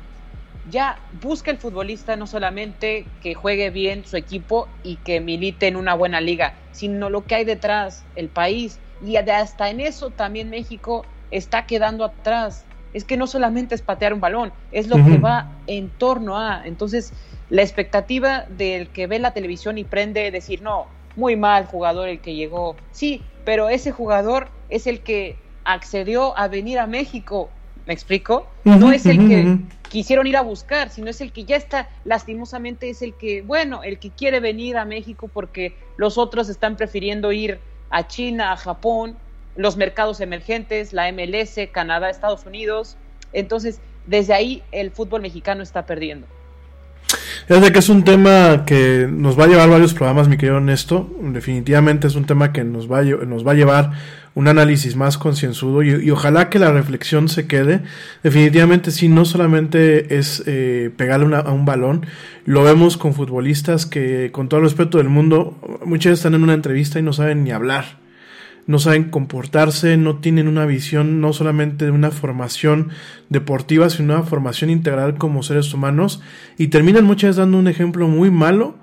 ya 0.71 0.99
busca 1.21 1.51
el 1.51 1.59
futbolista 1.59 2.17
no 2.17 2.27
solamente 2.27 3.07
que 3.21 3.35
juegue 3.35 3.71
bien 3.71 4.05
su 4.05 4.17
equipo 4.17 4.69
y 4.83 4.97
que 4.97 5.21
milite 5.21 5.67
en 5.67 5.77
una 5.77 5.95
buena 5.95 6.21
liga, 6.21 6.55
sino 6.73 7.11
lo 7.11 7.27
que 7.27 7.35
hay 7.35 7.45
detrás, 7.45 8.05
el 8.17 8.29
país. 8.29 8.81
Y 9.05 9.17
hasta 9.17 9.69
en 9.69 9.81
eso 9.81 10.11
también 10.11 10.49
México 10.51 11.05
está 11.31 11.67
quedando 11.67 12.05
atrás. 12.05 12.65
Es 12.95 13.05
que 13.05 13.17
no 13.17 13.27
solamente 13.27 13.75
es 13.75 13.83
patear 13.83 14.15
un 14.15 14.21
balón, 14.21 14.53
es 14.71 14.87
lo 14.87 14.97
que 15.05 15.19
va 15.19 15.51
en 15.67 15.91
torno 15.91 16.39
a. 16.39 16.63
Entonces, 16.65 17.13
la 17.51 17.63
expectativa 17.63 18.47
del 18.49 18.89
que 18.89 19.07
ve 19.07 19.19
la 19.19 19.33
televisión 19.33 19.77
y 19.79 19.85
prende 19.85 20.31
decir, 20.31 20.63
no, 20.63 20.87
muy 21.17 21.37
mal 21.37 21.67
jugador 21.67 22.09
el 22.09 22.21
que 22.21 22.35
llegó. 22.35 22.77
Sí, 22.93 23.23
pero 23.45 23.69
ese 23.69 23.93
jugador 23.93 24.49
es 24.69 24.87
el 24.87 25.01
que 25.01 25.37
accedió 25.65 26.37
a 26.39 26.49
venir 26.49 26.79
a 26.79 26.87
México. 26.87 27.51
¿Me 27.87 27.93
explico? 27.93 28.47
no 28.65 28.93
es 28.93 29.05
el 29.05 29.29
que 29.29 29.59
quisieron 29.91 30.27
ir 30.27 30.37
a 30.37 30.43
buscar, 30.43 30.89
sino 30.89 31.11
es 31.11 31.21
el 31.21 31.33
que 31.33 31.45
ya 31.45 31.57
está, 31.57 31.89
lastimosamente 32.05 32.89
es 32.89 33.03
el 33.03 33.15
que, 33.15 33.43
bueno, 33.43 33.83
el 33.83 33.99
que 33.99 34.11
quiere 34.11 34.41
venir 34.41 34.79
a 34.79 34.85
México 34.85 35.29
porque 35.33 35.77
los 35.99 36.17
otros 36.17 36.49
están 36.49 36.77
prefiriendo 36.77 37.31
ir 37.31 37.61
a 37.91 38.07
China, 38.07 38.53
a 38.53 38.57
Japón, 38.57 39.17
los 39.55 39.77
mercados 39.77 40.21
emergentes, 40.21 40.93
la 40.93 41.13
MLS, 41.13 41.69
Canadá, 41.71 42.11
Estados 42.11 42.47
Unidos. 42.47 42.97
Entonces, 43.33 43.81
desde 44.07 44.35
ahí 44.35 44.63
el 44.73 44.91
fútbol 44.91 45.21
mexicano 45.21 45.63
está 45.63 45.87
perdiendo. 45.87 46.27
Es 47.49 47.71
que 47.71 47.79
es 47.79 47.89
un 47.89 48.05
tema 48.05 48.65
que 48.65 49.09
nos 49.11 49.39
va 49.39 49.45
a 49.45 49.47
llevar 49.47 49.69
varios 49.69 49.95
programas, 49.95 50.29
mi 50.29 50.37
querido 50.37 50.57
Ernesto. 50.57 51.11
Definitivamente 51.21 52.07
es 52.07 52.15
un 52.15 52.25
tema 52.25 52.53
que 52.53 52.65
nos 52.65 52.91
va 52.91 53.01
a, 53.01 53.03
nos 53.03 53.47
va 53.47 53.53
a 53.53 53.55
llevar 53.55 53.93
un 54.35 54.49
análisis 54.49 54.97
más 54.97 55.17
concienzudo 55.17 55.83
y, 55.83 56.11
ojalá 56.11 56.49
que 56.49 56.59
la 56.59 56.73
reflexión 56.73 57.29
se 57.29 57.47
quede. 57.47 57.83
Definitivamente 58.23 58.91
sí, 58.91 59.09
no 59.09 59.25
solamente 59.25 60.17
es 60.17 60.43
eh, 60.47 60.91
pegarle 60.97 61.37
a 61.37 61.53
un 61.53 61.65
balón, 61.65 62.07
lo 62.45 62.65
vemos 62.65 62.97
con 62.97 63.15
futbolistas 63.15 63.87
que 63.87 64.31
con 64.33 64.49
todo 64.49 64.61
el 64.61 64.67
respeto 64.67 64.99
del 64.99 65.09
mundo, 65.09 65.57
muchas 65.85 66.13
veces 66.13 66.21
están 66.21 66.35
en 66.35 66.43
una 66.43 66.55
entrevista 66.55 66.99
y 66.99 67.03
no 67.03 67.13
saben 67.13 67.45
ni 67.45 67.53
hablar 67.53 68.04
no 68.67 68.79
saben 68.79 69.05
comportarse, 69.05 69.97
no 69.97 70.17
tienen 70.17 70.49
una 70.49 70.67
visión 70.67 71.21
no 71.21 71.33
solamente 71.33 71.85
de 71.85 71.91
una 71.91 72.11
formación 72.11 72.91
deportiva, 73.29 73.91
sino 73.91 74.15
una 74.15 74.23
formación 74.23 74.71
integral 74.71 75.17
como 75.17 75.43
seres 75.43 75.73
humanos 75.75 76.23
y 76.57 76.69
terminan 76.69 77.05
muchas 77.05 77.29
veces 77.29 77.37
dando 77.37 77.59
un 77.59 77.69
ejemplo 77.69 78.09
muy 78.09 78.31
malo. 78.31 78.77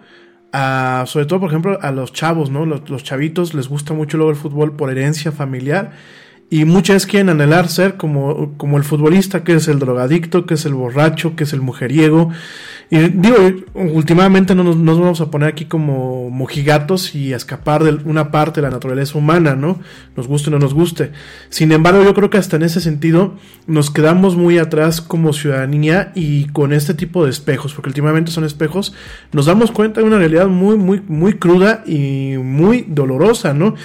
A, 0.53 1.05
sobre 1.07 1.25
todo, 1.27 1.39
por 1.39 1.49
ejemplo, 1.49 1.79
a 1.81 1.91
los 1.91 2.11
chavos, 2.11 2.49
¿no? 2.49 2.65
Los, 2.65 2.89
los 2.89 3.05
chavitos 3.05 3.53
les 3.53 3.69
gusta 3.69 3.93
mucho 3.93 4.17
luego 4.17 4.31
el 4.31 4.37
fútbol 4.37 4.75
por 4.75 4.91
herencia 4.91 5.31
familiar 5.31 5.93
y 6.53 6.65
muchas 6.65 7.05
quieren 7.05 7.29
anhelar 7.29 7.69
ser 7.69 7.95
como, 7.95 8.57
como 8.57 8.75
el 8.75 8.83
futbolista, 8.83 9.45
que 9.45 9.53
es 9.53 9.69
el 9.69 9.79
drogadicto, 9.79 10.45
que 10.45 10.55
es 10.55 10.65
el 10.65 10.73
borracho, 10.73 11.33
que 11.37 11.45
es 11.45 11.53
el 11.53 11.61
mujeriego. 11.61 12.29
Y 12.89 12.97
digo, 13.07 13.37
últimamente 13.73 14.53
no 14.53 14.65
nos, 14.65 14.99
vamos 14.99 15.21
a 15.21 15.31
poner 15.31 15.47
aquí 15.47 15.63
como 15.63 16.29
mojigatos 16.29 17.15
y 17.15 17.31
a 17.31 17.37
escapar 17.37 17.85
de 17.85 17.93
una 18.03 18.31
parte 18.31 18.59
de 18.59 18.67
la 18.67 18.69
naturaleza 18.69 19.17
humana, 19.17 19.55
¿no? 19.55 19.79
Nos 20.17 20.27
guste 20.27 20.49
o 20.49 20.51
no 20.51 20.59
nos 20.59 20.73
guste. 20.73 21.13
Sin 21.47 21.71
embargo, 21.71 22.03
yo 22.03 22.13
creo 22.13 22.29
que 22.29 22.37
hasta 22.37 22.57
en 22.57 22.63
ese 22.63 22.81
sentido 22.81 23.35
nos 23.65 23.89
quedamos 23.89 24.35
muy 24.35 24.57
atrás 24.57 24.99
como 24.99 25.31
ciudadanía 25.31 26.11
y 26.15 26.47
con 26.47 26.73
este 26.73 26.93
tipo 26.93 27.23
de 27.23 27.29
espejos, 27.29 27.73
porque 27.73 27.91
últimamente 27.91 28.29
son 28.29 28.43
espejos, 28.43 28.93
nos 29.31 29.45
damos 29.45 29.71
cuenta 29.71 30.01
de 30.01 30.07
una 30.07 30.17
realidad 30.17 30.47
muy, 30.47 30.75
muy, 30.75 31.01
muy 31.07 31.35
cruda 31.35 31.85
y 31.87 32.35
muy 32.39 32.83
dolorosa, 32.89 33.53
¿no? 33.53 33.75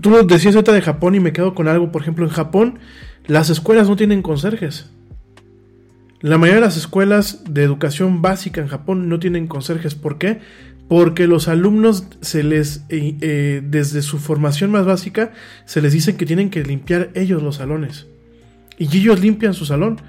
Tú 0.00 0.26
decías 0.26 0.54
ahorita 0.54 0.72
de 0.72 0.82
Japón 0.82 1.14
y 1.14 1.20
me 1.20 1.32
quedo 1.32 1.54
con 1.54 1.68
algo. 1.68 1.92
Por 1.92 2.02
ejemplo, 2.02 2.24
en 2.24 2.30
Japón 2.30 2.78
las 3.26 3.50
escuelas 3.50 3.88
no 3.88 3.96
tienen 3.96 4.22
conserjes. 4.22 4.90
La 6.20 6.38
mayoría 6.38 6.60
de 6.60 6.66
las 6.66 6.76
escuelas 6.76 7.42
de 7.48 7.64
educación 7.64 8.22
básica 8.22 8.60
en 8.60 8.68
Japón 8.68 9.08
no 9.08 9.18
tienen 9.18 9.48
conserjes. 9.48 9.94
¿Por 9.94 10.18
qué? 10.18 10.40
Porque 10.88 11.26
los 11.26 11.48
alumnos 11.48 12.04
se 12.20 12.42
les, 12.42 12.84
eh, 12.88 13.16
eh, 13.20 13.62
desde 13.64 14.02
su 14.02 14.18
formación 14.18 14.70
más 14.70 14.86
básica, 14.86 15.32
se 15.64 15.82
les 15.82 15.92
dice 15.92 16.16
que 16.16 16.26
tienen 16.26 16.50
que 16.50 16.62
limpiar 16.62 17.10
ellos 17.14 17.42
los 17.42 17.56
salones. 17.56 18.06
Y 18.78 18.96
ellos 18.96 19.20
limpian 19.20 19.52
su 19.52 19.66
salón. 19.66 20.00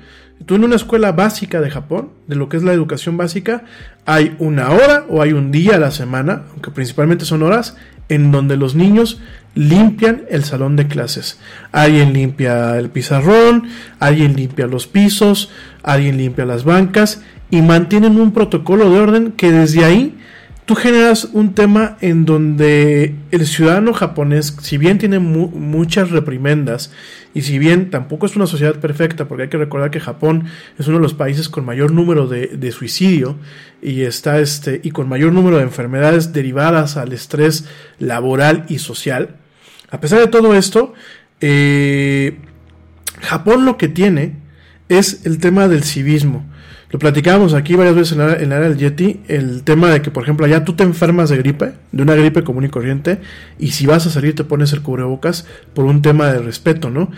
Tú 0.45 0.55
en 0.55 0.63
una 0.63 0.75
escuela 0.75 1.11
básica 1.11 1.61
de 1.61 1.69
Japón, 1.69 2.09
de 2.27 2.35
lo 2.35 2.49
que 2.49 2.57
es 2.57 2.63
la 2.63 2.73
educación 2.73 3.17
básica, 3.17 3.63
hay 4.05 4.35
una 4.39 4.69
hora 4.71 5.05
o 5.09 5.21
hay 5.21 5.33
un 5.33 5.51
día 5.51 5.75
a 5.75 5.79
la 5.79 5.91
semana, 5.91 6.43
aunque 6.51 6.71
principalmente 6.71 7.25
son 7.25 7.43
horas, 7.43 7.77
en 8.09 8.31
donde 8.31 8.57
los 8.57 8.75
niños 8.75 9.21
limpian 9.55 10.23
el 10.29 10.43
salón 10.43 10.75
de 10.75 10.87
clases. 10.87 11.39
Alguien 11.71 12.13
limpia 12.13 12.77
el 12.77 12.89
pizarrón, 12.89 13.67
alguien 13.99 14.35
limpia 14.35 14.67
los 14.67 14.87
pisos, 14.87 15.49
alguien 15.83 16.17
limpia 16.17 16.45
las 16.45 16.63
bancas 16.63 17.21
y 17.49 17.61
mantienen 17.61 18.19
un 18.19 18.31
protocolo 18.31 18.89
de 18.89 18.99
orden 18.99 19.31
que 19.33 19.51
desde 19.51 19.85
ahí 19.85 20.17
tú 20.65 20.75
generas 20.75 21.29
un 21.33 21.53
tema 21.53 21.97
en 22.01 22.25
donde 22.25 23.15
el 23.31 23.45
ciudadano 23.45 23.93
japonés, 23.93 24.55
si 24.61 24.77
bien 24.77 24.97
tiene 24.97 25.19
muchas 25.19 26.09
reprimendas 26.09 26.91
y 27.33 27.41
si 27.41 27.59
bien 27.59 27.89
tampoco 27.89 28.25
es 28.25 28.35
una 28.35 28.47
sociedad 28.47 28.79
perfecta, 28.79 29.27
porque 29.27 29.43
hay 29.43 29.49
que 29.49 29.57
recordar 29.57 29.91
que 29.91 29.99
Japón 29.99 30.45
es 30.79 30.87
uno 30.87 30.97
de 30.97 31.03
los 31.03 31.13
países 31.13 31.49
con 31.49 31.65
mayor 31.65 31.91
número 31.91 32.27
de, 32.27 32.71
suicidio 32.71 33.37
y 33.81 34.01
está 34.03 34.39
este 34.39 34.79
y 34.83 34.91
con 34.91 35.09
mayor 35.09 35.33
número 35.33 35.57
de 35.57 35.63
enfermedades 35.63 36.31
derivadas 36.31 36.95
al 36.97 37.11
estrés 37.11 37.65
laboral 37.99 38.65
y 38.69 38.79
social. 38.79 39.35
A 39.93 39.99
pesar 39.99 40.19
de 40.19 40.27
todo 40.27 40.55
esto, 40.55 40.93
eh, 41.39 42.39
Japón 43.21 43.63
lo 43.63 43.77
que 43.77 43.87
tiene 43.87 44.37
es 44.89 45.23
el 45.23 45.37
tema 45.37 45.67
del 45.67 45.83
civismo. 45.83 46.43
Lo 46.89 46.97
platicábamos 46.97 47.53
aquí 47.53 47.75
varias 47.75 47.95
veces 47.95 48.13
en 48.13 48.21
el, 48.21 48.51
área 48.51 48.69
del 48.69 48.77
Yeti, 48.79 49.21
el 49.27 49.61
tema 49.61 49.91
de 49.91 50.01
que, 50.01 50.09
por 50.09 50.23
ejemplo, 50.23 50.47
allá 50.47 50.65
tú 50.65 50.73
te 50.73 50.83
enfermas 50.83 51.29
de 51.29 51.37
gripe, 51.37 51.73
de 51.91 52.01
una 52.01 52.15
gripe 52.15 52.43
común 52.43 52.65
y 52.65 52.69
corriente, 52.69 53.21
y 53.59 53.71
si 53.71 53.85
vas 53.85 54.07
a 54.07 54.09
salir 54.09 54.33
te 54.33 54.43
pones 54.43 54.73
el 54.73 54.81
cubrebocas 54.81 55.45
por 55.75 55.85
un 55.85 56.01
tema 56.01 56.25
de 56.33 56.39
respeto, 56.39 56.89
¿no? 56.89 57.11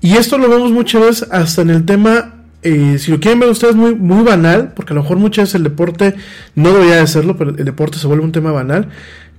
Y 0.00 0.16
esto 0.16 0.36
lo 0.36 0.48
vemos 0.48 0.72
muchas 0.72 1.02
veces 1.02 1.28
hasta 1.30 1.62
en 1.62 1.70
el 1.70 1.84
tema, 1.84 2.42
eh, 2.62 2.98
si 2.98 3.12
lo 3.12 3.20
quieren 3.20 3.38
ver 3.38 3.50
ustedes, 3.50 3.76
muy, 3.76 3.94
muy 3.94 4.24
banal, 4.24 4.72
porque 4.74 4.94
a 4.94 4.96
lo 4.96 5.02
mejor 5.02 5.18
muchas 5.18 5.44
veces 5.44 5.54
el 5.54 5.62
deporte 5.62 6.16
no 6.56 6.72
debería 6.72 6.96
de 6.96 7.06
serlo, 7.06 7.36
pero 7.36 7.50
el 7.50 7.64
deporte 7.64 7.98
se 7.98 8.08
vuelve 8.08 8.24
un 8.24 8.32
tema 8.32 8.50
banal. 8.50 8.88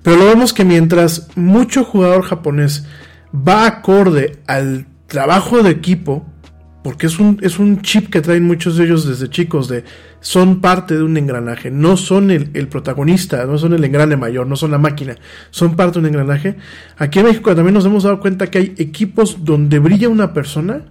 Pero 0.03 0.17
lo 0.17 0.25
vemos 0.25 0.53
que 0.53 0.65
mientras 0.65 1.29
mucho 1.35 1.83
jugador 1.83 2.23
japonés 2.23 2.85
va 3.33 3.65
acorde 3.65 4.39
al 4.47 4.87
trabajo 5.07 5.63
de 5.63 5.71
equipo, 5.71 6.25
porque 6.83 7.07
es 7.07 7.19
un, 7.19 7.39
es 7.41 7.59
un 7.59 7.81
chip 7.81 8.09
que 8.09 8.21
traen 8.21 8.45
muchos 8.45 8.77
de 8.77 8.85
ellos 8.85 9.05
desde 9.05 9.29
chicos, 9.29 9.67
de 9.67 9.83
son 10.21 10.61
parte 10.61 10.95
de 10.95 11.03
un 11.03 11.17
engranaje, 11.17 11.69
no 11.69 11.97
son 11.97 12.31
el, 12.31 12.67
protagonista, 12.69 13.45
no 13.45 13.57
son 13.57 13.73
el 13.73 13.83
engrane 13.83 14.15
mayor, 14.15 14.47
no 14.47 14.55
son 14.55 14.71
la 14.71 14.77
máquina, 14.77 15.15
son 15.49 15.75
parte 15.75 15.93
de 15.95 15.99
un 15.99 16.05
engranaje. 16.07 16.55
Aquí 16.97 17.19
en 17.19 17.25
México 17.25 17.53
también 17.55 17.73
nos 17.73 17.85
hemos 17.85 18.03
dado 18.03 18.19
cuenta 18.19 18.47
que 18.47 18.57
hay 18.59 18.75
equipos 18.77 19.43
donde 19.43 19.79
brilla 19.79 20.09
una 20.09 20.33
persona, 20.33 20.85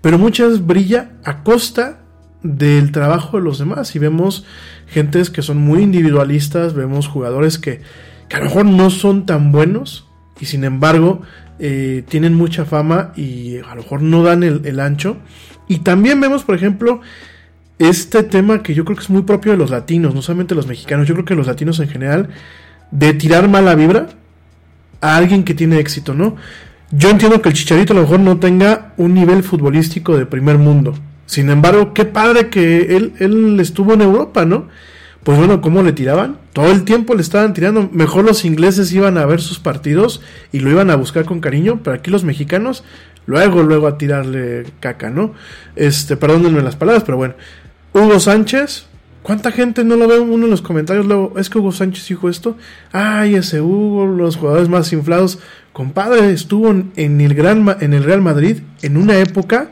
pero 0.00 0.18
muchas 0.18 0.66
brilla 0.66 1.12
a 1.24 1.42
costa 1.42 2.00
del 2.42 2.92
trabajo 2.92 3.36
de 3.38 3.44
los 3.44 3.58
demás 3.58 3.94
y 3.96 3.98
vemos 3.98 4.44
gentes 4.86 5.30
que 5.30 5.42
son 5.42 5.58
muy 5.58 5.82
individualistas, 5.82 6.74
vemos 6.74 7.08
jugadores 7.08 7.58
que, 7.58 7.80
que 8.28 8.36
a 8.36 8.38
lo 8.38 8.46
mejor 8.46 8.66
no 8.66 8.90
son 8.90 9.26
tan 9.26 9.52
buenos 9.52 10.06
y 10.40 10.46
sin 10.46 10.64
embargo 10.64 11.22
eh, 11.60 12.04
tienen 12.08 12.34
mucha 12.34 12.64
fama 12.64 13.12
y 13.16 13.58
a 13.58 13.74
lo 13.74 13.82
mejor 13.82 14.02
no 14.02 14.22
dan 14.22 14.42
el, 14.42 14.80
ancho. 14.80 15.16
Y 15.66 15.78
también 15.78 16.20
vemos, 16.20 16.44
por 16.44 16.54
ejemplo, 16.54 17.00
este 17.78 18.22
tema 18.22 18.62
que 18.62 18.74
yo 18.74 18.84
creo 18.84 18.96
que 18.96 19.02
es 19.02 19.10
muy 19.10 19.22
propio 19.22 19.52
de 19.52 19.58
los 19.58 19.70
latinos, 19.70 20.14
no 20.14 20.22
solamente 20.22 20.54
los 20.54 20.66
mexicanos, 20.66 21.08
yo 21.08 21.14
creo 21.14 21.24
que 21.24 21.34
los 21.34 21.46
latinos 21.46 21.80
en 21.80 21.88
general, 21.88 22.28
de 22.90 23.12
tirar 23.12 23.48
mala 23.48 23.74
vibra 23.74 24.08
a 25.00 25.16
alguien 25.16 25.44
que 25.44 25.54
tiene 25.54 25.78
éxito, 25.78 26.14
¿no? 26.14 26.36
Yo 26.90 27.10
entiendo 27.10 27.42
que 27.42 27.50
el 27.50 27.54
Chicharito 27.54 27.92
a 27.92 27.96
lo 27.96 28.02
mejor 28.02 28.20
no 28.20 28.38
tenga 28.38 28.94
un 28.96 29.12
nivel 29.12 29.42
futbolístico 29.42 30.16
de 30.16 30.26
primer 30.26 30.58
mundo. 30.58 30.94
Sin 31.28 31.50
embargo, 31.50 31.92
qué 31.92 32.06
padre 32.06 32.48
que 32.48 32.96
él, 32.96 33.12
él 33.18 33.60
estuvo 33.60 33.92
en 33.92 34.00
Europa, 34.00 34.46
¿no? 34.46 34.68
Pues 35.24 35.36
bueno, 35.36 35.60
¿cómo 35.60 35.82
le 35.82 35.92
tiraban? 35.92 36.38
Todo 36.54 36.70
el 36.70 36.84
tiempo 36.84 37.14
le 37.14 37.20
estaban 37.20 37.52
tirando. 37.52 37.90
Mejor 37.92 38.24
los 38.24 38.46
ingleses 38.46 38.90
iban 38.94 39.18
a 39.18 39.26
ver 39.26 39.42
sus 39.42 39.58
partidos 39.58 40.22
y 40.52 40.60
lo 40.60 40.70
iban 40.70 40.90
a 40.90 40.96
buscar 40.96 41.26
con 41.26 41.40
cariño, 41.40 41.80
pero 41.84 41.96
aquí 41.96 42.10
los 42.10 42.24
mexicanos, 42.24 42.82
luego, 43.26 43.62
luego 43.62 43.88
a 43.88 43.98
tirarle 43.98 44.64
caca, 44.80 45.10
¿no? 45.10 45.34
Este, 45.76 46.16
perdónenme 46.16 46.62
las 46.62 46.76
palabras, 46.76 47.04
pero 47.04 47.18
bueno. 47.18 47.34
Hugo 47.92 48.20
Sánchez, 48.20 48.86
¿cuánta 49.22 49.52
gente 49.52 49.84
no 49.84 49.96
lo 49.96 50.08
ve 50.08 50.18
uno 50.18 50.46
en 50.46 50.50
los 50.50 50.62
comentarios? 50.62 51.04
Luego, 51.04 51.34
es 51.36 51.50
que 51.50 51.58
Hugo 51.58 51.72
Sánchez 51.72 52.08
dijo 52.08 52.30
esto. 52.30 52.56
Ay, 52.90 53.34
ese 53.34 53.60
Hugo, 53.60 54.06
los 54.06 54.36
jugadores 54.36 54.70
más 54.70 54.90
inflados. 54.94 55.40
Compadre, 55.74 56.32
estuvo 56.32 56.70
en 56.70 57.20
el, 57.20 57.34
gran, 57.34 57.76
en 57.80 57.92
el 57.92 58.02
Real 58.02 58.22
Madrid 58.22 58.60
en 58.80 58.96
una 58.96 59.18
época 59.18 59.68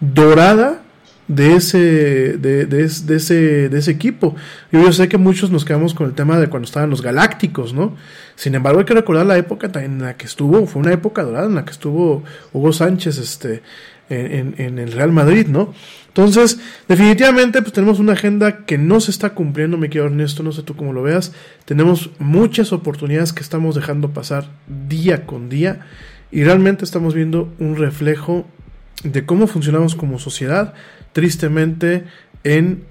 dorada 0.00 0.83
de 1.28 1.54
ese, 1.54 1.78
de, 2.38 2.66
de, 2.66 2.84
ese, 2.84 3.68
de 3.68 3.78
ese 3.78 3.90
equipo. 3.90 4.34
Yo, 4.70 4.92
sé 4.92 5.08
que 5.08 5.18
muchos 5.18 5.50
nos 5.50 5.64
quedamos 5.64 5.94
con 5.94 6.06
el 6.06 6.14
tema 6.14 6.38
de 6.38 6.48
cuando 6.48 6.66
estaban 6.66 6.90
los 6.90 7.02
galácticos, 7.02 7.72
¿no? 7.72 7.96
Sin 8.36 8.54
embargo, 8.54 8.80
hay 8.80 8.84
que 8.84 8.94
recordar 8.94 9.26
la 9.26 9.38
época 9.38 9.70
en 9.80 10.02
la 10.02 10.16
que 10.16 10.26
estuvo, 10.26 10.66
fue 10.66 10.82
una 10.82 10.92
época 10.92 11.22
dorada 11.22 11.46
en 11.46 11.54
la 11.54 11.64
que 11.64 11.72
estuvo 11.72 12.24
Hugo 12.52 12.72
Sánchez, 12.72 13.18
este, 13.18 13.62
en, 14.10 14.78
el 14.78 14.92
Real 14.92 15.12
Madrid, 15.12 15.46
¿no? 15.46 15.72
Entonces, 16.08 16.60
definitivamente, 16.88 17.60
pues 17.62 17.72
tenemos 17.72 17.98
una 17.98 18.12
agenda 18.12 18.64
que 18.66 18.78
no 18.78 19.00
se 19.00 19.10
está 19.10 19.30
cumpliendo, 19.30 19.76
me 19.76 19.88
quiero 19.88 20.06
Ernesto, 20.06 20.42
no 20.42 20.52
sé 20.52 20.62
tú 20.62 20.76
cómo 20.76 20.92
lo 20.92 21.02
veas. 21.02 21.32
Tenemos 21.64 22.10
muchas 22.18 22.72
oportunidades 22.72 23.32
que 23.32 23.42
estamos 23.42 23.74
dejando 23.74 24.10
pasar 24.10 24.46
día 24.88 25.26
con 25.26 25.48
día 25.48 25.86
y 26.30 26.44
realmente 26.44 26.84
estamos 26.84 27.14
viendo 27.14 27.52
un 27.58 27.76
reflejo 27.76 28.46
de 29.02 29.26
cómo 29.26 29.46
funcionamos 29.46 29.94
como 29.94 30.18
sociedad, 30.18 30.74
tristemente, 31.12 32.04
en 32.44 32.84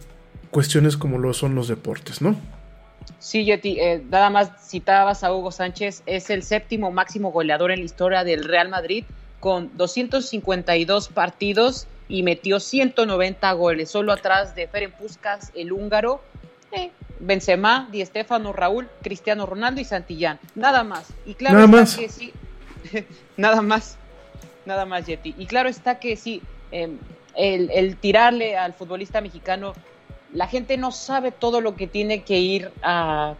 cuestiones 0.51 0.97
como 0.97 1.17
lo 1.17 1.33
son 1.33 1.55
los 1.55 1.67
deportes, 1.67 2.21
¿no? 2.21 2.35
Sí, 3.19 3.45
Yeti, 3.45 3.79
eh, 3.79 4.03
nada 4.09 4.29
más 4.29 4.69
citabas 4.69 5.23
a 5.23 5.33
Hugo 5.33 5.51
Sánchez, 5.51 6.03
es 6.05 6.29
el 6.29 6.43
séptimo 6.43 6.91
máximo 6.91 7.31
goleador 7.31 7.71
en 7.71 7.79
la 7.79 7.85
historia 7.85 8.23
del 8.23 8.43
Real 8.43 8.69
Madrid 8.69 9.05
con 9.39 9.71
252 9.75 11.09
partidos 11.09 11.87
y 12.07 12.23
metió 12.23 12.59
190 12.59 13.51
goles, 13.53 13.89
solo 13.89 14.13
atrás 14.13 14.55
de 14.55 14.67
Ferenc 14.67 14.93
Puskas, 14.93 15.51
el 15.55 15.71
húngaro, 15.71 16.21
eh, 16.71 16.91
Benzema, 17.19 17.87
Di 17.91 18.05
Stefano, 18.05 18.53
Raúl, 18.53 18.89
Cristiano 19.01 19.45
Ronaldo 19.45 19.81
y 19.81 19.85
Santillán, 19.85 20.39
nada 20.55 20.83
más. 20.83 21.07
Y 21.25 21.33
claro 21.35 21.55
nada 21.55 21.67
más. 21.67 21.97
que 21.97 22.09
sí, 22.09 22.33
nada 23.37 23.61
más, 23.61 23.97
nada 24.65 24.85
más, 24.85 25.05
Yeti. 25.05 25.35
Y 25.37 25.45
claro 25.45 25.69
está 25.69 25.99
que 25.99 26.15
sí, 26.15 26.41
em, 26.71 26.97
el, 27.35 27.69
el 27.71 27.97
tirarle 27.97 28.57
al 28.57 28.73
futbolista 28.73 29.21
mexicano 29.21 29.73
la 30.33 30.47
gente 30.47 30.77
no 30.77 30.91
sabe 30.91 31.31
todo 31.31 31.61
lo 31.61 31.75
que 31.75 31.87
tiene 31.87 32.23
que 32.23 32.39
ir 32.39 32.71
a, 32.81 33.35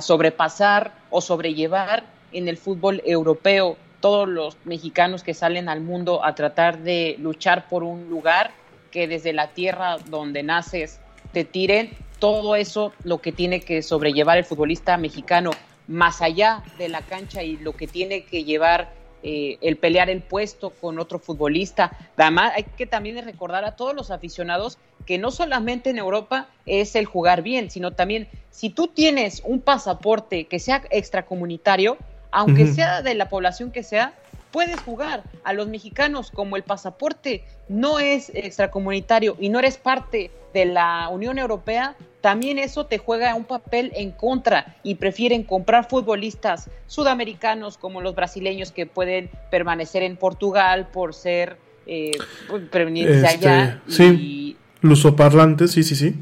sobrepasar 0.00 0.92
o 1.10 1.20
sobrellevar 1.20 2.04
en 2.32 2.48
el 2.48 2.56
fútbol 2.56 3.02
europeo. 3.04 3.76
Todos 4.00 4.28
los 4.28 4.56
mexicanos 4.64 5.22
que 5.22 5.34
salen 5.34 5.68
al 5.68 5.80
mundo 5.80 6.24
a 6.24 6.34
tratar 6.34 6.78
de 6.78 7.16
luchar 7.18 7.68
por 7.68 7.82
un 7.82 8.08
lugar 8.08 8.52
que 8.90 9.08
desde 9.08 9.32
la 9.32 9.48
tierra 9.48 9.96
donde 10.08 10.42
naces 10.42 11.00
te 11.32 11.44
tiren, 11.44 11.90
todo 12.18 12.56
eso 12.56 12.92
lo 13.04 13.20
que 13.20 13.32
tiene 13.32 13.60
que 13.60 13.82
sobrellevar 13.82 14.38
el 14.38 14.44
futbolista 14.44 14.96
mexicano 14.96 15.50
más 15.86 16.22
allá 16.22 16.62
de 16.78 16.88
la 16.88 17.02
cancha 17.02 17.42
y 17.42 17.56
lo 17.56 17.72
que 17.72 17.86
tiene 17.86 18.24
que 18.24 18.44
llevar 18.44 18.92
eh, 19.22 19.58
el 19.60 19.76
pelear 19.76 20.08
el 20.08 20.22
puesto 20.22 20.70
con 20.70 20.98
otro 20.98 21.18
futbolista. 21.18 21.92
Además, 22.16 22.52
hay 22.56 22.64
que 22.64 22.86
también 22.86 23.22
recordar 23.24 23.64
a 23.64 23.76
todos 23.76 23.94
los 23.94 24.10
aficionados 24.10 24.78
que 25.06 25.18
no 25.18 25.30
solamente 25.30 25.90
en 25.90 25.98
Europa 25.98 26.48
es 26.66 26.94
el 26.96 27.04
jugar 27.04 27.42
bien, 27.42 27.70
sino 27.70 27.92
también 27.92 28.28
si 28.50 28.70
tú 28.70 28.88
tienes 28.88 29.42
un 29.44 29.60
pasaporte 29.60 30.44
que 30.44 30.58
sea 30.58 30.82
extracomunitario, 30.90 31.98
aunque 32.30 32.66
sea 32.66 33.02
de 33.02 33.14
la 33.14 33.28
población 33.28 33.72
que 33.72 33.82
sea, 33.82 34.14
puedes 34.50 34.80
jugar. 34.80 35.24
A 35.44 35.52
los 35.52 35.68
mexicanos, 35.68 36.30
como 36.30 36.56
el 36.56 36.62
pasaporte 36.62 37.44
no 37.68 37.98
es 37.98 38.30
extracomunitario 38.34 39.36
y 39.40 39.48
no 39.48 39.58
eres 39.58 39.78
parte 39.78 40.30
de 40.52 40.64
la 40.66 41.08
Unión 41.08 41.38
Europea, 41.38 41.96
también 42.20 42.58
eso 42.58 42.86
te 42.86 42.98
juega 42.98 43.34
un 43.34 43.44
papel 43.44 43.92
en 43.94 44.10
contra 44.10 44.76
y 44.82 44.96
prefieren 44.96 45.44
comprar 45.44 45.88
futbolistas 45.88 46.68
sudamericanos 46.86 47.78
como 47.78 48.02
los 48.02 48.14
brasileños 48.14 48.72
que 48.72 48.86
pueden 48.86 49.30
permanecer 49.50 50.02
en 50.02 50.16
Portugal 50.16 50.88
por 50.92 51.14
ser 51.14 51.56
eh, 51.86 52.10
pues, 52.48 52.62
este, 52.72 53.26
allá. 53.26 53.82
Sí, 53.88 54.56
lusoparlantes, 54.82 55.72
sí, 55.72 55.82
sí, 55.82 55.96
sí 55.96 56.14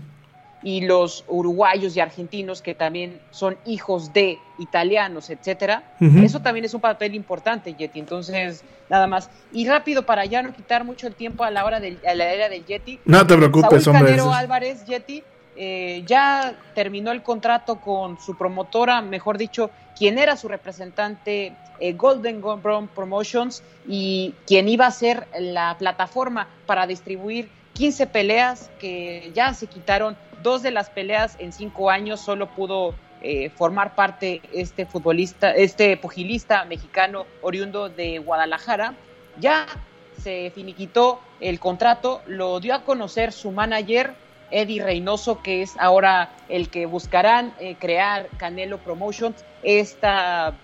y 0.62 0.80
los 0.80 1.24
uruguayos 1.28 1.96
y 1.96 2.00
argentinos 2.00 2.62
que 2.62 2.74
también 2.74 3.20
son 3.30 3.56
hijos 3.64 4.12
de 4.12 4.38
italianos, 4.58 5.30
etcétera. 5.30 5.82
Eso 6.00 6.40
también 6.40 6.64
es 6.64 6.74
un 6.74 6.80
papel 6.80 7.14
importante, 7.14 7.74
Yeti. 7.74 8.00
Entonces, 8.00 8.64
nada 8.88 9.06
más. 9.06 9.30
Y 9.52 9.68
rápido 9.68 10.04
para 10.04 10.24
ya 10.24 10.42
no 10.42 10.52
quitar 10.52 10.84
mucho 10.84 11.06
el 11.06 11.14
tiempo 11.14 11.44
a 11.44 11.50
la 11.50 11.64
hora 11.64 11.80
del, 11.80 11.98
a 12.06 12.14
la 12.14 12.32
era 12.32 12.48
del 12.48 12.64
Yeti. 12.64 12.98
No 13.04 13.26
te 13.26 13.36
preocupes, 13.36 13.84
Saúl 13.84 13.96
hombre. 13.96 14.16
Canero 14.16 14.32
Álvarez, 14.32 14.84
Yeti, 14.84 15.22
eh, 15.56 16.02
ya 16.06 16.54
terminó 16.74 17.12
el 17.12 17.22
contrato 17.22 17.80
con 17.80 18.20
su 18.20 18.36
promotora, 18.36 19.00
mejor 19.00 19.38
dicho, 19.38 19.70
quien 19.96 20.18
era 20.18 20.36
su 20.36 20.48
representante, 20.48 21.52
eh, 21.80 21.92
Golden 21.94 22.40
Brown 22.40 22.88
Promotions, 22.88 23.62
y 23.86 24.34
quien 24.46 24.68
iba 24.68 24.86
a 24.86 24.90
ser 24.90 25.26
la 25.38 25.76
plataforma 25.78 26.48
para 26.66 26.86
distribuir 26.86 27.48
15 27.78 28.08
peleas 28.08 28.70
que 28.80 29.30
ya 29.34 29.54
se 29.54 29.68
quitaron 29.68 30.16
dos 30.42 30.62
de 30.62 30.72
las 30.72 30.90
peleas 30.90 31.36
en 31.38 31.52
cinco 31.52 31.90
años 31.90 32.20
solo 32.20 32.48
pudo 32.48 32.92
eh, 33.22 33.50
formar 33.50 33.94
parte 33.94 34.42
este 34.52 34.84
futbolista, 34.84 35.52
este 35.52 35.96
pugilista 35.96 36.64
mexicano 36.64 37.24
oriundo 37.40 37.88
de 37.88 38.18
Guadalajara. 38.18 38.94
Ya 39.38 39.66
se 40.20 40.50
finiquitó 40.52 41.20
el 41.38 41.60
contrato, 41.60 42.20
lo 42.26 42.58
dio 42.58 42.74
a 42.74 42.82
conocer 42.82 43.32
su 43.32 43.52
manager, 43.52 44.14
Eddie 44.50 44.82
Reynoso, 44.82 45.40
que 45.40 45.62
es 45.62 45.76
ahora 45.78 46.32
el 46.48 46.70
que 46.70 46.86
buscarán 46.86 47.54
eh, 47.60 47.76
crear 47.78 48.26
Canelo 48.38 48.78
Promotions. 48.78 49.44
Esta 49.62 50.54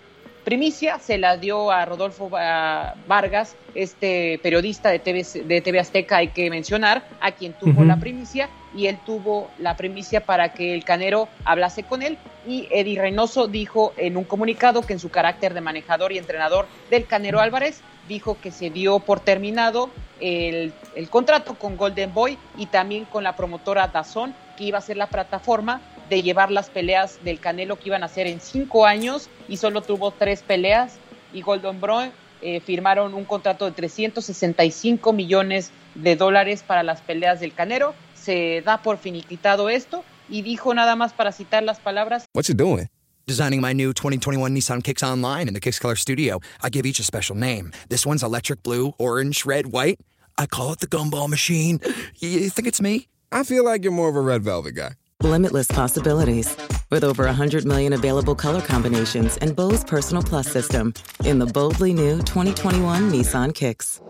primicia 0.44 0.98
se 0.98 1.18
la 1.18 1.36
dio 1.36 1.70
a 1.70 1.84
Rodolfo 1.84 2.28
Vargas, 2.28 3.56
este 3.74 4.38
periodista 4.42 4.90
de 4.90 4.98
TV, 4.98 5.26
de 5.44 5.60
TV 5.60 5.80
Azteca, 5.80 6.18
hay 6.18 6.28
que 6.28 6.50
mencionar, 6.50 7.04
a 7.20 7.32
quien 7.32 7.54
tuvo 7.54 7.84
la 7.84 7.98
primicia, 7.98 8.48
y 8.76 8.86
él 8.86 8.98
tuvo 9.04 9.50
la 9.58 9.76
primicia 9.76 10.24
para 10.24 10.52
que 10.52 10.74
el 10.74 10.84
Canero 10.84 11.28
hablase 11.44 11.82
con 11.82 12.02
él. 12.02 12.18
Y 12.46 12.68
Eddie 12.70 13.00
Reynoso 13.00 13.46
dijo 13.46 13.94
en 13.96 14.16
un 14.16 14.24
comunicado 14.24 14.82
que 14.82 14.92
en 14.92 14.98
su 14.98 15.10
carácter 15.10 15.54
de 15.54 15.60
manejador 15.60 16.12
y 16.12 16.18
entrenador 16.18 16.66
del 16.90 17.06
Canero 17.06 17.40
Álvarez, 17.40 17.80
dijo 18.08 18.36
que 18.40 18.50
se 18.50 18.68
dio 18.68 18.98
por 18.98 19.20
terminado 19.20 19.88
el, 20.20 20.72
el 20.94 21.08
contrato 21.08 21.54
con 21.54 21.76
Golden 21.76 22.12
Boy 22.12 22.36
y 22.58 22.66
también 22.66 23.06
con 23.06 23.24
la 23.24 23.34
promotora 23.34 23.88
Dazón, 23.88 24.34
que 24.56 24.64
iba 24.64 24.78
a 24.78 24.82
ser 24.82 24.96
la 24.96 25.06
plataforma 25.06 25.80
de 26.08 26.22
llevar 26.22 26.50
las 26.50 26.70
peleas 26.70 27.18
del 27.24 27.40
Canelo 27.40 27.76
que 27.76 27.88
iban 27.88 28.02
a 28.02 28.06
hacer 28.06 28.26
en 28.26 28.40
cinco 28.40 28.86
años 28.86 29.28
y 29.48 29.56
solo 29.56 29.82
tuvo 29.82 30.10
tres 30.10 30.42
peleas 30.42 30.98
y 31.32 31.42
Golden 31.42 31.80
Boy 31.80 32.10
eh, 32.42 32.60
firmaron 32.60 33.14
un 33.14 33.24
contrato 33.24 33.64
de 33.64 33.72
365 33.72 35.12
millones 35.14 35.70
de 35.94 36.14
dólares 36.14 36.62
para 36.62 36.82
las 36.82 37.00
peleas 37.00 37.40
del 37.40 37.54
Canelo. 37.54 37.94
Se 38.14 38.62
da 38.62 38.82
por 38.82 38.98
finiquitado 38.98 39.70
esto 39.70 40.04
y 40.28 40.42
dijo 40.42 40.74
nada 40.74 40.94
más 40.94 41.14
para 41.14 41.32
citar 41.32 41.62
las 41.62 41.78
palabras. 41.78 42.26
What's 42.34 42.50
it 42.50 42.58
doing? 42.58 42.88
Designing 43.26 43.62
my 43.62 43.72
new 43.72 43.94
2021 43.94 44.54
Nissan 44.54 44.82
Kicks 44.82 45.02
online 45.02 45.48
in 45.48 45.54
the 45.54 45.60
Kicks 45.60 45.78
Color 45.78 45.96
Studio. 45.96 46.40
I 46.62 46.68
give 46.68 46.86
each 46.86 47.00
a 47.00 47.02
special 47.02 47.34
name. 47.34 47.72
This 47.88 48.04
one's 48.04 48.22
electric 48.22 48.62
blue, 48.62 48.92
orange, 48.98 49.46
red, 49.46 49.68
white. 49.72 49.98
I 50.36 50.44
call 50.46 50.72
it 50.72 50.80
the 50.80 50.86
gumball 50.86 51.28
machine. 51.30 51.80
You 52.18 52.50
think 52.50 52.68
it's 52.68 52.82
me? 52.82 53.08
I 53.32 53.42
feel 53.42 53.64
like 53.64 53.82
you're 53.82 53.92
more 53.92 54.10
of 54.10 54.16
a 54.16 54.20
red 54.20 54.42
velvet 54.42 54.74
guy. 54.74 54.90
Limitless 55.24 55.68
possibilities. 55.68 56.54
With 56.90 57.02
over 57.02 57.24
100 57.24 57.64
million 57.64 57.94
available 57.94 58.34
color 58.34 58.60
combinations 58.60 59.38
and 59.38 59.56
Bose 59.56 59.82
Personal 59.82 60.22
Plus 60.22 60.52
system 60.52 60.92
in 61.24 61.38
the 61.38 61.46
boldly 61.46 61.94
new 61.94 62.18
2021 62.18 63.10
Nissan 63.10 63.54
Kicks. 63.54 64.02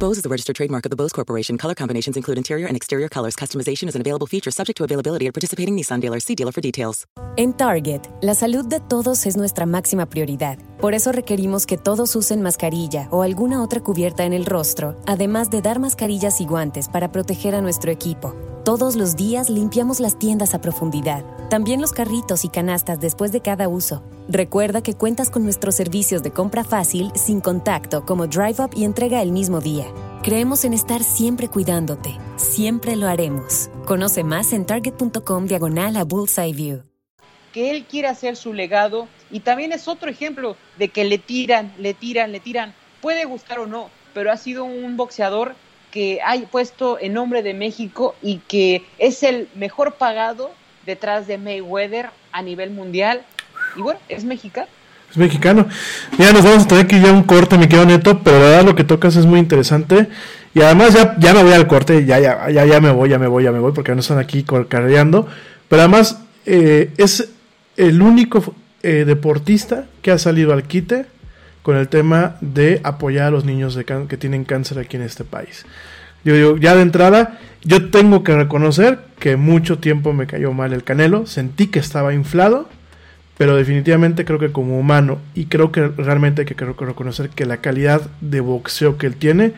Bose 0.00 0.18
is 0.18 0.26
a 0.26 0.28
registered 0.28 0.56
trademark 0.56 0.84
of 0.84 0.90
the 0.90 0.96
Bose 0.96 1.12
Corporation. 1.12 1.56
Color 1.56 1.76
combinations 1.76 2.16
include 2.16 2.36
interior 2.36 2.66
and 2.66 2.76
exterior 2.76 3.08
colors. 3.08 3.36
Customization 3.36 3.86
is 3.86 3.94
an 3.94 4.00
available 4.00 4.26
feature 4.26 4.50
subject 4.50 4.76
to 4.78 4.82
availability 4.82 5.28
at 5.28 5.34
participating 5.34 5.76
Nissan 5.76 6.00
dealers. 6.00 6.24
See 6.24 6.34
dealer 6.34 6.50
for 6.50 6.60
details. 6.60 7.06
En 7.36 7.52
Target, 7.52 8.10
la 8.22 8.34
salud 8.34 8.66
de 8.66 8.80
todos 8.80 9.24
es 9.24 9.36
nuestra 9.36 9.66
máxima 9.66 10.06
prioridad. 10.06 10.58
Por 10.80 10.94
eso 10.94 11.12
requerimos 11.12 11.64
que 11.64 11.78
todos 11.78 12.16
usen 12.16 12.42
mascarilla 12.42 13.06
o 13.12 13.22
alguna 13.22 13.62
otra 13.62 13.80
cubierta 13.80 14.24
en 14.24 14.32
el 14.32 14.46
rostro, 14.46 15.00
además 15.06 15.48
de 15.48 15.62
dar 15.62 15.78
mascarillas 15.78 16.40
y 16.40 16.44
guantes 16.44 16.88
para 16.88 17.12
proteger 17.12 17.54
a 17.54 17.60
nuestro 17.60 17.92
equipo. 17.92 18.34
Todos 18.64 18.94
los 18.94 19.16
días 19.16 19.50
limpiamos 19.50 19.98
las 19.98 20.20
tiendas 20.20 20.54
a 20.54 20.60
profundidad, 20.60 21.24
también 21.48 21.80
los 21.80 21.90
carritos 21.90 22.44
y 22.44 22.48
canastas 22.48 23.00
después 23.00 23.32
de 23.32 23.40
cada 23.40 23.66
uso. 23.66 24.04
Recuerda 24.28 24.84
que 24.84 24.94
cuentas 24.94 25.30
con 25.30 25.42
nuestros 25.42 25.74
servicios 25.74 26.22
de 26.22 26.30
compra 26.30 26.62
fácil, 26.62 27.10
sin 27.16 27.40
contacto, 27.40 28.06
como 28.06 28.28
Drive 28.28 28.62
Up 28.62 28.70
y 28.76 28.84
entrega 28.84 29.20
el 29.20 29.32
mismo 29.32 29.60
día. 29.60 29.86
Creemos 30.22 30.64
en 30.64 30.74
estar 30.74 31.02
siempre 31.02 31.48
cuidándote. 31.48 32.16
Siempre 32.36 32.94
lo 32.94 33.08
haremos. 33.08 33.68
Conoce 33.84 34.22
más 34.22 34.52
en 34.52 34.64
target.com 34.64 35.46
diagonal 35.46 35.96
a 35.96 36.04
Bullseye 36.04 36.52
View. 36.52 36.84
Que 37.52 37.72
él 37.72 37.84
quiere 37.84 38.06
hacer 38.06 38.36
su 38.36 38.52
legado 38.52 39.08
y 39.32 39.40
también 39.40 39.72
es 39.72 39.88
otro 39.88 40.08
ejemplo 40.08 40.56
de 40.78 40.88
que 40.88 41.02
le 41.04 41.18
tiran, 41.18 41.74
le 41.78 41.94
tiran, 41.94 42.30
le 42.30 42.38
tiran. 42.38 42.74
Puede 43.00 43.24
gustar 43.24 43.58
o 43.58 43.66
no, 43.66 43.90
pero 44.14 44.30
ha 44.30 44.36
sido 44.36 44.62
un 44.62 44.96
boxeador 44.96 45.56
que 45.92 46.18
ha 46.24 46.34
puesto 46.50 46.98
en 46.98 47.12
nombre 47.12 47.44
de 47.44 47.54
México 47.54 48.16
y 48.22 48.38
que 48.48 48.82
es 48.98 49.22
el 49.22 49.48
mejor 49.54 49.94
pagado 49.94 50.50
detrás 50.86 51.28
de 51.28 51.38
Mayweather 51.38 52.10
a 52.32 52.42
nivel 52.42 52.70
mundial. 52.70 53.22
Y 53.76 53.82
bueno, 53.82 54.00
es 54.08 54.24
mexicano. 54.24 54.66
Es 55.10 55.16
mexicano. 55.16 55.68
Ya 56.18 56.32
nos 56.32 56.42
vamos 56.42 56.64
a 56.64 56.68
tener 56.68 56.86
que 56.86 56.96
ir 56.96 57.02
ya 57.02 57.12
un 57.12 57.22
corte, 57.22 57.58
me 57.58 57.68
quedo 57.68 57.84
neto, 57.84 58.20
pero 58.24 58.38
la 58.40 58.44
verdad 58.46 58.64
lo 58.64 58.74
que 58.74 58.82
tocas 58.82 59.14
es 59.16 59.26
muy 59.26 59.38
interesante. 59.38 60.08
Y 60.54 60.62
además 60.62 60.94
ya, 60.94 61.14
ya 61.18 61.34
me 61.34 61.42
voy 61.42 61.52
al 61.52 61.66
corte, 61.66 62.04
ya, 62.06 62.18
ya, 62.18 62.50
ya, 62.50 62.64
ya 62.64 62.80
me 62.80 62.90
voy, 62.90 63.10
ya 63.10 63.18
me 63.18 63.26
voy, 63.26 63.44
ya 63.44 63.52
me 63.52 63.58
voy, 63.58 63.72
porque 63.72 63.94
no 63.94 64.00
están 64.00 64.18
aquí 64.18 64.44
carreando. 64.68 65.28
Pero 65.68 65.82
además 65.82 66.22
eh, 66.46 66.92
es 66.96 67.28
el 67.76 68.00
único 68.00 68.54
eh, 68.82 69.04
deportista 69.06 69.84
que 70.00 70.10
ha 70.10 70.18
salido 70.18 70.52
al 70.52 70.64
quite 70.64 71.06
con 71.62 71.76
el 71.76 71.88
tema 71.88 72.36
de 72.40 72.80
apoyar 72.84 73.28
a 73.28 73.30
los 73.30 73.44
niños 73.44 73.74
de 73.74 73.84
que 73.84 74.16
tienen 74.16 74.44
cáncer 74.44 74.78
aquí 74.78 74.96
en 74.96 75.02
este 75.02 75.24
país. 75.24 75.64
Yo, 76.24 76.36
yo, 76.36 76.56
ya 76.56 76.76
de 76.76 76.82
entrada, 76.82 77.38
yo 77.62 77.90
tengo 77.90 78.22
que 78.22 78.36
reconocer 78.36 78.98
que 79.18 79.36
mucho 79.36 79.78
tiempo 79.78 80.12
me 80.12 80.26
cayó 80.26 80.52
mal 80.52 80.72
el 80.72 80.84
canelo, 80.84 81.26
sentí 81.26 81.68
que 81.68 81.78
estaba 81.78 82.14
inflado, 82.14 82.68
pero 83.38 83.56
definitivamente 83.56 84.24
creo 84.24 84.38
que 84.38 84.52
como 84.52 84.78
humano, 84.78 85.18
y 85.34 85.46
creo 85.46 85.72
que 85.72 85.88
realmente 85.88 86.42
hay 86.42 86.46
que 86.46 86.54
reconocer 86.54 87.30
que 87.30 87.46
la 87.46 87.58
calidad 87.58 88.02
de 88.20 88.40
boxeo 88.40 88.98
que 88.98 89.06
él 89.06 89.16
tiene 89.16 89.54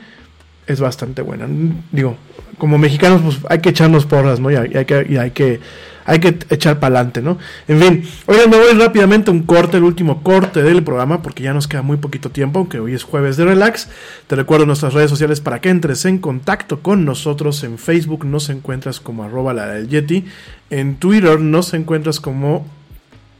es 0.66 0.80
bastante 0.80 1.22
buena. 1.22 1.46
Digo, 1.92 2.16
como 2.58 2.78
mexicanos, 2.78 3.20
pues 3.22 3.38
hay 3.48 3.60
que 3.60 3.70
echarnos 3.70 4.06
porras, 4.06 4.40
¿no? 4.40 4.50
Y 4.50 4.56
hay, 4.56 4.84
que, 4.84 5.18
hay 5.18 5.30
que, 5.30 5.60
hay 6.04 6.18
que 6.20 6.38
echar 6.50 6.78
para 6.78 6.96
adelante, 6.96 7.22
¿no? 7.22 7.38
En 7.68 7.80
fin, 7.80 8.04
oigan, 8.26 8.50
me 8.50 8.56
voy 8.56 8.72
rápidamente 8.78 9.30
un 9.30 9.42
corte, 9.42 9.76
el 9.76 9.84
último 9.84 10.22
corte 10.22 10.62
del 10.62 10.82
programa, 10.82 11.22
porque 11.22 11.42
ya 11.42 11.52
nos 11.52 11.68
queda 11.68 11.82
muy 11.82 11.96
poquito 11.96 12.30
tiempo, 12.30 12.60
aunque 12.60 12.78
hoy 12.78 12.94
es 12.94 13.02
jueves 13.02 13.36
de 13.36 13.44
relax. 13.44 13.88
Te 14.26 14.36
recuerdo 14.36 14.66
nuestras 14.66 14.94
redes 14.94 15.10
sociales 15.10 15.40
para 15.40 15.60
que 15.60 15.68
entres 15.68 16.04
en 16.04 16.18
contacto 16.18 16.80
con 16.80 17.04
nosotros. 17.04 17.62
En 17.64 17.78
Facebook 17.78 18.24
nos 18.24 18.48
encuentras 18.48 19.00
como 19.00 19.24
arroba 19.24 19.52
la 19.52 19.66
del 19.66 19.88
Yeti. 19.88 20.24
En 20.70 20.96
Twitter 20.96 21.40
nos 21.40 21.74
encuentras 21.74 22.20
como 22.20 22.66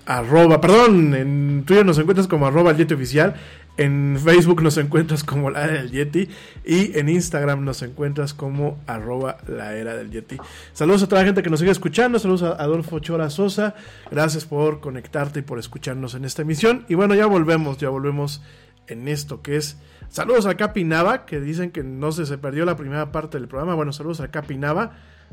arroba, 0.07 0.61
perdón, 0.61 1.15
en 1.15 1.63
Twitter 1.65 1.87
nos 1.87 1.99
encuentras 1.99 2.27
como 2.27 2.47
arroba 2.47 2.73
el 2.73 2.77
Yeti 2.77 2.95
oficial, 2.95 3.35
en 3.77 4.19
Facebook 4.23 4.63
nos 4.63 4.77
encuentras 4.77 5.25
como 5.25 5.51
la 5.51 5.65
era 5.65 5.75
del 5.75 5.91
Yeti 5.91 6.29
y 6.65 6.97
en 6.99 7.09
Instagram 7.09 7.65
nos 7.65 7.83
encuentras 7.83 8.33
como 8.33 8.79
arroba 8.87 9.39
la 9.49 9.75
era 9.77 9.97
del 9.97 10.11
Yeti. 10.11 10.37
Saludos 10.73 11.03
a 11.03 11.09
toda 11.09 11.23
la 11.23 11.27
gente 11.27 11.43
que 11.43 11.51
nos 11.51 11.61
sigue 11.61 11.73
escuchando, 11.73 12.19
saludos 12.19 12.43
a 12.43 12.63
Adolfo 12.63 13.01
Chora 13.01 13.31
Sosa, 13.31 13.75
gracias 14.11 14.45
por 14.45 14.81
conectarte 14.81 15.41
y 15.41 15.43
por 15.43 15.59
escucharnos 15.59 16.15
en 16.15 16.25
esta 16.25 16.43
emisión. 16.43 16.85
Y 16.89 16.95
bueno, 16.95 17.15
ya 17.15 17.27
volvemos, 17.27 17.79
ya 17.79 17.89
volvemos 17.89 18.43
en 18.87 19.09
esto 19.09 19.43
que 19.43 19.57
es... 19.57 19.77
Saludos 20.09 20.47
a 20.47 20.55
Capi 20.55 20.85
Nava, 20.85 21.27
que 21.27 21.41
dicen 21.41 21.73
que 21.73 21.83
no 21.83 22.13
se, 22.13 22.27
se 22.27 22.39
perdió 22.39 22.65
la 22.65 22.77
primera 22.77 23.11
parte 23.11 23.39
del 23.39 23.49
programa. 23.49 23.75
Bueno, 23.75 23.93
saludos 23.93 24.21
a 24.21 24.29
Capi 24.29 24.57
Nava. 24.57 24.93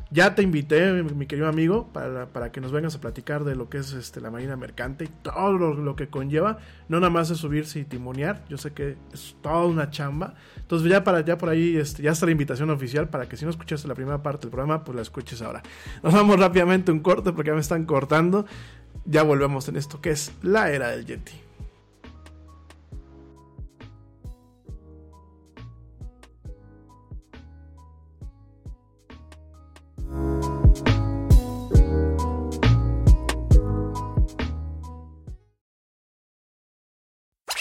Ya 0.10 0.36
te 0.36 0.42
invité, 0.42 1.04
mi 1.04 1.26
querido 1.26 1.48
amigo, 1.48 1.88
para, 1.94 2.28
para, 2.28 2.52
que 2.52 2.60
nos 2.60 2.72
vengas 2.72 2.96
a 2.96 3.02
platicar 3.02 3.44
de 3.44 3.56
lo 3.56 3.70
que 3.70 3.78
es 3.78 3.94
este, 3.94 4.20
la 4.20 4.30
marina 4.30 4.58
mercante 4.58 5.06
y 5.06 5.08
todo 5.08 5.54
lo, 5.54 5.96
que 5.96 6.08
conlleva. 6.08 6.58
No 6.90 7.00
nada 7.00 7.10
más 7.10 7.30
es 7.30 7.38
subirse 7.38 7.80
y 7.80 7.86
timonear. 7.86 8.44
Yo 8.50 8.58
sé 8.58 8.74
que 8.74 8.98
es 9.14 9.36
toda 9.42 9.66
una 9.66 9.90
chamba. 9.90 10.34
Entonces 10.58 10.90
ya 10.90 11.04
para 11.04 11.22
ya 11.22 11.38
por 11.38 11.50
ahí 11.50 11.78
este, 11.78 12.04
ya 12.04 12.12
está 12.12 12.26
la 12.26 12.34
invitación 12.34 12.70
oficial 12.72 13.10
para 13.10 13.30
que 13.30 13.38
si 13.38 13.46
no 13.46 13.52
escuchaste 13.52 13.88
la 13.88 13.96
primera 13.96 14.22
parte 14.22 14.42
del 14.42 14.52
programa, 14.52 14.84
pues 14.84 14.96
la 14.96 15.02
escuches 15.02 15.42
ahora. 15.42 15.62
Nos 16.04 16.14
vamos 16.14 16.40
rápidamente 16.40 16.92
un 16.92 17.00
corte 17.00 17.32
porque 17.32 17.50
ya 17.50 17.56
me 17.56 17.62
están 17.62 17.86
cortando. 17.86 18.46
Ya 19.06 19.24
volvemos 19.24 19.68
en 19.70 19.78
esto 19.78 20.02
que 20.02 20.12
es 20.12 20.34
la 20.42 20.72
era 20.72 20.90
del 20.90 21.06
Yeti. 21.06 21.51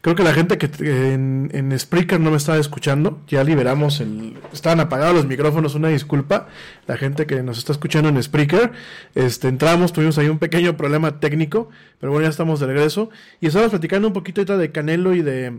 Creo 0.00 0.14
que 0.14 0.22
la 0.22 0.32
gente 0.32 0.58
que 0.58 0.66
en, 1.12 1.50
en 1.52 1.78
Spreaker 1.78 2.20
no 2.20 2.30
me 2.30 2.36
estaba 2.36 2.58
escuchando, 2.58 3.20
ya 3.26 3.44
liberamos 3.44 4.00
el... 4.00 4.38
Estaban 4.52 4.80
apagados 4.80 5.14
los 5.14 5.26
micrófonos, 5.26 5.74
una 5.74 5.88
disculpa. 5.88 6.48
La 6.86 6.96
gente 6.96 7.26
que 7.26 7.42
nos 7.42 7.58
está 7.58 7.72
escuchando 7.72 8.08
en 8.08 8.22
Spreaker, 8.22 8.72
este, 9.14 9.48
entramos, 9.48 9.92
tuvimos 9.92 10.16
ahí 10.18 10.28
un 10.28 10.38
pequeño 10.38 10.76
problema 10.76 11.20
técnico, 11.20 11.68
pero 11.98 12.12
bueno, 12.12 12.24
ya 12.24 12.30
estamos 12.30 12.60
de 12.60 12.66
regreso. 12.66 13.10
Y 13.40 13.46
estamos 13.46 13.70
platicando 13.70 14.08
un 14.08 14.14
poquito 14.14 14.40
ahorita 14.40 14.56
de 14.56 14.72
Canelo 14.72 15.14
y 15.14 15.22
de... 15.22 15.58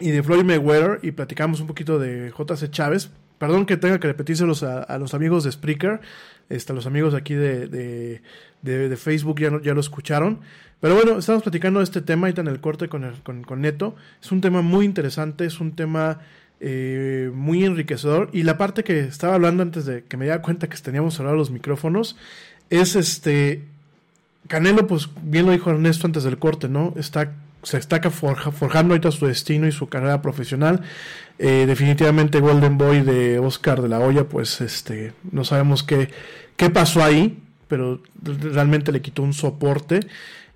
Y 0.00 0.10
de 0.10 0.24
Floyd 0.24 0.42
Mayweather 0.42 0.98
y 1.02 1.12
platicamos 1.12 1.60
un 1.60 1.68
poquito 1.68 2.00
de 2.00 2.32
JC 2.36 2.68
Chávez, 2.68 3.10
Perdón 3.38 3.66
que 3.66 3.76
tenga 3.76 3.98
que 3.98 4.06
repetírselos 4.06 4.62
a, 4.62 4.82
a 4.82 4.98
los 4.98 5.14
amigos 5.14 5.44
de 5.44 5.52
Spreaker, 5.52 6.00
este, 6.48 6.72
los 6.72 6.86
amigos 6.86 7.14
aquí 7.14 7.34
de, 7.34 7.68
de, 7.68 8.20
de, 8.62 8.96
Facebook 8.96 9.40
ya, 9.40 9.50
ya 9.62 9.74
lo 9.74 9.80
escucharon. 9.80 10.40
Pero 10.80 10.94
bueno, 10.94 11.18
estamos 11.18 11.42
platicando 11.42 11.80
de 11.80 11.84
este 11.84 12.00
tema 12.02 12.26
ahorita 12.26 12.42
en 12.42 12.48
el 12.48 12.60
corte 12.60 12.88
con, 12.88 13.10
con, 13.22 13.42
con, 13.42 13.60
Neto. 13.62 13.96
Es 14.22 14.30
un 14.32 14.40
tema 14.40 14.62
muy 14.62 14.84
interesante, 14.84 15.46
es 15.46 15.60
un 15.60 15.74
tema 15.74 16.20
eh, 16.60 17.30
muy 17.34 17.64
enriquecedor. 17.64 18.28
Y 18.32 18.42
la 18.42 18.58
parte 18.58 18.84
que 18.84 19.00
estaba 19.00 19.34
hablando 19.34 19.62
antes 19.62 19.86
de 19.86 20.04
que 20.04 20.16
me 20.16 20.26
diera 20.26 20.42
cuenta 20.42 20.68
que 20.68 20.76
teníamos 20.76 21.14
cerrados 21.14 21.38
los 21.38 21.50
micrófonos 21.50 22.16
es 22.70 22.96
este. 22.96 23.64
Canelo, 24.46 24.86
pues 24.86 25.08
bien 25.22 25.46
lo 25.46 25.52
dijo 25.52 25.70
Ernesto 25.70 26.06
antes 26.06 26.22
del 26.22 26.38
corte, 26.38 26.68
¿no? 26.68 26.92
Está 26.96 27.32
se 27.64 27.78
está 27.78 28.00
forjando 28.10 28.94
ahorita 28.94 29.10
su 29.10 29.26
destino 29.26 29.66
y 29.66 29.72
su 29.72 29.88
carrera 29.88 30.22
profesional. 30.22 30.82
Eh, 31.38 31.64
definitivamente 31.66 32.40
Golden 32.40 32.78
Boy 32.78 33.00
de 33.00 33.38
Oscar 33.40 33.82
de 33.82 33.88
la 33.88 33.98
Hoya, 33.98 34.28
pues 34.28 34.60
este, 34.60 35.12
no 35.32 35.44
sabemos 35.44 35.82
qué, 35.82 36.10
qué 36.56 36.70
pasó 36.70 37.02
ahí, 37.02 37.42
pero 37.66 38.02
realmente 38.22 38.92
le 38.92 39.02
quitó 39.02 39.22
un 39.22 39.32
soporte. 39.32 40.00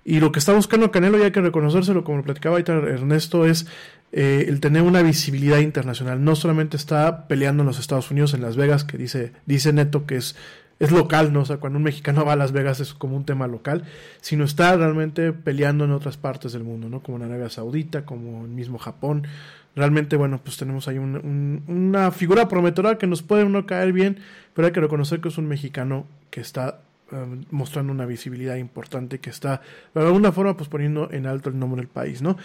Y 0.05 0.19
lo 0.19 0.31
que 0.31 0.39
está 0.39 0.53
buscando 0.53 0.91
Canelo, 0.91 1.19
y 1.19 1.23
hay 1.23 1.31
que 1.31 1.41
reconocérselo, 1.41 2.03
como 2.03 2.19
lo 2.19 2.23
platicaba 2.23 2.53
ahorita 2.53 2.73
Ernesto, 2.73 3.45
es 3.45 3.67
eh, 4.11 4.45
el 4.47 4.59
tener 4.59 4.83
una 4.83 5.01
visibilidad 5.01 5.59
internacional. 5.59 6.23
No 6.23 6.35
solamente 6.35 6.77
está 6.77 7.27
peleando 7.27 7.63
en 7.63 7.67
los 7.67 7.79
Estados 7.79 8.09
Unidos, 8.09 8.33
en 8.33 8.41
Las 8.41 8.55
Vegas, 8.55 8.83
que 8.83 8.97
dice, 8.97 9.33
dice 9.45 9.73
Neto 9.73 10.05
que 10.05 10.17
es 10.17 10.35
es 10.79 10.91
local, 10.91 11.33
¿no? 11.33 11.41
O 11.41 11.45
sea, 11.45 11.57
cuando 11.57 11.77
un 11.77 11.83
mexicano 11.83 12.25
va 12.25 12.33
a 12.33 12.35
Las 12.37 12.53
Vegas 12.53 12.79
es 12.79 12.93
como 12.93 13.15
un 13.15 13.25
tema 13.25 13.47
local, 13.47 13.83
sino 14.21 14.45
está 14.45 14.75
realmente 14.77 15.33
peleando 15.33 15.83
en 15.83 15.91
otras 15.91 16.17
partes 16.17 16.53
del 16.53 16.63
mundo, 16.63 16.89
¿no? 16.89 17.01
Como 17.01 17.17
en 17.17 17.23
Arabia 17.23 17.49
Saudita, 17.49 18.05
como 18.05 18.45
en 18.45 18.55
mismo 18.55 18.77
Japón. 18.77 19.27
Realmente, 19.75 20.15
bueno, 20.15 20.39
pues 20.43 20.57
tenemos 20.57 20.87
ahí 20.87 20.97
una 20.97 22.11
figura 22.11 22.47
prometedora 22.47 22.97
que 22.97 23.07
nos 23.07 23.21
puede 23.21 23.43
uno 23.43 23.65
caer 23.65 23.93
bien, 23.93 24.19
pero 24.53 24.67
hay 24.67 24.73
que 24.73 24.81
reconocer 24.81 25.19
que 25.19 25.27
es 25.27 25.37
un 25.37 25.47
mexicano 25.47 26.07
que 26.31 26.41
está 26.41 26.81
um, 27.11 27.43
mostrando 27.51 27.91
una 27.91 28.05
visibilidad 28.05 28.55
importante, 28.55 29.19
que 29.19 29.29
está 29.29 29.61
de 29.93 30.01
alguna 30.01 30.31
forma 30.31 30.55
pues 30.57 30.69
poniendo 30.69 31.09
en 31.11 31.27
alto 31.27 31.49
el 31.49 31.59
nombre 31.59 31.81
del 31.81 31.89
país, 31.89 32.21
¿no? 32.21 32.37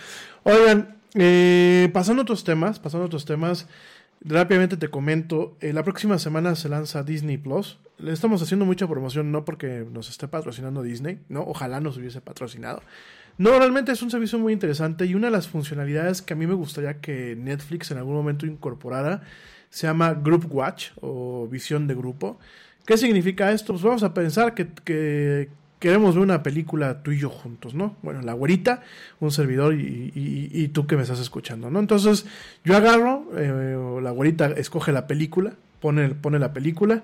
Oigan, 0.43 0.97
eh, 1.15 1.89
pasando 1.93 2.21
a 2.21 2.25
otros 2.25 2.43
temas, 2.43 2.81
pasando 2.81 3.05
a 3.05 3.07
otros 3.07 3.25
temas, 3.25 3.69
Rápidamente 4.21 4.77
te 4.77 4.89
comento, 4.89 5.57
eh, 5.61 5.73
la 5.73 5.83
próxima 5.83 6.19
semana 6.19 6.55
se 6.55 6.69
lanza 6.69 7.03
Disney 7.03 7.37
Plus. 7.37 7.79
Le 7.99 8.13
estamos 8.13 8.43
haciendo 8.43 8.65
mucha 8.65 8.89
promoción, 8.89 9.31
no 9.31 9.45
porque 9.45 9.87
nos 9.91 10.09
esté 10.09 10.29
patrocinando 10.29 10.83
Disney, 10.83 11.21
no, 11.29 11.43
ojalá 11.43 11.81
nos 11.81 11.97
hubiese 11.97 12.21
patrocinado. 12.21 12.83
No, 13.37 13.59
realmente 13.59 13.93
es 13.93 14.01
un 14.03 14.11
servicio 14.11 14.39
muy 14.39 14.53
interesante 14.53 15.07
y 15.07 15.15
una 15.15 15.27
de 15.27 15.33
las 15.33 15.49
funcionalidades 15.49 16.23
que 16.23 16.35
a 16.35 16.37
mí 16.37 16.47
me 16.47 16.55
gustaría 16.55 17.01
que 17.01 17.37
Netflix 17.37 17.91
en 17.91 17.99
algún 17.99 18.15
momento 18.15 18.47
incorporara 18.47 19.23
se 19.71 19.89
llama 19.89 20.15
Group 20.15 20.47
Watch 20.51 20.91
o 21.01 21.49
visión 21.49 21.89
de 21.89 21.95
grupo. 21.95 22.39
¿Qué 22.87 22.97
significa 22.97 23.51
esto? 23.51 23.73
Pues 23.73 23.83
vamos 23.83 24.05
a 24.05 24.15
pensar 24.15 24.55
que, 24.55 24.69
que, 24.69 25.49
queremos 25.85 26.15
ver 26.15 26.25
una 26.25 26.43
película 26.43 27.03
tú 27.03 27.11
y 27.11 27.19
yo 27.19 27.29
juntos, 27.29 27.75
¿no? 27.75 27.95
Bueno, 28.01 28.23
la 28.23 28.33
güerita, 28.33 28.81
un 29.21 29.31
servidor 29.31 29.75
y, 29.75 30.71
tú 30.73 30.87
que 30.87 30.97
me 30.97 31.03
estás 31.03 31.21
escuchando, 31.21 31.69
¿no? 31.69 31.79
Entonces 31.79 32.25
yo 32.65 32.75
agarro, 32.75 33.27
eh, 33.37 34.01
la 34.03 34.11
güerita 34.11 34.47
escoge 34.47 34.93
la 34.93 35.07
película, 35.07 35.53
pone, 35.81 36.09
pone 36.15 36.39
la 36.39 36.55
película 36.55 37.03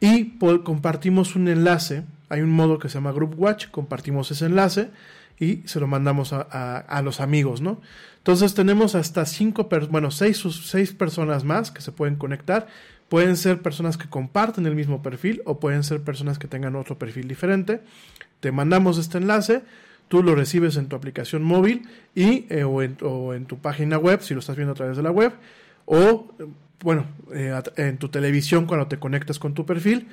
y 0.00 0.36
compartimos 0.64 1.36
un 1.36 1.46
enlace. 1.46 2.02
Hay 2.28 2.40
un 2.40 2.50
modo 2.50 2.80
que 2.80 2.88
se 2.88 2.94
llama 2.94 3.12
Group 3.12 3.38
Watch, 3.38 3.68
compartimos 3.70 4.32
ese 4.32 4.46
enlace 4.46 4.90
y 5.38 5.62
se 5.66 5.78
lo 5.78 5.86
mandamos 5.86 6.32
a, 6.32 6.40
a, 6.40 7.02
los 7.02 7.20
amigos, 7.20 7.60
¿no? 7.60 7.80
Entonces 8.16 8.52
tenemos 8.52 8.96
hasta 8.96 9.26
cinco, 9.26 9.68
bueno, 9.92 10.10
seis, 10.10 10.42
seis 10.64 10.92
personas 10.92 11.44
más 11.44 11.70
que 11.70 11.82
se 11.82 11.92
pueden 11.92 12.16
conectar 12.16 12.66
Pueden 13.08 13.36
ser 13.36 13.62
personas 13.62 13.96
que 13.96 14.08
comparten 14.08 14.66
el 14.66 14.74
mismo 14.74 15.02
perfil 15.02 15.40
o 15.46 15.58
pueden 15.60 15.82
ser 15.82 16.02
personas 16.02 16.38
que 16.38 16.46
tengan 16.46 16.76
otro 16.76 16.98
perfil 16.98 17.26
diferente. 17.26 17.80
Te 18.40 18.52
mandamos 18.52 18.98
este 18.98 19.18
enlace, 19.18 19.62
tú 20.08 20.22
lo 20.22 20.34
recibes 20.34 20.76
en 20.76 20.86
tu 20.86 20.96
aplicación 20.96 21.42
móvil 21.42 21.82
y, 22.14 22.46
eh, 22.50 22.64
o, 22.64 22.82
en, 22.82 23.46
tu 23.46 23.58
página 23.58 23.98
web, 23.98 24.20
si 24.22 24.34
lo 24.34 24.40
estás 24.40 24.56
viendo 24.56 24.72
a 24.72 24.74
través 24.74 24.96
de 24.96 25.02
la 25.02 25.10
web, 25.10 25.32
o 25.86 26.28
bueno, 26.82 27.06
eh, 27.32 27.60
en 27.76 27.98
tu 27.98 28.08
televisión 28.08 28.66
cuando 28.66 28.86
te 28.86 28.98
conectas 28.98 29.38
con 29.38 29.54
tu 29.54 29.66
perfil 29.66 30.08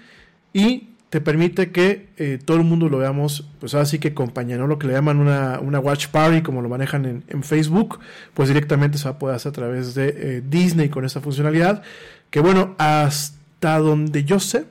y 0.54 0.90
te 1.10 1.22
permite 1.22 1.72
que 1.72 2.08
eh, 2.18 2.40
todo 2.44 2.58
el 2.58 2.64
mundo 2.64 2.90
lo 2.90 2.98
veamos, 2.98 3.48
pues 3.60 3.76
así 3.76 4.00
que 4.00 4.14
compañía, 4.14 4.58
¿no? 4.58 4.68
Lo 4.68 4.80
que 4.80 4.88
le 4.88 4.94
llaman 4.94 5.20
una, 5.20 5.60
una 5.60 5.80
watch 5.80 6.08
party, 6.08 6.42
como 6.42 6.62
lo 6.62 6.68
manejan 6.68 7.06
en, 7.06 7.24
en, 7.28 7.44
Facebook, 7.44 8.00
pues 8.34 8.50
directamente 8.50 8.98
se 8.98 9.06
va 9.06 9.12
a 9.12 9.20
poder 9.20 9.36
hacer 9.36 9.52
a 9.52 9.54
través 9.54 9.96
de 9.96 10.42
Disney 10.42 10.90
con 10.90 11.06
esa 11.06 11.22
funcionalidad 11.22 11.84
que 12.30 12.39
bueno, 12.39 12.76
hasta 12.77 13.80
donde 13.80 14.23
yo 14.23 14.39
sé, 14.39 14.65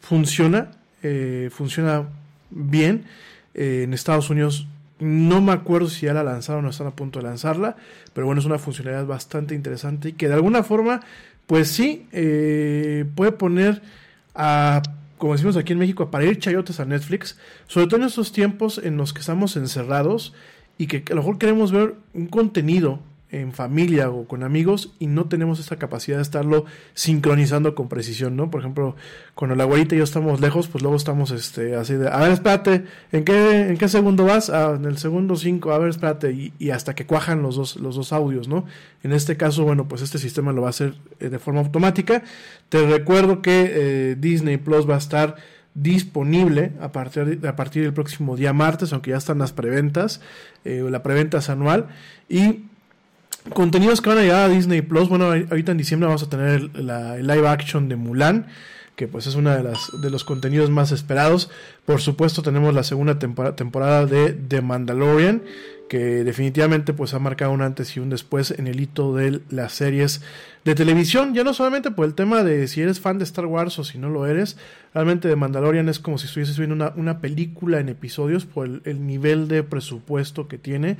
funciona, 0.00 0.70
eh, 1.02 1.50
funciona 1.52 2.08
bien. 2.50 3.04
Eh, 3.54 3.82
en 3.84 3.94
Estados 3.94 4.30
Unidos 4.30 4.66
no 4.98 5.40
me 5.40 5.52
acuerdo 5.52 5.88
si 5.88 6.06
ya 6.06 6.14
la 6.14 6.24
lanzaron 6.24 6.64
o 6.66 6.70
están 6.70 6.86
a 6.86 6.90
punto 6.92 7.18
de 7.18 7.24
lanzarla, 7.24 7.76
pero 8.12 8.26
bueno, 8.26 8.40
es 8.40 8.46
una 8.46 8.58
funcionalidad 8.58 9.06
bastante 9.06 9.54
interesante 9.54 10.10
y 10.10 10.12
que 10.12 10.28
de 10.28 10.34
alguna 10.34 10.62
forma, 10.62 11.00
pues 11.46 11.68
sí, 11.68 12.06
eh, 12.12 13.04
puede 13.14 13.32
poner 13.32 13.82
a, 14.34 14.82
como 15.18 15.32
decimos 15.32 15.56
aquí 15.56 15.72
en 15.72 15.78
México, 15.78 16.04
a 16.04 16.10
parir 16.10 16.38
chayotes 16.38 16.80
a 16.80 16.84
Netflix, 16.84 17.38
sobre 17.66 17.86
todo 17.86 18.00
en 18.00 18.06
estos 18.06 18.32
tiempos 18.32 18.78
en 18.78 18.96
los 18.96 19.12
que 19.12 19.20
estamos 19.20 19.56
encerrados 19.56 20.32
y 20.78 20.86
que 20.86 21.04
a 21.10 21.14
lo 21.14 21.22
mejor 21.22 21.38
queremos 21.38 21.72
ver 21.72 21.94
un 22.14 22.26
contenido 22.26 23.00
en 23.40 23.52
familia 23.52 24.10
o 24.10 24.26
con 24.26 24.42
amigos 24.42 24.94
y 24.98 25.06
no 25.06 25.26
tenemos 25.26 25.58
esta 25.58 25.76
capacidad 25.76 26.18
de 26.18 26.22
estarlo 26.22 26.66
sincronizando 26.94 27.74
con 27.74 27.88
precisión, 27.88 28.36
¿no? 28.36 28.50
Por 28.50 28.60
ejemplo, 28.60 28.96
cuando 29.34 29.56
la 29.56 29.64
abuelita 29.64 29.94
y 29.94 29.98
yo 29.98 30.04
estamos 30.04 30.40
lejos, 30.40 30.68
pues 30.68 30.82
luego 30.82 30.96
estamos 30.96 31.30
este, 31.32 31.74
así 31.74 31.94
de, 31.94 32.08
a 32.08 32.18
ver, 32.18 32.30
espérate, 32.30 32.84
¿en 33.12 33.24
qué, 33.24 33.68
en 33.68 33.76
qué 33.76 33.88
segundo 33.88 34.24
vas? 34.24 34.50
Ah, 34.50 34.74
en 34.76 34.84
el 34.84 34.98
segundo 34.98 35.36
cinco, 35.36 35.72
a 35.72 35.78
ver, 35.78 35.90
espérate, 35.90 36.32
y, 36.32 36.52
y, 36.58 36.70
hasta 36.70 36.94
que 36.94 37.06
cuajan 37.06 37.42
los 37.42 37.56
dos, 37.56 37.76
los 37.76 37.96
dos 37.96 38.12
audios, 38.12 38.46
¿no? 38.46 38.64
En 39.02 39.12
este 39.12 39.36
caso, 39.36 39.64
bueno, 39.64 39.88
pues 39.88 40.02
este 40.02 40.18
sistema 40.18 40.52
lo 40.52 40.62
va 40.62 40.68
a 40.68 40.70
hacer 40.70 40.94
eh, 41.18 41.28
de 41.28 41.38
forma 41.38 41.60
automática. 41.60 42.22
Te 42.68 42.86
recuerdo 42.86 43.42
que 43.42 43.70
eh, 43.74 44.16
Disney 44.18 44.58
Plus 44.58 44.88
va 44.88 44.94
a 44.94 44.98
estar 44.98 45.36
disponible 45.74 46.72
a 46.80 46.92
partir, 46.92 47.40
a 47.46 47.56
partir 47.56 47.82
del 47.82 47.92
próximo 47.92 48.36
día 48.36 48.52
martes, 48.52 48.92
aunque 48.92 49.10
ya 49.10 49.16
están 49.16 49.38
las 49.38 49.52
preventas, 49.52 50.20
eh, 50.64 50.86
la 50.88 51.02
preventa 51.02 51.38
es 51.38 51.50
anual, 51.50 51.88
y 52.28 52.66
Contenidos 53.52 54.00
que 54.00 54.08
van 54.08 54.18
a 54.18 54.22
llegar 54.22 54.42
a 54.44 54.48
Disney 54.48 54.80
Plus. 54.80 55.08
Bueno, 55.08 55.26
ahorita 55.26 55.72
en 55.72 55.78
diciembre 55.78 56.06
vamos 56.06 56.22
a 56.22 56.30
tener 56.30 56.70
el, 56.74 57.26
live 57.26 57.46
action 57.46 57.88
de 57.88 57.96
Mulan, 57.96 58.46
que 58.96 59.06
pues 59.06 59.26
es 59.26 59.34
uno 59.34 59.50
de, 59.50 59.70
de 60.00 60.10
los 60.10 60.24
contenidos 60.24 60.70
más 60.70 60.92
esperados. 60.92 61.50
Por 61.84 62.00
supuesto, 62.00 62.42
tenemos 62.42 62.72
la 62.72 62.84
segunda 62.84 63.18
temporada 63.18 64.06
de 64.06 64.32
The 64.32 64.62
Mandalorian, 64.62 65.42
que 65.88 66.24
definitivamente 66.24 66.94
pues 66.94 67.12
ha 67.14 67.18
marcado 67.18 67.52
un 67.52 67.62
antes 67.62 67.96
y 67.96 68.00
un 68.00 68.10
después 68.10 68.50
en 68.50 68.66
el 68.66 68.80
hito 68.80 69.14
de 69.14 69.42
las 69.50 69.72
series 69.72 70.22
de 70.64 70.74
televisión, 70.74 71.34
ya 71.34 71.44
no 71.44 71.52
solamente 71.52 71.90
por 71.90 72.06
el 72.06 72.14
tema 72.14 72.42
de 72.42 72.66
si 72.68 72.80
eres 72.80 73.00
fan 73.00 73.18
de 73.18 73.24
Star 73.24 73.46
Wars 73.46 73.78
o 73.78 73.84
si 73.84 73.98
no 73.98 74.08
lo 74.08 74.26
eres, 74.26 74.56
realmente 74.94 75.28
The 75.28 75.36
Mandalorian 75.36 75.88
es 75.90 75.98
como 75.98 76.16
si 76.16 76.26
estuvieses 76.26 76.56
viendo 76.56 76.74
una, 76.74 76.94
una 76.96 77.20
película 77.20 77.80
en 77.80 77.90
episodios 77.90 78.46
por 78.46 78.80
el, 78.84 79.06
nivel 79.06 79.46
de 79.46 79.62
presupuesto 79.62 80.48
que 80.48 80.56
tiene 80.56 80.96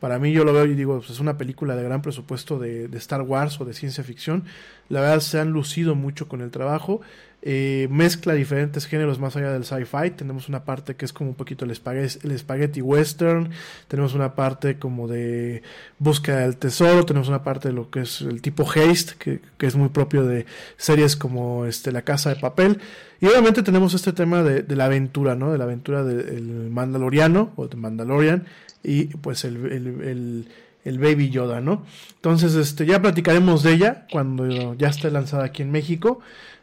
para 0.00 0.18
mí 0.18 0.32
yo 0.32 0.44
lo 0.44 0.52
veo 0.52 0.64
y 0.66 0.74
digo, 0.74 0.98
pues 0.98 1.10
es 1.10 1.20
una 1.20 1.36
película 1.36 1.74
de 1.74 1.82
gran 1.82 2.02
presupuesto 2.02 2.58
de, 2.58 2.88
Star 2.98 3.22
Wars 3.22 3.60
o 3.60 3.64
de 3.64 3.74
ciencia 3.74 4.04
ficción. 4.04 4.44
La 4.88 5.00
verdad 5.00 5.20
se 5.20 5.40
han 5.40 5.50
lucido 5.50 5.94
mucho 5.94 6.28
con 6.28 6.40
el 6.40 6.50
trabajo. 6.50 7.00
Eh, 7.40 7.86
mezcla 7.90 8.34
diferentes 8.34 8.86
géneros 8.86 9.18
más 9.18 9.36
allá 9.36 9.52
del 9.52 9.64
sci-fi. 9.64 10.10
Tenemos 10.10 10.48
una 10.48 10.64
parte 10.64 10.94
que 10.94 11.04
es 11.04 11.12
como 11.12 11.30
un 11.30 11.36
poquito 11.36 11.64
el 11.64 11.74
spaghetti, 11.74 12.26
el 12.26 12.38
spaghetti 12.38 12.80
western. 12.80 13.50
Tenemos 13.88 14.14
una 14.14 14.36
parte 14.36 14.78
como 14.78 15.08
de 15.08 15.62
búsqueda 15.98 16.40
del 16.40 16.56
tesoro. 16.56 17.04
Tenemos 17.04 17.28
una 17.28 17.42
parte 17.42 17.68
de 17.68 17.74
lo 17.74 17.90
que 17.90 18.00
es 18.00 18.20
el 18.20 18.40
tipo 18.40 18.64
haste, 18.68 19.14
que, 19.18 19.66
es 19.66 19.74
muy 19.74 19.88
propio 19.88 20.24
de 20.24 20.46
series 20.76 21.16
como 21.16 21.66
este, 21.66 21.90
La 21.90 22.02
Casa 22.02 22.30
de 22.30 22.36
Papel. 22.36 22.78
Y 23.20 23.26
obviamente 23.26 23.64
tenemos 23.64 23.94
este 23.94 24.12
tema 24.12 24.44
de 24.44 24.76
la 24.76 24.84
aventura, 24.84 25.34
¿no? 25.34 25.50
De 25.50 25.58
la 25.58 25.64
aventura 25.64 26.04
del 26.04 26.70
Mandaloriano 26.70 27.52
o 27.56 27.66
de 27.66 27.76
Mandalorian 27.76 28.46
y 28.82 29.06
pues 29.16 29.44
el, 29.44 29.56
el, 29.72 30.48
el, 30.84 30.98
Baby 30.98 31.30
Yoda, 31.30 31.60
¿no? 31.60 31.84
Entonces, 32.16 32.54
este, 32.54 32.86
ya 32.86 33.00
platicaremos 33.02 33.62
de 33.62 33.72
ella 33.72 34.06
cuando 34.10 34.74
ya 34.74 34.88
esté 34.88 35.10
lanzada 35.10 35.44
aquí 35.44 35.62
en 35.62 35.70
México. 35.70 36.20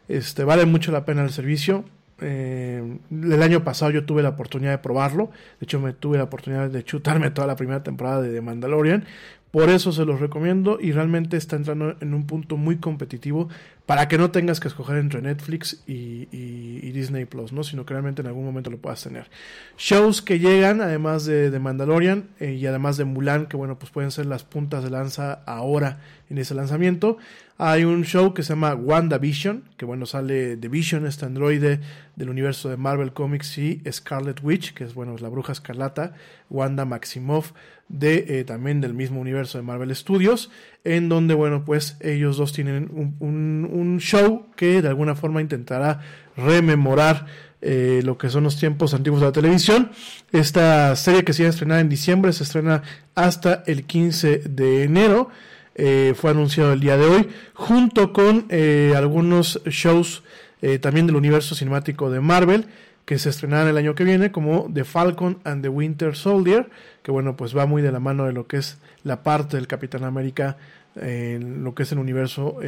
Este, 0.08 0.44
vale 0.44 0.66
mucho 0.66 0.92
la 0.92 1.04
pena 1.04 1.22
el 1.22 1.30
servicio. 1.30 1.84
eh, 2.20 2.98
el 3.10 3.42
año 3.42 3.62
pasado 3.62 3.90
yo 3.90 4.04
tuve 4.06 4.22
la 4.22 4.30
oportunidad 4.30 4.72
de 4.72 4.78
probarlo. 4.78 5.30
De 5.60 5.64
hecho, 5.64 5.80
me 5.80 5.92
tuve 5.92 6.18
la 6.18 6.24
oportunidad 6.24 6.70
de 6.70 6.84
chutarme 6.84 7.30
toda 7.30 7.46
la 7.46 7.56
primera 7.56 7.82
temporada 7.82 8.22
de 8.22 8.32
The 8.32 8.40
Mandalorian. 8.40 9.04
Por 9.56 9.70
eso 9.70 9.90
se 9.90 10.04
los 10.04 10.20
recomiendo 10.20 10.76
y 10.78 10.92
realmente 10.92 11.38
está 11.38 11.56
entrando 11.56 11.96
en 12.02 12.12
un 12.12 12.26
punto 12.26 12.58
muy 12.58 12.76
competitivo 12.76 13.48
para 13.86 14.06
que 14.06 14.18
no 14.18 14.30
tengas 14.30 14.60
que 14.60 14.68
escoger 14.68 14.98
entre 14.98 15.22
Netflix 15.22 15.82
y, 15.86 16.26
Disney 16.92 17.24
Plus, 17.24 17.54
¿no? 17.54 17.64
Sino 17.64 17.86
que 17.86 17.94
realmente 17.94 18.20
en 18.20 18.28
algún 18.28 18.44
momento 18.44 18.68
lo 18.68 18.76
puedas 18.76 19.02
tener. 19.02 19.30
Shows 19.78 20.20
que 20.20 20.38
llegan, 20.40 20.82
además 20.82 21.24
de, 21.24 21.50
de 21.50 21.58
Mandalorian 21.58 22.28
eh, 22.38 22.52
y 22.52 22.66
además 22.66 22.98
de 22.98 23.06
Mulan, 23.06 23.46
que 23.46 23.56
bueno, 23.56 23.78
pues 23.78 23.90
pueden 23.90 24.10
ser 24.10 24.26
las 24.26 24.44
puntas 24.44 24.84
de 24.84 24.90
lanza 24.90 25.40
ahora 25.46 26.00
en 26.28 26.36
ese 26.36 26.54
lanzamiento. 26.54 27.16
Hay 27.58 27.84
un 27.84 28.04
show 28.04 28.34
que 28.34 28.42
se 28.42 28.50
llama 28.50 28.74
WandaVision, 28.74 29.64
que 29.78 29.86
bueno, 29.86 30.04
sale 30.04 30.56
de 30.56 30.68
Vision, 30.68 31.06
este 31.06 31.24
androide 31.24 31.80
del 32.14 32.28
universo 32.28 32.68
de 32.68 32.76
Marvel 32.76 33.14
Comics 33.14 33.56
y 33.56 33.82
Scarlet 33.90 34.42
Witch, 34.42 34.74
que 34.74 34.84
es 34.84 34.92
bueno, 34.92 35.16
la 35.18 35.30
bruja 35.30 35.52
escarlata, 35.52 36.12
Wanda 36.50 36.84
Maximoff, 36.84 37.52
de 37.88 38.40
eh, 38.40 38.44
también 38.44 38.82
del 38.82 38.92
mismo 38.92 39.20
universo 39.20 39.56
de 39.56 39.64
Marvel 39.64 39.94
Studios, 39.96 40.50
en 40.84 41.08
donde 41.08 41.32
bueno, 41.32 41.64
pues 41.64 41.96
ellos 42.00 42.36
dos 42.36 42.52
tienen 42.52 43.16
un, 43.20 43.98
show 44.00 44.48
que 44.54 44.82
de 44.82 44.88
alguna 44.88 45.14
forma 45.14 45.40
intentará 45.40 46.00
rememorar 46.36 47.24
eh, 47.62 48.02
lo 48.04 48.18
que 48.18 48.28
son 48.28 48.44
los 48.44 48.58
tiempos 48.58 48.92
antiguos 48.92 49.20
de 49.20 49.26
la 49.28 49.32
televisión. 49.32 49.90
Esta 50.30 50.94
serie 50.94 51.24
que 51.24 51.32
se 51.32 51.42
iba 51.42 51.48
a 51.48 51.50
estrenar 51.50 51.80
en 51.80 51.88
diciembre 51.88 52.34
se 52.34 52.42
estrena 52.42 52.82
hasta 53.14 53.62
el 53.66 53.84
15 53.84 54.42
de 54.44 54.82
enero. 54.82 55.30
Eh, 55.78 56.14
fue 56.16 56.30
anunciado 56.30 56.72
el 56.72 56.80
día 56.80 56.96
de 56.96 57.04
hoy, 57.04 57.28
junto 57.52 58.14
con 58.14 58.46
eh, 58.48 58.94
algunos 58.96 59.60
shows 59.66 60.22
eh, 60.62 60.78
también 60.78 61.06
del 61.06 61.16
universo 61.16 61.54
cinemático 61.54 62.10
de 62.10 62.20
Marvel, 62.20 62.64
que 63.04 63.18
se 63.18 63.28
estrenarán 63.28 63.68
el 63.68 63.76
año 63.76 63.94
que 63.94 64.02
viene, 64.02 64.32
como 64.32 64.70
The 64.72 64.84
Falcon 64.84 65.38
and 65.44 65.62
the 65.62 65.68
Winter 65.68 66.16
Soldier, 66.16 66.70
que 67.02 67.10
bueno, 67.10 67.36
pues 67.36 67.54
va 67.54 67.66
muy 67.66 67.82
de 67.82 67.92
la 67.92 68.00
mano 68.00 68.24
de 68.24 68.32
lo 68.32 68.46
que 68.46 68.56
es 68.56 68.78
la 69.04 69.22
parte 69.22 69.58
del 69.58 69.66
Capitán 69.66 70.04
América 70.04 70.56
en 70.96 71.62
lo 71.62 71.74
que 71.74 71.82
es 71.82 71.92
el 71.92 71.98
universo 71.98 72.58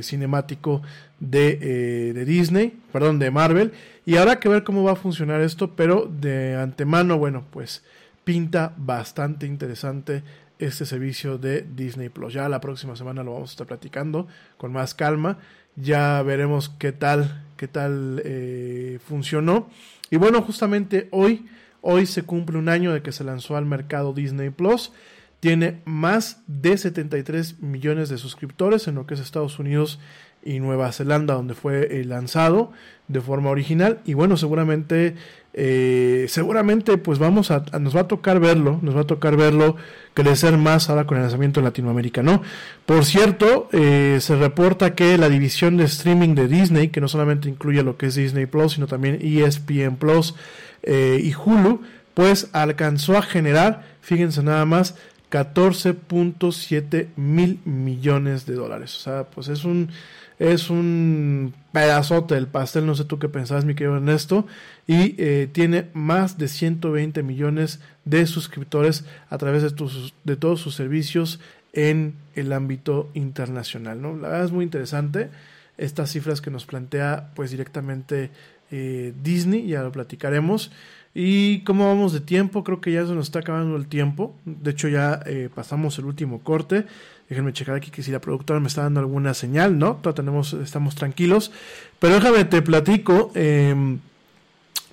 cinemático 0.00 0.80
de, 1.18 1.56
de, 2.14 2.24
Disney, 2.24 2.78
perdón, 2.92 3.18
de 3.18 3.32
Marvel. 3.32 3.72
Y 4.06 4.16
habrá 4.16 4.38
que 4.38 4.48
ver 4.48 4.62
cómo 4.62 4.84
va 4.84 4.92
a 4.92 4.96
funcionar 4.96 5.40
esto, 5.40 5.72
pero 5.74 6.08
de 6.08 6.54
antemano, 6.54 7.18
bueno, 7.18 7.44
pues 7.50 7.82
pinta 8.22 8.72
bastante 8.76 9.46
interesante 9.46 10.22
este 10.58 10.86
servicio 10.86 11.38
de 11.38 11.66
Disney 11.74 12.08
Plus. 12.08 12.32
Ya 12.32 12.48
la 12.48 12.60
próxima 12.60 12.96
semana 12.96 13.22
lo 13.22 13.32
vamos 13.32 13.50
a 13.50 13.52
estar 13.52 13.66
platicando 13.66 14.26
con 14.56 14.72
más 14.72 14.94
calma. 14.94 15.38
Ya 15.76 16.22
veremos 16.22 16.68
qué 16.68 16.92
tal, 16.92 17.44
qué 17.56 17.68
tal 17.68 18.22
eh, 18.24 18.98
funcionó. 19.04 19.68
Y 20.10 20.16
bueno, 20.16 20.42
justamente 20.42 21.08
hoy, 21.10 21.46
hoy 21.80 22.06
se 22.06 22.22
cumple 22.22 22.58
un 22.58 22.68
año 22.68 22.92
de 22.92 23.02
que 23.02 23.12
se 23.12 23.24
lanzó 23.24 23.56
al 23.56 23.66
mercado 23.66 24.12
Disney 24.12 24.50
Plus. 24.50 24.92
Tiene 25.40 25.82
más 25.84 26.42
de 26.46 26.78
73 26.78 27.60
millones 27.60 28.08
de 28.08 28.16
suscriptores 28.16 28.88
en 28.88 28.94
lo 28.94 29.06
que 29.06 29.14
es 29.14 29.20
Estados 29.20 29.58
Unidos 29.58 29.98
y 30.44 30.60
Nueva 30.60 30.92
Zelanda, 30.92 31.34
donde 31.34 31.54
fue 31.54 32.00
eh, 32.00 32.04
lanzado 32.04 32.72
de 33.08 33.20
forma 33.20 33.50
original. 33.50 34.00
Y 34.04 34.14
bueno, 34.14 34.36
seguramente, 34.36 35.16
eh, 35.54 36.26
seguramente, 36.28 36.98
pues 36.98 37.18
vamos 37.18 37.50
a, 37.50 37.64
nos 37.80 37.96
va 37.96 38.02
a 38.02 38.08
tocar 38.08 38.40
verlo, 38.40 38.78
nos 38.82 38.96
va 38.96 39.02
a 39.02 39.06
tocar 39.06 39.36
verlo 39.36 39.76
crecer 40.12 40.56
más 40.58 40.90
ahora 40.90 41.06
con 41.06 41.16
el 41.16 41.22
lanzamiento 41.22 41.60
en 41.60 41.64
Latinoamérica, 41.64 42.22
¿no? 42.22 42.42
Por 42.86 43.04
cierto, 43.04 43.68
eh, 43.72 44.18
se 44.20 44.36
reporta 44.36 44.94
que 44.94 45.16
la 45.16 45.28
división 45.28 45.76
de 45.76 45.84
streaming 45.84 46.34
de 46.34 46.48
Disney, 46.48 46.88
que 46.88 47.00
no 47.00 47.08
solamente 47.08 47.48
incluye 47.48 47.82
lo 47.82 47.96
que 47.96 48.06
es 48.06 48.14
Disney 48.14 48.46
Plus, 48.46 48.74
sino 48.74 48.86
también 48.86 49.18
ESPN 49.22 49.96
Plus 49.96 50.34
y 50.86 51.32
Hulu, 51.32 51.80
pues 52.12 52.50
alcanzó 52.52 53.16
a 53.16 53.22
generar, 53.22 53.84
fíjense 54.02 54.42
nada 54.42 54.66
más, 54.66 54.96
14.7 55.34 57.08
mil 57.16 57.58
millones 57.64 58.46
de 58.46 58.54
dólares. 58.54 58.94
O 58.96 59.00
sea, 59.00 59.24
pues 59.24 59.48
es 59.48 59.64
un 59.64 59.90
es 60.38 60.70
un 60.70 61.54
pedazote 61.72 62.34
del 62.34 62.46
pastel, 62.46 62.86
no 62.86 62.94
sé 62.94 63.04
tú 63.04 63.18
qué 63.18 63.28
pensabas, 63.28 63.64
mi 63.64 63.74
querido 63.74 63.96
Ernesto, 63.96 64.46
y 64.86 65.14
eh, 65.18 65.48
tiene 65.50 65.88
más 65.94 66.38
de 66.38 66.48
120 66.48 67.22
millones 67.22 67.80
de 68.04 68.26
suscriptores 68.26 69.04
a 69.30 69.38
través 69.38 69.62
de, 69.62 69.74
de 70.24 70.36
todos 70.36 70.60
sus 70.60 70.74
servicios 70.74 71.40
en 71.72 72.14
el 72.34 72.52
ámbito 72.52 73.10
internacional, 73.14 74.00
¿no? 74.00 74.16
La 74.16 74.28
verdad 74.28 74.46
es 74.46 74.52
muy 74.52 74.64
interesante 74.64 75.30
estas 75.76 76.10
cifras 76.12 76.40
que 76.40 76.50
nos 76.50 76.66
plantea 76.66 77.32
pues 77.34 77.50
directamente 77.50 78.30
eh, 78.70 79.12
Disney, 79.22 79.66
ya 79.66 79.82
lo 79.82 79.92
platicaremos. 79.92 80.70
Y 81.16 81.60
cómo 81.60 81.86
vamos 81.86 82.12
de 82.12 82.20
tiempo, 82.20 82.64
creo 82.64 82.80
que 82.80 82.90
ya 82.90 83.06
se 83.06 83.12
nos 83.12 83.26
está 83.26 83.40
acabando 83.40 83.76
el 83.76 83.86
tiempo. 83.86 84.34
De 84.44 84.72
hecho, 84.72 84.88
ya 84.88 85.20
eh, 85.26 85.48
pasamos 85.54 85.96
el 85.98 86.06
último 86.06 86.42
corte. 86.42 86.86
Déjenme 87.28 87.52
checar 87.52 87.76
aquí 87.76 87.90
que 87.90 88.02
si 88.02 88.10
la 88.10 88.20
productora 88.20 88.60
me 88.60 88.68
está 88.68 88.82
dando 88.82 89.00
alguna 89.00 89.32
señal, 89.32 89.78
¿no? 89.78 89.96
Tenemos, 90.14 90.52
estamos 90.52 90.94
tranquilos. 90.94 91.52
Pero 91.98 92.14
déjame 92.14 92.44
te 92.44 92.60
platico. 92.60 93.32
Em, 93.34 93.98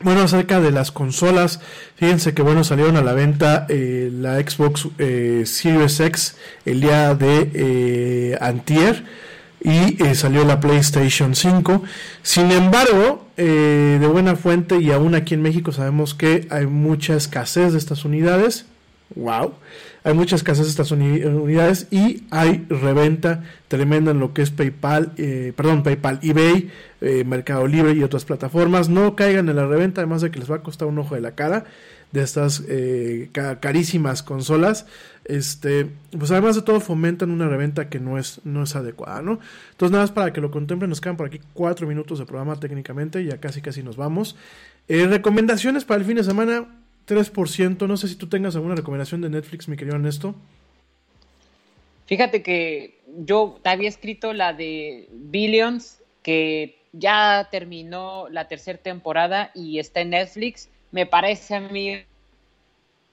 bueno, 0.04 0.22
acerca 0.22 0.60
de 0.60 0.72
las 0.72 0.92
consolas, 0.92 1.60
fíjense 1.96 2.34
que 2.34 2.42
bueno, 2.42 2.64
salieron 2.64 2.96
a 2.96 3.04
la 3.04 3.14
venta 3.14 3.68
eh, 3.70 4.10
la 4.12 4.40
Xbox 4.40 4.88
eh, 4.98 5.44
Series 5.46 6.00
X 6.00 6.38
el 6.66 6.82
día 6.82 7.14
de 7.14 7.52
eh, 7.54 8.38
Antier 8.42 9.04
y 9.64 9.98
salió 10.16 10.44
la 10.44 10.60
PlayStation 10.60 11.36
5. 11.36 11.84
Sin 12.24 12.52
embargo, 12.52 13.28
de 13.38 14.10
buena 14.12 14.36
fuente 14.36 14.80
y 14.80 14.90
aún 14.92 15.14
aquí 15.14 15.36
en 15.36 15.44
México 15.44 15.72
sabemos 15.72 16.16
que 16.16 16.48
hay 16.50 16.66
mucha 16.66 17.16
escasez 17.16 17.74
de 17.74 17.78
estas 17.78 18.04
unidades. 18.04 18.66
Wow 19.16 19.54
hay 20.04 20.14
muchas 20.16 20.40
escasez 20.40 20.66
de 20.66 20.72
estas 20.72 20.92
unidades 20.92 21.88
y 21.92 22.24
hay 22.32 22.66
reventa 22.70 23.44
tremenda 23.68 24.12
en 24.12 24.20
lo 24.20 24.34
que 24.34 24.42
es 24.42 24.50
PayPal, 24.50 25.14
eh, 25.18 25.54
perdón, 25.56 25.84
PayPal, 25.84 26.20
eBay, 26.24 26.72
eh, 27.02 27.24
Mercado 27.24 27.68
Libre 27.68 27.94
y 27.94 28.02
otras 28.02 28.26
plataformas. 28.26 28.90
No 28.90 29.16
caigan 29.16 29.48
en 29.50 29.56
la 29.56 29.68
reventa, 29.68 30.02
además 30.02 30.22
de 30.22 30.32
que 30.32 30.40
les 30.40 30.50
va 30.50 30.58
a 30.58 30.64
costar 30.64 30.88
un 30.88 30.98
ojo 30.98 31.14
de 31.14 31.22
la 31.22 31.36
cara 31.36 31.66
de 32.12 32.24
estas 32.24 32.64
eh, 32.68 33.30
carísimas 33.60 34.24
consolas. 34.24 34.88
Este, 35.24 35.88
pues 36.18 36.32
además 36.32 36.56
de 36.56 36.64
todo 36.64 36.80
fomentan 36.80 37.30
una 37.30 37.48
reventa 37.48 37.88
que 37.88 38.00
no 38.00 38.18
es, 38.18 38.42
no 38.44 38.64
es 38.64 38.76
adecuada, 38.76 39.22
¿no? 39.22 39.40
Entonces 39.70 39.92
nada 39.92 40.04
más 40.04 40.12
para 40.12 40.34
que 40.34 40.42
lo 40.42 40.50
contemplen, 40.50 40.90
nos 40.90 41.00
quedan 41.00 41.16
por 41.16 41.28
aquí 41.28 41.40
cuatro 41.54 41.86
minutos 41.86 42.18
de 42.18 42.26
programa 42.26 42.60
técnicamente, 42.60 43.24
ya 43.24 43.38
casi 43.38 43.62
casi 43.62 43.84
nos 43.84 43.98
vamos. 43.98 44.36
recomendaciones 44.90 45.86
para 45.86 46.00
el 46.00 46.08
fin 46.08 46.18
de 46.18 46.24
semana 46.24 46.66
3%. 47.12 47.88
No 47.88 47.98
sé 47.98 48.08
si 48.08 48.16
tú 48.16 48.28
tengas 48.28 48.56
alguna 48.56 48.76
recomendación 48.76 49.22
de 49.22 49.30
Netflix, 49.30 49.68
mi 49.68 49.76
querido 49.76 49.96
Ernesto. 49.96 50.34
Fíjate 52.06 52.42
que 52.42 53.00
yo 53.26 53.60
te 53.62 53.70
había 53.70 53.90
escrito 53.90 54.34
la 54.34 54.54
de 54.54 55.08
Billions, 55.12 56.00
que 56.24 56.78
ya 56.94 57.48
terminó 57.52 58.28
la 58.30 58.48
tercera 58.48 58.78
temporada 58.78 59.52
y 59.54 59.80
está 59.80 60.02
en 60.02 60.12
Netflix. 60.12 60.70
Me 60.92 61.06
parece 61.06 61.56
a 61.56 61.60
mí 61.62 61.98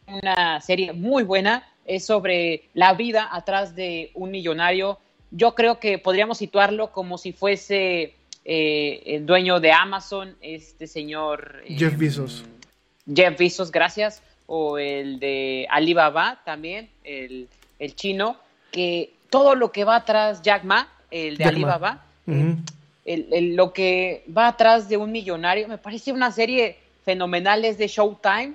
una 0.07 0.61
serie 0.61 0.93
muy 0.93 1.23
buena. 1.23 1.69
Es 1.85 2.05
sobre 2.05 2.65
la 2.75 2.95
vida 2.95 3.29
atrás 3.33 3.75
de 3.75 4.11
un 4.15 4.31
millonario. 4.31 4.99
Yo 5.31 5.55
creo 5.55 5.81
que 5.81 5.99
podríamos 5.99 6.39
situarlo 6.39 6.93
como 6.93 7.19
si 7.19 7.33
fuese 7.33 8.15
eh, 8.45 9.03
el 9.07 9.27
dueño 9.27 9.61
de 9.61 9.73
Amazon, 9.73 10.37
este 10.41 10.87
señor. 10.87 11.63
Jeff 11.67 11.97
Bezos. 11.97 12.45
Jeff 13.13 13.39
Bezos, 13.39 13.71
gracias, 13.71 14.23
o 14.47 14.79
el 14.79 15.19
de 15.19 15.67
Alibaba 15.71 16.41
también, 16.45 16.89
el, 17.05 17.49
chino, 17.95 18.37
que 18.71 19.13
todo 19.31 19.55
lo 19.55 19.73
que 19.73 19.85
va 19.85 19.97
atrás, 19.97 20.43
Jack 20.43 20.65
Ma, 20.65 20.89
el 21.11 21.37
de 21.37 21.45
Alibaba, 21.45 22.05
el, 23.05 23.57
lo 23.57 23.73
que 23.73 24.25
va 24.37 24.49
atrás 24.49 24.89
de 24.89 24.97
un 24.97 25.13
millonario, 25.13 25.69
me 25.69 25.79
parece 25.79 26.13
una 26.13 26.31
serie 26.31 26.79
fenomenal, 27.05 27.65
es 27.65 27.79
de 27.79 27.89
Showtime, 27.89 28.55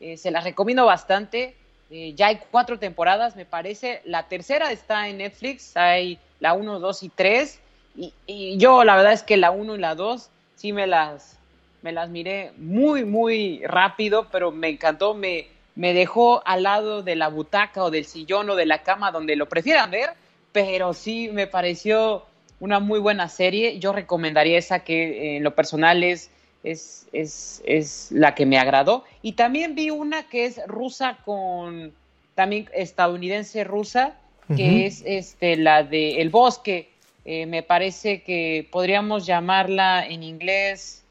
eh, 0.00 0.16
se 0.16 0.30
la 0.30 0.40
recomiendo 0.40 0.84
bastante, 0.84 1.54
eh, 1.90 2.12
ya 2.14 2.28
hay 2.28 2.40
cuatro 2.50 2.78
temporadas, 2.78 3.36
me 3.36 3.46
parece, 3.46 4.02
la 4.04 4.24
tercera 4.28 4.72
está 4.72 5.08
en 5.08 5.18
Netflix, 5.18 5.76
hay 5.76 6.18
la 6.40 6.52
1, 6.54 6.80
2 6.80 7.02
y 7.02 7.08
3, 7.10 7.60
y, 7.96 8.12
y 8.26 8.56
yo 8.58 8.84
la 8.84 8.96
verdad 8.96 9.12
es 9.12 9.22
que 9.22 9.36
la 9.36 9.50
1 9.50 9.76
y 9.76 9.78
la 9.78 9.94
2 9.94 10.28
sí 10.56 10.72
me 10.72 10.86
las 10.86 11.38
me 11.84 11.92
las 11.92 12.08
miré 12.08 12.52
muy, 12.56 13.04
muy 13.04 13.60
rápido, 13.66 14.28
pero 14.32 14.50
me 14.50 14.70
encantó, 14.70 15.12
me, 15.12 15.48
me 15.74 15.92
dejó 15.92 16.42
al 16.46 16.62
lado 16.62 17.02
de 17.02 17.14
la 17.14 17.28
butaca 17.28 17.84
o 17.84 17.90
del 17.90 18.06
sillón 18.06 18.48
o 18.48 18.56
de 18.56 18.64
la 18.64 18.82
cama 18.82 19.12
donde 19.12 19.36
lo 19.36 19.50
prefieran 19.50 19.90
ver, 19.90 20.14
pero 20.50 20.94
sí 20.94 21.28
me 21.30 21.46
pareció 21.46 22.24
una 22.58 22.80
muy 22.80 22.98
buena 23.00 23.28
serie. 23.28 23.78
Yo 23.80 23.92
recomendaría 23.92 24.56
esa 24.56 24.78
que 24.82 25.36
en 25.36 25.44
lo 25.44 25.54
personal 25.54 26.02
es, 26.02 26.30
es, 26.62 27.06
es, 27.12 28.08
la 28.10 28.34
que 28.34 28.46
me 28.46 28.56
agradó. 28.56 29.04
Y 29.20 29.32
también 29.32 29.74
vi 29.74 29.90
una 29.90 30.26
que 30.26 30.46
es 30.46 30.66
rusa 30.66 31.18
con, 31.22 31.92
también 32.34 32.66
estadounidense 32.72 33.62
rusa, 33.62 34.16
que 34.56 34.86
es 34.86 35.02
este, 35.04 35.56
la 35.56 35.82
de 35.82 36.22
El 36.22 36.30
Bosque. 36.30 36.88
Eh, 37.26 37.44
me 37.44 37.62
parece 37.62 38.22
que 38.22 38.66
podríamos 38.70 39.26
llamarla 39.26 40.06
en 40.06 40.22
inglés 40.22 41.03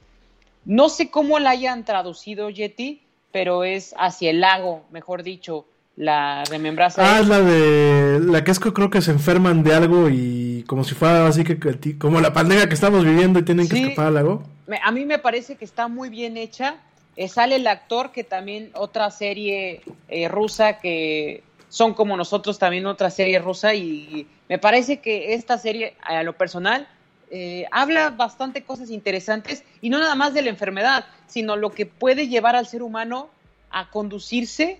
No 0.66 0.90
sé 0.90 1.10
cómo 1.10 1.40
la 1.40 1.52
hayan 1.52 1.86
traducido, 1.86 2.50
Yeti, 2.50 3.02
pero 3.32 3.64
es 3.64 3.94
hacia 3.98 4.30
el 4.30 4.42
lago, 4.42 4.86
mejor 4.92 5.24
dicho, 5.24 5.66
la 5.96 6.44
remembranza. 6.46 7.02
Ah, 7.04 7.20
es 7.20 7.28
la 7.28 7.42
de. 7.42 8.20
La 8.22 8.44
que 8.44 8.52
es 8.52 8.60
que 8.60 8.74
creo 8.74 8.90
que 8.90 9.02
se 9.02 9.12
enferman 9.12 9.64
de 9.64 9.74
algo 9.74 10.10
y 10.10 10.64
como 10.68 10.84
si 10.84 10.96
fuera 10.96 11.28
así 11.28 11.44
que. 11.44 11.60
Como 11.98 12.22
la 12.22 12.34
pandemia 12.34 12.68
que 12.68 12.74
estamos 12.74 13.04
viviendo 13.04 13.40
y 13.40 13.44
tienen 13.44 13.68
que 13.68 13.82
escapar 13.82 14.08
al 14.08 14.14
lago. 14.16 14.44
A 14.82 14.92
mí 14.92 15.06
me 15.06 15.20
parece 15.20 15.56
que 15.56 15.66
está 15.66 15.88
muy 15.88 16.10
bien 16.10 16.38
hecha. 16.38 16.76
Eh, 17.16 17.28
sale 17.28 17.58
el 17.58 17.68
actor 17.68 18.12
que 18.12 18.24
también 18.24 18.72
otra 18.74 19.12
serie 19.12 19.82
eh, 20.08 20.28
rusa 20.28 20.80
que 20.80 21.44
son 21.70 21.94
como 21.94 22.18
nosotros 22.18 22.58
también 22.58 22.88
otra 22.88 23.12
serie 23.12 23.38
rusa 23.38 23.76
y 23.76 24.28
me 24.50 24.58
parece 24.58 25.00
que 25.00 25.36
esta 25.36 25.60
serie 25.60 25.96
a 26.02 26.24
lo 26.24 26.34
personal 26.34 26.88
eh, 27.36 27.66
habla 27.72 28.12
bastante 28.12 28.64
cosas 28.64 28.92
interesantes 28.92 29.64
y 29.82 29.90
no 29.90 29.98
nada 29.98 30.14
más 30.14 30.36
de 30.36 30.44
la 30.44 30.52
enfermedad, 30.52 31.06
sino 31.26 31.56
lo 31.56 31.72
que 31.72 31.88
puede 31.88 32.28
llevar 32.28 32.56
al 32.56 32.68
ser 32.68 32.84
humano 32.84 33.28
a 33.72 33.90
conducirse 33.90 34.80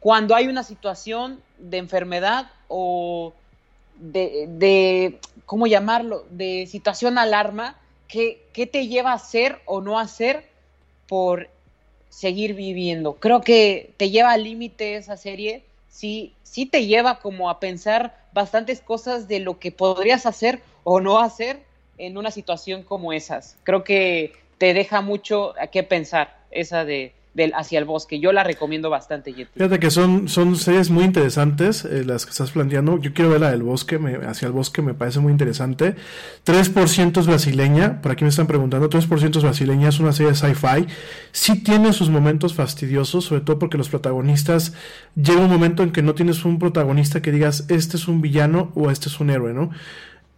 cuando 0.00 0.34
hay 0.34 0.48
una 0.48 0.62
situación 0.62 1.42
de 1.58 1.76
enfermedad 1.76 2.50
o 2.68 3.34
de, 3.96 4.46
de 4.48 5.18
¿cómo 5.44 5.66
llamarlo?, 5.66 6.24
de 6.30 6.66
situación 6.66 7.18
alarma, 7.18 7.76
que, 8.08 8.42
que 8.54 8.66
te 8.66 8.88
lleva 8.88 9.12
a 9.12 9.16
hacer 9.16 9.60
o 9.66 9.82
no 9.82 9.98
hacer 9.98 10.48
por 11.06 11.50
seguir 12.08 12.54
viviendo. 12.54 13.16
Creo 13.16 13.42
que 13.42 13.92
te 13.98 14.08
lleva 14.08 14.30
al 14.30 14.44
límite 14.44 14.96
esa 14.96 15.18
serie, 15.18 15.62
sí, 15.90 16.32
sí 16.44 16.64
te 16.64 16.86
lleva 16.86 17.18
como 17.18 17.50
a 17.50 17.60
pensar 17.60 18.16
bastantes 18.32 18.80
cosas 18.80 19.28
de 19.28 19.40
lo 19.40 19.58
que 19.58 19.70
podrías 19.70 20.24
hacer 20.24 20.62
o 20.82 21.00
no 21.00 21.18
hacer 21.20 21.73
en 21.98 22.16
una 22.16 22.30
situación 22.30 22.82
como 22.82 23.12
esas. 23.12 23.56
Creo 23.64 23.84
que 23.84 24.32
te 24.58 24.74
deja 24.74 25.00
mucho 25.00 25.54
a 25.60 25.68
qué 25.68 25.82
pensar 25.82 26.36
esa 26.50 26.84
de 26.84 27.12
del 27.34 27.52
Hacia 27.54 27.80
el 27.80 27.84
Bosque. 27.84 28.20
Yo 28.20 28.32
la 28.32 28.44
recomiendo 28.44 28.90
bastante, 28.90 29.32
Yeti. 29.32 29.50
Fíjate 29.54 29.78
que 29.78 29.90
son, 29.90 30.28
son 30.28 30.56
series 30.56 30.90
muy 30.90 31.04
interesantes 31.04 31.84
eh, 31.84 32.04
las 32.04 32.24
que 32.24 32.30
estás 32.30 32.52
planteando. 32.52 32.98
Yo 32.98 33.12
quiero 33.12 33.30
ver 33.30 33.40
la 33.40 33.50
del 33.50 33.62
Bosque, 33.62 33.98
me, 33.98 34.14
Hacia 34.26 34.46
el 34.46 34.52
Bosque 34.52 34.82
me 34.82 34.94
parece 34.94 35.18
muy 35.18 35.32
interesante. 35.32 35.96
3% 36.46 37.20
es 37.20 37.26
brasileña, 37.26 38.00
por 38.00 38.12
aquí 38.12 38.24
me 38.24 38.30
están 38.30 38.46
preguntando, 38.46 38.88
3% 38.88 39.36
es 39.36 39.42
brasileña, 39.42 39.88
es 39.88 39.98
una 39.98 40.12
serie 40.12 40.32
de 40.32 40.36
sci-fi. 40.36 40.86
Sí 41.32 41.62
tiene 41.62 41.92
sus 41.92 42.08
momentos 42.08 42.54
fastidiosos, 42.54 43.24
sobre 43.24 43.40
todo 43.40 43.58
porque 43.58 43.78
los 43.78 43.88
protagonistas, 43.88 44.72
llega 45.16 45.40
un 45.40 45.50
momento 45.50 45.82
en 45.82 45.90
que 45.90 46.02
no 46.02 46.14
tienes 46.14 46.44
un 46.44 46.58
protagonista 46.58 47.20
que 47.20 47.32
digas, 47.32 47.66
este 47.68 47.96
es 47.96 48.06
un 48.06 48.20
villano 48.20 48.70
o 48.76 48.90
este 48.90 49.08
es 49.08 49.18
un 49.18 49.30
héroe, 49.30 49.52
¿no? 49.52 49.70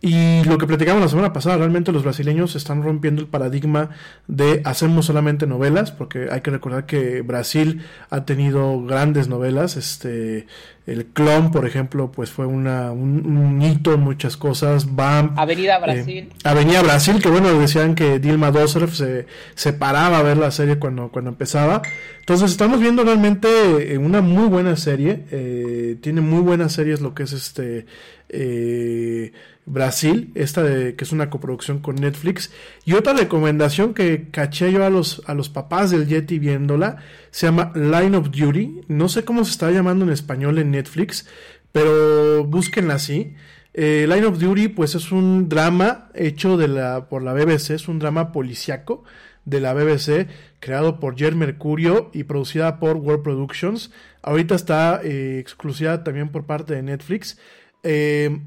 Y 0.07 0.45
lo 0.45 0.57
que 0.57 0.69
platicamos 0.69 1.03
la 1.03 1.09
semana 1.09 1.33
pasada, 1.33 1.57
realmente 1.57 1.91
los 1.91 2.05
brasileños 2.05 2.55
están 2.55 2.81
rompiendo 2.85 3.21
el 3.21 3.27
paradigma 3.27 3.91
de 4.29 4.63
hacemos 4.65 5.07
solamente 5.07 5.49
novelas, 5.49 5.91
porque 5.91 6.29
hay 6.31 6.43
que 6.43 6.53
recordar 6.53 6.87
que 6.87 7.23
Brasil 7.23 7.83
ha 8.09 8.25
tenido 8.25 8.85
grandes 8.85 9.27
novelas, 9.27 9.77
este, 9.77 10.47
el 10.87 11.07
Clon, 11.07 11.51
por 11.51 11.67
ejemplo, 11.67 12.13
pues 12.13 12.31
fue 12.31 12.47
una, 12.47 12.93
un, 12.93 13.61
hito 13.61 13.95
en 13.95 14.01
muchas 14.03 14.37
cosas, 14.37 14.95
BAM. 14.95 15.35
Avenida 15.37 15.79
eh, 15.79 15.83
Brasil. 15.83 16.33
Avenida 16.45 16.83
Brasil, 16.83 17.21
que 17.21 17.29
bueno, 17.29 17.53
decían 17.59 17.97
que 17.97 18.21
Dilma 18.21 18.53
Dosserf 18.53 18.95
se, 18.95 19.27
se 19.57 19.73
paraba 19.73 20.21
a 20.21 20.23
ver 20.23 20.37
la 20.37 20.53
serie 20.53 20.79
cuando, 20.79 21.09
cuando 21.09 21.31
empezaba. 21.31 21.83
Entonces 22.21 22.53
estamos 22.53 22.79
viendo 22.79 23.03
realmente 23.03 23.49
eh, 23.93 23.99
una 23.99 24.21
muy 24.21 24.47
buena 24.47 24.77
serie, 24.77 25.25
eh, 25.33 25.97
tiene 26.01 26.21
muy 26.21 26.43
buenas 26.43 26.75
series 26.75 27.01
lo 27.01 27.13
que 27.13 27.25
es 27.25 27.33
este... 27.33 27.87
Eh, 28.29 29.33
Brasil, 29.67 30.31
esta 30.37 30.63
de, 30.63 30.95
que 30.95 31.05
es 31.05 31.11
una 31.11 31.29
coproducción 31.29 31.81
con 31.81 31.97
Netflix. 31.97 32.53
Y 32.85 32.95
otra 32.95 33.13
recomendación 33.13 33.95
que 33.95 34.29
caché 34.31 34.73
yo 34.73 34.85
a 34.85 34.91
los, 34.91 35.23
a 35.27 35.35
los 35.35 35.49
papás 35.49 35.91
del 35.91 36.07
Yeti 36.07 36.39
viéndola, 36.39 36.99
se 37.31 37.47
llama 37.47 37.73
Line 37.75 38.17
of 38.17 38.31
Duty. 38.31 38.83
No 38.89 39.09
sé 39.09 39.25
cómo 39.25 39.45
se 39.45 39.51
está 39.51 39.71
llamando 39.73 40.05
en 40.05 40.13
español 40.13 40.59
en 40.59 40.71
Netflix, 40.71 41.27
pero 41.73 42.45
búsquenla 42.45 42.95
así. 42.95 43.35
Eh, 43.75 44.07
Line 44.09 44.25
of 44.25 44.39
Duty, 44.39 44.69
pues 44.69 44.95
es 44.95 45.11
un 45.11 45.49
drama 45.49 46.11
hecho 46.15 46.57
de 46.57 46.69
la, 46.69 47.09
por 47.09 47.23
la 47.23 47.35
BBC, 47.35 47.71
es 47.71 47.89
un 47.89 47.99
drama 47.99 48.33
policiaco 48.33 49.05
de 49.45 49.61
la 49.61 49.75
BBC, 49.75 50.29
creado 50.61 51.01
por 51.01 51.17
Jer 51.17 51.35
Mercurio 51.35 52.11
y 52.15 52.25
producida 52.25 52.79
por 52.79 52.97
World 52.97 53.23
Productions. 53.23 53.91
Ahorita 54.23 54.55
está 54.55 55.01
eh, 55.03 55.39
exclusiva 55.41 56.05
también 56.05 56.31
por 56.31 56.47
parte 56.47 56.75
de 56.75 56.83
Netflix. 56.83 57.39
Eh, 57.83 58.41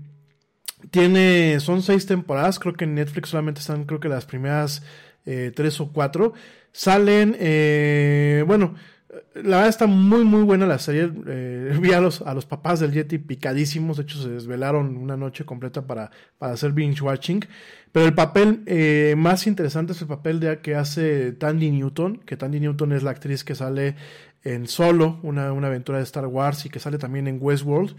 tiene, 0.92 1.60
son 1.60 1.82
seis 1.82 2.06
temporadas, 2.06 2.60
creo 2.60 2.74
que 2.74 2.86
en 2.86 2.96
Netflix 2.96 3.30
solamente 3.30 3.62
están, 3.62 3.86
creo 3.86 4.00
que 4.00 4.10
las 4.10 4.26
primeras 4.26 4.84
eh, 5.26 5.52
tres 5.56 5.80
o 5.80 5.92
cuatro. 5.92 6.34
Salen, 6.72 7.36
eh, 7.40 8.44
bueno, 8.48 8.76
la 9.36 9.58
verdad 9.58 9.70
está 9.70 9.88
muy 9.88 10.24
muy 10.24 10.44
buena 10.44 10.66
la 10.66 10.80
serie. 10.80 11.12
Eh, 11.28 11.78
vi 11.82 11.94
a 11.94 12.02
los, 12.02 12.22
a 12.22 12.34
los 12.34 12.46
papás 12.46 12.80
del 12.80 12.92
Yeti 12.92 13.18
picadísimos, 13.18 13.98
de 13.98 14.04
hecho 14.04 14.22
se 14.22 14.30
desvelaron 14.30 14.98
una 14.98 15.18
noche 15.18 15.46
completa 15.46 15.86
para, 15.86 16.12
para 16.38 16.54
hacer 16.54 16.72
binge 16.72 17.02
watching. 17.02 17.42
Pero 17.92 18.06
el 18.06 18.14
papel 18.14 18.62
eh, 18.68 19.16
más 19.18 19.48
interesante 19.48 19.94
es 19.94 20.02
el 20.02 20.08
papel 20.08 20.40
de 20.40 20.60
que 20.60 20.76
hace 20.76 21.32
Tandy 21.32 21.72
Newton, 21.72 22.18
que 22.18 22.38
Tandy 22.38 22.60
Newton 22.60 22.94
es 22.94 23.04
la 23.04 23.12
actriz 23.12 23.44
que 23.44 23.56
sale 23.56 23.96
en 24.44 24.68
Solo, 24.68 25.20
una, 25.24 25.52
una 25.52 25.68
aventura 25.68 25.98
de 25.98 26.04
Star 26.04 26.28
Wars 26.28 26.66
y 26.66 26.70
que 26.70 26.80
sale 26.80 26.98
también 26.98 27.28
en 27.28 27.40
Westworld. 27.42 27.96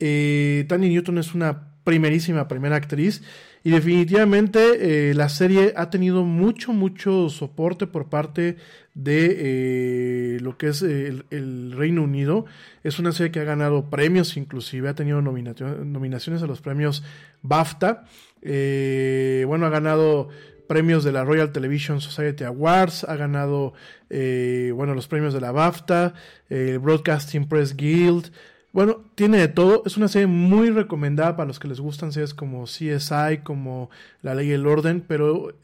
Eh, 0.00 0.66
Newton 0.68 1.18
es 1.18 1.34
una 1.34 1.74
primerísima 1.84 2.48
primera 2.48 2.76
actriz 2.76 3.22
y 3.62 3.70
definitivamente 3.70 5.10
eh, 5.10 5.14
la 5.14 5.28
serie 5.28 5.72
ha 5.76 5.88
tenido 5.88 6.24
mucho 6.24 6.72
mucho 6.72 7.30
soporte 7.30 7.86
por 7.86 8.08
parte 8.08 8.56
de 8.94 9.36
eh, 9.38 10.38
lo 10.40 10.58
que 10.58 10.68
es 10.68 10.82
el, 10.82 11.72
Reino 11.72 12.02
Unido. 12.02 12.46
Es 12.82 12.98
una 12.98 13.12
serie 13.12 13.32
que 13.32 13.40
ha 13.40 13.44
ganado 13.44 13.88
premios 13.90 14.36
inclusive 14.36 14.88
ha 14.88 14.94
tenido 14.94 15.22
nominaciones 15.22 16.42
a 16.42 16.46
los 16.46 16.60
premios 16.60 17.04
BAFTA. 17.42 18.04
Eh, 18.42 19.44
bueno 19.46 19.66
ha 19.66 19.70
ganado 19.70 20.28
premios 20.68 21.04
de 21.04 21.12
la 21.12 21.24
Royal 21.24 21.52
Television 21.52 22.00
Society 22.00 22.44
Awards, 22.44 23.04
ha 23.04 23.16
ganado 23.16 23.74
bueno 24.10 24.94
los 24.94 25.08
premios 25.08 25.34
de 25.34 25.40
la 25.40 25.52
BAFTA, 25.52 26.14
el 26.48 26.78
Broadcasting 26.78 27.48
Press 27.48 27.76
Guild, 27.76 28.30
bueno, 28.74 29.04
tiene 29.14 29.38
de 29.38 29.46
todo. 29.46 29.84
Es 29.86 29.96
una 29.96 30.08
serie 30.08 30.26
muy 30.26 30.68
recomendada 30.68 31.36
para 31.36 31.46
los 31.46 31.60
que 31.60 31.68
les 31.68 31.78
gustan 31.78 32.10
series 32.10 32.34
como 32.34 32.64
CSI, 32.64 33.38
como 33.44 33.88
La 34.20 34.34
Ley 34.34 34.48
y 34.48 34.52
el 34.52 34.66
Orden, 34.66 35.04
pero 35.06 35.56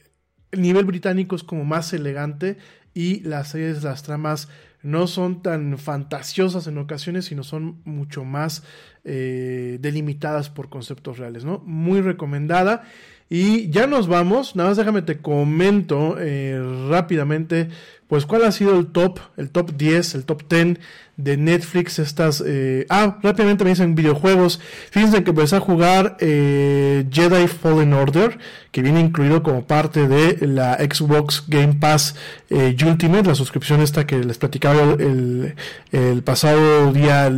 el 0.52 0.62
nivel 0.62 0.84
británico 0.84 1.34
es 1.34 1.42
como 1.42 1.64
más 1.64 1.92
elegante 1.92 2.56
y 2.94 3.18
las 3.22 3.48
series, 3.48 3.82
las 3.82 4.04
tramas 4.04 4.48
no 4.82 5.08
son 5.08 5.42
tan 5.42 5.76
fantasiosas 5.76 6.68
en 6.68 6.78
ocasiones, 6.78 7.24
sino 7.24 7.42
son 7.42 7.80
mucho 7.84 8.24
más 8.24 8.62
eh, 9.02 9.78
delimitadas 9.80 10.48
por 10.48 10.68
conceptos 10.68 11.18
reales, 11.18 11.44
¿no? 11.44 11.64
Muy 11.66 12.02
recomendada. 12.02 12.84
Y 13.28 13.70
ya 13.70 13.88
nos 13.88 14.06
vamos, 14.06 14.54
nada 14.54 14.68
más 14.68 14.76
déjame 14.76 15.02
te 15.02 15.18
comento 15.18 16.14
eh, 16.16 16.60
rápidamente, 16.88 17.70
pues 18.10 18.26
cuál 18.26 18.44
ha 18.44 18.52
sido 18.52 18.78
el 18.78 18.88
top, 18.88 19.20
el 19.38 19.48
top 19.48 19.70
10, 19.76 20.16
el 20.16 20.24
top 20.24 20.42
10 20.48 20.78
de 21.16 21.36
Netflix, 21.36 21.98
estas... 21.98 22.42
Eh, 22.44 22.84
ah, 22.90 23.18
rápidamente 23.22 23.64
me 23.64 23.70
dicen 23.70 23.94
videojuegos, 23.94 24.60
fíjense 24.90 25.24
que 25.24 25.30
empecé 25.30 25.56
a 25.56 25.60
jugar 25.60 26.16
eh, 26.20 27.06
Jedi 27.10 27.46
Fallen 27.46 27.94
Order, 27.94 28.38
que 28.72 28.82
viene 28.82 29.00
incluido 29.00 29.42
como 29.42 29.64
parte 29.64 30.08
de 30.08 30.46
la 30.46 30.74
Xbox 30.74 31.44
Game 31.46 31.74
Pass 31.74 32.16
Ultimate, 32.50 33.28
la 33.28 33.34
suscripción 33.34 33.80
esta 33.80 34.06
que 34.06 34.18
les 34.18 34.38
platicaba 34.38 34.82
el, 34.98 35.54
el 35.92 36.22
pasado 36.22 36.92
día 36.92 37.30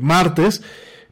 martes, 0.00 0.62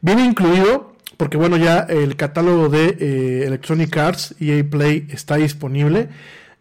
viene 0.01 0.23
incluido 0.23 0.89
porque 1.19 1.35
bueno, 1.35 1.57
ya 1.57 1.79
el 1.79 2.15
catálogo 2.15 2.69
de 2.69 2.95
eh, 2.97 3.43
Electronic 3.45 3.97
Arts 3.97 4.35
EA 4.39 4.63
Play 4.63 5.05
está 5.11 5.35
disponible. 5.35 6.07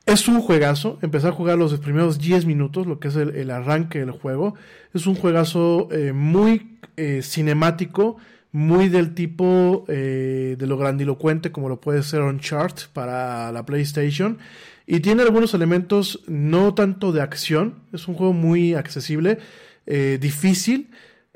Es 0.08 0.26
un 0.26 0.40
juegazo, 0.40 0.98
empecé 1.02 1.28
a 1.28 1.32
jugar 1.32 1.58
los 1.58 1.78
primeros 1.80 2.18
10 2.18 2.46
minutos, 2.46 2.86
lo 2.86 2.98
que 2.98 3.08
es 3.08 3.16
el, 3.16 3.50
arranque 3.50 3.98
del 3.98 4.10
juego. 4.10 4.54
Es 4.94 5.06
un 5.06 5.14
juegazo 5.14 5.88
eh, 5.92 6.14
muy 6.14 6.78
eh, 6.96 7.20
cinemático, 7.22 8.16
muy 8.50 8.88
del 8.88 9.14
tipo 9.14 9.84
de 9.86 10.56
lo 10.58 10.78
grandilocuente 10.78 11.52
como 11.52 11.68
lo 11.68 11.78
puede 11.82 12.02
ser 12.02 12.22
Uncharted 12.22 12.84
para 12.94 13.52
la 13.52 13.66
PlayStation. 13.66 14.38
Y 14.86 15.00
tiene 15.00 15.24
algunos 15.24 15.52
elementos 15.52 16.24
no 16.26 16.72
tanto 16.72 17.12
de 17.12 17.20
acción, 17.20 17.74
es 17.92 18.08
un 18.08 18.14
juego 18.14 18.32
muy 18.32 18.72
accesible, 18.72 19.38
difícil, 19.86 20.88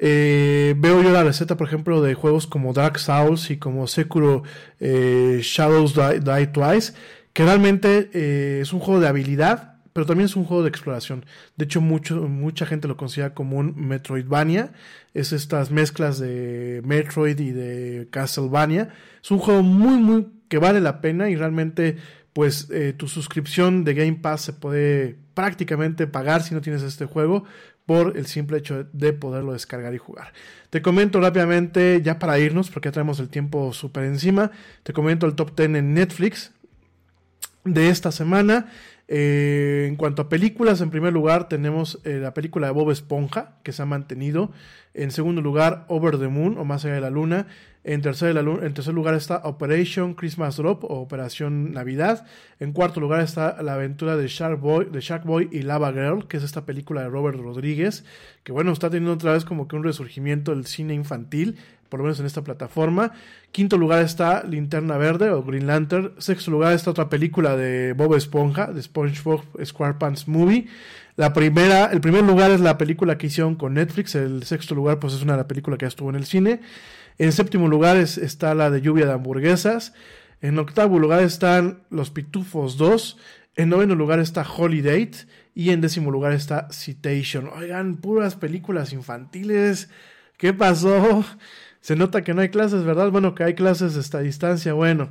eh, 0.05 0.75
veo 0.79 1.01
yo 1.01 1.13
la 1.13 1.23
receta, 1.23 1.57
por 1.57 1.69
ejemplo, 1.69 2.03
de 2.03 2.15
juegos 2.15 2.49
como 2.49 2.73
Dark 2.73 2.99
Souls 2.99 3.53
y 3.53 3.59
como 3.59 3.87
Sekiro 3.87 4.43
eh, 4.81 5.39
Shadows 5.41 5.95
Die, 5.95 6.47
Twice, 6.49 6.95
que 7.33 7.45
realmente 7.45 8.11
eh, 8.13 8.61
es 8.63 8.73
un 8.73 8.81
juego 8.81 9.01
de 9.01 9.09
habilidad, 9.09 9.77
pero 9.93 10.07
también 10.07 10.27
es 10.27 10.37
un 10.37 10.45
juego 10.45 10.63
de 10.63 10.69
exploración. 10.69 11.25
De 11.57 11.65
hecho, 11.65 11.81
mucho, 11.81 12.29
mucha 12.29 12.67
gente 12.67 12.89
lo 12.89 12.97
considera 12.97 13.35
como 13.35 13.59
un 13.59 13.75
Metroidvania. 13.77 14.73
Es 15.13 15.33
estas 15.33 15.71
mezclas 15.71 16.19
de 16.19 16.81
Metroid 16.85 17.39
y 17.39 17.51
de 17.51 18.09
Castlevania. 18.11 18.95
Es 19.23 19.31
un 19.31 19.39
juego 19.39 19.63
muy, 19.63 19.99
muy 19.99 20.27
que 20.49 20.59
vale 20.59 20.81
la 20.81 21.01
pena 21.01 21.31
y 21.31 21.37
realmente 21.37 21.97
pues 22.33 22.69
eh, 22.71 22.95
tu 22.97 23.09
suscripción 23.09 23.85
de 23.85 23.95
Game 23.95 24.19
Pass 24.23 24.43
se 24.43 24.53
puede 24.55 25.17
prácticamente 25.35 26.07
pagar 26.07 26.43
si 26.43 26.55
no 26.55 26.63
tienes 26.63 26.83
este 26.83 27.05
juego 27.05 27.45
por 27.85 28.17
el 28.17 28.27
simple 28.27 28.59
hecho 28.59 28.87
de 28.93 29.13
poderlo 29.13 29.53
descargar 29.53 29.95
y 29.95 29.99
jugar. 29.99 30.33
Te 30.71 30.81
comento 30.81 31.21
rápidamente, 31.21 32.01
ya 32.03 32.19
para 32.19 32.39
irnos, 32.39 32.71
porque 32.71 32.89
ya 32.89 32.93
traemos 32.93 33.21
el 33.21 33.29
tiempo 33.29 33.73
súper 33.75 34.05
encima, 34.05 34.51
te 34.83 34.95
comento 34.95 35.27
el 35.27 35.35
top 35.35 35.55
10 35.57 35.75
en 35.75 35.95
Netflix 35.95 36.53
de 37.65 37.89
esta 37.89 38.13
semana. 38.13 38.67
Eh, 39.09 39.87
en 39.89 39.97
cuanto 39.97 40.23
a 40.23 40.29
películas, 40.29 40.81
en 40.81 40.91
primer 40.91 41.13
lugar 41.13 41.49
tenemos 41.49 42.01
eh, 42.05 42.19
la 42.19 42.33
película 42.35 42.69
de 42.69 42.73
Bob 42.73 42.91
Esponja, 42.91 43.57
que 43.63 43.73
se 43.73 43.83
ha 43.83 43.87
mantenido. 43.87 44.53
En 44.95 45.11
segundo 45.11 45.43
lugar, 45.43 45.85
Over 45.89 46.19
the 46.19 46.29
Moon, 46.29 46.57
o 46.59 46.65
Más 46.65 46.85
allá 46.85 46.95
de 46.95 47.01
la 47.01 47.11
luna. 47.11 47.47
En 47.85 48.01
tercer, 48.01 48.37
en 48.37 48.75
tercer 48.75 48.95
lugar 48.95 49.15
está 49.15 49.41
Operation 49.45 50.15
Christmas 50.15 50.57
Drop, 50.57 50.85
o 50.85 51.01
Operación 51.01 51.73
Navidad. 51.73 52.27
En 52.61 52.73
cuarto 52.73 53.01
lugar 53.01 53.21
está 53.21 53.61
La 53.61 53.75
aventura 53.75 54.17
de 54.17 54.29
Shark 54.29 54.61
Boy, 54.61 54.87
de 54.87 55.01
Shark 55.01 55.25
Boy 55.25 55.49
y 55.51 55.63
Lava 55.63 55.93
Girl, 55.93 56.29
que 56.29 56.37
es 56.37 56.45
esta 56.45 56.65
película 56.65 57.03
de 57.03 57.09
Robert 57.09 57.39
Rodríguez, 57.39 58.05
que 58.45 58.53
bueno, 58.53 58.71
está 58.71 58.89
teniendo 58.89 59.15
otra 59.15 59.33
vez 59.33 59.45
como 59.45 59.67
que 59.67 59.75
un 59.75 59.83
resurgimiento 59.83 60.55
del 60.55 60.67
cine 60.67 60.95
infantil 60.95 61.59
por 61.93 61.99
lo 62.01 62.05
menos 62.05 62.21
en 62.21 62.25
esta 62.25 62.43
plataforma. 62.43 63.13
Quinto 63.51 63.77
lugar 63.77 64.03
está 64.03 64.45
Linterna 64.45 64.97
Verde 64.97 65.29
o 65.29 65.43
Green 65.43 65.67
Lantern. 65.67 66.13
Sexto 66.17 66.51
lugar 66.51 66.73
está 66.73 66.91
otra 66.91 67.11
película 67.11 67.55
de 67.55 67.93
Bob 67.93 68.15
Esponja, 68.15 68.69
de 68.69 68.81
SpongeBob 68.83 69.43
SquarePants 69.63 70.27
Movie. 70.27 70.69
La 71.17 71.35
primera, 71.35 71.93
el 71.93 72.01
primer 72.01 72.25
lugar 72.25 72.51
es 72.51 72.61
la 72.61 72.79
película 72.79 73.19
que 73.19 73.27
hicieron 73.27 73.57
con 73.57 73.75
Netflix. 73.75 74.15
El 74.15 74.43
sexto 74.45 74.75
lugar, 74.75 75.01
pues 75.01 75.13
es 75.13 75.21
una 75.21 75.35
de 75.35 75.41
la 75.41 75.49
película 75.49 75.77
que 75.77 75.85
ya 75.85 75.89
estuvo 75.89 76.09
en 76.09 76.17
el 76.17 76.25
cine. 76.25 76.61
En 77.19 77.31
séptimo 77.31 77.69
lugar 77.69 77.99
está 77.99 78.55
la 78.55 78.71
de 78.71 78.81
Lluvia 78.81 79.05
de 79.05 79.13
Hamburguesas. 79.13 79.93
En 80.41 80.59
octavo 80.59 80.99
lugar 80.99 81.23
están 81.23 81.83
Los 81.91 82.11
Pitufos 82.11 82.79
2. 82.79 83.19
En 83.57 83.69
noveno 83.69 83.95
lugar 83.97 84.19
está 84.19 84.47
Holiday. 84.51 85.11
Y 85.55 85.73
en 85.73 85.83
décimo 85.83 86.11
lugar 86.11 86.33
está 86.33 86.69
Citation. 86.73 87.51
Oigan, 87.55 87.97
puras 87.97 88.35
películas 88.35 88.95
infantiles. 88.95 89.91
¿Qué 90.43 90.53
pasó? 90.53 91.25
Se 91.83 91.97
nota 91.97 92.23
que 92.23 92.33
no 92.33 92.43
hay 92.43 92.49
clases, 92.49 92.85
¿verdad? 92.85 93.11
Bueno, 93.11 93.35
que 93.35 93.43
hay 93.43 93.55
clases 93.55 93.97
esta 93.97 94.21
distancia, 94.21 94.73
bueno. 94.73 95.09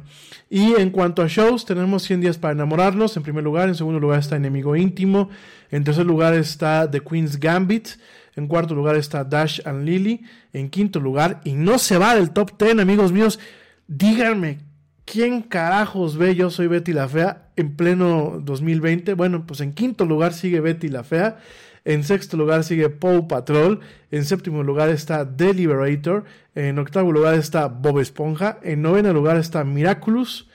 Y 0.50 0.74
en 0.80 0.90
cuanto 0.90 1.22
a 1.22 1.28
shows, 1.28 1.66
tenemos 1.66 2.04
100 2.04 2.22
días 2.22 2.38
para 2.38 2.54
enamorarnos, 2.54 3.18
en 3.18 3.24
primer 3.24 3.44
lugar. 3.44 3.68
En 3.68 3.76
segundo 3.76 4.00
lugar 4.00 4.20
está 4.20 4.38
Enemigo 4.38 4.78
Íntimo. 4.78 5.30
En 5.70 5.84
tercer 5.84 6.06
lugar 6.06 6.34
está 6.34 6.90
The 6.90 7.02
Queen's 7.02 7.38
Gambit. 7.38 7.90
En 8.38 8.48
cuarto 8.48 8.74
lugar 8.74 8.96
está 8.96 9.26
Dash 9.26 9.60
and 9.66 9.84
Lily. 9.86 10.24
En 10.54 10.70
quinto 10.70 11.02
lugar, 11.02 11.42
y 11.44 11.56
no 11.56 11.78
se 11.78 11.98
va 11.98 12.16
del 12.16 12.32
top 12.32 12.58
10, 12.58 12.80
amigos 12.80 13.12
míos, 13.12 13.38
díganme, 13.90 14.60
¿quién 15.04 15.42
carajos 15.42 16.16
ve 16.16 16.36
Yo 16.36 16.50
Soy 16.50 16.68
Betty 16.68 16.94
la 16.94 17.10
Fea 17.10 17.50
en 17.58 17.76
pleno 17.76 18.40
2020? 18.42 19.14
Bueno, 19.16 19.46
pues 19.46 19.60
en 19.60 19.74
quinto 19.74 20.06
lugar 20.06 20.32
sigue 20.32 20.62
Betty 20.62 20.88
la 20.88 21.04
Fea. 21.04 21.38
En 21.84 22.04
sexto 22.04 22.38
lugar 22.38 22.64
sigue 22.64 22.90
Paw 22.90 23.28
Patrol. 23.28 23.80
En 24.12 24.26
séptimo 24.26 24.64
lugar 24.64 24.90
está 24.90 25.28
The 25.36 25.54
Liberator. 25.54 26.26
En 26.56 26.78
octavo 26.80 27.12
lugar 27.12 27.34
está 27.36 27.68
Bob 27.68 28.00
Esponja. 28.00 28.60
En 28.64 28.82
noveno 28.82 29.14
lugar 29.14 29.38
está 29.38 29.64
Miraculous. 29.64 30.48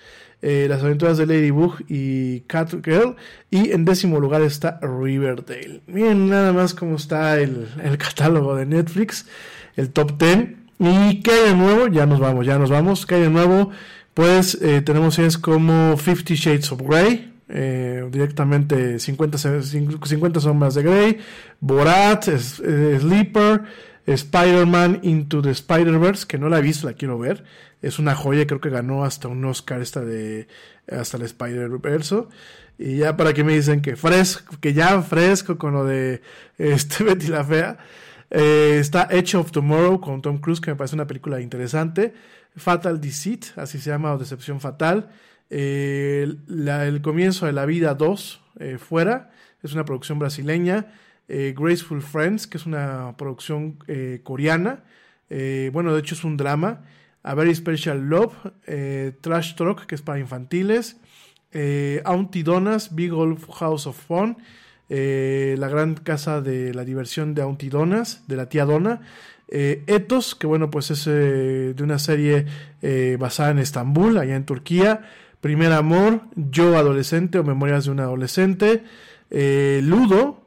Eh, 0.43 0.67
las 0.69 0.83
aventuras 0.83 1.19
de 1.19 1.27
Ladybug 1.27 1.79
y 1.89 2.41
Catgirl. 2.41 3.17
Y 3.51 3.73
en 3.73 3.85
décimo 3.85 4.21
lugar 4.21 4.43
está 4.43 4.79
Riverdale. 4.81 5.81
Miren 5.87 6.29
nada 6.29 6.53
más 6.53 6.75
cómo 6.75 6.97
está 6.97 7.41
el, 7.41 7.69
catálogo 7.99 8.55
de 8.55 8.67
Netflix. 8.67 9.27
El 9.75 9.91
top 9.91 10.19
10. 10.19 10.51
¿Y 10.79 10.87
hay 10.87 11.23
de 11.49 11.55
nuevo? 11.57 11.89
Ya 11.89 12.07
nos 12.07 12.21
vamos, 12.21 12.47
ya 12.47 12.59
nos 12.59 12.71
vamos. 12.71 13.07
¿Qué 13.07 13.17
hay 13.17 13.23
de 13.23 13.31
nuevo? 13.31 13.71
Pues 14.15 14.59
eh, 14.63 14.83
tenemos 14.83 15.19
es 15.19 15.39
como 15.39 15.97
Fifty 15.97 16.35
Shades 16.35 16.71
of 16.71 16.83
Grey 16.83 17.36
eh, 17.49 18.07
directamente 18.11 18.99
50, 18.99 19.39
50 19.39 20.41
sombras 20.41 20.75
de 20.75 20.83
Grey, 20.83 21.19
Borat, 21.61 22.25
Sleeper, 22.25 23.63
Spider-Man 24.07 25.01
Into 25.03 25.43
the 25.43 25.51
Spider-Verse, 25.51 26.27
que 26.27 26.39
no 26.39 26.49
la 26.49 26.59
he 26.59 26.63
visto, 26.63 26.87
la 26.87 26.95
quiero 26.95 27.19
ver. 27.19 27.45
Es 27.83 27.99
una 27.99 28.15
joya, 28.15 28.47
creo 28.47 28.61
que 28.61 28.71
ganó 28.71 29.05
hasta 29.05 29.29
un 29.29 29.45
Oscar 29.45 29.81
esta 29.81 30.01
de 30.01 30.49
hasta 30.91 31.17
el 31.17 31.25
Spider-Verse. 31.25 32.25
Y 32.79 32.99
ya 32.99 33.17
para 33.17 33.33
que 33.33 33.43
me 33.43 33.55
dicen 33.55 33.81
que 33.81 33.97
fresco, 33.97 34.57
que 34.61 34.75
ya 34.75 35.01
fresco 35.03 35.57
con 35.57 35.73
lo 35.73 35.85
de 35.85 36.23
este 36.59 37.05
Betty 37.05 37.29
la 37.29 37.45
Fea. 37.45 37.79
Eh, 38.31 38.79
está 38.81 39.07
Edge 39.11 39.37
of 39.37 39.53
Tomorrow 39.53 40.01
con 40.01 40.21
Tom 40.21 40.39
Cruise, 40.39 40.61
que 40.61 40.71
me 40.71 40.77
parece 40.77 40.95
una 40.95 41.07
película 41.07 41.41
interesante. 41.41 42.15
Fatal 42.57 43.01
Deceit, 43.01 43.47
así 43.57 43.79
se 43.79 43.91
llama, 43.91 44.13
o 44.13 44.19
Decepción 44.19 44.61
Fatal. 44.61 45.11
Eh, 45.51 46.27
el 46.49 47.01
comienzo 47.03 47.47
de 47.47 47.53
la 47.53 47.67
vida 47.67 47.95
2, 47.95 48.41
eh, 48.59 48.79
fuera, 48.79 49.31
es 49.63 49.73
una 49.73 49.85
producción 49.85 50.19
brasileña. 50.19 50.93
Eh, 51.29 51.55
Graceful 51.57 52.03
Friends, 52.03 52.47
que 52.47 52.57
es 52.57 52.67
una 52.67 53.17
producción 53.17 53.79
coreana. 54.23 54.85
bueno, 55.29 55.93
de 55.93 56.01
hecho 56.01 56.15
es 56.15 56.25
un 56.25 56.37
drama. 56.37 56.85
A 57.23 57.35
Very 57.35 57.55
Special 57.55 57.99
Love, 57.99 58.35
Trash 59.21 59.57
Talk, 59.57 59.87
que 59.87 59.97
es 59.97 60.03
para 60.03 60.21
infantiles. 60.21 60.97
Auntie 62.05 62.45
Donas, 62.45 62.95
Big 62.95 63.13
Old 63.13 63.45
House 63.53 63.89
of 63.89 64.01
Fun. 64.07 64.37
la 64.89 65.69
gran 65.69 65.95
casa 65.97 66.41
de 66.41 66.73
la 66.73 66.85
diversión 66.85 67.35
de 67.35 67.43
Auntie 67.43 67.71
Donas, 67.71 68.23
de 68.29 68.37
la 68.37 68.49
tía 68.49 68.65
Donna. 68.65 69.01
Ethos, 69.49 70.37
que 70.37 70.47
bueno, 70.47 70.71
pues 70.71 70.93
es 70.93 71.07
de 71.07 71.83
una 71.83 71.99
serie 71.99 72.47
basada 73.19 73.51
en 73.51 73.59
Estambul, 73.59 74.19
allá 74.19 74.37
en 74.37 74.47
Turquía. 74.47 75.01
Primer 75.47 75.71
Amor, 75.71 76.23
Yo 76.35 76.77
Adolescente 76.77 77.39
o 77.39 77.45
Memorias 77.45 77.85
de 77.85 77.93
un 77.93 78.01
Adolescente, 78.01 78.83
eh, 79.31 79.79
Ludo, 79.81 80.43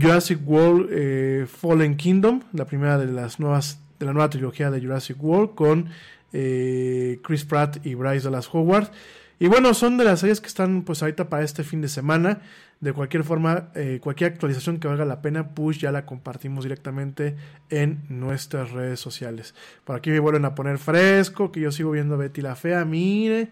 Jurassic 0.00 0.38
World 0.46 0.90
eh, 0.92 1.46
Fallen 1.48 1.96
Kingdom, 1.96 2.40
la 2.52 2.64
primera 2.64 2.96
de 2.96 3.06
las 3.06 3.40
nuevas 3.40 3.80
de 3.98 4.06
la 4.06 4.12
nueva 4.12 4.30
trilogía 4.30 4.70
de 4.70 4.80
Jurassic 4.80 5.20
World 5.20 5.56
con 5.56 5.88
eh, 6.32 7.18
Chris 7.24 7.44
Pratt 7.44 7.84
y 7.84 7.96
Bryce 7.96 8.26
Dallas 8.26 8.48
Howard. 8.52 8.92
Y 9.40 9.48
bueno, 9.48 9.74
son 9.74 9.96
de 9.96 10.04
las 10.04 10.20
series 10.20 10.40
que 10.40 10.46
están 10.46 10.82
pues 10.82 11.02
ahorita 11.02 11.28
para 11.28 11.42
este 11.42 11.64
fin 11.64 11.80
de 11.80 11.88
semana. 11.88 12.40
De 12.78 12.92
cualquier 12.92 13.24
forma, 13.24 13.70
cualquier 14.00 14.32
actualización 14.32 14.78
que 14.78 14.86
valga 14.86 15.04
la 15.04 15.20
pena, 15.20 15.48
pues 15.48 15.78
ya 15.78 15.90
la 15.90 16.06
compartimos 16.06 16.64
directamente 16.64 17.34
en 17.70 18.04
nuestras 18.08 18.70
redes 18.70 19.00
sociales. 19.00 19.54
Por 19.84 19.96
aquí 19.96 20.10
me 20.10 20.20
vuelven 20.20 20.44
a 20.44 20.54
poner 20.54 20.78
fresco, 20.78 21.50
que 21.50 21.60
yo 21.60 21.72
sigo 21.72 21.90
viendo 21.90 22.16
Betty 22.16 22.40
la 22.40 22.54
Fea, 22.54 22.84
mire. 22.84 23.50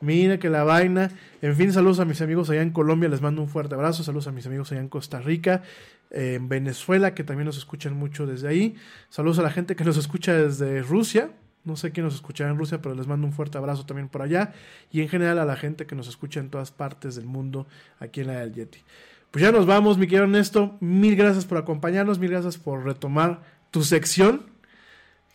Mira 0.00 0.38
que 0.38 0.50
la 0.50 0.62
vaina. 0.62 1.10
En 1.40 1.56
fin, 1.56 1.72
saludos 1.72 2.00
a 2.00 2.04
mis 2.04 2.20
amigos 2.20 2.50
allá 2.50 2.62
en 2.62 2.70
Colombia, 2.70 3.08
les 3.08 3.22
mando 3.22 3.40
un 3.42 3.48
fuerte 3.48 3.74
abrazo. 3.74 4.02
Saludos 4.02 4.26
a 4.26 4.32
mis 4.32 4.46
amigos 4.46 4.70
allá 4.72 4.80
en 4.80 4.88
Costa 4.88 5.20
Rica, 5.20 5.62
en 6.10 6.48
Venezuela, 6.48 7.14
que 7.14 7.24
también 7.24 7.46
nos 7.46 7.56
escuchan 7.56 7.94
mucho 7.94 8.26
desde 8.26 8.48
ahí. 8.48 8.76
Saludos 9.08 9.38
a 9.38 9.42
la 9.42 9.50
gente 9.50 9.74
que 9.74 9.84
nos 9.84 9.96
escucha 9.96 10.34
desde 10.34 10.82
Rusia. 10.82 11.30
No 11.64 11.76
sé 11.76 11.90
quién 11.90 12.04
nos 12.04 12.14
escucha 12.14 12.48
en 12.48 12.56
Rusia, 12.58 12.80
pero 12.80 12.94
les 12.94 13.06
mando 13.06 13.26
un 13.26 13.32
fuerte 13.32 13.58
abrazo 13.58 13.86
también 13.86 14.08
por 14.08 14.22
allá. 14.22 14.52
Y 14.92 15.00
en 15.00 15.08
general 15.08 15.38
a 15.38 15.44
la 15.44 15.56
gente 15.56 15.86
que 15.86 15.96
nos 15.96 16.08
escucha 16.08 16.40
en 16.40 16.50
todas 16.50 16.70
partes 16.70 17.16
del 17.16 17.26
mundo 17.26 17.66
aquí 17.98 18.20
en 18.20 18.28
la 18.28 18.40
del 18.40 18.52
Yeti. 18.52 18.80
Pues 19.30 19.42
ya 19.42 19.50
nos 19.50 19.66
vamos, 19.66 19.98
mi 19.98 20.06
querido 20.06 20.24
Ernesto. 20.24 20.76
Mil 20.80 21.16
gracias 21.16 21.44
por 21.44 21.58
acompañarnos, 21.58 22.18
mil 22.18 22.30
gracias 22.30 22.56
por 22.58 22.84
retomar 22.84 23.42
tu 23.70 23.82
sección 23.82 24.42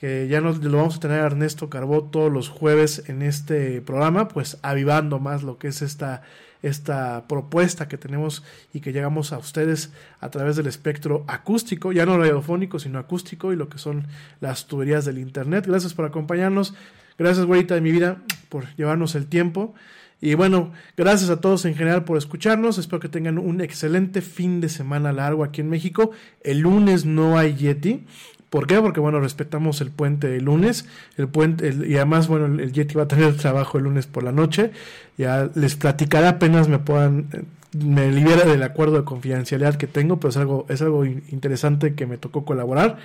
que 0.02 0.28
ya 0.28 0.42
nos, 0.42 0.58
lo 0.64 0.78
vamos 0.78 0.98
a 0.98 1.00
tener 1.00 1.20
a 1.20 1.28
Ernesto 1.28 1.70
Carbó 1.70 2.06
todos 2.06 2.34
los 2.34 2.50
jueves 2.50 3.04
en 3.06 3.22
este 3.22 3.82
programa, 3.82 4.28
pues 4.28 4.58
avivando 4.64 5.20
más 5.20 5.44
lo 5.44 5.60
que 5.60 5.68
es 5.68 5.84
esta, 5.84 6.24
esta 6.64 7.28
propuesta 7.28 7.88
que 7.88 8.00
tenemos 8.00 8.44
y 8.74 8.80
que 8.80 8.94
llegamos 8.94 9.32
a 9.32 9.38
ustedes 9.38 9.94
a 10.20 10.32
través 10.32 10.56
del 10.56 10.66
espectro 10.66 11.24
acústico, 11.28 11.92
ya 11.92 12.08
no 12.08 12.18
radiofónico, 12.18 12.80
sino 12.80 12.98
acústico 12.98 13.54
y 13.54 13.56
lo 13.56 13.70
que 13.70 13.78
son 13.78 14.08
las 14.40 14.66
tuberías 14.66 15.06
del 15.06 15.20
Internet. 15.20 15.68
Gracias 15.68 15.94
por 15.94 16.06
acompañarnos, 16.06 16.74
gracias, 17.20 17.46
güerita 17.46 17.76
de 17.76 17.82
mi 17.82 17.92
vida, 17.92 18.24
por 18.50 18.76
llevarnos 18.78 19.14
el 19.14 19.28
tiempo. 19.28 19.76
Y 20.20 20.34
bueno, 20.34 20.72
gracias 20.98 21.30
a 21.30 21.42
todos 21.42 21.66
en 21.66 21.76
general 21.76 22.06
por 22.06 22.18
escucharnos. 22.18 22.80
Espero 22.80 23.00
que 23.00 23.10
tengan 23.10 23.38
un 23.38 23.62
excelente 23.62 24.22
fin 24.22 24.62
de 24.62 24.70
semana 24.70 25.14
largo 25.14 25.44
aquí 25.44 25.62
en 25.62 25.70
México. 25.70 26.10
El 26.44 26.62
lunes 26.62 27.06
no 27.06 27.38
hay 27.38 27.54
Yeti. 27.54 28.06
¿Por 28.52 28.68
qué? 28.68 28.82
Porque 28.82 29.00
bueno, 29.00 29.22
respetamos 29.22 29.80
el 29.80 29.92
puente 29.92 30.28
de 30.28 30.42
lunes, 30.42 30.86
el 31.16 31.30
puente, 31.30 31.74
y 31.88 31.96
además, 31.96 32.28
bueno, 32.28 32.48
el, 32.62 32.74
Yeti 32.74 32.96
va 32.96 33.04
a 33.04 33.08
tener 33.08 33.38
trabajo 33.38 33.78
el 33.78 33.86
lunes 33.86 34.08
por 34.08 34.24
la 34.24 34.34
noche, 34.34 34.72
ya 35.18 35.50
les 35.56 35.78
platicaré 35.78 36.28
apenas 36.28 36.68
me 36.68 36.78
puedan, 36.78 37.30
eh, 37.32 37.44
me 37.82 38.12
libera 38.12 38.44
del 38.44 38.62
acuerdo 38.64 38.98
de 38.98 39.06
confidencialidad 39.06 39.76
que 39.76 39.88
tengo, 39.88 40.20
pero 40.20 40.32
es 40.32 40.36
algo, 40.36 40.66
es 40.68 40.82
algo 40.82 41.06
interesante 41.06 41.96
que 41.96 42.06
me 42.06 42.18
tocó 42.18 42.44
colaborar, 42.44 42.98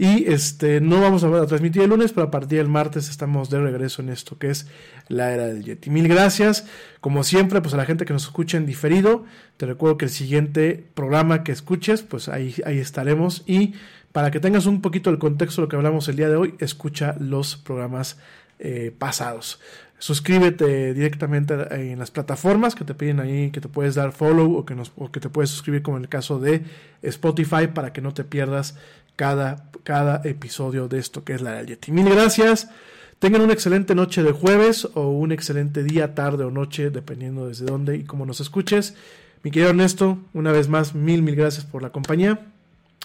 y 0.00 0.28
este, 0.28 0.80
no 0.80 1.00
vamos 1.00 1.22
a, 1.22 1.28
a 1.28 1.46
transmitir 1.46 1.82
el 1.82 1.90
lunes, 1.90 2.12
pero 2.12 2.26
a 2.26 2.30
partir 2.32 2.58
del 2.58 2.66
martes 2.66 3.08
estamos 3.08 3.50
de 3.50 3.60
regreso 3.60 4.02
en 4.02 4.08
esto 4.08 4.36
que 4.36 4.50
es 4.50 4.66
la 5.06 5.32
era 5.32 5.46
del 5.46 5.62
Yeti. 5.62 5.90
Mil 5.90 6.08
gracias, 6.08 6.66
como 7.00 7.22
siempre, 7.22 7.60
pues 7.60 7.72
a 7.72 7.76
la 7.76 7.84
gente 7.84 8.04
que 8.04 8.12
nos 8.12 8.24
escucha 8.24 8.56
en 8.56 8.66
diferido, 8.66 9.26
te 9.58 9.66
recuerdo 9.66 9.96
que 9.96 10.06
el 10.06 10.10
siguiente 10.10 10.84
programa 10.94 11.44
que 11.44 11.52
escuches, 11.52 12.02
pues 12.02 12.28
ahí, 12.28 12.56
ahí 12.66 12.78
estaremos, 12.78 13.44
y 13.46 13.74
para 14.12 14.30
que 14.30 14.40
tengas 14.40 14.66
un 14.66 14.80
poquito 14.80 15.10
el 15.10 15.18
contexto 15.18 15.60
de 15.60 15.66
lo 15.66 15.68
que 15.68 15.76
hablamos 15.76 16.08
el 16.08 16.16
día 16.16 16.28
de 16.28 16.36
hoy, 16.36 16.54
escucha 16.58 17.14
los 17.18 17.56
programas 17.56 18.18
eh, 18.58 18.92
pasados. 18.96 19.60
Suscríbete 20.00 20.94
directamente 20.94 21.54
en 21.70 21.98
las 21.98 22.12
plataformas 22.12 22.76
que 22.76 22.84
te 22.84 22.94
piden 22.94 23.18
ahí, 23.18 23.50
que 23.50 23.60
te 23.60 23.68
puedes 23.68 23.96
dar 23.96 24.12
follow 24.12 24.56
o 24.56 24.64
que, 24.64 25.20
te 25.20 25.28
puedes 25.28 25.50
suscribir 25.50 25.82
como 25.82 25.96
en 25.96 26.04
el 26.04 26.08
caso 26.08 26.38
de 26.38 26.62
Spotify 27.02 27.66
para 27.72 27.92
que 27.92 28.00
no 28.00 28.14
te 28.14 28.22
pierdas 28.22 28.76
cada, 29.16 29.70
cada 29.82 30.22
episodio 30.24 30.86
de 30.86 31.00
esto 31.00 31.24
que 31.24 31.34
es 31.34 31.42
la 31.42 31.62
Yeti. 31.64 31.90
Mil 31.90 32.08
gracias. 32.08 32.70
Tengan 33.18 33.40
una 33.40 33.52
excelente 33.52 33.96
noche 33.96 34.22
de 34.22 34.30
jueves 34.30 34.88
o 34.94 35.08
un 35.08 35.32
excelente 35.32 35.82
día, 35.82 36.14
tarde 36.14 36.44
o 36.44 36.52
noche, 36.52 36.90
dependiendo 36.90 37.48
desde 37.48 37.66
dónde 37.66 37.96
y 37.96 38.04
cómo 38.04 38.24
nos 38.24 38.38
escuches. 38.38 38.94
Mi 39.42 39.50
querido 39.50 39.70
Ernesto, 39.70 40.18
una 40.32 40.52
vez 40.52 40.68
más, 40.68 40.94
mil, 40.94 41.22
mil 41.22 41.34
gracias 41.34 41.64
por 41.64 41.82
la 41.82 41.90
compañía. 41.90 42.40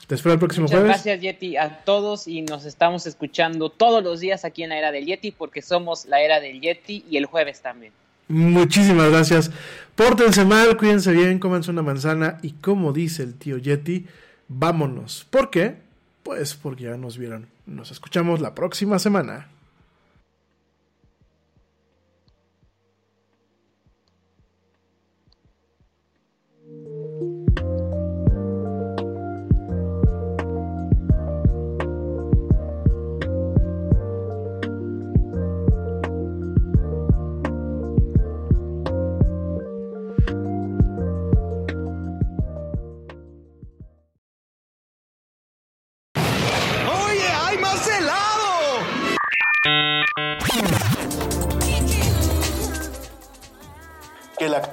Te 0.08 0.16
espero 0.16 0.34
el 0.34 0.40
próximo 0.40 0.66
Muchas 0.66 0.80
jueves. 0.80 0.96
gracias, 0.96 1.22
Yeti, 1.22 1.56
a 1.58 1.84
todos 1.86 2.28
y 2.28 2.42
nos 2.42 2.66
estamos 2.66 3.08
escuchando 3.08 3.70
todos 3.70 4.04
los 4.04 4.20
días 4.20 4.44
aquí 4.44 4.64
en 4.64 4.70
la 4.70 4.78
era 4.78 4.92
del 4.92 5.06
Yeti 5.06 5.32
porque 5.32 5.62
somos 5.62 6.06
la 6.06 6.22
era 6.22 6.40
del 6.40 6.60
Yeti 6.60 7.06
y 7.10 7.18
el 7.18 7.26
jueves 7.26 7.62
también. 7.62 7.94
Muchísimas 8.28 9.10
gracias. 9.12 9.52
Pórtense 9.96 10.44
mal, 10.46 10.78
cuídense 10.78 11.12
bien, 11.12 11.40
cómanse 11.40 11.72
una 11.72 11.82
manzana 11.82 12.40
y 12.42 12.52
como 12.54 12.92
dice 12.92 13.24
el 13.24 13.36
tío 13.36 13.58
Yeti, 13.58 14.06
vámonos. 14.48 15.26
¿Por 15.30 15.50
qué? 15.50 15.78
Pues 16.24 16.54
porque 16.54 16.86
ya 16.86 16.98
nos 16.98 17.18
vieron. 17.18 17.48
Nos 17.66 17.92
escuchamos 17.92 18.42
la 18.42 18.56
próxima 18.56 19.00
semana. 19.00 19.50